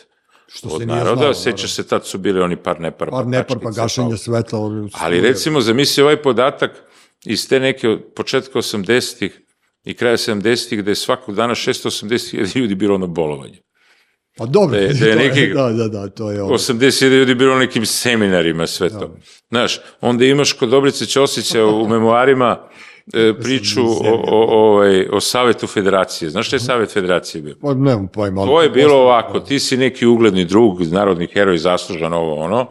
Što 0.46 0.68
se 0.68 0.74
od 0.74 0.80
nije 0.80 0.96
naroda, 0.96 1.16
znalo, 1.16 1.34
seća 1.34 1.68
se 1.68 1.86
tad 1.86 2.06
su 2.06 2.18
bili 2.18 2.40
oni 2.40 2.56
par 2.56 2.80
nepar 2.80 3.10
Par 3.10 3.26
nepar 3.26 3.58
pa 3.58 3.64
pa- 3.64 3.72
svetla. 4.18 4.58
Ali 4.92 5.16
struje. 5.16 5.20
recimo, 5.20 5.60
zamisli 5.60 6.02
ovaj 6.02 6.22
podatak 6.22 6.82
iz 7.24 7.48
te 7.48 7.60
neke 7.60 7.88
od 7.88 8.02
početka 8.16 8.58
80-ih 8.58 9.40
i 9.84 9.94
kraja 9.94 10.16
70-ih, 10.16 10.84
da 10.84 10.90
je 10.90 10.94
svakog 10.94 11.34
dana 11.34 11.54
680.000 11.54 12.56
ljudi 12.58 12.74
bilo 12.74 12.98
na 12.98 13.06
bolovanju. 13.06 13.58
Pa 14.36 14.46
dobro, 14.46 14.80
da 14.80 14.86
da 15.00 15.06
je 15.06 15.16
neki- 15.16 15.52
da, 15.54 15.68
da, 15.68 15.88
da, 15.88 16.08
to 16.08 16.30
je 16.30 16.42
ono. 16.42 16.54
80.000 16.54 17.08
ljudi 17.08 17.34
bilo 17.34 17.58
nekim 17.58 17.86
seminarima, 17.86 18.66
sve 18.66 18.88
to. 18.88 19.16
Znaš, 19.50 19.80
onda 20.00 20.24
imaš 20.24 20.52
kod 20.52 20.68
Dobrice 20.68 21.06
Ćosića 21.06 21.64
u 21.64 21.88
memoarima 21.88 22.58
e, 23.14 23.32
priču 23.42 23.80
o, 23.82 24.22
o, 24.26 24.68
ovaj, 24.68 25.06
o 25.08 25.20
Savetu 25.20 25.66
Federacije. 25.66 26.30
Znaš 26.30 26.46
šta 26.46 26.56
je 26.56 26.60
Savet 26.60 26.90
Federacije 26.92 27.42
bio? 27.42 27.54
Pa 27.62 27.74
nemam 27.74 28.08
pojma. 28.08 28.44
To 28.44 28.62
je 28.62 28.70
bilo 28.70 28.94
ovako, 28.94 29.40
ti 29.40 29.58
si 29.58 29.76
neki 29.76 30.06
ugledni 30.06 30.44
drug, 30.44 30.80
narodni 30.82 31.26
heroj, 31.26 31.58
zaslužan 31.58 32.12
ovo 32.12 32.34
ono, 32.34 32.66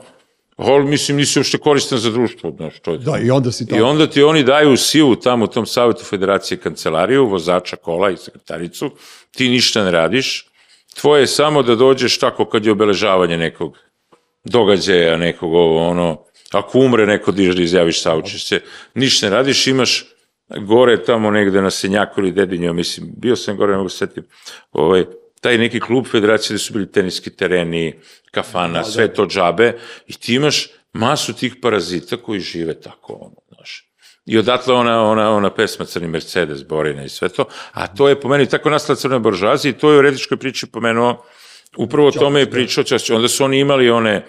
ali 0.58 0.86
mislim 0.86 1.18
nisi 1.18 1.40
uopšte 1.40 1.58
koristan 1.58 1.98
za 2.00 2.12
društvo, 2.12 2.52
znaš, 2.52 2.80
to 2.80 2.92
je. 2.92 2.98
Da, 2.98 3.18
i 3.18 3.32
onda 3.32 3.52
si 3.52 3.64
I 3.64 3.68
tamo. 3.68 3.86
onda 3.86 4.08
ti 4.08 4.24
oni 4.24 4.44
daju 4.44 4.78
silu 4.78 5.16
tamo 5.16 5.46
u 5.46 5.48
tom 5.48 5.66
Savetu 5.66 6.04
Federacije 6.04 6.58
kancelariju, 6.58 7.26
vozača 7.28 7.76
kola 7.76 8.10
i 8.10 8.18
sekretaricu, 8.18 8.90
ti 9.32 9.50
ništa 9.50 9.84
ne 9.84 9.92
radiš, 9.92 10.46
tvoje 10.94 11.22
je 11.22 11.28
samo 11.28 11.64
da 11.64 11.76
dođeš 11.76 12.20
tako 12.20 12.46
kad 12.46 12.66
je 12.66 12.72
obeležavanje 12.72 13.38
nekog 13.38 13.78
događaja, 14.44 15.18
nekog 15.18 15.54
ovo, 15.54 15.88
ono, 15.88 16.26
ako 16.52 16.80
umre 16.80 17.06
neko 17.06 17.32
diže 17.32 17.54
da 17.54 17.62
izjaviš 17.62 18.02
saučešće, 18.02 18.62
ništa 18.94 19.30
ne 19.30 19.36
radiš, 19.36 19.68
imaš 19.68 20.06
gore 20.50 21.04
tamo 21.04 21.32
negde 21.32 21.62
na 21.62 21.70
Senjaku 21.72 22.22
ili 22.22 22.32
Dedinju, 22.32 22.74
mislim, 22.74 23.14
bio 23.18 23.36
sam 23.36 23.58
gore, 23.58 23.72
ne 23.72 23.78
mogu 23.78 23.90
se 23.90 23.98
setim, 23.98 24.24
ovaj, 24.72 25.06
taj 25.42 25.58
neki 25.58 25.80
klub 25.80 26.06
federacije 26.08 26.54
gde 26.56 26.64
su 26.64 26.74
bili 26.74 26.92
teniski 26.92 27.30
tereni, 27.30 27.94
kafana, 28.32 28.84
sve 28.84 29.14
to 29.14 29.28
džabe, 29.28 29.74
i 30.08 30.14
ti 30.14 30.36
imaš 30.36 30.70
masu 30.94 31.34
tih 31.34 31.56
parazita 31.62 32.18
koji 32.18 32.40
žive 32.40 32.82
tako, 32.82 33.14
ono. 33.14 33.43
I 34.26 34.38
odatle 34.38 34.74
ona, 34.74 35.02
ona, 35.02 35.30
ona 35.32 35.50
pesma 35.50 35.86
Crni 35.86 36.08
Mercedes, 36.08 36.64
Borina 36.64 37.04
i 37.04 37.10
sve 37.10 37.30
to, 37.30 37.46
a 37.72 37.88
to 37.88 38.10
je 38.10 38.20
po 38.20 38.30
meni 38.30 38.50
tako 38.50 38.70
nastala 38.70 38.96
crna 38.96 39.20
boržazija 39.20 39.70
i 39.70 39.78
to 39.78 39.92
je 39.92 40.00
u 40.00 40.02
redičkoj 40.02 40.38
priči 40.38 40.68
pomenuo, 40.68 41.26
upravo 41.78 42.08
o 42.08 42.12
tome 42.12 42.40
je 42.40 42.52
pričao 42.52 42.84
Ćosić. 42.84 43.10
Onda 43.10 43.28
su 43.28 43.44
oni 43.44 43.60
imali 43.60 43.90
one 43.90 44.26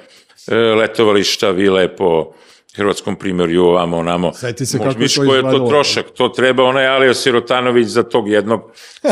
e, 0.47 0.57
letovališta, 0.57 1.51
vile 1.51 1.97
po 1.97 2.33
hrvatskom 2.77 3.17
primjerju, 3.17 3.65
ovamo, 3.65 3.97
onamo. 3.97 4.33
Sjeti 4.35 4.67
se 4.67 4.79
kako 4.79 4.91
je 4.91 4.97
misliš 4.99 5.29
to 5.29 5.35
je 5.35 5.43
to 5.43 5.67
trošak. 5.69 6.07
To 6.17 6.29
treba 6.29 6.65
onaj 6.65 6.87
Alija 6.87 7.15
Sirotanović 7.15 7.89
za 7.89 8.03
tog 8.03 8.29
jednog 8.29 8.61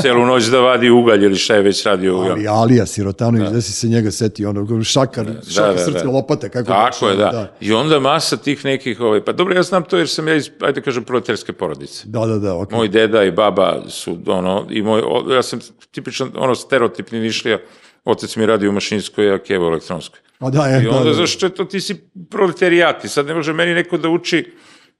celu 0.03 0.27
noć 0.27 0.45
da 0.45 0.61
vadi 0.61 0.91
ugalj 0.91 1.25
ili 1.25 1.37
šta 1.37 1.55
je 1.55 1.63
već 1.63 1.85
radio. 1.87 2.17
Ali 2.17 2.49
Alija 2.49 2.87
Sirotanović, 2.87 3.51
da. 3.51 3.61
si 3.61 3.73
se 3.73 3.89
njega 3.89 4.11
setio, 4.11 4.51
ono, 4.51 4.85
šakar, 4.85 5.27
šakar 5.51 5.75
da, 5.75 5.85
srpske 5.85 6.05
da. 6.05 6.11
lopate, 6.11 6.49
kako 6.49 6.67
Tako 6.67 7.09
je, 7.09 7.17
beše, 7.17 7.31
da. 7.31 7.57
I 7.61 7.73
onda 7.73 8.01
masa 8.01 8.37
tih 8.37 8.65
nekih, 8.65 9.01
ovaj, 9.01 9.25
pa 9.25 9.33
dobro, 9.33 9.55
ja 9.55 9.63
znam 9.63 9.83
to 9.83 9.99
jer 9.99 10.09
sam 10.09 10.29
ja 10.29 10.35
iz, 10.35 10.51
ajde 10.61 10.81
da 10.81 10.85
kažem, 10.85 11.05
proletarske 11.05 11.53
porodice. 11.53 12.03
Da, 12.05 12.27
da, 12.27 12.39
da, 12.39 12.55
okej. 12.57 12.77
Moj 12.77 12.89
deda 12.89 13.25
i 13.25 13.31
baba 13.31 13.83
su, 13.89 14.19
ono, 14.27 14.67
i 14.71 14.83
moj, 14.83 15.03
ja 15.35 15.43
sam 15.43 15.61
tipičan, 15.91 16.31
ono, 16.37 16.55
stereotipni 16.55 17.21
nišlija, 17.21 17.59
otac 18.05 18.37
mi 18.37 18.47
radi 18.47 18.69
u 18.69 18.73
mašinskoj, 18.73 19.35
a 19.35 19.39
kevo 19.39 19.67
u 19.67 19.69
elektronskoj. 19.69 20.21
A 20.39 20.51
da, 20.51 20.67
je, 20.67 20.85
I 20.85 20.87
onda, 20.87 20.99
da, 20.99 21.05
da. 21.05 21.15
zašto 21.15 21.47
je 21.47 21.55
to, 21.55 21.65
ti 21.65 21.81
si 21.81 21.97
proletarijat 22.31 23.05
i 23.05 23.09
sad 23.09 23.27
ne 23.27 23.35
može 23.35 23.53
meni 23.53 23.75
neko 23.75 23.99
da 23.99 24.09
uči, 24.09 24.53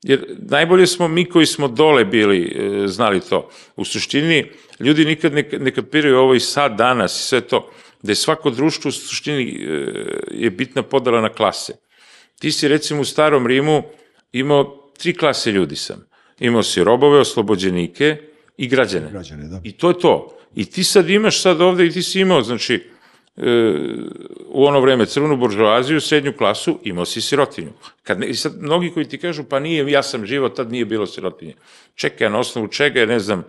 jer 0.03 0.25
najbolje 0.39 0.87
smo 0.87 1.09
mi 1.09 1.25
koji 1.29 1.47
smo 1.47 1.69
dole 1.69 2.05
bili, 2.05 2.43
e, 2.43 2.89
znali 2.89 3.21
to. 3.21 3.51
U 3.77 3.85
suštini, 3.85 4.51
ljudi 4.81 5.05
nikad 5.05 5.33
ne, 5.33 5.49
ne 5.61 5.71
kapiraju 5.71 6.19
ovo 6.19 6.35
i 6.35 6.41
sad, 6.41 6.77
danas 6.77 7.21
i 7.21 7.23
sve 7.23 7.41
to, 7.41 7.71
da 8.03 8.13
je 8.13 8.17
svako 8.17 8.51
društvo 8.51 8.89
u 8.89 8.93
suštini 8.93 9.43
e, 9.43 9.87
je 10.31 10.51
bitna 10.51 10.83
podela 10.83 11.21
na 11.21 11.29
klase. 11.29 11.73
Ti 12.39 12.53
si 12.53 12.69
recimo 12.69 13.01
u 13.01 13.05
starom 13.05 13.47
Rimu 13.47 13.83
imao 14.33 14.91
tri 14.99 15.17
klase 15.17 15.53
ljudi 15.53 15.77
sam. 15.77 16.07
Imao 16.39 16.63
si 16.63 16.85
robove, 16.85 17.19
oslobođenike 17.19 18.17
i 18.57 18.69
građane. 18.69 19.11
Građane, 19.11 19.49
da. 19.49 19.61
I 19.65 19.73
to 19.73 19.89
je 19.89 19.99
to. 19.99 20.39
I 20.55 20.65
ti 20.65 20.85
sad 20.85 21.11
imaš 21.11 21.43
sad 21.43 21.61
ovde 21.61 21.87
i 21.87 21.91
ti 21.91 22.03
si 22.03 22.21
imao, 22.21 22.43
znači, 22.43 22.91
e, 23.37 23.75
u 24.49 24.65
ono 24.65 24.81
vreme 24.81 25.07
crvenu 25.07 25.37
buržoaziju, 25.37 26.01
srednju 26.01 26.33
klasu, 26.39 26.79
imao 26.83 27.05
si 27.05 27.21
sirotinju. 27.21 27.73
Kad 28.03 28.21
ne, 28.21 28.27
i 28.27 28.35
sad 28.35 28.53
mnogi 28.61 28.91
koji 28.91 29.09
ti 29.09 29.19
kažu, 29.19 29.45
pa 29.45 29.61
nije, 29.61 29.91
ja 29.91 30.03
sam 30.03 30.27
živo, 30.27 30.49
tad 30.49 30.73
nije 30.73 30.85
bilo 30.85 31.07
sirotinje. 31.07 31.55
Čekaj, 31.95 32.31
na 32.31 32.39
osnovu 32.39 32.69
čega 32.69 33.01
je, 33.01 33.07
ne 33.07 33.19
znam, 33.19 33.45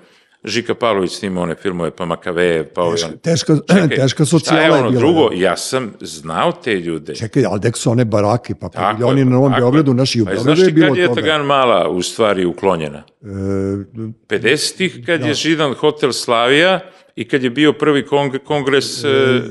Žika 0.45 0.76
Pavlović 0.76 1.11
snimao 1.11 1.44
one 1.44 1.56
filmove, 1.56 1.91
pa 1.91 2.06
Makave, 2.06 2.70
pa 2.74 2.82
ovaj... 2.82 2.98
Teška, 2.98 3.18
teška, 3.22 3.56
Čekaj, 3.68 3.98
teška 4.02 4.26
Šta 4.26 4.36
je 4.36 4.40
socijala 4.40 4.64
je 4.64 4.72
ono 4.72 4.90
bila. 4.90 4.99
drugo? 4.99 5.30
Ja 5.34 5.57
sam 5.57 5.94
znao 6.02 6.52
te 6.52 6.76
ljude. 6.76 7.15
Čekaj, 7.15 7.45
ali 7.45 7.60
dek 7.60 7.78
su 7.78 7.91
one 7.91 8.06
barake, 8.06 8.56
pa 8.56 8.70
paviljoni 8.70 9.22
je, 9.22 9.26
na 9.26 9.32
Novom 9.32 9.53
je. 9.53 9.60
Beogradu, 9.60 9.94
naši 9.94 10.22
u 10.22 10.26
Pa 10.26 10.32
Beogradu 10.32 10.56
znaš 10.56 10.60
je 10.60 10.65
ti 10.76 10.82
kad 10.82 10.91
bilo 10.91 10.95
je 10.95 11.07
toga. 11.07 11.22
Tagan 11.22 11.45
Mala 11.45 11.90
u 11.90 12.02
stvari 12.02 12.45
uklonjena? 12.45 13.03
E, 13.22 13.26
50-ih 14.28 15.06
kad 15.06 15.26
je 15.26 15.34
židan 15.34 15.74
hotel 15.74 16.11
Slavija 16.11 16.80
i 17.15 17.28
kad 17.28 17.44
je 17.44 17.49
bio 17.49 17.74
prvi 17.74 18.06
kong 18.06 18.38
kongres 18.45 19.03
e, 19.03 19.07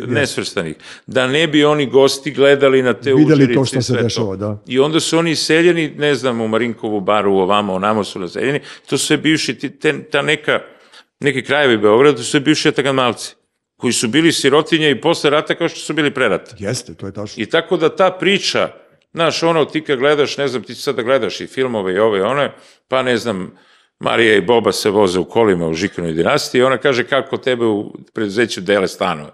nesvrstanih. 0.07 0.77
Da 1.07 1.27
ne 1.27 1.47
bi 1.47 1.65
oni 1.65 1.87
gosti 1.87 2.31
gledali 2.31 2.83
na 2.83 2.93
te 2.93 3.15
Videli 3.15 3.35
uđerice 3.35 3.55
to 3.55 3.65
što 3.65 3.79
i 3.79 3.83
se 3.83 4.03
dešava, 4.03 4.37
da. 4.37 4.63
I 4.67 4.79
onda 4.79 5.01
su 5.01 5.19
oni 5.19 5.37
seljeni, 5.37 5.95
ne 5.99 6.15
znam, 6.15 6.41
u 6.41 6.49
Marinkovu 6.49 7.01
baru, 7.01 7.33
ovamo, 7.35 7.75
onamo 7.75 8.05
su 8.05 8.19
naseljeni. 8.19 8.61
To 8.87 8.99
su 8.99 9.07
sve 9.07 9.17
bivši, 9.17 9.55
te, 9.55 10.03
ta 10.03 10.23
neka, 10.23 10.61
neki 11.23 11.43
krajevi 11.43 11.79
Beograda, 11.79 12.23
su 12.23 12.41
bivši 12.41 12.73
Taganmalci 12.73 13.35
koji 13.77 13.93
su 13.93 14.09
bili 14.09 14.33
sirotinje 14.33 14.91
i 14.91 15.01
posle 15.01 15.31
rata 15.31 15.55
kao 15.55 15.69
što 15.69 15.81
su 15.81 15.95
bili 15.95 16.15
pre 16.15 16.29
rata. 16.29 16.57
jeste, 16.59 16.95
to 16.95 17.07
je 17.07 17.13
tačno. 17.13 17.43
I 17.43 17.47
tako 17.47 17.77
da 17.77 17.97
ta 17.97 18.11
priča, 18.11 18.69
znaš, 19.13 19.43
ono, 19.43 19.65
ti 19.65 19.81
kad 19.81 19.99
gledaš, 19.99 20.37
ne 20.37 20.49
znam, 20.49 20.63
ti 20.63 20.75
sad 20.75 20.97
da 20.97 21.03
gledaš 21.03 21.41
i 21.41 21.47
filmove 21.47 21.95
i 21.95 21.99
ove 21.99 22.19
i 22.19 22.23
one, 22.23 22.53
pa 22.89 23.03
ne 23.03 23.17
znam, 23.17 23.59
Marija 23.99 24.37
i 24.37 24.41
Boba 24.41 24.73
se 24.73 24.91
voze 24.91 25.19
u 25.19 25.25
kolima 25.25 25.69
u 25.69 25.75
Žikinoj 25.75 26.13
dinastiji 26.13 26.59
i 26.61 26.63
ona 26.63 26.79
kaže 26.79 27.05
kako 27.05 27.37
tebe 27.37 27.65
u 27.65 27.95
preduzeću 28.13 28.61
dele 28.61 28.89
stanove. 28.89 29.31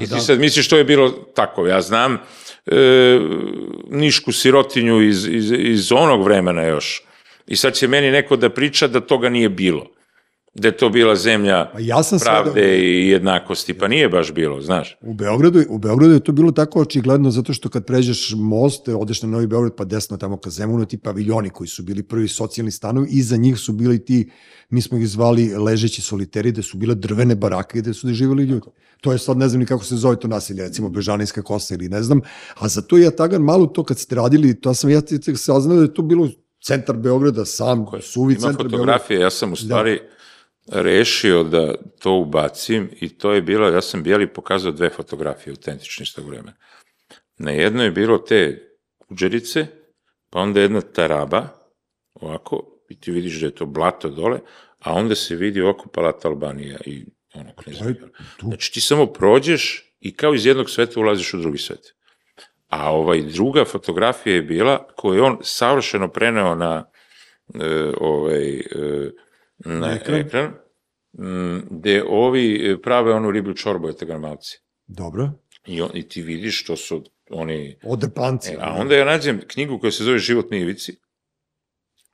I 0.00 0.06
ti 0.06 0.20
sad 0.20 0.40
misliš 0.40 0.66
što 0.66 0.76
je 0.76 0.84
bilo 0.84 1.10
tako, 1.10 1.66
ja 1.66 1.80
znam 1.80 2.18
e, 2.66 3.20
nišku 3.90 4.32
sirotinju 4.32 5.02
iz, 5.02 5.26
iz, 5.26 5.52
iz 5.52 5.92
onog 5.92 6.24
vremena 6.24 6.62
još. 6.62 7.02
I 7.46 7.56
sad 7.56 7.74
će 7.74 7.88
meni 7.88 8.10
neko 8.10 8.36
da 8.36 8.50
priča 8.50 8.86
da 8.86 9.00
toga 9.00 9.28
nije 9.28 9.48
bilo. 9.48 9.86
Da 10.58 10.68
je 10.68 10.76
to 10.76 10.88
bila 10.88 11.16
zemlja 11.16 11.70
Pa 11.72 11.78
ja 11.80 12.02
sam 12.02 12.18
pravde 12.18 12.50
svedok. 12.50 12.80
i 12.80 13.08
jednakosti, 13.08 13.74
pa 13.74 13.88
nije 13.88 14.08
baš 14.08 14.32
bilo, 14.32 14.60
znaš. 14.60 14.96
U 15.00 15.14
Beogradu, 15.14 15.62
u 15.68 15.78
Beogradu 15.78 16.14
je 16.14 16.20
to 16.20 16.32
bilo 16.32 16.52
tako 16.52 16.80
očigledno 16.80 17.30
zato 17.30 17.52
što 17.52 17.68
kad 17.68 17.86
pređeš 17.86 18.34
most, 18.36 18.88
odeš 18.88 19.22
na 19.22 19.28
Novi 19.28 19.46
Beograd 19.46 19.76
pa 19.76 19.84
desno 19.84 20.16
tamo 20.16 20.36
ka 20.36 20.50
Zemunu, 20.50 20.84
ti 20.84 20.98
paviljoni 20.98 21.50
koji 21.50 21.68
su 21.68 21.82
bili 21.82 22.02
prvi 22.02 22.28
socijalni 22.28 22.70
stanovi, 22.70 23.08
iza 23.10 23.36
njih 23.36 23.58
su 23.58 23.72
bili 23.72 24.04
ti, 24.04 24.30
mi 24.70 24.82
smo 24.82 24.98
ih 24.98 25.08
zvali 25.08 25.54
ležeći 25.56 26.02
soliteri, 26.02 26.52
da 26.52 26.62
su 26.62 26.76
bile 26.76 26.94
drvene 26.94 27.34
barake 27.34 27.78
gde 27.78 27.94
su 27.94 28.08
živjeli 28.08 28.44
ljudi. 28.44 28.66
To 29.00 29.12
je 29.12 29.18
sad, 29.18 29.36
ne 29.36 29.48
znam 29.48 29.60
ni 29.60 29.66
kako 29.66 29.84
se 29.84 29.96
zove 29.96 30.16
to 30.16 30.28
nasilje, 30.28 30.62
recimo 30.62 30.88
Bežanijska 30.88 31.42
kosa 31.42 31.74
ili 31.74 31.88
ne 31.88 32.02
znam, 32.02 32.20
a 32.54 32.68
za 32.68 32.82
to 32.82 32.98
ja 32.98 33.10
Tagan 33.10 33.42
malo 33.42 33.66
to 33.66 33.84
kad 33.84 33.98
ste 33.98 34.14
radili, 34.14 34.60
to 34.60 34.74
sam 34.74 34.90
ja 34.90 35.02
saznao 35.36 35.76
da 35.76 35.82
je 35.82 35.94
to 35.94 36.02
bilo 36.02 36.28
centar 36.62 36.96
Beograda, 36.96 37.44
sam, 37.44 37.86
suvi 38.00 38.34
Ima 38.34 38.40
centar 38.40 38.56
Beograda. 38.56 38.76
fotografije, 38.76 39.20
ja 39.20 39.30
sam 39.30 39.52
u 39.52 39.56
stvari 39.56 40.00
rešio 40.72 41.44
da 41.44 41.74
to 41.98 42.12
ubacim 42.12 42.90
i 43.00 43.08
to 43.08 43.32
je 43.32 43.42
bilo, 43.42 43.68
ja 43.68 43.80
sam 43.80 44.02
bijeli 44.02 44.26
pokazao 44.26 44.72
dve 44.72 44.90
fotografije 44.90 45.50
autentične 45.50 46.02
iz 46.02 46.14
tog 46.14 46.28
vremena. 46.28 46.52
Na 47.38 47.50
jednoj 47.50 47.84
je 47.84 47.90
bilo 47.90 48.18
te 48.18 48.68
kuđerice, 48.98 49.66
pa 50.30 50.40
onda 50.40 50.60
jedna 50.60 50.80
taraba, 50.80 51.48
ovako, 52.14 52.80
i 52.88 53.00
ti 53.00 53.10
vidiš 53.10 53.40
da 53.40 53.46
je 53.46 53.54
to 53.54 53.66
blato 53.66 54.08
dole, 54.08 54.40
a 54.78 54.92
onda 54.92 55.14
se 55.14 55.36
vidi 55.36 55.62
oko 55.62 55.88
Palata 55.88 56.28
Albanija 56.28 56.78
i 56.86 57.04
ono 57.34 57.52
knjeza. 57.54 57.84
Znači 58.40 58.72
ti 58.72 58.80
samo 58.80 59.06
prođeš 59.06 59.92
i 60.00 60.16
kao 60.16 60.34
iz 60.34 60.46
jednog 60.46 60.70
sveta 60.70 61.00
ulaziš 61.00 61.34
u 61.34 61.38
drugi 61.38 61.58
svet. 61.58 61.94
A 62.68 62.92
ovaj 62.92 63.22
druga 63.22 63.64
fotografija 63.64 64.34
je 64.34 64.42
bila 64.42 64.86
koju 64.96 65.14
je 65.14 65.22
on 65.22 65.38
savršeno 65.42 66.08
preneo 66.08 66.54
na 66.54 66.90
e, 67.54 67.92
ovaj, 68.00 68.58
e, 68.58 68.62
na 69.58 69.94
Ekran. 69.94 70.20
ekran, 70.20 70.54
m, 71.18 71.68
gde 71.70 72.02
ovi 72.08 72.70
e, 72.70 72.82
prave 72.82 73.14
onu 73.14 73.30
riblju 73.30 73.54
čorbu 73.54 73.88
etagarmalci. 73.88 74.58
Dobro. 74.86 75.30
I, 75.66 75.80
on, 75.80 75.90
I 75.94 76.08
ti 76.08 76.22
vidiš 76.22 76.62
što 76.62 76.76
su 76.76 77.04
oni... 77.30 77.78
Ode 77.82 78.08
panci. 78.14 78.52
E, 78.52 78.56
a 78.60 78.74
onda 78.78 78.96
ja 78.96 79.04
nađem 79.04 79.40
knjigu 79.46 79.78
koja 79.78 79.90
se 79.90 80.04
zove 80.04 80.18
Život 80.18 80.50
na 80.50 80.56
ivici, 80.56 80.96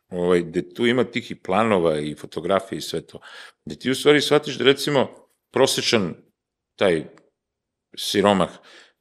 ovaj, 0.08 0.42
gde 0.42 0.74
tu 0.74 0.86
ima 0.86 1.04
tih 1.04 1.30
i 1.30 1.34
planova 1.34 1.98
i 1.98 2.14
fotografije 2.14 2.78
i 2.78 2.80
sve 2.80 3.06
to. 3.06 3.20
Gde 3.64 3.76
ti 3.76 3.90
u 3.90 3.94
stvari 3.94 4.20
shvatiš 4.20 4.58
da 4.58 4.64
recimo 4.64 5.10
prosječan 5.50 6.14
taj 6.76 7.04
siromah 7.96 8.50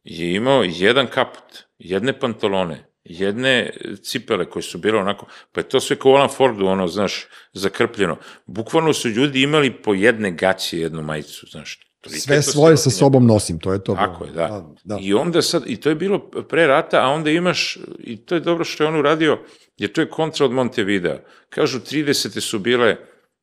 je 0.04 0.36
imao 0.36 0.64
jedan 0.64 1.08
kaput, 1.08 1.64
jedne 1.78 2.20
pantalone, 2.20 2.91
jedne 3.04 3.74
cipele 4.04 4.50
koje 4.50 4.64
su 4.64 4.78
bile 4.78 5.00
onako, 5.00 5.26
pa 5.52 5.60
je 5.60 5.70
to 5.70 5.80
sve 5.80 5.96
kao 5.96 6.12
Alan 6.12 6.30
Fordu, 6.30 6.66
ono, 6.66 6.88
znaš, 6.88 7.28
zakrpljeno. 7.54 8.18
Bukvalno 8.46 8.94
su 8.94 9.10
ljudi 9.10 9.42
imali 9.42 9.82
po 9.82 9.94
jedne 9.94 10.32
gaće 10.32 10.80
jednu 10.80 11.02
majicu, 11.02 11.48
znaš. 11.52 11.80
Sve 12.08 12.42
svoje 12.42 12.78
sa 12.78 12.90
sobom 12.90 13.26
nosim, 13.26 13.60
to 13.60 13.74
je 13.74 13.84
to. 13.84 13.96
Tako 13.96 14.26
je, 14.26 14.32
da. 14.32 14.74
da. 14.84 14.98
I 15.02 15.14
onda 15.14 15.42
sad, 15.42 15.64
i 15.66 15.78
to 15.78 15.90
je 15.90 15.96
bilo 15.96 16.20
pre 16.30 16.68
rata, 16.68 17.06
a 17.06 17.10
onda 17.10 17.30
imaš, 17.30 17.78
i 18.00 18.18
to 18.18 18.36
je 18.36 18.42
dobro 18.42 18.64
što 18.64 18.84
je 18.84 18.88
on 18.88 18.96
uradio, 18.96 19.40
jer 19.78 19.92
to 19.92 20.02
je 20.02 20.10
kontra 20.10 20.46
od 20.46 20.52
Montevidea. 20.52 21.20
Kažu, 21.50 21.80
30. 21.80 22.40
su 22.40 22.60
bile 22.60 22.96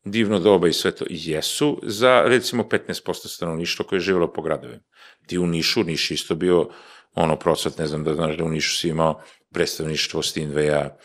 divno 0.04 0.38
doba 0.38 0.68
i 0.68 0.72
sve 0.72 0.90
to. 0.90 1.04
I 1.10 1.30
jesu 1.30 1.80
za, 1.82 2.22
recimo, 2.26 2.62
15% 2.62 3.28
stanovništva 3.28 3.84
koje 3.84 3.96
je 3.96 4.00
živjelo 4.00 4.32
po 4.32 4.42
gradovima. 4.42 4.82
Ti 5.26 5.38
u 5.38 5.46
Nišu, 5.46 5.84
Niš 5.84 6.10
isto 6.10 6.34
bio 6.34 6.68
ono 7.14 7.36
procvat, 7.36 7.78
ne 7.78 7.86
znam 7.86 8.04
da 8.04 8.14
znaš 8.14 8.36
da 8.36 8.44
u 8.44 8.48
Nišu 8.48 8.76
si 8.76 8.88
imao 8.88 9.22
predstavništvo 9.52 10.22
Stinveja, 10.22 10.96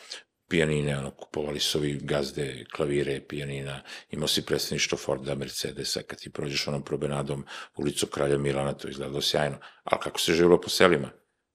pijanine, 0.53 0.97
ono, 0.97 1.11
kupovali 1.11 1.59
su 1.59 1.77
ovi 1.77 1.99
gazde, 2.01 2.65
klavire, 2.75 3.21
pijanina, 3.27 3.81
imao 4.11 4.27
si 4.27 4.45
predstavništvo 4.45 4.97
Forda, 4.97 5.35
Mercedesa, 5.35 6.01
kad 6.01 6.19
ti 6.19 6.29
prođeš 6.29 6.67
onom 6.67 6.83
probenadom 6.83 7.45
ulicu 7.77 8.07
Kralja 8.07 8.37
Milana, 8.37 8.73
to 8.73 8.87
izgledalo 8.87 9.21
sjajno. 9.21 9.57
Ali 9.83 10.01
kako 10.01 10.19
se 10.19 10.33
živjelo 10.33 10.61
po 10.61 10.69
selima? 10.69 11.09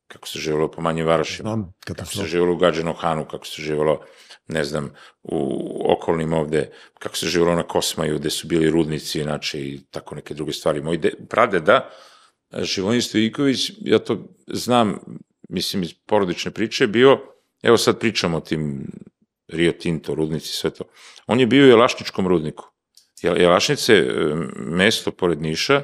Kako 0.08 0.28
se 0.28 0.38
živjelo 0.38 0.70
po 0.70 0.80
manjim 0.80 1.06
varošima? 1.06 1.50
Znam, 1.50 1.72
Kako 1.86 2.06
se 2.06 2.24
živjelo 2.24 2.52
u 2.52 2.56
Gađanom 2.56 2.94
Hanu, 2.96 3.24
kako 3.24 3.46
se 3.46 3.62
živjelo, 3.62 4.04
ne 4.46 4.64
znam, 4.64 4.94
u 5.22 5.92
okolnim 5.92 6.32
ovde, 6.32 6.70
kako 6.98 7.16
se 7.16 7.26
živjelo 7.26 7.54
na 7.54 7.62
Kosmaju, 7.62 8.18
gde 8.18 8.30
su 8.30 8.46
bili 8.46 8.70
rudnici, 8.70 9.20
inače, 9.20 9.60
i 9.60 9.80
tako 9.90 10.14
neke 10.14 10.34
druge 10.34 10.52
stvari. 10.52 10.82
Moj 10.82 10.96
de, 10.96 11.12
pradeda, 11.28 11.90
Živojin 12.62 13.02
Stojiković, 13.02 13.72
ja 13.80 13.98
to 13.98 14.28
znam, 14.46 14.98
mislim, 15.48 15.82
iz 15.82 15.94
porodične 16.06 16.50
priče, 16.50 16.84
je 16.84 16.88
bio, 16.88 17.20
evo 17.62 17.76
sad 17.76 17.98
pričamo 17.98 18.36
o 18.36 18.40
tim 18.40 18.86
Rio 19.48 19.72
Tinto, 19.72 20.14
rudnici, 20.14 20.48
sve 20.48 20.70
to. 20.70 20.84
On 21.26 21.40
je 21.40 21.46
bio 21.46 21.64
u 21.64 21.68
Jelašničkom 21.68 22.28
rudniku. 22.28 22.64
Jel- 23.22 23.40
Jelašnice, 23.40 23.94
e, 23.94 24.34
mesto 24.56 25.10
pored 25.10 25.42
Niša, 25.42 25.82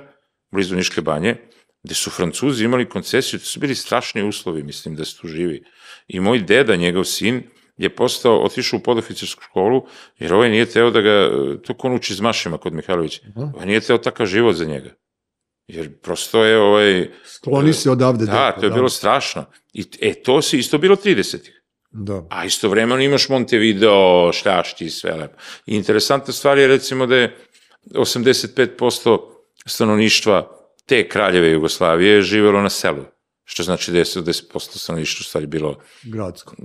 blizu 0.53 0.77
Niške 0.77 1.01
banje, 1.01 1.37
gde 1.83 1.95
su 1.95 2.11
Francuzi 2.11 2.65
imali 2.65 2.89
koncesiju, 2.89 3.41
to 3.41 3.47
su 3.47 3.61
bili 3.61 3.75
strašni 3.75 4.23
uslovi, 4.23 4.63
mislim, 4.63 4.95
da 4.97 5.05
se 5.05 5.19
tu 5.21 5.29
živi. 5.29 5.65
I 6.09 6.21
moj 6.21 6.39
deda, 6.39 6.77
njegov 6.77 7.05
sin, 7.05 7.43
je 7.77 7.95
postao, 7.97 8.45
otišao 8.45 8.79
u 8.79 8.83
podoficersku 8.83 9.43
školu, 9.43 9.87
jer 10.19 10.35
ovaj 10.35 10.51
nije 10.51 10.67
teo 10.67 10.91
da 10.91 11.01
ga, 11.01 11.11
e, 11.11 11.63
to 11.63 11.75
ko 11.75 11.89
on 11.89 11.95
uči 11.95 12.15
s 12.15 12.21
mašima 12.21 12.59
kod 12.59 12.73
Mihajlovića, 12.73 13.21
ovaj 13.55 13.67
nije 13.67 13.81
teo 13.81 13.99
takav 13.99 14.27
život 14.27 14.57
za 14.57 14.65
njega. 14.65 14.91
Jer 15.67 15.99
prosto 16.01 16.45
je 16.45 16.59
ovaj... 16.59 17.11
Skloni 17.25 17.73
se 17.73 17.91
odavde. 17.91 18.27
Da, 18.27 18.47
deko, 18.47 18.61
to 18.61 18.67
je 18.67 18.71
bilo 18.71 18.89
strašno. 18.89 19.45
I, 19.73 19.85
e, 20.01 20.15
to 20.15 20.43
se 20.43 20.59
isto 20.59 20.79
bilo 20.79 20.97
30-ih. 20.97 21.61
Da. 21.91 22.23
A 22.31 22.45
istovremeno 22.45 23.01
imaš 23.01 23.29
Montevideo, 23.29 24.33
šljašti 24.33 24.85
i 24.85 24.91
sve 24.91 25.15
lepo. 25.15 25.37
I 25.67 25.77
interesantna 25.77 26.33
stvar 26.33 26.59
je 26.59 26.69
recimo 26.69 27.07
da 27.07 27.17
je 27.17 27.37
85% 27.91 29.19
stanovništva 29.67 30.51
te 30.87 31.09
kraljeve 31.09 31.51
Jugoslavije 31.51 32.23
živelo 32.23 32.63
na 32.63 32.71
selu. 32.71 33.05
Što 33.45 33.63
znači 33.63 33.93
da 33.93 33.99
je 33.99 34.05
10% 34.05 34.79
stanovništva 34.79 35.23
u 35.23 35.25
stvari 35.25 35.47
bilo, 35.47 35.79
Gradsko. 36.03 36.57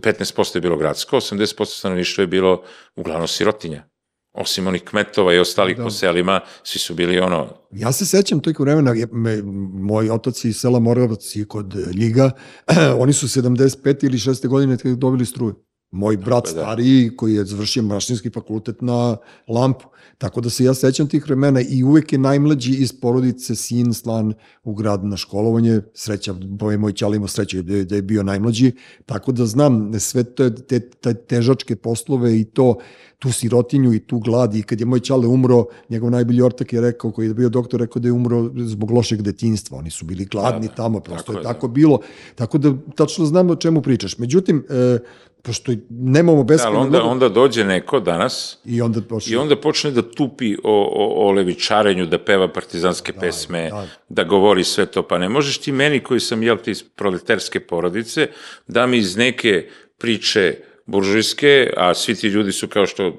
15% 0.00 0.56
je 0.56 0.60
bilo 0.60 0.76
gradsko, 0.76 1.16
80% 1.16 1.64
stanovništva 1.64 2.22
je 2.22 2.26
bilo 2.26 2.62
uglavnom 2.96 3.28
sirotinja. 3.28 3.89
Osim 4.32 4.66
onih 4.66 4.82
kmetova 4.82 5.34
i 5.34 5.38
ostalih 5.38 5.76
Da. 5.76 5.82
po 5.82 5.90
selima, 5.90 6.40
svi 6.62 6.78
su 6.78 6.94
bili 6.94 7.18
ono, 7.18 7.48
Ja 7.70 7.92
se 7.92 8.06
sećam 8.06 8.40
tog 8.40 8.60
vremena, 8.60 8.90
je- 8.92 9.06
me, 9.12 9.42
moji 9.74 10.10
otaci 10.10 10.48
iz 10.48 10.56
sela 10.56 10.78
Moravac 10.80 11.36
i 11.36 11.44
kod 11.44 11.74
Ljiga, 11.94 12.30
oni 12.98 13.12
su 13.12 13.28
75. 13.28 14.04
ili 14.04 14.18
6. 14.18 14.48
godine 14.48 14.76
kad 14.76 14.92
dobili 14.92 15.26
struju. 15.26 15.54
Moj 15.92 16.16
brat 16.16 16.44
da. 16.44 16.50
stariji 16.50 17.16
koji 17.16 17.34
je 17.34 17.44
završio 17.44 17.82
mašinski 17.82 18.30
fakultet 18.30 18.82
na 18.82 19.16
lampu. 19.48 19.84
Tako 20.18 20.40
da 20.40 20.50
se 20.50 20.64
ja 20.64 20.74
sećam 20.74 21.08
tih 21.08 21.24
vremena 21.26 21.60
i 21.62 21.82
uvek 21.84 22.12
je 22.12 22.18
najmlađi 22.18 22.72
iz 22.72 23.00
porodice 23.00 23.54
sin 23.54 23.94
slan 23.94 24.32
u 24.62 24.74
grad 24.74 25.04
na 25.04 25.16
školovanje. 25.16 25.80
Sreća, 25.94 26.32
bo 26.32 26.70
je 26.70 26.78
moj 26.78 26.92
ćal 26.92 27.14
imao 27.14 27.28
sreće 27.28 27.62
da 27.62 27.74
je, 27.74 27.84
da 27.84 27.96
je 27.96 28.02
bio 28.02 28.22
najmlađi. 28.22 28.72
Tako 29.06 29.32
da 29.32 29.46
znam 29.46 29.92
sve 30.00 30.24
te, 30.24 30.54
te, 30.56 30.90
te 30.90 31.14
težačke 31.14 31.76
poslove 31.76 32.40
i 32.40 32.44
to 32.44 32.78
tu 33.20 33.32
sirotinju 33.32 33.92
i 33.94 34.00
tu 34.00 34.18
glad 34.18 34.54
i 34.54 34.62
kad 34.62 34.80
je 34.80 34.86
moj 34.86 35.00
ćale 35.00 35.26
umro, 35.26 35.64
njegov 35.88 36.10
najbolji 36.10 36.42
ortak 36.42 36.72
je 36.72 36.80
rekao, 36.80 37.10
koji 37.10 37.26
je 37.28 37.34
bio 37.34 37.48
doktor, 37.48 37.80
rekao 37.80 38.00
da 38.00 38.08
je 38.08 38.12
umro 38.12 38.50
zbog 38.56 38.90
lošeg 38.90 39.22
detinjstva. 39.22 39.78
Oni 39.78 39.90
su 39.90 40.04
bili 40.04 40.24
gladni 40.24 40.66
Da, 40.66 40.68
da. 40.68 40.74
tamo, 40.74 41.00
prosto 41.00 41.22
Tako 41.22 41.32
je 41.32 41.38
je, 41.38 41.42
da. 41.42 41.48
tako 41.52 41.68
bilo. 41.68 42.00
Tako 42.34 42.58
da 42.58 42.72
tačno 42.96 43.24
znam 43.26 43.50
o 43.50 43.56
čemu 43.56 43.82
pričaš. 43.82 44.18
Međutim, 44.18 44.64
e, 44.70 44.98
pošto 45.42 45.72
nemamo 45.90 46.38
da, 46.38 46.44
beskreno 46.44 46.80
onda, 46.80 46.98
mnogo- 46.98 47.10
onda 47.10 47.28
dođe 47.28 47.64
neko 47.64 48.00
danas 48.00 48.58
i 48.64 48.80
onda 48.82 49.02
počne. 49.02 49.32
I 49.32 49.36
onda 49.36 49.56
počne 49.56 49.90
da 49.90 50.02
tupi 50.02 50.56
o, 50.64 50.82
o, 50.92 51.28
o 51.28 51.32
levičarenju, 51.32 52.06
da 52.06 52.18
peva 52.18 52.48
partizanske 52.48 53.12
da, 53.12 53.20
pesme, 53.20 53.68
da. 53.70 53.76
da. 53.76 53.86
da 54.08 54.24
govori 54.24 54.64
sve 54.64 54.86
to. 54.86 55.02
Pa 55.02 55.18
ne 55.18 55.28
možeš 55.28 55.58
ti 55.58 55.72
meni 55.72 56.00
koji 56.00 56.20
sam, 56.20 56.42
jel 56.42 56.56
ti, 56.56 56.70
iz 56.70 56.82
proletarske 56.82 57.60
porodice, 57.60 58.28
da 58.66 58.86
mi 58.86 58.96
iz 58.98 59.16
neke 59.16 59.68
priče 59.98 60.56
buržujske, 60.90 61.72
a 61.76 61.94
svi 61.94 62.14
ti 62.14 62.26
ljudi 62.26 62.52
su 62.52 62.68
kao 62.68 62.86
što 62.86 63.18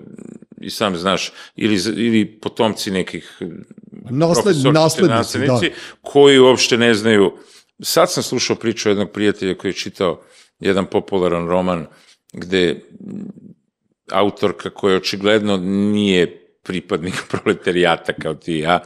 i 0.62 0.70
sam 0.70 0.96
znaš, 0.96 1.32
ili, 1.56 1.80
ili 1.96 2.26
potomci 2.26 2.92
nekih 2.92 3.42
Nasled, 4.10 5.10
naslednici, 5.10 5.70
da. 5.70 5.76
koji 6.02 6.40
uopšte 6.40 6.78
ne 6.78 6.94
znaju. 6.94 7.34
Sad 7.80 8.12
sam 8.12 8.24
slušao 8.24 8.56
priču 8.56 8.90
jednog 8.90 9.12
prijatelja 9.12 9.58
koji 9.58 9.70
je 9.70 9.76
čitao 9.76 10.22
jedan 10.60 10.86
popularan 10.86 11.48
roman 11.48 11.86
gde 12.34 12.82
autorka 14.12 14.70
koja 14.70 14.98
očigledno 14.98 15.58
nije 15.94 16.48
pripadnik 16.64 17.14
proletarijata 17.32 18.14
kao 18.14 18.34
ti 18.34 18.54
ja, 18.54 18.80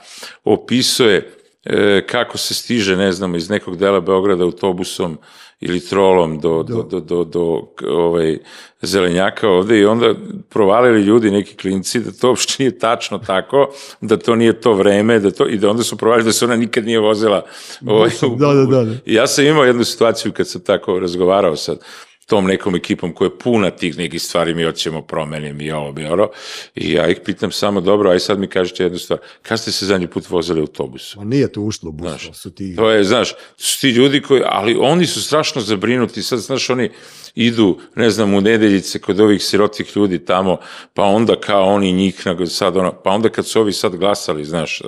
opisuje 0.44 1.34
e, 1.66 2.04
kako 2.08 2.38
se 2.38 2.54
stiže, 2.54 2.98
ne 2.98 3.12
znam, 3.12 3.36
iz 3.36 3.50
nekog 3.50 3.78
dela 3.78 4.00
Beograda 4.00 4.44
autobusom 4.44 5.18
ili 5.60 5.80
trolom 5.80 6.40
do, 6.40 6.64
do, 6.64 6.84
do, 6.84 7.00
do, 7.00 7.24
do 7.24 7.62
k- 7.76 7.84
ovaj, 7.88 8.38
zelenjaka 8.82 9.50
ovde 9.50 9.80
i 9.80 9.86
onda 9.86 10.14
provalili 10.50 11.02
ljudi, 11.02 11.32
neki 11.32 11.56
klinci, 11.56 12.00
da 12.00 12.12
to 12.12 12.28
uopšte 12.30 12.56
nije 12.60 12.80
tačno 12.80 13.18
tako, 13.18 13.70
da 14.02 14.18
to 14.18 14.36
nije 14.36 14.62
to 14.62 14.74
vreme, 14.74 15.20
da 15.20 15.32
to, 15.32 15.48
i 15.48 15.58
da 15.58 15.70
onda 15.70 15.84
su 15.84 15.98
provalili 15.98 16.26
da 16.26 16.32
se 16.34 16.46
ona 16.46 16.56
nikad 16.56 16.86
nije 16.86 17.00
vozila. 17.00 17.46
Ovaj, 17.88 18.10
Da, 18.40 18.54
da, 18.54 18.66
da, 18.66 18.84
da. 18.84 18.96
ja 19.06 19.28
sam 19.28 19.46
imao 19.46 19.64
jednu 19.64 19.84
situaciju 19.84 20.32
kad 20.32 20.48
sam 20.48 20.62
tako 20.62 21.00
razgovarao 21.00 21.56
sa 21.56 21.76
tom 22.26 22.46
nekom 22.46 22.76
ekipom 22.76 23.14
koja 23.14 23.26
je 23.26 23.40
puna 23.40 23.70
tih 23.72 23.98
nekih 23.98 24.22
stvari, 24.22 24.54
mi 24.54 24.64
hoćemo 24.64 25.02
promene, 25.02 25.54
mi 25.54 25.72
ovo, 25.72 25.92
mi 25.92 26.06
ono, 26.06 26.30
i 26.76 26.92
ja 26.92 27.08
ih 27.08 27.18
pitam 27.26 27.52
samo, 27.52 27.82
dobro, 27.82 28.10
aj 28.10 28.20
sad 28.20 28.40
mi 28.40 28.48
kažete 28.48 28.84
jednu 28.84 29.00
stvar, 29.00 29.20
kad 29.42 29.60
ste 29.60 29.72
se 29.72 29.86
zadnji 29.86 30.08
put 30.08 30.30
vozili 30.30 30.62
autobusom? 30.62 31.24
Ma 31.24 31.30
nije 31.30 31.52
to 31.52 31.62
ušlo 31.62 31.92
bus, 31.92 32.10
Znaš, 32.10 32.30
su 32.34 32.52
ti... 32.52 32.76
To 32.76 32.90
je, 32.92 33.04
znaš, 33.04 33.34
su 33.58 33.82
ti 33.82 33.90
ljudi 33.90 34.22
koji, 34.22 34.42
ali 34.46 34.78
oni 34.80 35.06
su 35.06 35.24
strašno 35.24 35.62
zabrinuti, 35.62 36.24
sad, 36.24 36.40
znaš, 36.40 36.70
oni 36.70 36.90
idu, 37.36 37.78
ne 37.96 38.10
znam, 38.10 38.34
u 38.34 38.42
nedeljice 38.42 39.00
kod 39.00 39.20
ovih 39.20 39.44
sirotih 39.44 39.92
ljudi 39.96 40.26
tamo, 40.26 40.58
pa 40.94 41.04
onda 41.04 41.40
kao 41.40 41.64
oni 41.64 41.92
njih, 41.92 42.24
sad 42.48 42.78
ono, 42.78 43.02
pa 43.04 43.10
onda 43.10 43.30
kad 43.30 43.48
su 43.48 43.60
ovi 43.60 43.74
sad 43.74 43.96
glasali, 43.96 44.46
znaš, 44.46 44.82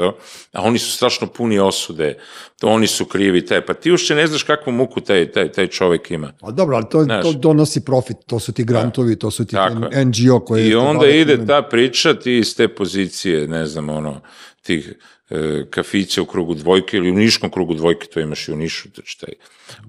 a 0.51 0.61
oni 0.61 0.79
su 0.79 0.91
strašno 0.91 1.27
puni 1.27 1.59
osude, 1.59 2.17
to 2.59 2.67
oni 2.67 2.87
su 2.87 3.05
krivi, 3.05 3.45
taj, 3.45 3.65
pa 3.65 3.73
ti 3.73 3.91
uopšte 3.91 4.15
ne 4.15 4.27
znaš 4.27 4.43
kakvu 4.43 4.73
muku 4.73 5.01
taj, 5.01 5.31
taj, 5.31 5.51
taj 5.51 5.67
čovek 5.67 6.11
ima. 6.11 6.33
A 6.41 6.51
dobro, 6.51 6.75
ali 6.75 6.85
to, 6.91 7.03
Znaš. 7.03 7.23
to 7.23 7.33
donosi 7.33 7.85
profit, 7.85 8.17
to 8.27 8.39
su 8.39 8.51
ti 8.51 8.63
grantovi, 8.63 9.15
to 9.15 9.31
su 9.31 9.45
ti 9.45 9.55
Tako. 9.55 9.89
NGO 10.05 10.39
koje... 10.39 10.67
I 10.67 10.75
onda 10.75 11.07
ide 11.07 11.45
ta 11.45 11.61
priča, 11.61 12.13
ti 12.13 12.37
iz 12.37 12.55
te 12.55 12.67
pozicije, 12.67 13.47
ne 13.47 13.65
znam, 13.65 13.89
ono, 13.89 14.21
tih 14.61 14.93
e, 15.29 15.65
kafića 15.69 16.21
u 16.21 16.25
krugu 16.25 16.53
dvojke 16.53 16.97
ili 16.97 17.11
u 17.11 17.15
Niškom 17.15 17.51
krugu 17.51 17.73
dvojke, 17.73 18.07
to 18.07 18.19
imaš 18.19 18.47
i 18.47 18.51
u 18.51 18.55
Nišu, 18.55 18.89
to 18.91 19.01
taj. 19.19 19.33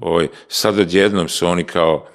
Ovaj, 0.01 0.29
sad 0.49 0.79
odjednom 0.79 1.29
su 1.29 1.47
oni 1.47 1.65
kao 1.65 2.09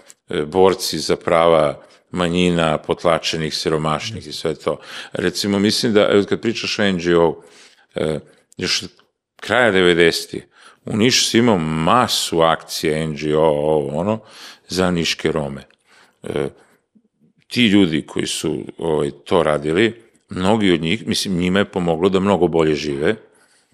borci 0.46 1.00
za 1.00 1.16
prava 1.16 1.82
manjina, 2.12 2.78
potlačenih, 2.78 3.56
siromašnih 3.56 4.28
i 4.28 4.32
sve 4.34 4.56
to. 4.56 4.80
Recimo, 5.14 5.60
mislim 5.60 5.94
da, 5.94 6.24
kad 6.30 6.42
pričaš 6.42 6.80
o 6.80 6.92
NGO, 6.92 7.44
e, 7.96 8.20
još 8.58 8.84
kraja 9.36 9.72
90. 9.72 10.42
u 10.86 10.98
Nišu 10.98 11.26
si 11.26 11.38
imao 11.38 11.58
masu 11.58 12.42
akcije 12.42 13.08
NGO, 13.08 13.40
ovo, 13.40 14.00
ono, 14.00 14.20
za 14.68 14.92
niške 14.92 15.32
Rome 15.32 15.64
ti 17.54 17.68
ljudi 17.68 18.02
koji 18.08 18.28
su 18.28 18.66
ovaj, 18.78 19.12
to 19.24 19.44
radili, 19.44 20.02
mnogi 20.30 20.72
od 20.72 20.82
njih, 20.82 21.08
mislim, 21.08 21.38
njima 21.38 21.60
je 21.60 21.72
pomoglo 21.72 22.10
da 22.10 22.20
mnogo 22.20 22.48
bolje 22.48 22.76
žive, 22.76 23.16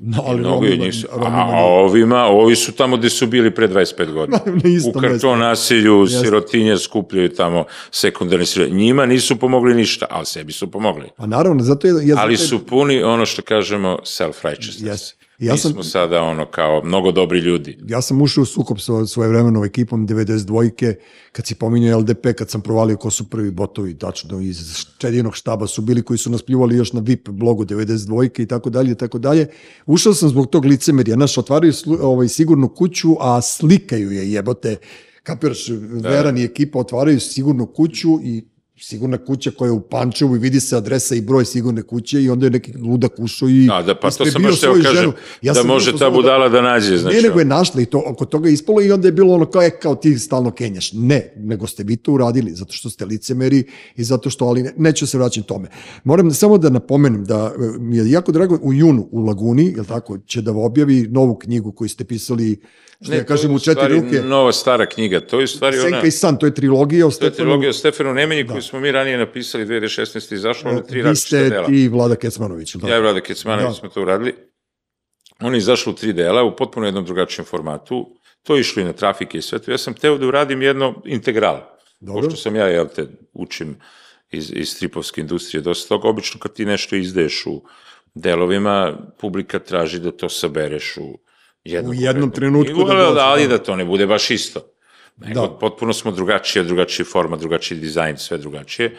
No, 0.01 0.23
ali 0.25 0.39
mnogi 0.39 0.55
od 0.57 0.71
Romima- 0.71 0.85
njih 0.85 1.05
Romima 1.11 1.37
a 1.39 1.55
nije. 1.55 1.65
ovima, 1.65 2.23
ovi 2.23 2.55
su 2.55 2.71
tamo 2.71 2.97
gde 2.97 3.09
su 3.09 3.27
bili 3.27 3.51
pre 3.51 3.67
25 3.67 4.11
godina. 4.11 4.39
U 4.87 4.99
karton 4.99 5.39
nasilju, 5.39 6.01
Jeste. 6.01 6.19
sirotinje 6.19 6.77
skupljaju 6.77 7.29
tamo 7.29 7.63
sekundarne 7.91 8.45
sirotinje. 8.45 8.77
Njima 8.77 9.05
nisu 9.05 9.35
pomogli 9.35 9.75
ništa, 9.75 10.05
ali 10.09 10.25
sebi 10.25 10.51
su 10.51 10.67
pomogli. 10.67 11.05
Pa 11.17 11.25
naravno, 11.25 11.63
zato 11.63 11.87
je... 11.87 11.93
Ja, 12.01 12.15
Ali 12.17 12.35
zato 12.35 12.43
je- 12.43 12.47
su 12.49 12.65
puni 12.65 13.03
ono 13.03 13.25
što 13.25 13.41
kažemo 13.41 13.97
self-righteousness. 14.03 14.85
Jeste. 14.85 15.15
Ja 15.39 15.53
Mi 15.53 15.59
sam- 15.59 15.71
smo 15.71 15.83
sada 15.83 16.21
ono 16.21 16.45
kao 16.45 16.81
mnogo 16.83 17.11
dobri 17.11 17.39
ljudi. 17.39 17.77
ja 17.87 18.01
sam 18.01 18.21
ušao 18.21 18.41
u 18.41 18.45
sukob 18.45 18.79
sa 18.79 19.05
svoje 19.05 19.29
vremenom 19.29 19.63
ekipom 19.63 20.07
92-ke, 20.07 20.95
kad 21.31 21.47
si 21.47 21.55
pominjao 21.55 21.99
LDP, 21.99 22.33
kad 22.37 22.49
sam 22.49 22.61
provalio 22.61 22.97
ko 22.97 23.09
su 23.09 23.29
prvi 23.29 23.51
botovi, 23.51 23.97
tačno 23.97 24.39
iz 24.39 24.57
čedinog 24.97 25.35
štaba 25.35 25.67
su 25.67 25.81
bili 25.81 26.01
koji 26.01 26.17
su 26.17 26.29
nas 26.29 26.41
pljuvali 26.41 26.75
još 26.75 26.93
na 26.93 26.99
VIP 26.99 27.29
blogu 27.29 27.65
92-ke 27.65 28.43
i 28.43 28.47
tako 28.47 28.69
dalje, 28.69 28.95
tako 28.95 29.19
dalje. 29.19 29.47
Ušao 29.85 30.13
sam 30.13 30.29
zbog 30.29 30.47
tog 30.49 30.65
licemerja, 30.65 31.15
naš 31.15 31.37
otvaraju 31.37 31.73
slu, 31.73 31.97
ovaj, 32.01 32.27
sigurnu 32.27 32.69
kuću, 32.69 33.15
a 33.19 33.41
slikaju 33.41 34.11
je 34.11 34.31
jebote, 34.31 34.75
kapiraš, 35.23 35.69
Veran 36.03 36.37
i 36.37 36.43
ekipa 36.43 36.79
otvaraju 36.79 37.19
sigurnu 37.19 37.65
kuću 37.65 38.09
i 38.23 38.45
sigurna 38.81 39.17
kuća 39.17 39.51
koja 39.51 39.67
je 39.67 39.71
u 39.71 39.81
Pančevu 39.81 40.35
i 40.35 40.39
vidi 40.39 40.59
se 40.59 40.77
adresa 40.77 41.15
i 41.15 41.21
broj 41.21 41.45
sigurne 41.45 41.81
kuće 41.81 42.21
i 42.23 42.29
onda 42.29 42.45
je 42.45 42.49
neki 42.49 42.73
ludak 42.77 43.11
ušao 43.17 43.49
i 43.49 43.65
Da, 43.65 43.81
da, 43.81 43.95
pa 43.95 44.11
to 44.11 44.25
sam 44.25 44.43
baš 44.43 44.59
teo 44.59 44.73
kažem, 44.73 44.95
ženu. 44.95 45.13
da 45.53 45.63
može 45.63 45.91
ta 45.91 45.97
fazonu 45.97 46.15
budala 46.15 46.49
da 46.49 46.61
nađe, 46.61 46.97
znači, 46.97 47.15
ne, 47.15 47.21
nego 47.21 47.39
je 47.39 47.45
našla 47.45 47.81
i 47.81 47.85
to 47.85 48.03
oko 48.05 48.25
toga 48.25 48.49
je 48.49 48.53
ispalo 48.53 48.81
i 48.81 48.91
onda 48.91 49.07
je 49.07 49.11
bilo 49.11 49.33
ono 49.33 49.45
kao, 49.45 49.61
e, 49.61 49.69
kao 49.69 49.95
ti 49.95 50.19
stalno 50.19 50.51
kenjaš. 50.51 50.91
Ne, 50.93 51.33
nego 51.37 51.67
ste 51.67 51.83
vi 51.83 51.95
to 51.95 52.11
uradili, 52.11 52.51
zato 52.51 52.73
što 52.73 52.89
ste 52.89 53.05
licemeri 53.05 53.63
i 53.95 54.03
zato 54.03 54.29
što, 54.29 54.45
ali 54.45 54.63
ne, 54.63 54.73
neću 54.77 55.07
se 55.07 55.17
vraćati 55.17 55.47
tome. 55.47 55.67
Moram 56.03 56.31
samo 56.31 56.57
da 56.57 56.69
napomenem 56.69 57.25
da 57.25 57.53
e, 57.55 57.79
mi 57.79 57.97
je 57.97 58.11
jako 58.11 58.31
drago 58.31 58.59
u 58.61 58.73
junu 58.73 59.07
u 59.11 59.19
Laguni, 59.19 59.73
jel 59.75 59.85
tako, 59.85 60.17
će 60.17 60.41
da 60.41 60.51
objavi 60.51 61.07
novu 61.11 61.35
knjigu 61.35 61.71
koju 61.71 61.89
ste 61.89 62.03
pisali, 62.03 62.59
što 63.01 63.13
ja 63.13 63.19
to 63.19 63.25
kažem, 63.27 63.51
je 63.51 63.55
u 63.55 63.59
četiri 63.59 63.93
ruke. 63.93 64.21
Nova 64.21 64.51
stara 64.51 64.85
knjiga, 64.85 65.19
to 65.19 65.39
je 65.39 65.47
stvari 65.47 65.79
ona... 65.79 65.89
Senka 65.89 66.07
i 66.07 66.11
san, 66.11 66.37
to 66.37 66.45
je 66.45 66.53
trilogija 66.53 67.07
o 67.07 67.09
To 67.09 67.11
je 67.11 67.15
Stefanu. 67.15 67.35
trilogija 67.35 67.69
o 67.69 67.73
Stefanu 67.73 68.13
Nemanji 68.13 68.47
koju 68.47 68.61
smo 68.69 68.79
mi 68.79 68.91
ranije 68.91 69.17
napisali 69.17 69.65
2016. 69.65 70.33
izašlo, 70.33 70.71
ono 70.71 70.81
tri 70.81 70.95
Vi 70.95 71.01
različita 71.01 71.27
ste 71.37 71.49
dela. 71.49 71.67
i 71.69 71.87
Vlada 71.87 72.15
Kecmanović. 72.15 72.75
jel 72.75 72.89
Ja 72.89 72.97
i? 72.97 73.01
Vlada 73.01 73.21
Kecmanović 73.21 73.67
Da. 73.67 73.73
smo 73.73 73.89
to 73.89 74.01
uradili. 74.01 74.35
On 75.39 75.53
je 75.53 75.57
izašao 75.57 75.93
u 75.93 75.95
tri 75.95 76.13
dela, 76.13 76.43
u 76.43 76.55
potpuno 76.55 76.85
jednom 76.85 77.05
drugačijem 77.05 77.45
formatu. 77.45 78.09
To 78.43 78.55
je 78.55 78.61
išlo 78.61 78.81
i 78.81 78.85
na 78.85 78.93
trafike 78.93 79.37
i 79.37 79.41
sve 79.41 79.59
to. 79.59 79.71
Ja 79.71 79.77
sam 79.77 79.93
teo 79.93 80.17
da 80.17 80.27
uradim 80.27 80.61
jedno 80.61 81.01
integral. 81.05 81.59
Dobro. 81.99 82.21
Pošto 82.21 82.37
sam 82.37 82.55
ja, 82.55 82.67
jel 82.67 82.87
te, 82.87 83.05
učim 83.33 83.75
iz, 84.31 84.51
iz 84.53 84.69
stripovske 84.69 85.21
industrije 85.21 85.61
dosta 85.61 85.87
toga. 85.87 86.07
Obično 86.07 86.39
kad 86.39 86.53
ti 86.53 86.65
nešto 86.65 86.95
izdaješ 86.95 87.45
u 87.45 87.61
delovima, 88.15 88.97
publika 89.19 89.59
traži 89.59 89.99
da 89.99 90.11
to 90.11 90.29
sabereš 90.29 90.97
u 90.97 91.19
jednom, 91.63 91.91
U 91.91 91.93
jednom 91.93 92.31
trenutku 92.31 92.73
knjigu, 92.73 92.87
da 92.87 92.93
ali, 92.93 93.05
dođe, 93.05 93.21
ali 93.21 93.41
da. 93.43 93.57
da 93.57 93.63
to 93.63 93.75
ne 93.75 93.85
bude 93.85 94.07
baš 94.07 94.31
isto. 94.31 94.59
Nego, 95.21 95.41
Da. 95.41 95.57
potpuno 95.59 95.93
smo 95.93 96.11
drugačije, 96.11 96.63
drugačiji 96.63 97.05
forma, 97.05 97.37
drugačiji 97.37 97.79
dizajn, 97.79 98.17
sve 98.17 98.37
drugačije. 98.37 98.95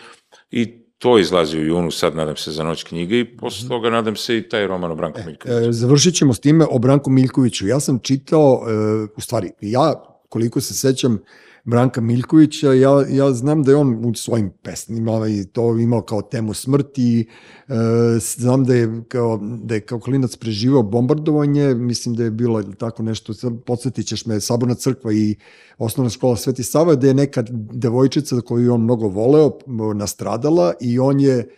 I 0.50 0.66
to 0.98 1.18
izlazi 1.18 1.58
u 1.58 1.64
junu, 1.66 1.90
sad 1.90 2.16
nadam 2.16 2.36
se 2.36 2.52
za 2.52 2.64
noć 2.64 2.82
knjige 2.84 3.20
i 3.20 3.36
posle 3.36 3.68
toga 3.68 3.90
nadam 3.90 4.16
se 4.16 4.36
i 4.36 4.48
taj 4.48 4.66
roman 4.66 4.90
o 4.90 4.94
Branku 4.94 5.20
Miljkoviću. 5.26 5.68
E, 5.68 5.72
završit 5.72 6.14
ćemo 6.14 6.34
s 6.34 6.40
time 6.40 6.66
o 6.70 6.78
Branku 6.78 7.10
Miljkoviću. 7.10 7.66
Ja 7.66 7.80
sam 7.80 7.98
čitao, 7.98 8.62
e, 8.68 8.72
u 9.16 9.20
stvari, 9.20 9.50
ja, 9.60 10.04
koliko 10.28 10.60
se 10.60 10.74
sećam, 10.74 11.18
Branka 11.64 12.00
Miljkovića, 12.00 12.72
ja, 12.72 13.04
ja 13.08 13.32
znam 13.32 13.62
da 13.62 13.70
je 13.70 13.76
on 13.76 14.04
u 14.04 14.14
svojim 14.14 14.50
pesnima 14.62 15.28
i 15.28 15.44
to 15.44 15.78
imao 15.78 16.02
kao 16.02 16.22
temu 16.22 16.54
smrti, 16.54 17.28
e, 17.68 17.74
znam 18.18 18.64
da 18.64 18.74
je 18.74 19.02
kao, 19.08 19.40
da 19.42 19.74
je 19.74 19.80
kao 19.80 20.00
klinac 20.00 20.36
preživao 20.36 20.82
bombardovanje, 20.82 21.74
mislim 21.74 22.14
da 22.14 22.24
je 22.24 22.30
bilo 22.30 22.62
tako 22.62 23.02
nešto, 23.02 23.32
podsjetit 23.66 24.06
ćeš 24.06 24.26
me, 24.26 24.40
Saborna 24.40 24.74
crkva 24.74 25.12
i 25.12 25.36
osnovna 25.78 26.10
škola 26.10 26.36
Sveti 26.36 26.62
Sava, 26.62 26.94
da 26.94 27.06
je 27.06 27.14
neka 27.14 27.44
devojčica 27.72 28.40
koju 28.40 28.74
on 28.74 28.80
mnogo 28.82 29.08
voleo 29.08 29.58
nastradala 29.94 30.72
i 30.80 30.98
on 30.98 31.20
je 31.20 31.48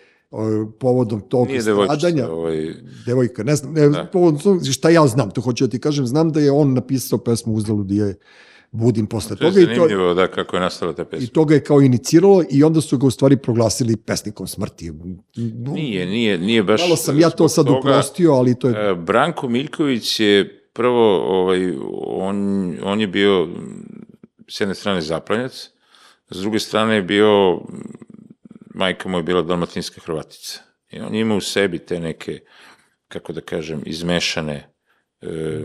povodom 0.79 1.21
tog 1.21 1.49
Nije 1.49 1.63
stradanja. 1.63 1.89
devojčica, 1.95 2.33
ovaj, 2.33 2.75
Devojka, 3.07 3.43
ne 3.45 3.57
znam, 3.57 3.73
ne, 3.73 3.89
Da. 3.89 4.09
povodom 4.13 4.65
šta 4.65 4.91
ja 4.91 5.07
znam, 5.07 5.31
to 5.31 5.41
hoću 5.41 5.67
da 5.67 5.71
ti 5.71 5.79
kažem, 5.79 6.07
znam 6.07 6.33
da 6.33 6.41
je 6.41 6.51
on 6.51 6.73
napisao 6.75 7.19
pesmu 7.19 7.55
Uzalud 7.55 7.91
je 7.91 8.15
budim 8.73 9.07
posle 9.07 9.37
to 9.37 9.45
je 9.45 9.51
toga 9.51 9.61
i 9.61 9.65
to, 9.65 9.75
zanimljivo 9.75 10.15
da 10.15 10.27
kako 10.27 10.57
je 10.57 10.61
nastala 10.61 10.93
ta 10.93 11.03
i 11.03 11.05
pesma. 11.05 11.29
to 11.33 11.45
ga 11.45 11.55
je 11.55 11.65
kao 11.65 11.81
iniciralo 11.81 12.45
i 12.51 12.65
onda 12.65 12.81
su 12.81 12.99
ga 12.99 13.07
u 13.07 13.11
stvari 13.11 13.37
proglasili 13.37 13.97
pesnikom 13.97 14.47
smrti. 14.47 14.93
Nije, 15.75 16.07
nije, 16.07 16.39
nije 16.39 16.63
baš... 16.63 16.81
Malo 16.81 16.97
sam 16.97 17.21
ja 17.21 17.31
to 17.31 17.49
sad 17.49 17.67
toga. 17.67 17.79
uprostio, 17.79 18.33
ali 18.33 18.59
to 18.59 18.69
je... 18.69 18.91
E, 18.91 18.95
Branko 18.95 19.49
Miljković 19.49 20.21
je 20.21 20.69
prvo, 20.73 21.39
ovaj, 21.41 21.75
on, 22.07 22.77
on 22.83 23.01
je 23.01 23.07
bio 23.07 23.49
s 24.49 24.61
jedne 24.61 24.75
strane 24.75 25.01
zaplanjac, 25.01 25.71
s 26.31 26.41
druge 26.41 26.59
strane 26.59 26.95
je 26.95 27.03
bio, 27.03 27.61
majka 28.75 29.09
mu 29.09 29.17
je 29.17 29.23
bila 29.23 29.43
dalmatinska 29.43 30.01
Hrvatica. 30.05 30.61
I 30.91 31.01
on 31.01 31.15
ima 31.15 31.35
u 31.35 31.41
sebi 31.41 31.79
te 31.79 32.01
neke, 32.01 32.41
kako 33.09 33.33
da 33.33 33.41
kažem, 33.41 33.83
izmešane 33.87 34.72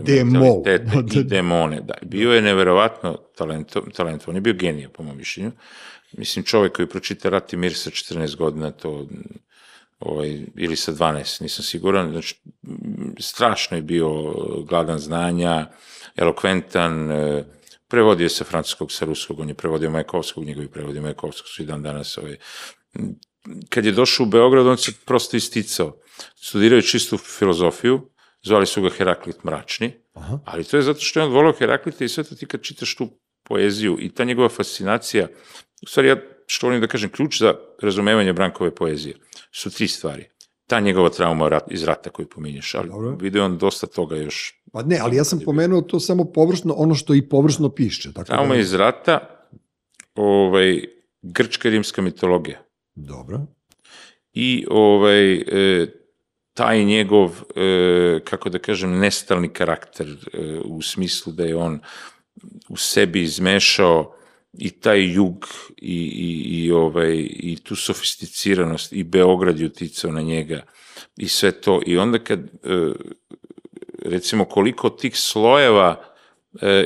Demo. 0.02 0.40
mentalitete 0.40 1.18
i 1.20 1.24
demone. 1.24 1.80
Da. 1.80 1.94
Bio 2.02 2.32
je 2.32 2.42
neverovatno 2.42 3.18
talento, 3.36 3.80
talent, 3.94 4.28
on 4.28 4.34
je 4.34 4.40
bio 4.40 4.54
genija, 4.54 4.88
po 4.88 5.02
mom 5.02 5.16
mišljenju. 5.16 5.52
Mislim, 6.12 6.44
čovjek 6.44 6.76
koji 6.76 6.88
pročita 6.88 7.28
Rat 7.28 7.52
i 7.52 7.56
mir 7.56 7.74
sa 7.74 7.90
14 7.90 8.36
godina, 8.36 8.70
to 8.70 9.06
ovaj, 10.00 10.40
ili 10.56 10.76
sa 10.76 10.92
12, 10.92 11.42
nisam 11.42 11.64
siguran, 11.64 12.10
znači, 12.10 12.34
strašno 13.20 13.76
je 13.76 13.82
bio 13.82 14.10
gladan 14.68 14.98
znanja, 14.98 15.66
elokventan, 16.16 17.10
e, 17.10 17.44
prevodio 17.88 18.28
sa 18.28 18.44
francuskog, 18.44 18.92
sa 18.92 19.04
ruskog, 19.04 19.40
on 19.40 19.48
je 19.48 19.54
prevodio 19.54 19.90
Majakovskog, 19.90 20.44
njegovi 20.44 20.68
prevodi 20.68 21.00
Majakovskog 21.00 21.48
su 21.48 21.62
i 21.62 21.66
dan 21.66 21.82
danas. 21.82 22.18
Ovaj. 22.18 22.36
Kad 23.68 23.84
je 23.84 23.92
došao 23.92 24.26
u 24.26 24.28
Beograd, 24.28 24.66
on 24.66 24.78
se 24.78 24.92
prosto 25.04 25.36
isticao. 25.36 26.00
Studirao 26.36 26.76
je 26.76 26.82
čistu 26.82 27.18
filozofiju, 27.18 28.10
zvali 28.42 28.66
su 28.66 28.82
ga 28.82 28.90
Heraklit 28.90 29.44
mračni, 29.44 29.92
Aha. 30.14 30.38
ali 30.44 30.64
to 30.64 30.76
je 30.76 30.82
zato 30.82 31.00
što 31.00 31.20
je 31.20 31.26
on 31.26 31.32
volao 31.32 31.52
Heraklita 31.52 32.04
i 32.04 32.08
sve 32.08 32.24
to 32.24 32.34
ti 32.34 32.46
kad 32.46 32.62
čitaš 32.62 32.94
tu 32.94 33.08
poeziju 33.42 33.96
i 34.00 34.08
ta 34.14 34.24
njegova 34.24 34.48
fascinacija, 34.48 35.28
u 35.82 35.86
stvari 35.86 36.08
ja 36.08 36.16
što 36.46 36.66
volim 36.66 36.80
da 36.80 36.86
kažem, 36.86 37.10
ključ 37.10 37.40
za 37.40 37.54
razumevanje 37.82 38.32
Brankove 38.32 38.74
poezije 38.74 39.14
su 39.52 39.70
tri 39.70 39.88
stvari. 39.88 40.24
Ta 40.66 40.80
njegova 40.80 41.08
trauma 41.08 41.48
rat, 41.48 41.72
iz 41.72 41.84
rata 41.84 42.10
koju 42.10 42.28
pominješ, 42.28 42.74
ali 42.74 42.88
Dobro. 42.88 43.16
vidio 43.20 43.44
on 43.44 43.58
dosta 43.58 43.86
toga 43.86 44.16
još. 44.16 44.62
Pa 44.72 44.82
ne, 44.82 44.98
ali 45.02 45.16
ja 45.16 45.24
sam 45.24 45.40
pomenuo 45.44 45.80
to 45.80 46.00
samo 46.00 46.24
površno, 46.24 46.74
ono 46.76 46.94
što 46.94 47.14
i 47.14 47.28
površno 47.28 47.68
piše. 47.68 48.12
Tako 48.12 48.26
Trauma 48.26 48.54
da, 48.54 48.60
iz 48.60 48.74
rata, 48.74 49.46
ovaj, 50.14 50.84
grčka 51.22 51.68
i 51.68 51.70
rimska 51.70 52.02
mitologija. 52.02 52.58
Dobro. 52.94 53.40
i 54.32 54.66
ovaj 54.70 55.32
e, 55.32 55.86
taj 56.58 56.84
njegov 56.84 57.30
e, 57.56 58.20
kako 58.24 58.50
da 58.50 58.58
kažem 58.58 58.98
nestalni 58.98 59.48
karakter 59.48 60.06
e, 60.08 60.38
u 60.64 60.82
smislu 60.82 61.32
da 61.32 61.44
je 61.44 61.56
on 61.56 61.78
u 62.68 62.76
sebi 62.76 63.22
izmešao 63.22 64.14
i 64.58 64.70
taj 64.70 65.12
jug 65.12 65.46
i, 65.76 65.96
i, 65.96 66.64
i, 66.64 66.72
ovaj, 66.72 67.14
i 67.30 67.56
tu 67.62 67.76
sofisticiranost 67.76 68.92
i 68.92 69.04
Beograd 69.04 69.60
je 69.60 69.66
uticao 69.66 70.12
na 70.12 70.22
njega 70.22 70.62
i 71.16 71.28
sve 71.28 71.52
to. 71.52 71.80
I 71.86 71.98
onda 71.98 72.18
kad 72.18 72.40
e, 72.40 72.92
recimo 74.02 74.44
koliko 74.44 74.90
tih 74.90 75.16
slojeva 75.16 76.04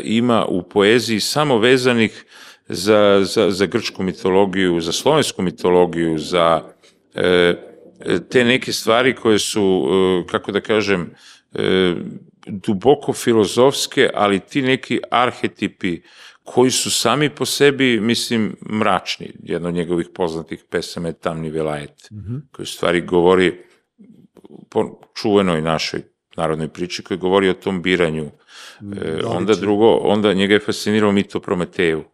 ima 0.05 0.45
u 0.47 0.63
poeziji 0.63 1.21
samo 1.21 1.59
vezanih 1.59 2.25
za, 2.69 3.21
za, 3.25 3.51
za 3.51 3.67
grčku 3.67 4.03
mitologiju, 4.03 4.81
za 4.81 4.93
slovensku 4.93 5.43
mitologiju, 5.43 6.19
za 6.19 6.63
e, 7.15 7.72
te 8.31 8.45
neke 8.45 8.73
stvari 8.73 9.15
koje 9.15 9.39
su, 9.39 9.89
e, 10.25 10.27
kako 10.31 10.53
da 10.53 10.61
kažem, 10.61 11.11
e, 11.55 11.95
duboko 12.47 13.13
filozofske, 13.13 14.11
ali 14.15 14.41
ti 14.41 14.63
neki 14.63 15.01
arhetipi 15.11 16.01
koji 16.45 16.71
su 16.71 16.91
sami 16.91 17.31
po 17.31 17.47
sebi, 17.47 18.01
mislim, 18.01 18.57
mračni. 18.71 19.33
Jedna 19.43 19.69
od 19.69 19.75
njegovih 19.75 20.09
poznatih 20.15 20.65
pesama 20.71 21.09
je 21.09 21.19
Tamni 21.19 21.51
Velajet, 21.51 22.09
koji 22.53 22.65
u 22.65 22.67
stvari 22.67 23.01
govori 23.01 23.59
po 24.71 25.01
čuvenoj 25.15 25.63
našoj 25.63 26.03
narodnoj 26.37 26.69
priči 26.69 27.03
koji 27.03 27.19
govori 27.19 27.49
o 27.49 27.55
tom 27.55 27.83
biranju. 27.83 28.31
E, 28.81 29.21
onda 29.25 29.55
drugo, 29.55 29.97
onda 29.97 30.33
njega 30.33 30.55
je 30.55 30.61
fascinirao 30.61 31.13
mit 31.13 31.35
o 31.35 31.41
Prometeju. 31.41 32.05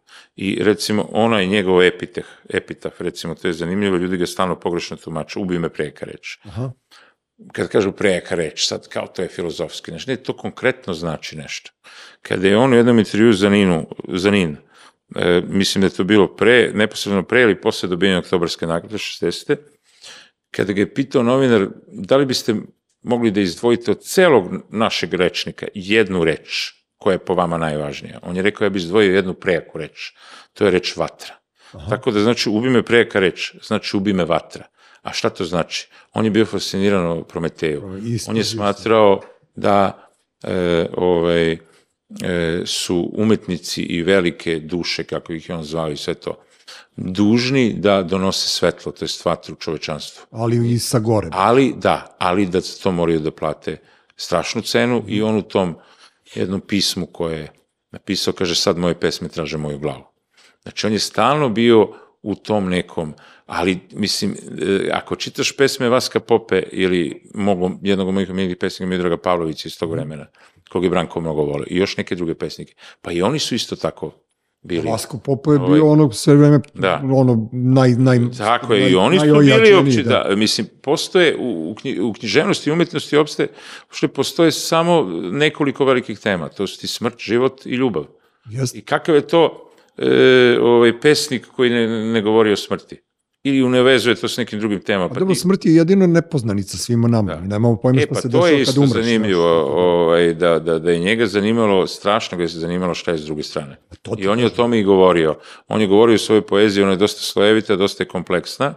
I 0.41 0.63
recimo, 0.63 1.09
onaj 1.11 1.47
njegov 1.47 1.81
epiteh, 1.83 2.25
epitaf, 2.49 3.01
recimo, 3.01 3.35
to 3.35 3.47
je 3.47 3.53
zanimljivo, 3.53 3.97
ljudi 3.97 4.17
ga 4.17 4.25
stalno 4.25 4.55
pogrešno 4.59 4.97
tumače, 4.97 5.39
ubi 5.39 5.59
me 5.59 5.69
prejaka 5.69 6.05
reč. 6.05 6.37
Aha. 6.43 6.71
Kad 7.51 7.67
kažu 7.67 7.91
prejaka 7.91 8.35
reč, 8.35 8.67
sad 8.67 8.87
kao 8.87 9.07
to 9.07 9.21
je 9.21 9.27
filozofski, 9.27 9.91
znači, 9.91 10.09
ne, 10.09 10.15
to 10.15 10.37
konkretno 10.37 10.93
znači 10.93 11.35
nešto. 11.37 11.71
Kada 12.21 12.47
je 12.47 12.57
on 12.57 12.73
u 12.73 12.77
jednom 12.77 12.99
intervju 12.99 13.33
za 13.33 13.49
Ninu, 13.49 13.87
za 14.07 14.31
Nin, 14.31 14.55
e, 15.15 15.41
mislim 15.47 15.81
da 15.81 15.87
je 15.87 15.97
to 15.97 16.03
bilo 16.03 16.35
pre, 16.35 16.71
neposredno 16.73 17.23
pre 17.23 17.41
ili 17.41 17.61
posle 17.61 17.89
dobijanja 17.89 18.19
oktobarske 18.19 18.67
nagrade 18.67 18.97
60. 18.97 19.57
Kada 20.51 20.73
ga 20.73 20.81
je 20.81 20.93
pitao 20.93 21.23
novinar, 21.23 21.67
da 21.87 22.17
li 22.17 22.25
biste 22.25 22.55
mogli 23.01 23.31
da 23.31 23.41
izdvojite 23.41 23.91
od 23.91 24.03
celog 24.03 24.53
našeg 24.69 25.13
rečnika 25.13 25.67
jednu 25.73 26.23
reč 26.23 26.78
koja 26.99 27.13
je 27.13 27.25
po 27.25 27.33
vama 27.33 27.57
najvažnija. 27.57 28.19
On 28.21 28.35
je 28.35 28.41
rekao, 28.41 28.65
ja 28.65 28.69
bih 28.69 28.81
izdvojio 28.83 29.15
jednu 29.15 29.33
prejaku 29.33 29.77
reč. 29.77 30.13
To 30.53 30.65
je 30.65 30.71
reč 30.71 30.95
vatra. 30.97 31.35
Aha. 31.73 31.89
Tako 31.89 32.11
da 32.11 32.19
znači, 32.19 32.49
ubi 32.49 32.69
me 32.69 32.83
prejaka 32.83 33.19
reč, 33.19 33.53
znači 33.63 33.97
ubi 33.97 34.13
me 34.13 34.25
vatra. 34.25 34.67
A 35.01 35.13
šta 35.13 35.29
to 35.29 35.45
znači? 35.45 35.87
On 36.13 36.25
je 36.25 36.31
bio 36.31 36.45
fasciniran 36.45 37.05
o 37.05 37.23
Prometeju. 37.23 37.97
Isto, 38.03 38.31
On 38.31 38.37
je 38.37 38.43
smatrao 38.43 39.21
da 39.55 40.09
e, 40.43 40.85
ovaj, 40.97 41.51
e, 41.51 41.57
su 42.65 43.11
umetnici 43.13 43.81
i 43.81 44.03
velike 44.03 44.59
duše, 44.59 45.03
kako 45.03 45.33
ih 45.33 45.49
je 45.49 45.55
on 45.55 45.63
zvao 45.63 45.91
i 45.91 45.97
sve 45.97 46.13
to, 46.13 46.43
dužni 46.97 47.73
da 47.73 48.03
donose 48.03 48.47
svetlo, 48.47 48.91
to 48.91 49.05
je 49.05 49.09
vatru 49.25 49.55
čovečanstvu. 49.55 50.25
Ali 50.31 50.73
i 50.73 50.79
sa 50.79 50.99
gore. 50.99 51.29
Ali, 51.31 51.73
da, 51.77 52.15
ali 52.19 52.45
da 52.45 52.61
to 52.83 52.91
moraju 52.91 53.19
da 53.19 53.31
plate 53.31 53.77
strašnu 54.15 54.61
cenu 54.61 55.03
i 55.07 55.21
on 55.21 55.37
u 55.37 55.41
tom 55.41 55.75
jednom 56.35 56.61
pismu 56.61 57.05
koje 57.05 57.39
je 57.39 57.51
napisao, 57.91 58.33
kaže 58.33 58.55
sad 58.55 58.77
moje 58.77 58.99
pesme 58.99 59.29
traže 59.29 59.57
moju 59.57 59.79
glavu. 59.79 60.03
Znači 60.63 60.87
on 60.87 60.93
je 60.93 60.99
stalno 60.99 61.49
bio 61.49 61.87
u 62.21 62.35
tom 62.35 62.69
nekom, 62.69 63.13
ali 63.45 63.79
mislim, 63.91 64.35
e, 64.61 64.89
ako 64.93 65.15
čitaš 65.15 65.57
pesme 65.57 65.89
Vaska 65.89 66.19
Pope 66.19 66.63
ili 66.71 67.29
mogu, 67.33 67.71
jednog 67.81 68.07
od 68.07 68.13
mojih 68.13 68.29
omiljenih 68.29 68.57
pesnika 68.57 68.85
Midraga 68.85 69.17
Pavlovića 69.17 69.67
iz 69.67 69.77
tog 69.79 69.91
vremena, 69.91 70.27
kog 70.69 70.83
je 70.83 70.89
Branko 70.89 71.21
mnogo 71.21 71.41
volio, 71.41 71.65
i 71.69 71.77
još 71.77 71.97
neke 71.97 72.15
druge 72.15 72.35
pesnike, 72.35 72.73
pa 73.01 73.11
i 73.11 73.21
oni 73.21 73.39
su 73.39 73.55
isto 73.55 73.75
tako 73.75 74.11
bili. 74.61 74.89
Vasko 74.89 75.17
Popo 75.17 75.53
je 75.53 75.59
Ovaj- 75.59 75.73
bio 75.73 75.87
ono 75.87 76.11
sve 76.11 76.35
vreme, 76.35 76.59
Da. 76.73 77.01
ono, 77.05 77.49
naj, 77.51 77.89
naj, 77.89 78.19
Tako 78.37 78.73
je, 78.73 78.81
naj- 78.81 78.91
i 78.91 78.95
oni 78.95 79.19
su 79.19 79.25
bili 79.25 79.37
najojačeniji, 79.37 79.73
opći, 79.75 80.03
da. 80.03 80.35
mislim, 80.35 80.67
postoje, 80.81 81.35
u, 81.37 81.71
u, 81.71 81.75
knji, 81.75 81.99
u 81.99 82.13
književnosti 82.13 82.69
i 82.69 82.73
umetnosti 82.73 83.17
opšte, 83.17 83.47
što 83.91 84.07
postoje 84.07 84.51
samo 84.51 85.01
nekoliko 85.31 85.85
velikih 85.85 86.19
tema, 86.19 86.49
to 86.49 86.67
su 86.67 86.79
ti 86.79 86.87
smrt, 86.87 87.19
život 87.19 87.65
i 87.65 87.69
ljubav. 87.69 88.05
Jeste. 88.49 88.77
I 88.77 88.81
kakav 88.81 89.15
je 89.15 89.27
to 89.27 89.71
e, 89.97 90.57
ovaj 90.61 90.99
pesnik 90.99 91.47
koji 91.47 91.69
ne, 91.69 91.87
ne 92.05 92.21
govori 92.21 92.51
o 92.51 92.55
smrti? 92.55 93.01
Ili 93.49 93.69
ne 93.69 93.81
vezuje 93.83 94.15
to 94.15 94.27
s 94.27 94.37
nekim 94.37 94.59
drugim 94.59 94.81
temama? 94.81 95.09
A 95.15 95.19
dobro, 95.19 95.35
smrt 95.35 95.65
je 95.65 95.75
jedino 95.75 96.07
nepoznanica 96.07 96.77
svima 96.77 97.07
nama. 97.07 97.35
Da. 97.35 97.41
Nemamo 97.41 97.75
pojma 97.75 97.99
E, 97.99 98.03
šta 98.03 98.13
pa 98.13 98.21
se 98.21 98.21
to 98.21 98.37
dešava 98.37 98.47
je 98.47 98.57
kad 98.57 98.67
isto 98.67 98.81
umreš. 98.81 99.05
zanimljivo, 99.05 99.47
ovaj, 99.65 100.33
da, 100.33 100.59
da, 100.59 100.79
da 100.79 100.91
je 100.91 100.99
njega 100.99 101.27
zanimalo, 101.27 101.87
strašno 101.87 102.37
ga 102.37 102.43
je 102.43 102.47
zanimalo 102.47 102.93
šta 102.93 103.11
je 103.11 103.17
s 103.17 103.25
druge 103.25 103.43
strane. 103.43 103.77
to 104.01 104.15
ti 104.15 104.23
I 104.23 104.27
on 104.27 104.39
je 104.39 104.45
o 104.45 104.49
tome 104.49 104.79
i 104.79 104.83
govorio. 104.83 105.35
On 105.67 105.81
je 105.81 105.87
govorio 105.87 106.15
u 106.15 106.17
svojoj 106.17 106.41
poeziji, 106.41 106.83
ona 106.83 106.91
je 106.91 106.97
dosta 106.97 107.21
slojevita, 107.21 107.75
dosta 107.75 108.03
je 108.03 108.07
kompleksna. 108.07 108.73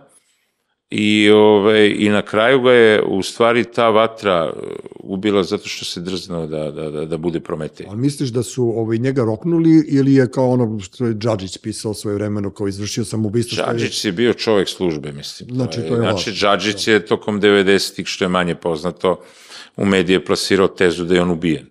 I, 0.94 1.30
ovaj, 1.30 1.94
I 1.98 2.08
na 2.08 2.22
kraju 2.22 2.60
ga 2.60 2.72
je 2.72 3.02
u 3.02 3.22
stvari 3.22 3.64
ta 3.64 3.88
vatra 3.88 4.44
uh, 4.46 4.62
ubila 4.96 5.42
zato 5.42 5.68
što 5.68 5.84
se 5.84 6.00
drznuo 6.00 6.46
da, 6.46 6.70
da, 6.70 6.90
da, 6.90 7.04
da 7.04 7.16
bude 7.16 7.40
Prometej. 7.40 7.86
Ali 7.88 7.98
misliš 7.98 8.28
da 8.28 8.42
su 8.42 8.72
ovaj, 8.76 8.98
njega 8.98 9.22
roknuli 9.22 9.84
ili 9.88 10.14
je 10.14 10.30
kao 10.30 10.50
ono 10.50 10.80
što 10.80 11.06
je 11.06 11.14
Džadžić 11.14 11.58
pisao 11.58 11.94
svoje 11.94 12.14
vremeno 12.14 12.50
kao 12.50 12.68
izvršio 12.68 13.04
sam 13.04 13.26
ubistvo? 13.26 13.54
što 13.54 13.70
je- 13.72 13.90
je 14.04 14.12
bio 14.12 14.34
čovek 14.34 14.68
službe, 14.68 15.12
mislim. 15.12 15.48
Znači, 15.52 15.78
to 15.78 15.94
je 15.94 16.00
znači. 16.00 16.32
Džadžić 16.32 16.88
je 16.88 17.06
tokom 17.06 17.40
90-ih, 17.40 18.06
što 18.06 18.24
je 18.24 18.28
manje 18.28 18.54
poznato, 18.54 19.20
u 19.76 19.84
medije 19.84 20.24
plasirao 20.24 20.68
tezu 20.68 21.04
da 21.04 21.14
je 21.14 21.22
on 21.22 21.30
ubijen. 21.30 21.66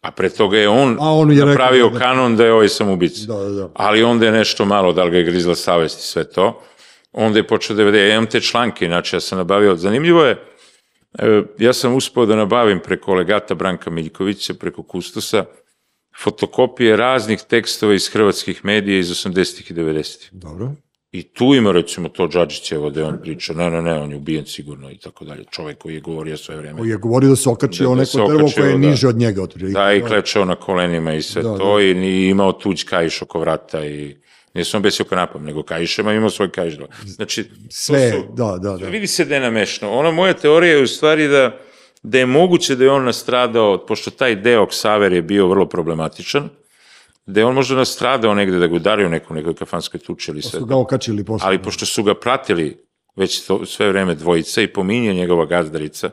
A 0.00 0.10
pre 0.10 0.28
toga 0.28 0.58
je 0.58 0.68
on, 0.68 0.96
A 1.00 1.12
on 1.12 1.30
je 1.30 1.36
rekao 1.36 1.48
napravio 1.48 1.88
da- 1.88 1.98
kanon 1.98 2.36
da 2.36 2.44
je 2.44 2.52
ovaj 2.52 2.68
samoubica. 2.68 3.26
Da, 3.26 3.34
da, 3.34 3.48
da. 3.50 3.70
Ali 3.74 4.02
onda 4.02 4.26
je 4.26 4.32
nešto 4.32 4.64
malo, 4.64 4.92
da 4.92 5.04
li 5.04 5.10
ga 5.10 5.16
je 5.16 5.24
grizla 5.24 5.54
savest 5.54 5.98
i 5.98 6.02
sve 6.02 6.24
to. 6.24 6.62
Onda 7.12 7.38
je 7.38 7.46
počeo 7.46 7.76
da 7.76 7.84
vede, 7.84 8.08
ja 8.08 8.14
imam 8.14 8.26
te 8.26 8.40
članke, 8.40 8.84
inače 8.84 9.16
ja 9.16 9.20
sam 9.20 9.38
nabavio, 9.38 9.76
zanimljivo 9.76 10.24
je, 10.24 10.42
e, 11.18 11.42
ja 11.58 11.72
sam 11.72 11.94
uspeo 11.94 12.26
da 12.26 12.36
nabavim 12.36 12.80
preko 12.84 13.14
legata 13.14 13.54
Branka 13.54 13.90
Miljkovića, 13.90 14.54
preko 14.54 14.82
Kustosa, 14.82 15.44
fotokopije 16.22 16.96
raznih 16.96 17.40
tekstova 17.48 17.94
iz 17.94 18.08
hrvatskih 18.08 18.64
medija 18.64 18.98
iz 18.98 19.08
80. 19.10 19.70
i 19.70 19.74
90. 19.74 20.28
Dobro. 20.32 20.72
I 21.12 21.22
tu 21.22 21.44
ima 21.54 21.72
recimo 21.72 22.08
to 22.08 22.26
Đađićevo 22.26 22.90
da 22.90 23.06
on 23.06 23.18
priča, 23.22 23.52
ne, 23.52 23.70
ne, 23.70 23.82
ne, 23.82 23.98
on 23.98 24.10
je 24.10 24.16
ubijen 24.16 24.46
sigurno 24.46 24.90
i 24.90 24.98
tako 24.98 25.24
dalje. 25.24 25.44
Čovek 25.50 25.78
koji 25.78 25.94
je 25.94 26.00
govorio 26.00 26.36
sve 26.36 26.56
vreme. 26.56 26.78
Koji 26.78 26.90
je 26.90 26.96
govorio 26.96 27.30
da 27.30 27.36
se 27.36 27.48
okačio 27.48 27.84
Da- 27.86 27.90
o 27.92 27.94
da 27.94 28.00
neko 28.00 28.28
drvo 28.28 28.50
koje 28.56 28.66
je 28.66 28.72
da. 28.72 28.78
niže 28.78 29.08
od 29.08 29.16
njega. 29.16 29.42
Otprilike. 29.42 29.72
Da, 29.78 29.92
i 29.92 30.00
klečao 30.02 30.44
na 30.44 30.54
kolenima 30.54 31.14
i 31.14 31.22
sve 31.22 31.42
Da, 31.42 31.58
to, 31.58 31.80
i 31.80 31.94
ni 31.94 32.28
imao 32.28 32.52
tuđ 32.52 32.84
kaiš 32.84 33.22
oko 33.22 33.40
vrata 33.40 33.86
i 33.86 34.16
on 34.74 34.82
besio 34.82 35.04
kanapom, 35.04 35.44
nego 35.44 35.62
kaišema 35.62 36.12
imao 36.12 36.30
svoj 36.30 36.50
kaiš. 36.50 36.74
Znači, 37.04 37.44
Sve, 37.70 38.10
su- 38.10 38.26
da, 38.34 38.58
da, 38.58 38.76
da. 38.76 38.86
Vidi 38.88 39.06
se 39.06 39.24
da 39.24 39.34
je 39.34 39.40
namešno. 39.40 39.90
Ona 39.90 40.10
moja 40.10 40.32
teorija 40.32 40.76
je 40.76 40.82
u 40.82 40.86
stvari 40.86 41.28
da, 41.28 41.58
da 42.02 42.18
je 42.18 42.26
moguće 42.26 42.76
da 42.76 42.84
je 42.84 42.90
on 42.90 43.04
nastradao, 43.04 43.86
pošto 43.86 44.10
taj 44.10 44.36
deo 44.36 44.66
Ksaver 44.66 45.12
je 45.12 45.22
bio 45.22 45.48
vrlo 45.48 45.66
problematičan, 45.66 46.48
da 47.26 47.40
je 47.40 47.46
on 47.46 47.54
možda 47.54 47.74
nastradao 47.76 48.34
negde, 48.34 48.58
da 48.58 48.66
ga 48.66 48.74
udario 48.74 49.08
neku 49.08 49.34
nekoj 49.34 49.54
kafanskoj 49.54 50.00
tuči 50.00 50.30
ili 50.30 50.42
sve 50.42 50.50
Su 50.50 50.58
to. 50.58 50.64
ga 50.64 50.76
okačili 50.76 51.24
posle. 51.24 51.46
Ali 51.48 51.62
pošto 51.62 51.86
su 51.86 52.02
ga 52.02 52.14
pratili 52.14 52.84
već 53.16 53.40
to, 53.40 53.66
sve 53.66 53.88
vreme 53.88 54.14
dvojica 54.14 54.62
i 54.62 54.66
pominje 54.66 55.14
njegova 55.14 55.46
gazdarica, 55.46 56.10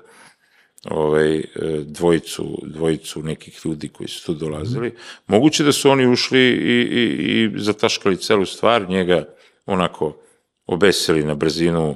ovaj, 0.85 1.37
e, 1.37 1.43
dvojicu, 1.85 2.57
dvojicu 2.63 3.23
nekih 3.23 3.59
ljudi 3.65 3.89
koji 3.89 4.07
su 4.07 4.25
tu 4.25 4.33
dolazili, 4.33 4.95
moguće 5.27 5.63
da 5.63 5.71
su 5.71 5.89
oni 5.89 6.07
ušli 6.07 6.39
i, 6.39 6.81
i, 6.81 7.43
i 7.43 7.59
zataškali 7.59 8.17
celu 8.17 8.45
stvar, 8.45 8.89
njega 8.89 9.25
onako 9.65 10.17
obesili 10.65 11.23
na 11.23 11.35
brzinu 11.35 11.95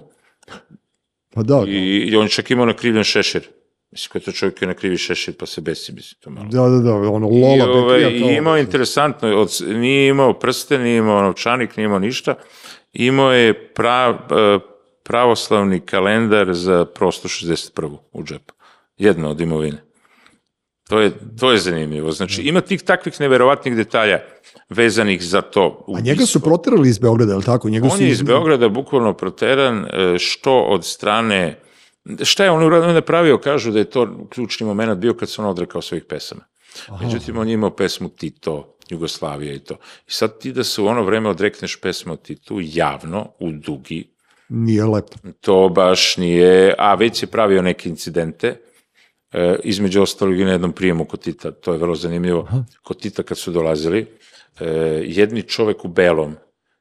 Pa 1.33 1.43
da, 1.43 1.63
i, 1.67 1.77
i 2.11 2.15
on 2.15 2.27
čak 2.27 2.51
imao 2.51 2.65
nakrivljen 2.65 3.03
šešir. 3.03 3.47
Mislim, 3.91 4.11
ko 4.11 4.17
je 4.17 4.21
to 4.21 4.31
čovjek 4.31 4.61
je 4.61 4.67
nakrivi 4.67 4.97
šešir 4.97 5.33
pa 5.37 5.45
se 5.45 5.61
besi, 5.61 5.93
mislim, 5.93 6.19
to 6.21 6.29
malo. 6.29 6.47
da, 6.51 6.69
da, 6.69 6.79
da, 6.79 6.93
ono, 6.93 7.29
I, 7.31 7.41
Lola 7.41 7.71
ovaj, 7.71 7.99
Bekrija 7.99 8.21
kao... 8.21 8.31
I 8.31 8.35
imao 8.35 8.55
je 8.55 8.61
interesantno, 8.61 9.29
od, 9.29 9.57
nije 9.67 10.07
imao 10.09 10.33
prste, 10.33 10.77
nije 10.77 10.97
imao 10.97 11.21
novčanik, 11.21 11.77
nije 11.77 11.85
imao 11.85 11.99
ništa. 11.99 12.35
Imao 12.93 13.31
je 13.31 13.73
prav, 13.73 14.15
eh, 14.15 14.59
pravoslavni 15.03 15.79
kalendar 15.79 16.53
za 16.53 16.85
prosto 16.85 17.27
61. 17.27 17.97
u 18.11 18.23
džepu. 18.23 18.53
Jedno 19.01 19.29
od 19.29 19.41
imovine. 19.41 19.83
To 20.89 20.99
je, 20.99 21.11
to 21.39 21.51
je 21.51 21.57
zanimljivo. 21.57 22.11
Znači, 22.11 22.41
ima 22.41 22.61
tih 22.61 22.81
takvih 22.83 23.21
neverovatnih 23.21 23.75
detalja 23.75 24.19
vezanih 24.69 25.23
za 25.23 25.41
to. 25.41 25.85
A 25.95 25.99
njega 25.99 26.25
su 26.25 26.39
proterali 26.39 26.89
iz 26.89 26.99
Beograda, 26.99 27.31
je 27.31 27.37
li 27.37 27.43
tako? 27.43 27.69
Njega 27.69 27.85
On 27.85 27.97
su 27.97 28.03
je 28.03 28.09
iz 28.09 28.21
Beograda 28.21 28.69
bukvalno 28.69 29.13
proteran, 29.13 29.85
e, 29.85 30.15
što 30.19 30.59
od 30.59 30.85
strane... 30.85 31.59
Šta 32.23 32.43
je 32.43 32.51
on 32.51 32.63
uradio? 32.63 32.87
Je 32.87 32.93
napravio, 32.93 33.37
kažu 33.37 33.71
da 33.71 33.79
je 33.79 33.89
to 33.89 34.27
ključni 34.29 34.65
moment 34.65 34.97
bio 34.99 35.13
kad 35.13 35.29
se 35.29 35.41
on 35.41 35.47
odrekao 35.47 35.81
svojih 35.81 36.03
pesama. 36.03 36.41
Međutim, 37.01 37.37
on 37.37 37.47
je 37.47 37.53
imao 37.53 37.75
pesmu 37.75 38.09
Tito, 38.09 38.77
Jugoslavija 38.89 39.53
i 39.53 39.59
to. 39.59 39.73
I 40.07 40.11
sad 40.11 40.39
ti 40.39 40.51
da 40.51 40.63
se 40.63 40.81
u 40.81 40.87
ono 40.87 41.03
vreme 41.03 41.29
odrekneš 41.29 41.81
pesmu 41.81 42.15
Titu 42.15 42.59
javno, 42.61 43.31
u 43.39 43.51
dugi, 43.51 44.13
Nije 44.49 44.85
lepo. 44.85 45.13
to 45.41 45.69
baš 45.69 46.17
nije, 46.17 46.73
a 46.77 46.95
već 46.95 47.23
je 47.23 47.27
pravio 47.27 47.61
neke 47.61 47.89
incidente, 47.89 48.57
e, 49.31 49.55
između 49.63 50.01
ostalog 50.01 50.39
i 50.39 50.45
na 50.45 50.51
jednom 50.51 50.71
prijemu 50.71 51.05
kod 51.05 51.19
Tita, 51.19 51.51
to 51.51 51.73
je 51.73 51.79
vrlo 51.79 51.95
zanimljivo, 51.95 52.47
kod 52.83 53.01
Tita 53.01 53.23
kad 53.23 53.37
su 53.37 53.51
dolazili, 53.51 54.07
e, 54.59 54.65
jedni 55.05 55.43
čovek 55.43 55.85
u 55.85 55.87
belom, 55.87 56.35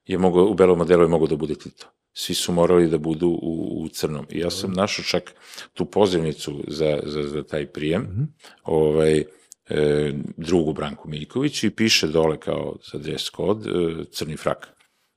je 0.07 0.19
mogao, 0.19 0.45
u 0.45 0.55
belom 0.55 0.79
modelu 0.79 1.03
je 1.03 1.09
mogao 1.09 1.27
da 1.27 1.37
bude 1.37 1.55
Tito. 1.55 1.87
Svi 2.13 2.35
su 2.35 2.53
morali 2.53 2.89
da 2.89 2.99
budu 2.99 3.29
u, 3.29 3.83
u 3.83 3.89
crnom. 3.89 4.27
I 4.31 4.39
ja 4.39 4.51
sam 4.51 4.73
našao 4.73 5.05
čak 5.05 5.35
tu 5.75 5.85
pozivnicu 5.85 6.65
za, 6.69 6.99
za, 7.03 7.23
za 7.23 7.43
taj 7.43 7.67
prijem, 7.67 8.35
ovaj, 8.63 9.25
e, 9.69 10.13
drugu 10.37 10.73
Branku 10.73 11.09
Miljković 11.09 11.65
i 11.65 11.71
piše 11.71 12.09
dole 12.09 12.41
kao 12.41 12.77
za 12.93 12.99
dress 12.99 13.31
code 13.37 13.71
e, 13.71 14.05
crni 14.13 14.37
frak. 14.37 14.69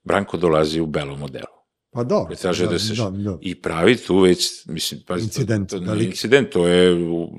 Branko 0.03 0.37
dolazi 0.37 0.79
u 0.79 0.85
belom 0.85 1.19
modelu. 1.19 1.52
Pa 1.93 2.03
da. 2.03 2.27
Traže 2.41 2.67
da, 2.67 2.79
se... 2.79 2.93
Da, 2.93 3.09
da. 3.09 3.37
I 3.41 3.55
pravi 3.55 3.97
tu 3.97 4.19
već, 4.19 4.65
mislim, 4.65 5.01
pa, 5.07 5.17
Incident, 5.17 5.69
to, 5.69 5.79
to, 5.79 5.85
veliki. 5.85 6.09
incident, 6.09 6.49
to 6.49 6.67
je, 6.67 6.97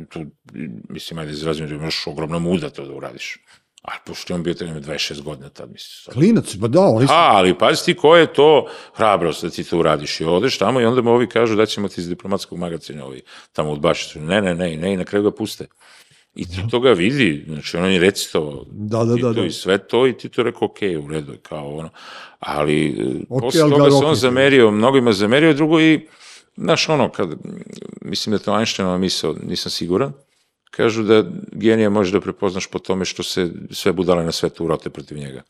tu, 0.09 0.21
mislim, 0.89 1.19
ajde 1.19 1.33
izrazim, 1.33 1.69
da 1.69 1.75
imaš 1.75 2.07
ogromna 2.07 2.39
muda 2.39 2.71
to 2.71 2.87
da 2.87 2.95
uradiš. 2.95 3.39
A 3.83 3.93
pošto 4.07 4.33
je 4.33 4.35
on 4.35 4.43
bio 4.43 4.55
trener 4.55 4.83
26 4.83 5.23
godina 5.23 5.49
tad, 5.49 5.71
mislim. 5.73 6.15
Klinac, 6.15 6.57
pa 6.61 6.69
da, 6.69 6.81
oni 6.81 7.07
su... 7.07 7.13
A, 7.13 7.17
ali 7.17 7.59
pazi 7.59 7.85
ti 7.85 7.95
ko 7.95 8.17
je 8.17 8.33
to 8.33 8.67
hrabrost 8.95 9.45
da 9.45 9.51
ti 9.51 9.65
to 9.65 9.79
uradiš 9.79 10.21
i 10.21 10.25
odeš 10.25 10.59
tamo 10.59 10.81
i 10.81 10.85
onda 10.85 11.03
mu 11.03 11.11
ovi 11.11 11.29
kažu 11.29 11.57
da 11.57 11.67
ćemo 11.67 11.89
ti 11.89 12.01
iz 12.01 12.09
diplomatskog 12.09 12.59
magazina 12.59 13.05
ovi 13.05 13.23
tamo 13.53 13.73
u 13.73 13.77
Bašiću. 13.77 14.21
Ne, 14.21 14.43
ne, 14.43 14.55
ne, 14.55 14.77
ne, 14.77 14.93
i 14.93 14.97
na 14.97 15.05
kraju 15.05 15.23
ga 15.23 15.31
puste. 15.31 15.67
I 16.35 16.47
ti 16.49 16.63
to 16.71 16.81
ga 16.81 16.93
vidi, 16.93 17.45
znači 17.49 17.77
on 17.77 17.93
je 17.93 18.01
recitovao 18.01 18.65
Da, 18.71 18.99
da, 18.99 19.05
da, 19.05 19.15
Tito 19.15 19.33
da. 19.33 19.45
i 19.45 19.51
sve 19.51 19.79
to 19.79 20.07
i 20.07 20.19
ti 20.19 20.29
to 20.29 20.43
rekao, 20.43 20.67
ok, 20.67 20.79
u 21.05 21.09
redu 21.09 21.33
je 21.33 21.39
kao 21.39 21.77
ono. 21.77 21.89
Ali 22.39 22.87
e, 22.87 23.25
Ok, 23.29 23.41
posle 23.41 23.61
toga 23.61 23.85
ga 23.85 23.91
se 23.91 24.05
on 24.05 24.15
zamerio, 24.15 24.71
mnogima 24.71 25.13
zamerio, 25.13 25.53
drugo 25.53 25.81
i, 25.81 26.07
znaš 26.57 26.89
ono, 26.89 27.09
kad, 27.09 27.29
mislim 28.01 28.31
da 28.31 28.37
je 28.37 28.45
to 28.45 28.59
Einsteinova 28.59 28.99
misao, 28.99 29.35
nisam 29.47 29.71
siguran, 29.71 30.13
kažu 30.71 31.03
da 31.03 31.25
genija 31.53 31.91
može 31.91 32.13
da 32.13 32.21
prepoznaš 32.21 32.67
po 32.67 32.79
tome 32.79 33.05
što 33.05 33.23
se 33.23 33.51
sve 33.71 33.93
budale 33.93 34.25
na 34.25 34.33
svetu 34.33 34.65
urote 34.65 34.91
protiv 34.91 35.19
njega. 35.19 35.43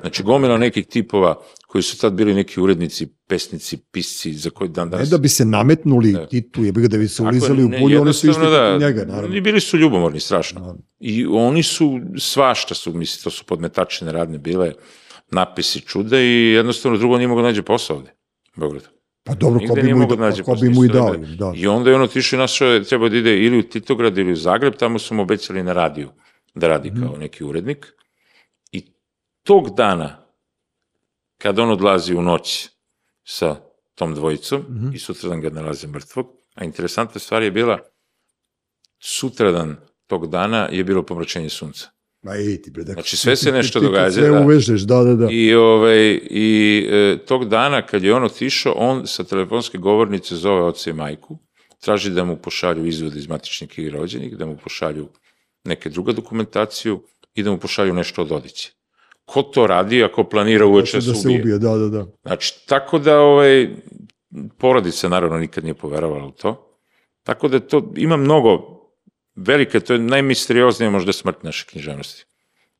Znači, 0.00 0.22
gomila 0.22 0.58
nekih 0.58 0.86
tipova 0.86 1.38
koji 1.66 1.82
su 1.82 1.98
tad 1.98 2.12
bili 2.12 2.34
neki 2.34 2.60
urednici, 2.60 3.06
pesnici, 3.26 3.76
pisci, 3.76 4.32
za 4.32 4.50
koji 4.50 4.70
dan 4.70 4.88
Ne 4.88 4.90
danas... 4.90 5.08
da 5.08 5.18
bi 5.18 5.28
se 5.28 5.44
nametnuli 5.44 6.16
Titu, 6.30 6.64
je 6.64 6.72
da 6.72 6.98
bi 6.98 7.08
se 7.08 7.22
ulizali 7.22 7.64
u 7.64 7.68
ne, 7.68 7.78
bulju, 7.78 8.00
oni 8.02 8.12
su 8.12 8.30
išli 8.30 8.42
protiv 8.42 8.80
njega, 8.88 9.04
naravno. 9.04 9.36
I 9.36 9.40
bili 9.40 9.60
su 9.60 9.78
ljubomorni, 9.78 10.20
strašno. 10.20 10.76
I 11.00 11.26
oni 11.26 11.62
su, 11.62 12.00
svašta 12.18 12.74
su, 12.74 12.92
mislim, 12.94 13.22
to 13.24 13.30
su 13.30 13.44
podmetačine 13.44 14.12
radne 14.12 14.38
bile, 14.38 14.72
napisi 15.30 15.80
čuda 15.80 16.20
i 16.20 16.52
jednostavno 16.52 16.98
drugo 16.98 17.16
nije 17.16 17.28
mogo 17.28 17.42
da 17.42 17.48
nađe 17.48 17.62
posao 17.62 17.96
ovde, 17.96 18.10
u 18.56 18.60
Beogradu. 18.60 18.86
Pa 19.24 19.34
dobro, 19.34 19.58
ko 19.58 19.64
Nigde 19.66 19.74
bi 19.74 19.82
nije 19.82 19.94
mu, 19.94 20.06
da, 20.06 20.16
da 20.16 20.22
nađe 20.22 20.42
ko 20.42 20.54
bi 20.54 20.68
mu 20.68 20.84
i 20.84 20.88
dao, 20.88 21.12
ne 21.12 21.18
bi. 21.18 21.26
da. 21.36 21.52
I 21.56 21.66
onda 21.66 21.90
je 21.90 21.96
on 21.96 22.02
otišao 22.02 22.36
i 22.36 22.40
našao 22.40 22.80
treba 22.80 23.08
da 23.08 23.16
ide 23.16 23.38
ili 23.38 23.58
u 23.58 23.62
Titograd 23.62 24.18
ili 24.18 24.32
u 24.32 24.36
Zagreb, 24.36 24.74
tamo 24.74 24.98
su 24.98 25.14
mu 25.14 25.22
obećali 25.22 25.62
na 25.62 25.72
radiju 25.72 26.08
da 26.54 26.68
radi 26.68 26.90
Mhm. 26.90 27.02
kao 27.02 27.16
neki 27.16 27.44
urednik. 27.44 27.86
I 29.48 29.50
tog 29.50 29.74
dana, 29.76 30.16
kad 31.38 31.58
on 31.58 31.70
odlazi 31.70 32.14
u 32.14 32.22
noć 32.22 32.68
sa 33.24 33.56
tom 33.94 34.14
dvojicom 34.14 34.60
Mhm. 34.70 34.94
i 34.94 34.98
sutradan 34.98 35.40
ga 35.40 35.50
nalaze 35.50 35.86
mrtvog, 35.86 36.26
a 36.54 36.64
interesantna 36.64 37.20
stvar 37.20 37.42
je 37.42 37.50
bila, 37.50 37.78
sutradan 39.00 39.76
tog 40.06 40.30
dana 40.30 40.68
je 40.72 40.84
bilo 40.84 41.02
pomračenje 41.02 41.48
sunca. 41.48 41.88
Ma 42.22 42.36
i 42.36 42.62
ti, 42.62 42.70
bre, 42.70 42.84
da, 42.84 42.92
Znači, 42.92 43.16
sve 43.16 43.36
se 43.36 43.52
nešto 43.58 43.80
ti 43.80 43.86
događa, 43.86 44.10
Sve 44.10 44.28
da. 44.28 44.40
uvežeš, 44.40 44.80
da, 44.80 45.04
da, 45.04 45.14
da. 45.14 45.28
I, 45.30 45.54
ovaj, 45.54 46.20
i 46.30 46.88
e, 46.90 47.18
tog 47.26 47.48
dana 47.48 47.86
kad 47.86 48.02
je 48.02 48.14
on 48.14 48.24
otišao, 48.24 48.72
on 48.76 49.06
sa 49.06 49.24
telefonske 49.24 49.78
govornice 49.78 50.36
zove 50.36 50.62
oca 50.62 50.90
i 50.90 50.92
majku, 50.92 51.38
traži 51.80 52.10
da 52.10 52.24
mu 52.24 52.36
pošalju 52.36 52.86
izvod 52.86 53.16
iz 53.16 53.26
matičnih 53.28 53.70
knjiga 53.70 53.96
rođenih, 53.98 54.36
da 54.36 54.46
mu 54.46 54.56
pošalju 54.56 55.08
neke 55.64 55.90
druga 55.90 56.12
dokumentaciju 56.12 57.02
i 57.34 57.42
da 57.42 57.50
mu 57.50 57.58
pošalju 57.58 57.94
nešto 57.94 58.22
od 58.22 58.32
odiće. 58.32 58.77
Ko 59.28 59.42
to 59.42 59.66
radi 59.66 60.04
ako 60.04 60.24
planira 60.24 60.66
uveče 60.66 61.00
da 61.00 61.06
da 61.06 61.14
se 61.14 61.28
ubije? 61.28 61.40
ubije, 61.40 61.58
da, 61.58 61.76
da, 61.76 61.88
da. 61.88 62.06
Znači, 62.22 62.66
tako 62.66 62.98
da 62.98 63.20
ovaj, 63.20 63.68
porodica 64.58 65.08
naravno 65.08 65.38
nikad 65.38 65.64
nije 65.64 65.74
poverovala 65.74 66.26
u 66.26 66.30
to. 66.30 66.78
Tako 67.22 67.48
da 67.48 67.60
to 67.60 67.92
ima 67.96 68.16
mnogo 68.16 68.78
velike, 69.36 69.80
to 69.80 69.92
je 69.92 69.98
najmisterioznija 69.98 70.90
možda 70.90 71.12
smrt 71.12 71.42
naše 71.42 71.66
književnosti. 71.66 72.24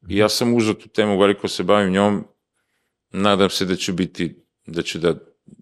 I 0.08 0.16
ja 0.16 0.28
sam 0.28 0.54
uzao 0.54 0.74
tu 0.74 0.88
temu, 0.88 1.18
veliko 1.18 1.48
se 1.48 1.62
bavim 1.62 1.92
njom, 1.92 2.24
nadam 3.10 3.50
se 3.50 3.64
da 3.64 3.76
ću 3.76 3.92
biti, 3.92 4.44
da 4.66 4.82
ću 4.82 4.98
da, 4.98 5.14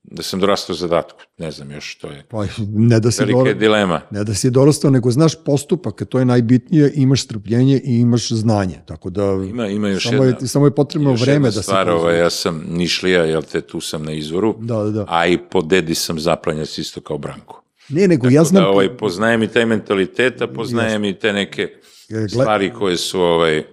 da 0.05 0.23
sam 0.23 0.41
dorastao 0.41 0.77
zadatku, 0.77 1.19
ne 1.39 1.51
znam 1.51 1.71
još, 1.71 1.99
to 1.99 2.09
je 2.09 2.25
Pa 2.29 2.45
ne 2.69 3.01
da 3.01 3.11
si 3.11 3.23
velika 3.23 3.39
dorastao, 3.39 3.59
dilema. 3.61 4.01
ne 4.11 4.25
da 4.25 4.35
si 4.35 4.51
dorastao, 4.51 4.91
nego 4.91 5.11
znaš 5.11 5.33
postupak, 5.45 6.03
to 6.05 6.19
je 6.19 6.25
najbitnije, 6.25 6.93
imaš 6.95 7.23
strpljenje 7.23 7.81
i 7.85 7.97
imaš 7.97 8.29
znanje. 8.29 8.79
Tako 8.87 9.11
da 9.11 9.23
Ima, 9.51 9.67
ima 9.67 9.89
još 9.89 10.03
samo, 10.05 10.25
jedna, 10.25 10.39
je, 10.43 10.49
samo 10.49 10.67
je 10.67 10.75
potrebno 10.75 11.13
vreme 11.15 11.49
da 11.49 11.53
se 11.53 11.63
stvar, 11.63 11.87
pozove. 11.87 12.01
ovaj, 12.01 12.19
ja 12.19 12.31
sam 12.31 12.65
Nišlija, 12.69 13.25
jel 13.25 13.43
te, 13.43 13.61
tu 13.61 13.81
sam 13.81 14.03
na 14.03 14.13
izvoru, 14.13 14.57
Da, 14.61 14.77
da, 14.77 14.91
da. 14.91 15.05
a 15.09 15.27
i 15.27 15.39
po 15.41 15.63
dedi 15.63 15.95
sam 15.95 16.21
zaplanjac 16.21 16.79
isto 16.79 17.01
kao 17.01 17.19
Branko. 17.19 17.63
Ne, 17.89 18.09
nego 18.09 18.29
ja 18.29 18.45
znam... 18.45 18.63
da 18.63 18.69
ovaj, 18.69 18.89
poznajem 18.91 19.43
i 19.43 19.49
taj 19.49 19.67
mentalitet, 19.67 20.43
a 20.43 20.47
poznajem 20.47 21.05
i 21.05 21.15
te 21.15 21.33
neke 21.33 21.69
gle- 22.09 22.29
stvari 22.31 22.73
koje 22.73 22.97
su 22.97 23.21
ovaj, 23.21 23.65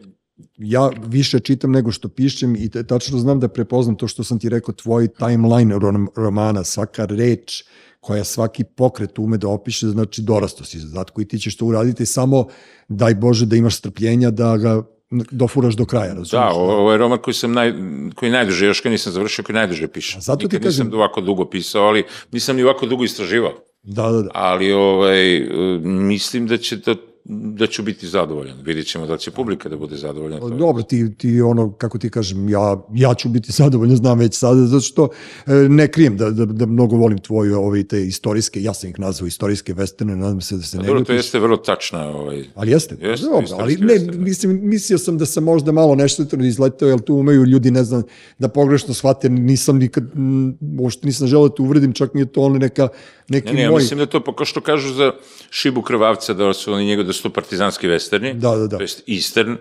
ja 0.57 0.89
više 1.05 1.39
čitam 1.39 1.71
nego 1.71 1.91
što 1.91 2.07
pišem 2.09 2.55
i 2.55 2.69
tačno 2.87 3.19
znam 3.19 3.39
da 3.39 3.47
prepoznam 3.47 3.95
to 3.95 4.07
što 4.07 4.23
sam 4.23 4.39
ti 4.39 4.49
rekao, 4.49 4.73
tvoj 4.73 5.07
timeline 5.09 5.75
rom- 5.75 6.07
romana, 6.15 6.63
svaka 6.63 7.05
reč 7.05 7.63
koja 7.99 8.23
svaki 8.23 8.63
pokret 8.65 9.19
ume 9.19 9.37
da 9.37 9.47
opiše, 9.47 9.87
znači 9.87 10.21
dorasto 10.21 10.63
si 10.63 10.79
zadatku 10.79 11.21
i 11.21 11.27
ti 11.27 11.39
ćeš 11.39 11.57
to 11.57 11.65
uraditi 11.65 12.05
samo 12.05 12.47
daj 12.89 13.15
Bože 13.15 13.45
da 13.45 13.55
imaš 13.55 13.77
strpljenja 13.77 14.31
da 14.31 14.57
ga 14.57 14.83
dofuraš 15.31 15.75
do 15.75 15.85
kraja, 15.85 16.07
razumiješ? 16.07 16.31
Da, 16.31 16.49
ovo 16.51 16.91
je 16.91 16.97
roman 16.97 17.17
koji 17.17 17.33
sam 17.33 17.51
naj, 17.53 17.73
koji 18.15 18.31
najduže, 18.31 18.65
još 18.65 18.79
kad 18.79 18.91
nisam 18.91 19.13
završio, 19.13 19.43
koji 19.43 19.53
najduže 19.53 19.87
piše. 19.87 20.17
A 20.17 20.21
zato 20.21 20.37
ti 20.39 20.45
Nikad 20.45 20.61
kažem- 20.61 20.85
nisam 20.85 20.99
ovako 20.99 21.21
dugo 21.21 21.45
pisao, 21.45 21.83
ali 21.83 22.03
nisam 22.31 22.55
ni 22.55 22.63
ovako 22.63 22.85
dugo 22.85 23.03
istraživao. 23.03 23.53
Da, 23.83 24.11
da, 24.11 24.21
da. 24.21 24.29
Ali 24.33 24.71
ovaj, 24.71 25.39
mislim 25.83 26.47
da 26.47 26.57
će 26.57 26.75
da, 26.77 26.95
da 27.25 27.67
ću 27.67 27.83
biti 27.83 28.07
zadovoljan. 28.07 28.57
Vidjet 28.63 28.87
ćemo 28.87 29.07
da 29.07 29.17
će 29.17 29.31
publika 29.31 29.69
da 29.69 29.77
bude 29.77 29.97
zadovoljna. 29.97 30.39
To 30.39 30.47
je- 30.47 30.57
Dobro, 30.57 30.83
ti, 30.83 31.15
ti 31.17 31.41
ono, 31.41 31.71
kako 31.71 31.97
ti 31.97 32.09
kažem, 32.09 32.49
ja, 32.49 32.83
ja 32.93 33.13
ću 33.13 33.29
biti 33.29 33.51
zadovoljan, 33.61 33.95
znam 33.95 34.19
već 34.19 34.35
sada, 34.35 34.65
zato 34.65 34.81
što 34.81 35.09
e, 35.47 35.53
ne 35.53 35.87
krijem 35.87 36.17
da, 36.17 36.29
da, 36.29 36.45
da 36.45 36.65
mnogo 36.65 36.95
volim 36.95 37.17
tvoje 37.17 37.55
ove 37.57 37.83
te 37.83 38.01
istorijske, 38.05 38.63
ja 38.63 38.73
sam 38.73 38.89
ih 38.89 38.99
nazvao 38.99 39.27
istorijske 39.27 39.73
vesterne, 39.73 40.15
nadam 40.15 40.41
se 40.41 40.55
da 40.55 40.61
se 40.61 40.77
ne 40.77 40.83
Dobro, 40.87 41.03
to 41.03 41.13
jeste 41.13 41.39
vrlo 41.39 41.57
tačna. 41.57 42.07
Ovaj, 42.07 42.45
Ali 42.55 42.71
jeste, 42.71 42.95
Jeste, 43.01 43.25
dobro, 43.25 43.47
ali 43.51 43.75
ne, 43.75 43.93
western, 43.93 44.11
da. 44.11 44.17
mislim, 44.17 44.59
mislio 44.63 44.97
sam 44.97 45.17
da 45.17 45.25
sam 45.25 45.43
možda 45.43 45.71
malo 45.71 45.95
nešto 45.95 46.23
izletao, 46.41 46.87
jer 46.89 46.99
tu 46.99 47.15
umeju 47.15 47.45
ljudi, 47.45 47.71
ne 47.71 47.83
znam, 47.83 48.03
da 48.39 48.47
pogrešno 48.47 48.93
shvate, 48.93 49.29
nisam 49.29 49.77
nikad, 49.77 50.03
m, 50.15 50.57
uopšte 50.79 51.05
nisam 51.07 51.27
želeo 51.27 51.47
da 51.49 51.55
te 51.55 51.61
uvredim, 51.61 51.93
čak 51.93 52.13
mi 52.13 52.21
je 52.21 52.25
to 52.25 52.41
ono 52.41 52.57
neka, 52.57 52.87
neki 53.29 53.47
Ne, 53.47 53.53
ne, 53.53 53.61
ja 53.61 53.71
moj... 53.71 53.81
mislim 53.81 53.99
da 53.99 54.05
to, 54.05 54.23
pa 54.23 54.35
kao 54.35 54.45
što 54.45 54.61
kažu 54.61 54.93
za 54.93 55.11
Šibu 55.49 55.81
Krvavca, 55.81 56.33
da 56.33 56.53
su 56.53 56.73
oni 56.73 56.85
njega, 56.85 57.03
da 57.03 57.12
su 57.13 57.23
to 57.23 57.29
partizanski 57.29 57.87
westerni, 57.87 58.33
Da, 58.33 58.55
da, 58.55 58.67
da. 58.67 58.77
to 58.77 58.83
jest 58.83 59.03
eastern, 59.09 59.55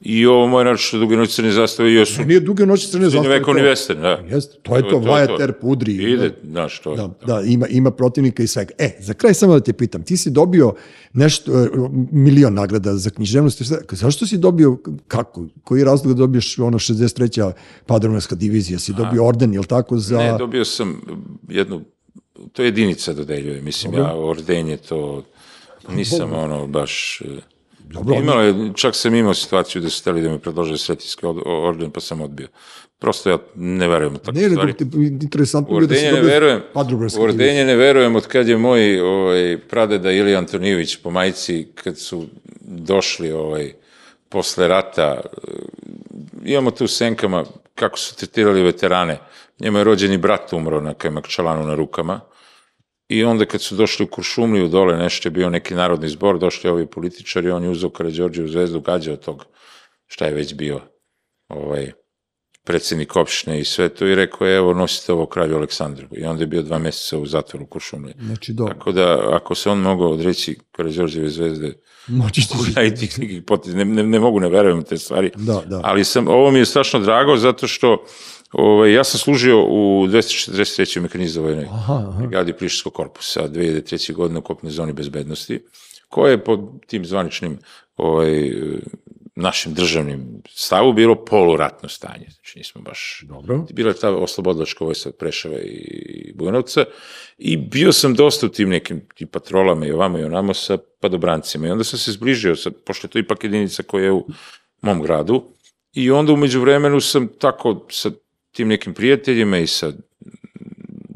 i 0.00 0.26
ovo 0.26 0.46
moje 0.46 0.64
naročito 0.64 0.98
duge 0.98 1.16
noći 1.16 1.32
crne 1.32 1.50
zastave, 1.52 1.92
i 1.92 2.06
su 2.06 2.22
Nije 2.22 2.40
duge 2.40 2.66
noći 2.66 2.88
crne 2.88 3.10
zastave. 3.10 3.42
to- 3.42 3.52
western, 3.52 4.00
da. 4.00 4.34
Jeste, 4.34 4.56
to 4.62 4.76
je 4.76 4.82
to, 4.82 4.88
To 4.90 4.96
je. 4.96 5.08
Vajater, 5.08 5.52
Pudri. 5.52 5.92
Ide, 5.92 6.34
znaš, 6.44 6.80
to 6.80 6.90
je. 6.90 6.96
Da, 6.96 7.10
da, 7.26 7.40
ima, 7.40 7.66
ima 7.66 7.90
protivnika 7.90 8.42
i 8.42 8.46
svega. 8.46 8.70
E, 8.78 8.96
za 9.00 9.14
kraj 9.14 9.34
samo 9.34 9.52
da 9.52 9.60
te 9.60 9.72
pitam, 9.72 10.02
ti 10.02 10.16
si 10.16 10.30
dobio 10.30 10.74
nešto, 11.12 11.52
e, 11.54 11.68
milion 12.12 12.54
nagrada 12.54 12.94
za 12.94 13.10
književnost, 13.10 13.62
zašto 13.90 14.26
si 14.26 14.38
dobio, 14.38 14.76
kako, 15.08 15.46
koji 15.64 15.80
je 15.80 15.84
razlog 15.84 16.14
da 16.14 16.18
dobiješ 16.18 16.58
ono 16.58 16.78
63. 16.78 17.52
padromarska 17.86 18.34
divizija, 18.34 18.78
si 18.78 18.92
dobio 18.92 19.26
orden, 19.26 19.54
jel 19.54 19.64
tako, 19.64 19.98
za... 19.98 20.18
Ne, 20.18 20.38
dobio 20.38 20.64
sam 20.64 21.00
jednu, 21.48 21.80
to 22.52 22.62
jedinica 22.62 23.12
dodeljuje, 23.12 23.62
mislim, 23.62 23.94
ja 23.94 24.14
ordenje 24.16 24.76
to 24.76 25.22
nisam 25.88 26.32
ono 26.32 26.66
baš... 26.66 27.20
e, 27.20 27.24
Dobro, 27.80 28.14
Imalo 28.14 28.42
je, 28.42 28.54
čak 28.74 28.94
sam 28.94 29.14
imao 29.14 29.34
situaciju 29.34 29.82
da 29.82 29.90
su 29.90 30.02
hteli 30.02 30.22
da 30.22 30.28
mi 30.28 30.38
predlože 30.38 30.78
svetinski 30.78 31.26
od- 31.26 31.42
orden, 31.46 31.90
pa 31.90 32.00
sam 32.00 32.20
odbio. 32.20 32.48
Prosto 32.98 33.30
ja 33.30 33.38
ne 33.54 33.88
verujem 33.88 34.14
u 34.14 34.18
takve 34.18 34.42
Ne, 34.42 34.48
stvari. 34.48 34.72
ti, 34.72 34.84
interesantno 34.94 35.76
U 35.76 35.80
je 35.80 35.86
da 35.86 35.94
ordenje 35.94 36.12
ne 36.12 36.20
verujem, 36.22 36.62
u 37.18 37.22
ordenje 37.22 37.64
ne 37.64 37.76
verujem 37.76 38.16
od 38.16 38.26
kad 38.26 38.48
je 38.48 38.56
moj 38.56 39.00
ovaj, 39.00 39.58
pradeda 39.68 40.12
Ilija 40.12 40.38
Antonijević 40.38 40.96
po 40.96 41.10
majici, 41.10 41.68
kad 41.74 41.98
su 41.98 42.26
došli 42.60 43.32
ovaj, 43.32 43.72
posle 44.28 44.68
rata, 44.68 45.20
eh, 45.48 45.50
imamo 46.44 46.70
tu 46.70 46.86
senkama 46.86 47.44
kako 47.74 47.98
su 47.98 48.16
tretirali 48.16 48.62
veterane. 48.62 49.18
Njemu 49.60 49.78
je 49.78 49.84
rođeni 49.84 50.18
brat 50.18 50.52
umro 50.52 50.80
na 50.80 50.94
Kajmakčalanu 50.94 51.66
na 51.66 51.74
rukama. 51.74 52.20
I 53.08 53.24
onda 53.24 53.44
kad 53.44 53.62
su 53.62 53.76
došli 53.76 54.04
u 54.04 54.08
Kuršumliju 54.08 54.68
dole, 54.68 54.96
nešto 54.96 55.28
je 55.28 55.30
bio 55.30 55.50
neki 55.50 55.74
narodni 55.74 56.08
zbor, 56.08 56.38
došli 56.38 56.70
ovi 56.70 56.86
političari, 56.86 57.50
on 57.50 57.64
je 57.64 57.70
uzao 57.70 57.90
Karadžorđevu 57.90 58.48
zvezdu, 58.48 58.80
gađao 58.80 59.16
tog, 59.16 59.44
šta 60.06 60.26
je 60.26 60.34
već 60.34 60.54
bio, 60.54 60.80
ovaj, 61.48 61.92
predsjednik 62.64 63.16
opštine 63.16 63.60
i 63.60 63.64
sve 63.64 63.88
to 63.88 64.06
i 64.06 64.14
rekao 64.14 64.46
je, 64.46 64.56
evo 64.56 64.74
nosite 64.74 65.12
ovo 65.12 65.26
kralju 65.26 65.56
Aleksandru. 65.56 66.06
I 66.12 66.24
onda 66.24 66.42
je 66.42 66.46
bio 66.46 66.62
dva 66.62 66.78
meseca 66.78 67.18
u 67.18 67.26
zatvoru 67.26 67.64
u 67.64 67.68
Kuršumliji. 67.68 68.14
Znači, 68.20 68.52
dobro, 68.52 68.74
Tako 68.74 68.92
da, 68.92 69.28
ako 69.32 69.54
se 69.54 69.70
on 69.70 69.78
mogao 69.78 70.10
odreći 70.10 70.58
Karadžorđeve 70.72 71.28
zvezde, 71.28 71.72
moći 72.06 72.42
ja 72.76 72.84
i 72.84 72.94
tih 72.94 73.18
nekih 73.18 73.42
potez, 73.42 73.74
ne, 73.74 73.84
ne, 73.84 74.02
ne 74.02 74.20
mogu, 74.20 74.40
ne 74.40 74.48
verujem 74.48 74.82
te 74.82 74.98
stvari. 74.98 75.30
Da, 75.36 75.62
da. 75.66 75.80
Ali 75.84 76.04
sam, 76.04 76.28
ovo 76.28 76.50
mi 76.50 76.58
je 76.58 76.66
strašno 76.66 77.00
drago 77.00 77.36
zato 77.36 77.66
što 77.66 78.04
ovaj, 78.52 78.92
ja 78.92 79.04
sam 79.04 79.18
služio 79.18 79.64
u 79.64 80.06
243. 80.06 81.00
mekanizovanoj 81.00 81.64
Aha, 81.64 82.04
aha. 82.08 82.18
brigadi 82.18 82.52
Prištinskog 82.52 82.92
korpusa 82.92 83.48
2003. 83.48 84.12
godine 84.12 84.38
u 84.38 84.42
kopnoj 84.42 84.72
zoni 84.72 84.92
bezbednosti, 84.92 85.62
koja 86.08 86.30
je 86.30 86.44
po 86.44 86.72
tim 86.86 87.04
zvaničnim 87.04 87.58
ovaj, 87.96 88.52
našim 89.40 89.74
državnim 89.74 90.42
stavu 90.48 90.92
bilo 90.92 91.24
poluratno 91.24 91.88
stanje. 91.88 92.26
Znači 92.30 92.58
nismo 92.58 92.80
baš... 92.80 93.24
Dobro. 93.28 93.66
Bila 93.72 93.90
je 93.90 93.96
ta 93.96 94.10
oslobodilačka 94.10 94.84
vojska 94.84 95.08
od 95.08 95.16
Preševa 95.16 95.58
i 95.58 96.32
Bujanovca 96.34 96.84
i 97.38 97.56
bio 97.56 97.92
sam 97.92 98.14
dosta 98.14 98.46
u 98.46 98.48
tim 98.48 98.68
nekim 98.68 99.08
tim 99.14 99.28
patrolama 99.28 99.86
i 99.86 99.92
ovamo 99.92 100.18
i 100.18 100.24
onamo 100.24 100.54
sa 100.54 100.78
padobrancima 101.00 101.66
i 101.66 101.70
onda 101.70 101.84
sam 101.84 101.98
se 101.98 102.12
zbližio, 102.12 102.56
sa, 102.56 102.70
pošto 102.86 103.06
je 103.06 103.10
to 103.10 103.18
ipak 103.18 103.44
jedinica 103.44 103.82
koja 103.82 104.04
je 104.04 104.12
u 104.12 104.26
mom 104.82 105.02
gradu 105.02 105.44
i 105.92 106.10
onda 106.10 106.32
umeđu 106.32 106.60
vremenu 106.60 107.00
sam 107.00 107.28
tako 107.38 107.86
sa 107.90 108.10
tim 108.58 108.68
nekim 108.68 108.94
prijateljima 108.94 109.58
i 109.58 109.66
sa 109.66 109.92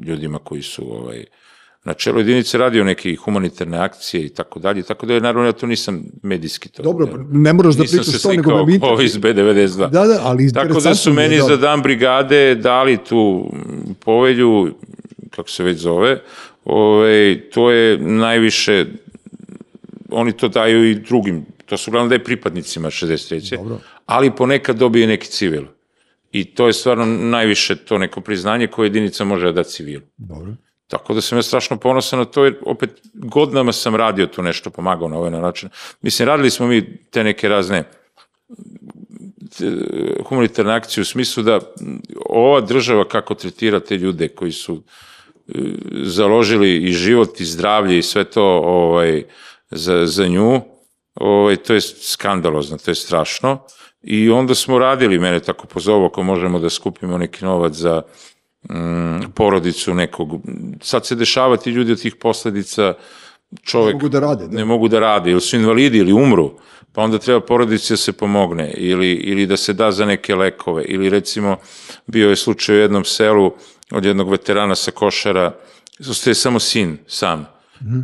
ljudima 0.06 0.39
koji 0.39 0.62
su 0.62 0.82
ovaj, 0.94 1.24
na 1.85 1.94
čelu 1.94 2.19
jedinice 2.19 2.59
radio 2.59 2.85
neke 2.85 3.16
humanitarne 3.16 3.78
akcije 3.78 4.27
i 4.27 4.28
tako 4.28 4.60
dalje, 4.60 4.81
i 4.81 4.82
tako 4.82 5.06
da 5.06 5.14
je 5.14 5.20
naravno 5.20 5.48
ja 5.48 5.52
to 5.52 5.66
nisam 5.66 6.05
medijski 6.23 6.69
to. 6.69 6.82
Dobro, 6.82 7.27
ne 7.31 7.52
moraš 7.52 7.74
da 7.74 7.85
pričaš 7.85 8.23
to, 8.23 8.32
nego 8.32 8.64
me 8.66 8.74
interesuje. 8.74 9.06
iz 9.06 9.16
B92. 9.16 9.90
Da, 9.90 10.06
da, 10.06 10.20
ali 10.23 10.52
Tako 10.52 10.81
da 10.81 10.94
su 10.94 11.12
meni 11.12 11.36
da. 11.36 11.43
za 11.43 11.56
dan 11.56 11.82
brigade 11.82 12.55
dali 12.55 12.98
tu 13.09 13.51
povelju, 14.05 14.74
kako 15.31 15.51
se 15.51 15.64
već 15.64 15.78
zove, 15.78 16.20
ovaj, 16.64 17.40
to 17.52 17.70
je 17.70 17.98
najviše, 17.98 18.86
oni 20.10 20.32
to 20.32 20.48
daju 20.48 20.90
i 20.90 20.94
drugim, 20.94 21.44
to 21.66 21.77
su 21.77 21.90
uglavnom 21.90 22.09
da 22.09 22.14
je 22.14 22.24
pripadnicima 22.24 22.90
63. 22.90 23.56
Dobro. 23.56 23.78
Ali 24.06 24.31
ponekad 24.31 24.77
dobije 24.77 25.06
neki 25.06 25.27
civil. 25.27 25.64
I 26.32 26.44
to 26.44 26.66
je 26.66 26.72
stvarno 26.72 27.06
najviše 27.06 27.76
to 27.76 27.98
neko 27.98 28.20
priznanje 28.20 28.66
koje 28.66 28.86
jedinica 28.86 29.24
može 29.24 29.52
da 29.52 29.62
civilu. 29.62 30.02
Dobro. 30.16 30.52
Tako 30.86 31.14
da 31.14 31.20
sam 31.20 31.38
ja 31.38 31.42
strašno 31.42 31.76
ponosan 31.76 32.18
na 32.18 32.24
to, 32.24 32.44
jer 32.44 32.56
opet 32.66 32.90
godinama 33.14 33.72
sam 33.72 33.96
radio 33.96 34.26
tu 34.26 34.42
nešto, 34.42 34.70
pomagao 34.70 35.09
na 35.09 35.16
ovaj 35.16 35.30
način. 35.30 35.68
Mislim, 36.02 36.28
radili 36.28 36.50
smo 36.50 36.66
mi 36.66 36.96
te 36.96 37.24
neke 37.24 37.48
razne 37.48 37.84
te, 39.59 39.72
humanitarne 40.28 40.72
akcije 40.72 41.02
u 41.02 41.04
smislu 41.04 41.42
da 41.42 41.60
ova 42.26 42.60
država 42.60 43.09
kako 43.09 43.34
tretira 43.34 43.80
te 43.80 43.96
ljude 43.96 44.28
koji 44.28 44.52
su 44.52 44.82
e, 45.48 45.52
založili 46.02 46.76
i 46.76 46.92
život 46.92 47.40
i 47.40 47.44
zdravlje 47.44 47.98
i 47.98 48.02
sve 48.02 48.24
to 48.24 48.44
ovaj, 48.64 49.24
za, 49.70 50.06
za 50.06 50.26
nju, 50.26 50.60
ovaj, 51.14 51.56
to 51.56 51.74
je 51.74 51.80
skandalozno, 51.80 52.78
to 52.78 52.90
je 52.90 52.94
strašno. 52.94 53.66
I 54.02 54.30
onda 54.30 54.54
smo 54.54 54.78
radili, 54.78 55.18
mene 55.18 55.40
tako 55.40 55.66
pozovu 55.66 56.04
ako 56.04 56.22
možemo 56.22 56.58
da 56.58 56.70
skupimo 56.70 57.18
neki 57.18 57.44
novac 57.44 57.72
za 57.72 58.02
mm, 58.70 59.20
porodicu 59.34 59.94
nekog. 59.94 60.28
Sad 60.80 61.06
se 61.06 61.14
dešava 61.14 61.56
ti 61.56 61.70
ljudi 61.70 61.92
od 61.92 62.02
tih 62.02 62.16
posledica, 62.16 62.94
čovek 63.62 63.94
Mogu 63.94 64.08
da 64.08 64.20
rade, 64.20 64.48
da. 64.48 64.56
ne 64.56 64.64
mogu 64.64 64.88
da 64.88 65.00
rade, 65.00 65.30
ili 65.30 65.40
su 65.40 65.56
invalidi 65.56 65.98
ili 65.98 66.12
umru, 66.12 66.50
pa 66.92 67.02
onda 67.02 67.18
treba 67.18 67.40
porodici 67.40 67.92
da 67.92 67.96
se 67.96 68.12
pomogne 68.12 68.74
ili, 68.76 69.12
ili 69.12 69.46
da 69.46 69.56
se 69.56 69.72
da 69.72 69.92
za 69.92 70.04
neke 70.06 70.34
lekove 70.34 70.84
ili 70.84 71.08
recimo 71.08 71.56
bio 72.06 72.30
je 72.30 72.36
slučaj 72.36 72.76
u 72.76 72.78
jednom 72.78 73.04
selu 73.04 73.52
od 73.90 74.04
jednog 74.04 74.30
veterana 74.30 74.74
sa 74.74 74.90
košara, 74.90 75.54
ostaje 76.10 76.34
samo 76.34 76.58
sin 76.58 76.98
sam, 77.06 77.46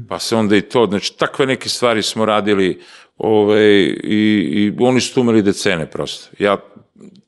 pa 0.09 0.19
se 0.19 0.37
onda 0.37 0.57
i 0.57 0.61
to, 0.61 0.87
znači 0.87 1.19
takve 1.19 1.47
neke 1.47 1.69
stvari 1.69 2.03
smo 2.03 2.25
radili 2.25 2.81
ove, 3.19 3.85
i, 3.85 4.49
i 4.53 4.73
oni 4.81 5.01
su 5.01 5.21
umeli 5.21 5.43
decene 5.43 5.91
prosto. 5.91 6.29
Ja 6.39 6.57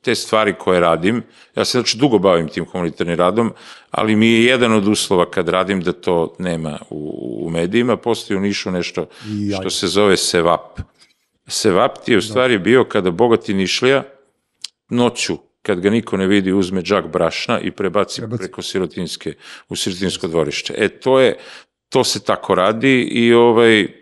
te 0.01 0.15
stvari 0.15 0.53
koje 0.59 0.79
radim, 0.79 1.23
ja 1.55 1.65
se 1.65 1.77
znači 1.77 1.97
dugo 1.97 2.19
bavim 2.19 2.47
tim 2.47 2.65
humanitarnim 2.65 3.17
radom, 3.17 3.53
ali 3.91 4.15
mi 4.15 4.27
je 4.27 4.45
jedan 4.45 4.73
od 4.73 4.87
uslova 4.87 5.31
kad 5.31 5.49
radim 5.49 5.81
da 5.81 5.91
to 5.91 6.35
nema 6.39 6.79
u, 6.89 7.39
u 7.45 7.49
medijima, 7.49 7.97
postoji 7.97 8.37
u 8.37 8.41
Nišu 8.41 8.71
nešto 8.71 9.05
što 9.59 9.69
se 9.69 9.87
zove 9.87 10.17
sevap. 10.17 10.79
Sevap 11.47 11.97
ti 12.05 12.11
je 12.11 12.17
u 12.17 12.21
stvari 12.21 12.59
bio 12.59 12.83
kada 12.83 13.11
bogati 13.11 13.53
Nišlija 13.53 14.03
noću, 14.89 15.37
kad 15.61 15.79
ga 15.79 15.89
niko 15.89 16.17
ne 16.17 16.27
vidi, 16.27 16.53
uzme 16.53 16.81
džak 16.81 17.07
brašna 17.07 17.59
i 17.59 17.71
prebaci, 17.71 18.21
Prebaci. 18.21 18.41
preko 18.41 18.61
sirotinske, 18.61 19.33
u 19.69 19.75
sirotinsko 19.75 20.27
dvorište. 20.27 20.73
E, 20.77 20.89
to 20.89 21.19
je, 21.19 21.37
to 21.89 22.03
se 22.03 22.23
tako 22.23 22.55
radi 22.55 23.01
i 23.01 23.33
ovaj, 23.33 24.00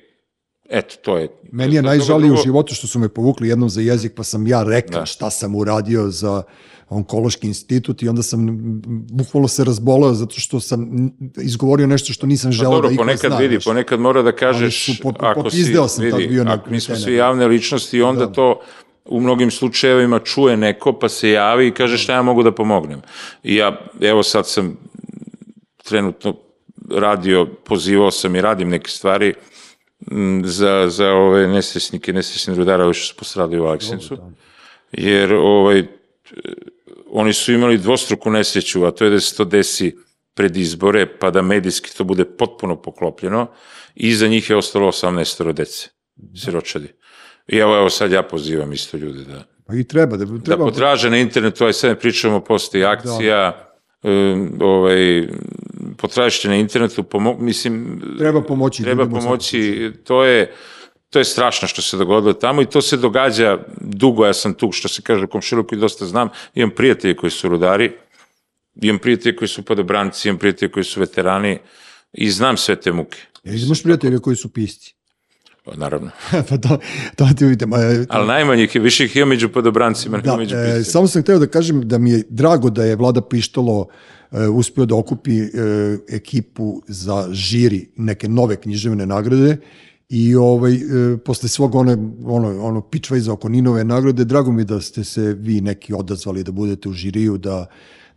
eto, 0.69 0.95
to 0.97 1.17
je... 1.17 1.27
Meni 1.51 1.75
je 1.75 1.81
najžalije 1.81 2.31
u 2.31 2.37
životu 2.37 2.75
što 2.75 2.87
su 2.87 2.99
me 2.99 3.09
povukli 3.09 3.49
jednom 3.49 3.69
za 3.69 3.81
jezik, 3.81 4.13
pa 4.15 4.23
sam 4.23 4.47
ja 4.47 4.63
rekao 4.63 4.99
Da. 4.99 5.05
šta 5.05 5.29
sam 5.29 5.55
uradio 5.55 6.07
za 6.07 6.43
onkološki 6.89 7.47
institut 7.47 8.03
i 8.03 8.09
onda 8.09 8.23
sam 8.23 8.47
bukvalno 9.11 9.47
se 9.47 9.63
razboleo 9.63 10.13
zato 10.13 10.39
što 10.39 10.59
sam 10.59 10.89
izgovorio 11.37 11.87
nešto 11.87 12.13
što 12.13 12.27
nisam 12.27 12.49
Pa 12.49 12.53
želeo 12.53 12.71
dobro, 12.71 12.87
da 12.87 12.93
iko 12.93 13.01
ponekad 13.01 13.31
zna. 13.31 13.39
vidi, 13.39 13.59
ponekad 13.59 13.99
mora 13.99 14.21
da 14.21 14.31
kažeš, 14.31 14.85
su 14.85 15.03
po- 15.03 15.11
po- 15.11 15.25
ako 15.25 15.49
si, 15.49 15.63
sam 15.87 16.05
vidi, 16.05 16.27
bio 16.27 16.43
na 16.43 16.53
ako 16.53 16.69
mi 16.69 16.79
smo 16.79 16.95
tene. 16.95 17.03
svi 17.03 17.13
javne 17.13 17.47
ličnosti, 17.47 18.01
onda 18.01 18.25
Da. 18.25 18.31
to 18.31 18.61
u 19.05 19.19
mnogim 19.19 19.51
slučajevima 19.51 20.19
čuje 20.19 20.57
neko 20.57 20.93
pa 20.93 21.09
se 21.09 21.29
javi 21.29 21.67
i 21.67 21.71
kaže 21.71 21.97
šta 21.97 22.13
ja 22.13 22.21
mogu 22.21 22.43
da 22.43 22.51
pomognem. 22.51 23.01
I 23.43 23.55
ja, 23.55 23.79
evo 24.01 24.23
sad 24.23 24.47
sam 24.47 24.77
trenutno 25.83 26.35
radio, 26.91 27.45
pozivao 27.65 28.11
sam 28.11 28.35
i 28.35 28.41
radim 28.41 28.69
neke 28.69 28.89
stvari 28.89 29.33
za, 30.43 30.89
za 30.89 31.11
ove 31.11 31.47
nesrećnike, 31.47 32.13
nesrećne 32.13 32.55
rudara 32.55 32.83
koji 32.83 32.93
su 32.93 33.15
postradili 33.15 33.61
u 33.61 33.65
Aleksincu. 33.65 34.17
Jer 34.91 35.33
ovaj, 35.33 35.87
oni 37.11 37.33
su 37.33 37.53
imali 37.53 37.77
dvostruku 37.77 38.31
nesreću, 38.31 38.85
a 38.85 38.91
to 38.91 39.05
je 39.05 39.09
da 39.09 39.19
se 39.19 39.35
to 39.35 39.45
desi 39.45 39.97
pred 40.33 40.57
izbore, 40.57 41.17
pa 41.19 41.31
da 41.31 41.41
medijski 41.41 41.97
to 41.97 42.03
bude 42.03 42.25
potpuno 42.25 42.81
poklopljeno 42.81 43.47
i 43.95 44.07
iza 44.07 44.27
njih 44.27 44.49
je 44.49 44.55
ostalo 44.55 44.87
18 44.87 45.53
dece, 45.53 45.89
siročadi. 46.35 46.87
I 47.47 47.57
evo, 47.57 47.77
evo 47.77 47.89
sad 47.89 48.11
ja 48.11 48.23
pozivam 48.23 48.73
isto 48.73 48.97
ljude 48.97 49.23
da, 49.23 49.43
Pa 49.69 49.75
i 49.75 49.83
treba. 49.83 50.17
Da, 50.17 50.25
da 50.25 50.43
treba 50.43 50.65
potraže 50.65 51.09
na 51.09 51.17
internetu, 51.17 51.65
aj 51.65 51.73
sad 51.73 51.89
ne 51.89 51.99
pričamo, 51.99 52.39
postoji 52.39 52.83
akcija, 52.83 53.71
um, 54.03 54.57
ovaj, 54.61 55.27
potražite 56.01 56.47
na 56.47 56.55
internetu, 56.55 57.03
pomo, 57.03 57.37
mislim, 57.39 58.01
Treba 58.17 58.41
pomoći 58.41 58.83
treba 58.83 59.09
pomoći, 59.09 59.91
to 60.03 60.23
je, 60.23 60.53
to 61.09 61.19
je 61.19 61.25
strašno 61.25 61.67
što 61.67 61.81
se 61.81 61.97
dogodilo 61.97 62.33
tamo 62.33 62.61
i 62.61 62.65
to 62.65 62.81
se 62.81 62.97
događa 62.97 63.57
dugo, 63.81 64.25
ja 64.25 64.33
sam 64.33 64.53
tu, 64.53 64.71
što 64.71 64.87
se 64.87 65.01
kaže, 65.01 65.23
u 65.23 65.27
komšiluku 65.27 65.75
i 65.75 65.79
dosta 65.79 66.05
znam, 66.05 66.29
imam 66.55 66.71
prijatelje 66.75 67.15
koji 67.15 67.31
su 67.31 67.49
rudari, 67.49 67.91
imam 68.81 68.99
prijatelje 68.99 69.35
koji 69.35 69.47
su 69.47 69.65
podobranci, 69.65 70.27
imam 70.27 70.39
prijatelje 70.39 70.71
koji 70.71 70.83
su 70.83 70.99
veterani 70.99 71.59
i 72.13 72.31
znam 72.31 72.57
sve 72.57 72.75
te 72.75 72.91
muke. 72.91 73.17
Jer 73.43 73.63
imaš 73.63 73.83
prijatelje 73.83 74.19
koji 74.19 74.35
su 74.35 74.49
pisci. 74.53 74.93
Pa, 75.65 75.75
Naravno. 75.75 76.11
pa 76.49 76.57
to, 76.57 76.79
to 77.15 77.27
ti 77.37 77.45
vidite. 77.45 77.65
Ma, 77.65 77.77
Ali 78.09 78.27
najmanje 78.27 78.63
ih 78.63 78.75
je, 78.75 78.81
više 78.81 79.05
ih 79.05 79.15
ima 79.15 79.25
među 79.25 79.49
podobrancima 79.49 80.17
Da, 80.17 80.37
među 80.37 80.55
e, 80.55 80.83
samo 80.83 81.07
sam 81.07 81.21
hteo 81.21 81.39
da 81.39 81.47
kažem 81.47 81.87
da 81.87 81.97
mi 81.97 82.11
je 82.11 82.23
drago 82.29 82.69
da 82.69 82.83
je 82.83 82.95
Vlada 82.95 83.21
Pištolo 83.21 83.87
e, 84.31 84.47
uspio 84.47 84.85
da 84.85 84.95
okupi 84.95 85.39
e, 85.39 85.47
ekipu 86.09 86.81
za 86.87 87.27
žiri 87.31 87.89
neke 87.97 88.29
nove 88.29 88.55
književne 88.55 89.05
nagrade 89.05 89.57
i 90.09 90.35
ovaj, 90.35 90.73
e, 90.73 91.17
posle 91.25 91.49
svog 91.49 91.75
one, 91.75 91.97
ono, 92.25 92.63
ono 92.63 92.81
pičvajza 92.81 93.33
oko 93.33 93.49
Ninove 93.49 93.83
nagrade, 93.83 94.25
drago 94.25 94.51
mi 94.51 94.65
da 94.65 94.81
ste 94.81 95.03
se 95.03 95.33
vi 95.33 95.61
neki 95.61 95.93
odazvali 95.93 96.43
da 96.43 96.51
budete 96.51 96.89
u 96.89 96.93
žiriju, 96.93 97.37
da 97.37 97.65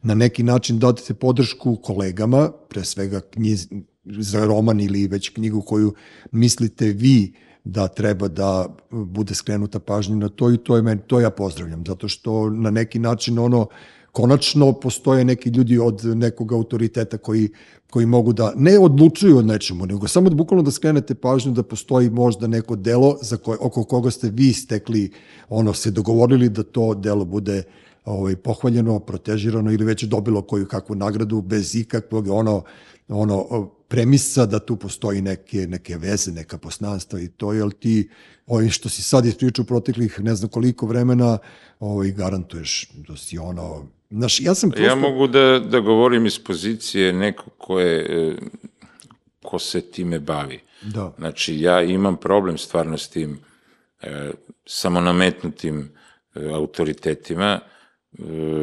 na 0.03 0.15
neki 0.15 0.43
način 0.43 0.79
date 0.79 1.15
podršku 1.15 1.77
kolegama, 1.77 2.51
pre 2.69 2.85
svega 2.85 3.21
knjiz, 3.21 3.69
za 4.05 4.45
roman 4.45 4.81
ili 4.81 5.07
već 5.07 5.29
knjigu 5.29 5.61
koju 5.61 5.95
mislite 6.33 6.87
vi 6.87 7.33
da 7.65 7.89
treba 7.89 8.29
da 8.29 8.77
bude 8.91 9.35
skrenuta 9.35 9.79
pažnja 9.79 10.17
na 10.17 10.29
to 10.29 10.51
i 10.51 10.59
to 10.59 10.77
je 10.77 10.83
meni, 10.83 11.01
to 11.07 11.21
ja 11.21 11.31
pozdravljam, 11.31 11.85
zato 11.87 12.09
što 12.09 12.51
na 12.51 12.71
neki 12.71 12.99
način 12.99 13.39
ono, 13.39 13.67
konačno 14.13 14.73
postoje 14.73 15.25
neki 15.25 15.51
ljudi 15.51 15.79
od 15.79 16.05
nekog 16.05 16.53
autoriteta 16.53 17.19
koji, 17.19 17.49
koji 17.91 18.07
mogu 18.07 18.33
da 18.33 18.53
ne 18.57 18.79
odlučuju 18.79 19.39
od 19.39 19.47
nečemu, 19.47 19.87
nego 19.87 20.09
samo 20.09 20.31
da 20.31 20.37
bukvalno 20.37 20.63
da 20.63 20.71
skrenete 20.71 21.15
pažnju 21.15 21.53
da 21.53 21.63
postoji 21.63 22.11
možda 22.11 22.47
neko 22.47 22.77
delo 22.77 23.19
za 23.23 23.37
koje, 23.37 23.59
oko 23.61 23.85
koga 23.85 24.11
ste 24.11 24.31
vi 24.31 24.53
stekli, 24.53 25.11
ono, 25.49 25.75
se 25.75 25.91
dogovorili 25.91 26.49
da 26.49 26.63
to 26.63 26.95
delo 26.95 27.25
bude 27.25 27.63
ovaj, 28.05 28.37
pohvaljeno, 28.37 28.99
protežirano 28.99 29.73
ili 29.73 29.85
već 29.85 30.05
dobilo 30.05 30.43
koju 30.43 30.67
kakvu 30.67 30.95
nagradu 30.95 31.41
bez 31.41 31.75
ikakvog 31.77 32.29
ono, 32.29 32.63
ono 33.09 33.71
premisa 33.89 34.47
da 34.47 34.59
tu 34.59 34.77
postoji 34.77 35.21
neke, 35.21 35.67
neke 35.67 35.97
veze, 35.97 36.33
neka 36.33 36.59
posnanstva 36.59 37.21
i 37.21 37.29
to, 37.29 37.53
jel 37.53 37.71
ti 37.71 38.09
ovim 38.47 38.71
što 38.71 38.89
si 38.89 39.03
sad 39.03 39.27
ispričao 39.27 39.65
proteklih 39.65 40.21
ne 40.21 40.35
znam 40.35 40.51
koliko 40.51 40.87
vremena, 40.87 41.39
ovaj, 41.81 42.11
garantuješ 42.11 42.91
da 43.09 43.17
si 43.17 43.39
ono, 43.39 43.87
znaš, 44.13 44.41
ja 44.41 44.55
sam 44.55 44.71
prosto... 44.71 44.87
Ja 44.87 44.95
mogu 44.95 45.27
da, 45.27 45.59
da 45.59 45.81
govorim 45.81 46.27
iz 46.27 46.39
pozicije 46.39 47.13
neko 47.13 47.51
ko 47.51 47.81
je, 47.81 48.01
e, 48.01 48.37
ko 49.43 49.59
se 49.59 49.81
time 49.81 50.19
bavi. 50.19 50.61
Da. 50.83 51.13
Znači, 51.19 51.61
ja 51.61 51.83
imam 51.83 52.17
problem 52.17 52.59
stvarno 52.59 52.99
s 52.99 53.09
tim 53.09 53.39
e, 54.03 54.31
samonametnutim 54.67 55.93
e, 56.35 56.49
autoritetima, 56.55 57.61
e, 57.61 58.23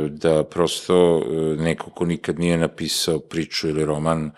da 0.09 0.43
prosto 0.43 1.23
e, 1.26 1.31
neko 1.61 1.89
ko 1.89 2.05
nikad 2.05 2.39
nije 2.39 2.57
napisao 2.57 3.19
priču 3.19 3.69
ili 3.69 3.85
roman, 3.85 4.31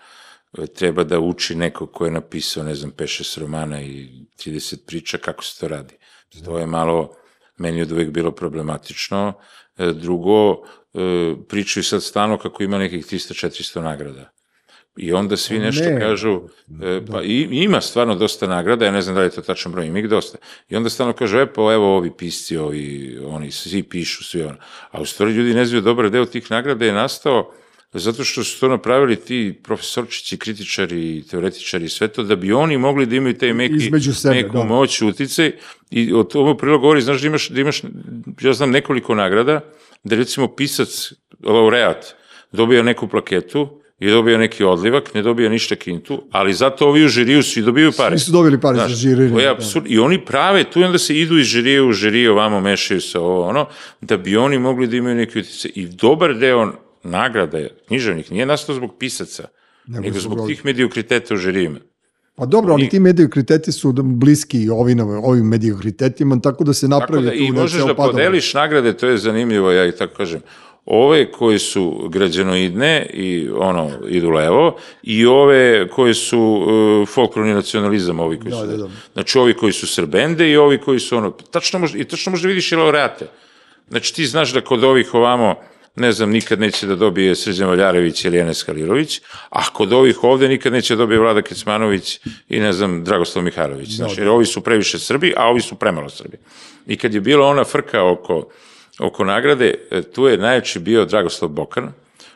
e, 0.58 0.68
treba 0.68 1.04
da 1.04 1.20
uči 1.20 1.56
neko 1.56 1.88
ko 1.88 2.06
je 2.06 2.12
napisao, 2.12 2.64
ne 2.64 2.76
znam, 2.76 2.92
5-6 2.92 3.40
romana 3.40 3.82
i 3.82 4.10
30 4.46 4.86
priča, 4.86 5.18
kako 5.18 5.44
se 5.44 5.60
to 5.60 5.68
radi. 5.68 5.94
To 6.46 6.60
je 6.60 6.66
malo 6.66 7.16
meni 7.58 7.82
od 7.82 7.92
uvek 7.92 8.10
bilo 8.10 8.32
problematično. 8.32 9.34
E, 9.78 9.92
Drugo, 9.92 10.64
pričaju 11.50 11.84
sad 11.84 12.04
stano 12.04 12.38
kako 12.38 12.64
ima 12.64 12.78
nekih 12.78 13.06
300-400 13.06 13.82
nagrada. 13.82 14.32
I 14.98 15.14
onda 15.14 15.38
svi 15.38 15.60
nešto 15.60 15.84
ne. 15.84 16.00
kažu, 16.00 16.42
e, 16.84 17.02
pa 17.12 17.24
i, 17.24 17.48
ima 17.52 17.82
stvarno 17.82 18.16
dosta 18.16 18.48
nagrada, 18.48 18.86
ja 18.86 18.92
ne 18.92 19.02
znam 19.02 19.16
da 19.16 19.22
li 19.22 19.28
je 19.28 19.32
to 19.32 19.42
tačan 19.42 19.72
broj, 19.72 19.88
ima 19.88 20.00
ih 20.00 20.10
dosta. 20.10 20.38
I 20.70 20.76
onda 20.76 20.90
stalno 20.90 21.14
kažu, 21.14 21.38
e 21.38 21.54
pa 21.54 21.62
evo 21.62 21.98
ovi 21.98 22.12
pisci, 22.18 22.58
ovi, 22.58 23.18
oni 23.26 23.52
svi 23.52 23.84
pišu, 23.84 24.24
svi 24.24 24.44
ono. 24.44 24.58
A 24.92 25.02
u 25.02 25.06
stvari 25.06 25.32
ljudi 25.32 25.54
ne 25.54 25.66
znaju, 25.66 25.82
dobar 25.82 26.10
deo 26.10 26.26
tih 26.26 26.52
nagrada 26.52 26.86
je 26.86 26.94
nastao 26.94 27.54
zato 27.94 28.24
što 28.24 28.44
su 28.44 28.60
to 28.60 28.68
napravili 28.68 29.16
ti 29.16 29.60
profesorčići, 29.64 30.38
kritičari, 30.38 31.24
teoretičari 31.30 31.86
i 31.86 31.90
sve 31.90 32.08
to, 32.08 32.24
da 32.24 32.36
bi 32.36 32.54
oni 32.54 32.78
mogli 32.78 33.06
da 33.06 33.16
imaju 33.16 33.38
taj 33.38 33.54
meki, 33.54 33.92
sebe, 34.14 34.36
neku 34.36 34.58
da. 34.58 34.64
moć, 34.64 35.02
uticaj. 35.02 35.52
I 35.90 36.14
od 36.14 36.32
ovo 36.34 36.58
prilog 36.58 36.82
govori, 36.82 37.02
znaš 37.02 37.22
da 37.22 37.28
imaš, 37.28 37.50
da 37.50 37.62
imaš, 37.62 37.82
ja 38.42 38.54
znam 38.54 38.72
nekoliko 38.72 39.16
nagrada, 39.16 39.62
da 40.04 40.16
recimo 40.16 40.56
pisac, 40.56 41.14
laureat, 41.44 42.16
dobija 42.52 42.84
neku 42.84 43.08
plaketu, 43.08 43.82
i 44.02 44.10
dobija 44.10 44.38
neki 44.38 44.64
odlivak, 44.64 45.14
ne 45.14 45.22
dobija 45.22 45.50
ništa 45.50 45.76
kintu, 45.76 46.24
ali 46.32 46.54
zato 46.54 46.88
ovi 46.88 47.06
u 47.06 47.08
žiriju 47.08 47.44
svi 47.44 47.62
dobiju 47.62 47.92
pare. 47.98 48.18
Svi 48.18 48.26
su 48.26 48.32
dobili 48.32 48.62
pare 48.62 48.78
za 48.78 48.88
žiriju, 48.88 49.34
To 49.34 49.40
je 49.40 49.46
da. 49.46 49.52
apsurd. 49.52 49.86
I 49.90 50.00
oni 50.00 50.26
prave 50.26 50.64
tu 50.64 50.82
onda 50.82 50.98
se 50.98 51.18
idu 51.18 51.38
iz 51.38 51.46
žirije 51.46 51.82
u 51.82 51.92
žirije, 51.92 52.32
ovamo 52.32 52.60
mešaju 52.60 53.02
se 53.02 53.20
ovo, 53.20 53.48
ono, 53.48 53.68
da 54.02 54.18
bi 54.18 54.38
oni 54.38 54.60
mogli 54.60 54.88
da 54.88 54.98
imaju 54.98 55.16
neki 55.16 55.40
utjecaj. 55.40 55.72
I 55.76 55.88
dobar 55.88 56.38
deo 56.38 56.74
nagrada 57.04 57.60
književnih, 57.88 58.32
nije 58.32 58.46
nastao 58.46 58.76
zbog 58.76 58.96
pisaca, 59.00 59.48
Nego 59.88 60.04
nego, 60.04 60.20
zbog 60.20 60.48
tih 60.48 60.66
mediokriteta 60.66 61.34
u 61.34 61.38
žirijima. 61.38 61.80
Pa 62.36 62.46
dobro, 62.46 62.74
ali 62.74 62.86
I- 62.86 62.90
ti 62.90 63.00
mediokriteti 63.00 63.72
su 63.72 63.94
bliski 64.04 64.70
ovim, 64.70 65.00
ovim 65.00 65.46
mediokritetima, 65.48 66.40
tako 66.44 66.64
da 66.64 66.74
se 66.74 66.90
Tako 66.90 67.00
napravi 67.00 67.26
da, 67.26 67.32
tu 67.32 67.38
i 67.38 67.52
možeš 67.52 67.84
da 67.84 67.96
podeliš 67.96 68.54
nagrade, 68.54 68.98
to 68.98 69.08
je 69.08 69.18
zanimljivo, 69.18 69.72
ja 69.72 69.86
i 69.88 69.92
tako 69.92 70.16
kažem. 70.16 70.42
Ove 70.86 71.32
koji 71.32 71.60
su 71.60 72.10
građanoidne 72.10 73.06
i 73.14 73.50
ono, 73.56 73.92
idu 74.10 74.30
levo, 74.30 74.78
i 75.04 75.26
ove 75.26 75.88
koji 75.88 76.14
su 76.14 76.40
uh, 76.40 77.08
folklorni 77.08 77.54
nacionalizam, 77.54 78.20
ovi 78.20 78.40
koji 78.40 78.52
Da, 78.52 78.58
su, 78.58 78.68
da, 78.68 78.78
da. 78.78 78.90
znači 79.14 79.38
ovi 79.38 79.54
koji 79.54 79.74
su 79.74 79.88
srbende 79.88 80.50
i 80.52 80.58
ovi 80.58 80.78
koji 80.78 81.00
su 81.00 81.18
ono, 81.18 81.32
tačno 81.32 81.80
možda, 81.80 82.00
i 82.00 82.04
tačno 82.04 82.30
možda 82.30 82.48
vidiš 82.48 82.72
i 82.72 82.76
laureate. 82.76 83.26
Znači 83.90 84.16
ti 84.16 84.26
znaš 84.26 84.54
da 84.54 84.62
kod 84.62 84.84
ovih 84.84 85.14
ovamo, 85.14 85.56
ne 85.96 86.12
znam, 86.12 86.30
nikad 86.30 86.60
neće 86.60 86.88
da 86.88 86.96
dobije 86.96 87.36
Srđan 87.36 87.70
Valjarević 87.70 88.26
ili 88.26 88.40
Enes 88.40 88.64
Kalirović, 88.64 89.22
a 89.50 89.74
kod 89.74 89.94
ovih 89.94 90.24
ovde 90.24 90.48
nikad 90.48 90.74
neće 90.74 90.96
da 90.96 90.98
dobije 90.98 91.20
Vlada 91.20 91.42
Kecmanović 91.42 92.20
i 92.50 92.60
ne 92.60 92.74
znam, 92.74 93.04
Dragoslav 93.04 93.46
Mihajlović. 93.46 93.90
Znaš, 93.90 94.18
jer 94.18 94.28
ovi 94.28 94.46
su 94.46 94.62
previše 94.62 95.00
Srbi, 95.00 95.34
a 95.38 95.48
ovi 95.48 95.62
su 95.62 95.76
premalo 95.76 96.10
Srbi. 96.10 96.38
I 96.88 96.98
kad 96.98 97.14
je 97.14 97.22
bila 97.22 97.48
ona 97.48 97.64
frka 97.64 98.04
oko, 98.04 98.48
oko 99.00 99.24
nagrade, 99.24 99.74
e, 99.92 100.02
tu 100.02 100.28
je 100.28 100.38
najjači 100.38 100.80
bio 100.80 101.06
Dragoslav 101.06 101.50
Bokan, 101.50 101.92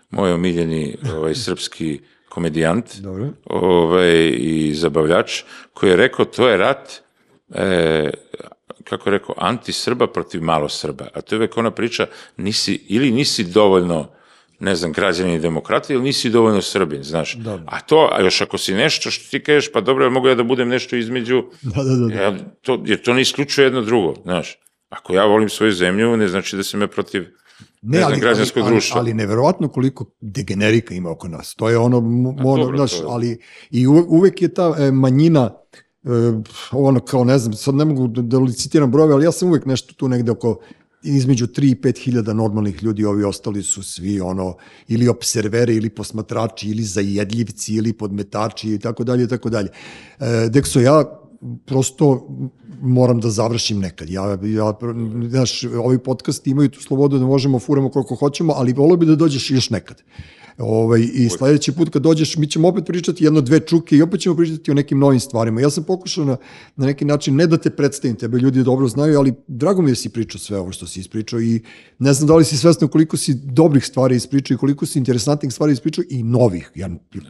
moj 0.09 0.31
omiljeni 0.31 0.97
ovaj, 1.15 1.35
srpski 1.45 1.99
komedijant 2.29 2.95
Dobro. 2.99 3.29
ovaj, 3.45 4.33
i 4.37 4.73
zabavljač, 4.73 5.43
koji 5.73 5.89
je 5.89 5.95
rekao 5.95 6.25
to 6.25 6.47
je 6.47 6.57
rat 6.57 7.01
e, 7.53 8.09
kako 8.85 9.09
je 9.09 9.17
rekao, 9.17 9.35
anti-Srba 9.37 10.07
protiv 10.07 10.41
malo 10.43 10.69
Srba. 10.69 11.07
A 11.13 11.21
to 11.21 11.35
je 11.35 11.39
uvek 11.39 11.57
ona 11.57 11.71
priča, 11.71 12.07
nisi, 12.37 12.85
ili 12.87 13.11
nisi 13.11 13.43
dovoljno 13.43 14.07
ne 14.59 14.75
znam, 14.75 14.91
građanin 14.91 15.35
i 15.35 15.39
demokrata, 15.39 15.93
ili 15.93 16.03
nisi 16.03 16.29
dovoljno 16.29 16.61
Srbin, 16.61 17.03
znaš. 17.03 17.37
A 17.65 17.79
to, 17.81 18.09
a 18.11 18.21
još 18.21 18.41
ako 18.41 18.57
si 18.57 18.73
nešto 18.73 19.11
što 19.11 19.29
ti 19.29 19.43
kažeš, 19.43 19.71
pa 19.71 19.81
dobro, 19.81 20.05
ja 20.05 20.09
mogu 20.09 20.27
ja 20.27 20.35
da 20.35 20.43
budem 20.43 20.69
nešto 20.69 20.95
između, 20.95 21.43
Da, 21.61 21.83
da, 21.83 21.95
da. 21.95 22.07
da. 22.07 22.13
ja, 22.15 22.37
to, 22.61 22.83
jer 22.85 23.01
to 23.01 23.13
ne 23.13 23.21
isključuje 23.21 23.65
jedno 23.65 23.81
drugo, 23.81 24.13
znaš. 24.23 24.57
Ako 24.89 25.13
ja 25.13 25.25
volim 25.25 25.49
svoju 25.49 25.71
zemlju, 25.71 26.17
ne 26.17 26.27
znači 26.27 26.55
da 26.55 26.63
sam 26.63 26.81
ja 26.81 26.87
protiv 26.87 27.25
ne, 27.81 27.99
znam, 27.99 28.19
građanskog 28.19 28.63
ali, 28.63 28.71
društva. 28.71 28.99
Ali, 28.99 29.05
ali 29.05 29.13
neverovatno 29.13 29.67
koliko 29.67 30.05
degenerika 30.21 30.93
ima 30.93 31.11
oko 31.11 31.27
nas. 31.27 31.55
To 31.55 31.69
je 31.69 31.77
ono, 31.77 31.97
mo- 31.97 32.35
ono 32.45 32.57
dobro, 32.57 32.77
znaš, 32.77 32.91
to 32.91 32.97
je- 32.97 33.03
ali 33.07 33.39
i 33.71 33.87
uve- 33.87 34.05
uvek 34.07 34.41
je 34.41 34.53
ta 34.53 34.75
e, 34.79 34.91
manjina, 34.91 35.51
ono 36.71 36.99
kao 36.99 37.23
ne 37.23 37.37
znam, 37.37 37.53
sad 37.53 37.75
ne 37.75 37.85
mogu 37.85 38.07
da, 38.07 38.21
da 38.21 38.39
licitiram 38.39 38.91
brojeve, 38.91 39.13
ali 39.13 39.25
ja 39.25 39.31
sam 39.31 39.49
uvek 39.49 39.65
nešto 39.65 39.93
tu 39.93 40.07
negde 40.07 40.31
oko 40.31 40.59
između 41.03 41.47
3 41.47 41.71
i 41.71 41.75
5 41.75 42.03
hiljada 42.03 42.33
normalnih 42.33 42.83
ljudi, 42.83 43.05
ovi 43.05 43.23
ostali 43.23 43.63
su 43.63 43.83
svi 43.83 44.19
ono, 44.19 44.55
ili 44.87 45.07
observeri, 45.07 45.75
ili 45.75 45.89
posmatrači, 45.89 46.69
ili 46.69 46.83
zajedljivci, 46.83 47.75
ili 47.75 47.93
podmetači 47.93 48.73
i 48.73 48.79
tako 48.79 49.03
dalje 49.03 49.23
i 49.23 49.27
tako 49.27 49.49
dalje. 49.49 49.69
E, 50.19 50.49
Dekso, 50.49 50.79
ja 50.79 51.03
prosto 51.65 52.27
moram 52.81 53.19
da 53.19 53.29
završim 53.29 53.79
nekad. 53.79 54.09
Ja, 54.09 54.37
ja, 54.43 54.73
znaš, 55.29 55.63
ovi 55.63 55.99
podcasti 55.99 56.49
imaju 56.49 56.69
tu 56.69 56.81
slobodu 56.81 57.19
da 57.19 57.25
možemo 57.25 57.59
furamo 57.59 57.89
koliko 57.89 58.15
hoćemo, 58.15 58.53
ali 58.57 58.73
volio 58.73 58.97
bi 58.97 59.05
da 59.05 59.15
dođeš 59.15 59.51
još 59.51 59.69
nekad. 59.69 60.01
Ovaj, 60.57 61.07
I 61.13 61.29
sledeći 61.29 61.71
put 61.71 61.89
kad 61.89 62.01
dođeš, 62.01 62.37
mi 62.37 62.47
ćemo 62.47 62.67
opet 62.67 62.85
pričati 62.85 63.23
jedno, 63.23 63.41
dve 63.41 63.59
čuke 63.59 63.97
i 63.97 64.01
opet 64.01 64.19
ćemo 64.21 64.35
pričati 64.35 64.71
o 64.71 64.73
nekim 64.73 64.99
novim 64.99 65.19
stvarima. 65.19 65.61
Ja 65.61 65.69
sam 65.69 65.83
pokušao 65.83 66.25
na, 66.25 66.37
na 66.75 66.85
neki 66.85 67.05
način, 67.05 67.35
ne 67.35 67.47
da 67.47 67.57
te 67.57 67.69
predstavim, 67.69 68.15
tebe 68.15 68.37
ljudi 68.37 68.63
dobro 68.63 68.87
znaju, 68.87 69.19
ali 69.19 69.33
drago 69.47 69.81
mi 69.81 69.89
je 69.89 69.91
da 69.91 69.95
si 69.95 70.09
pričao 70.09 70.39
sve 70.39 70.59
ovo 70.59 70.71
što 70.71 70.87
si 70.87 70.99
ispričao 70.99 71.41
i 71.41 71.61
ne 71.99 72.13
znam 72.13 72.27
da 72.27 72.35
li 72.35 72.45
si 72.45 72.57
svesno 72.57 72.87
koliko 72.87 73.17
si 73.17 73.33
dobrih 73.33 73.85
stvari 73.85 74.15
ispričao 74.15 74.55
i 74.55 74.57
koliko 74.57 74.85
si 74.85 74.99
interesantnih 74.99 75.53
stvari 75.53 75.73
ispričao 75.73 76.03
i 76.09 76.23
novih. 76.23 76.71
Ja 76.75 76.89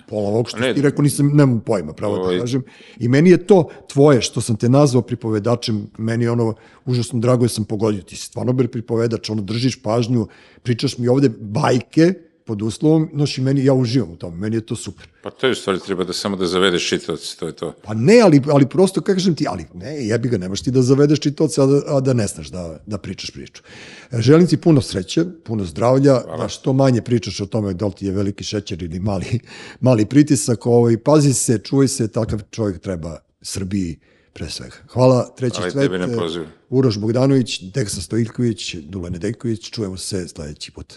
pola 0.10 0.30
ovog 0.30 0.50
što 0.50 0.58
Ne. 0.60 0.74
ti 0.74 0.82
rekao 0.82 1.04
nisam, 1.04 1.28
nemam 1.34 1.60
pojma, 1.60 1.94
pravo 1.94 2.16
Ovaj. 2.16 2.36
da 2.36 2.42
kažem. 2.42 2.64
I 3.00 3.08
meni 3.08 3.30
je 3.30 3.48
to 3.48 3.70
tvoje, 3.94 4.22
što 4.22 4.42
sam 4.42 4.56
te 4.56 4.70
nazvao 4.70 5.02
pripovedačem, 5.02 5.88
meni 5.98 6.24
je 6.24 6.32
ono 6.32 6.54
užasno 6.86 7.20
drago 7.20 7.44
da 7.46 7.50
sam 7.50 7.66
pogodio. 7.66 8.02
Ti 8.02 8.16
si 8.16 8.26
stvarno 8.26 8.54
ber 8.54 8.68
pripovedač, 8.68 9.30
ono 9.30 9.42
držiš 9.42 9.82
pažnju, 9.82 10.28
pričaš 10.64 10.98
mi 10.98 11.08
ovde 11.08 11.30
bajke, 11.40 12.14
pod 12.46 12.62
uslovom, 12.62 13.10
noš 13.14 13.38
i 13.38 13.42
meni, 13.42 13.66
ja 13.66 13.74
uživam 13.74 14.12
u 14.12 14.16
tome, 14.16 14.38
meni 14.38 14.56
je 14.56 14.66
to 14.66 14.76
super. 14.76 15.08
Pa 15.22 15.30
to 15.30 15.48
je 15.48 15.52
u 15.52 15.56
stvari 15.56 15.80
treba 15.86 16.04
da 16.04 16.14
samo 16.14 16.38
da 16.38 16.48
zavedeš 16.48 16.90
čitaoci, 16.90 17.40
to 17.40 17.48
je 17.48 17.54
to. 17.54 17.74
Pa 17.84 17.94
ne, 17.94 18.20
ali, 18.22 18.42
ali 18.52 18.68
prosto, 18.70 19.02
kako 19.02 19.16
kažem 19.16 19.36
ti, 19.36 19.46
ali 19.50 19.66
ne, 19.74 20.08
jebi 20.08 20.30
ga, 20.30 20.38
nemaš 20.38 20.62
ti 20.62 20.72
da 20.72 20.82
zavedeš 20.82 21.20
čitaoca, 21.20 21.64
a 21.64 21.66
da, 21.66 21.82
a 21.88 22.00
da 22.00 22.14
ne 22.14 22.28
znaš 22.28 22.48
da, 22.48 22.80
da 22.86 22.98
pričaš 22.98 23.32
priču. 23.32 23.64
E, 24.12 24.22
Želim 24.22 24.48
ti 24.48 24.58
puno 24.58 24.82
sreće, 24.82 25.26
puno 25.44 25.66
zdravlja, 25.66 26.14
da 26.38 26.48
što 26.48 26.74
manje 26.74 27.02
pričaš 27.02 27.42
o 27.42 27.46
tome 27.46 27.74
da 27.74 27.86
li 27.86 27.94
ti 27.94 28.06
je 28.06 28.12
veliki 28.12 28.44
šećer 28.44 28.84
ili 28.84 29.00
mali, 29.00 29.40
mali 29.88 30.06
pritisak, 30.06 30.66
ovaj, 30.66 30.98
pazi 30.98 31.34
se, 31.34 31.58
čuvaj 31.64 31.88
se, 31.88 32.08
takav 32.08 32.42
čovjek 32.52 32.80
treba 32.80 33.18
Srbiji 33.42 34.00
pre 34.34 34.50
svega. 34.50 34.76
Hvala, 34.90 35.30
treći 35.38 35.58
Hvala 35.58 35.72
svet. 35.72 36.48
Uroš 36.70 36.98
Bogdanović, 36.98 37.62
Deksa 37.62 38.02
Stojilković, 38.02 38.76
Dule 38.76 39.10
Nedeljković, 39.10 39.70
čujemo 39.70 39.98
se 39.98 40.28
sledeći 40.28 40.72
put. 40.72 40.94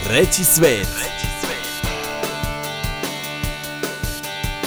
Treći 0.00 0.44
svet. 0.44 0.88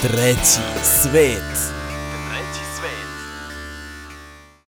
Treći 0.02 0.62
svet. 0.84 1.75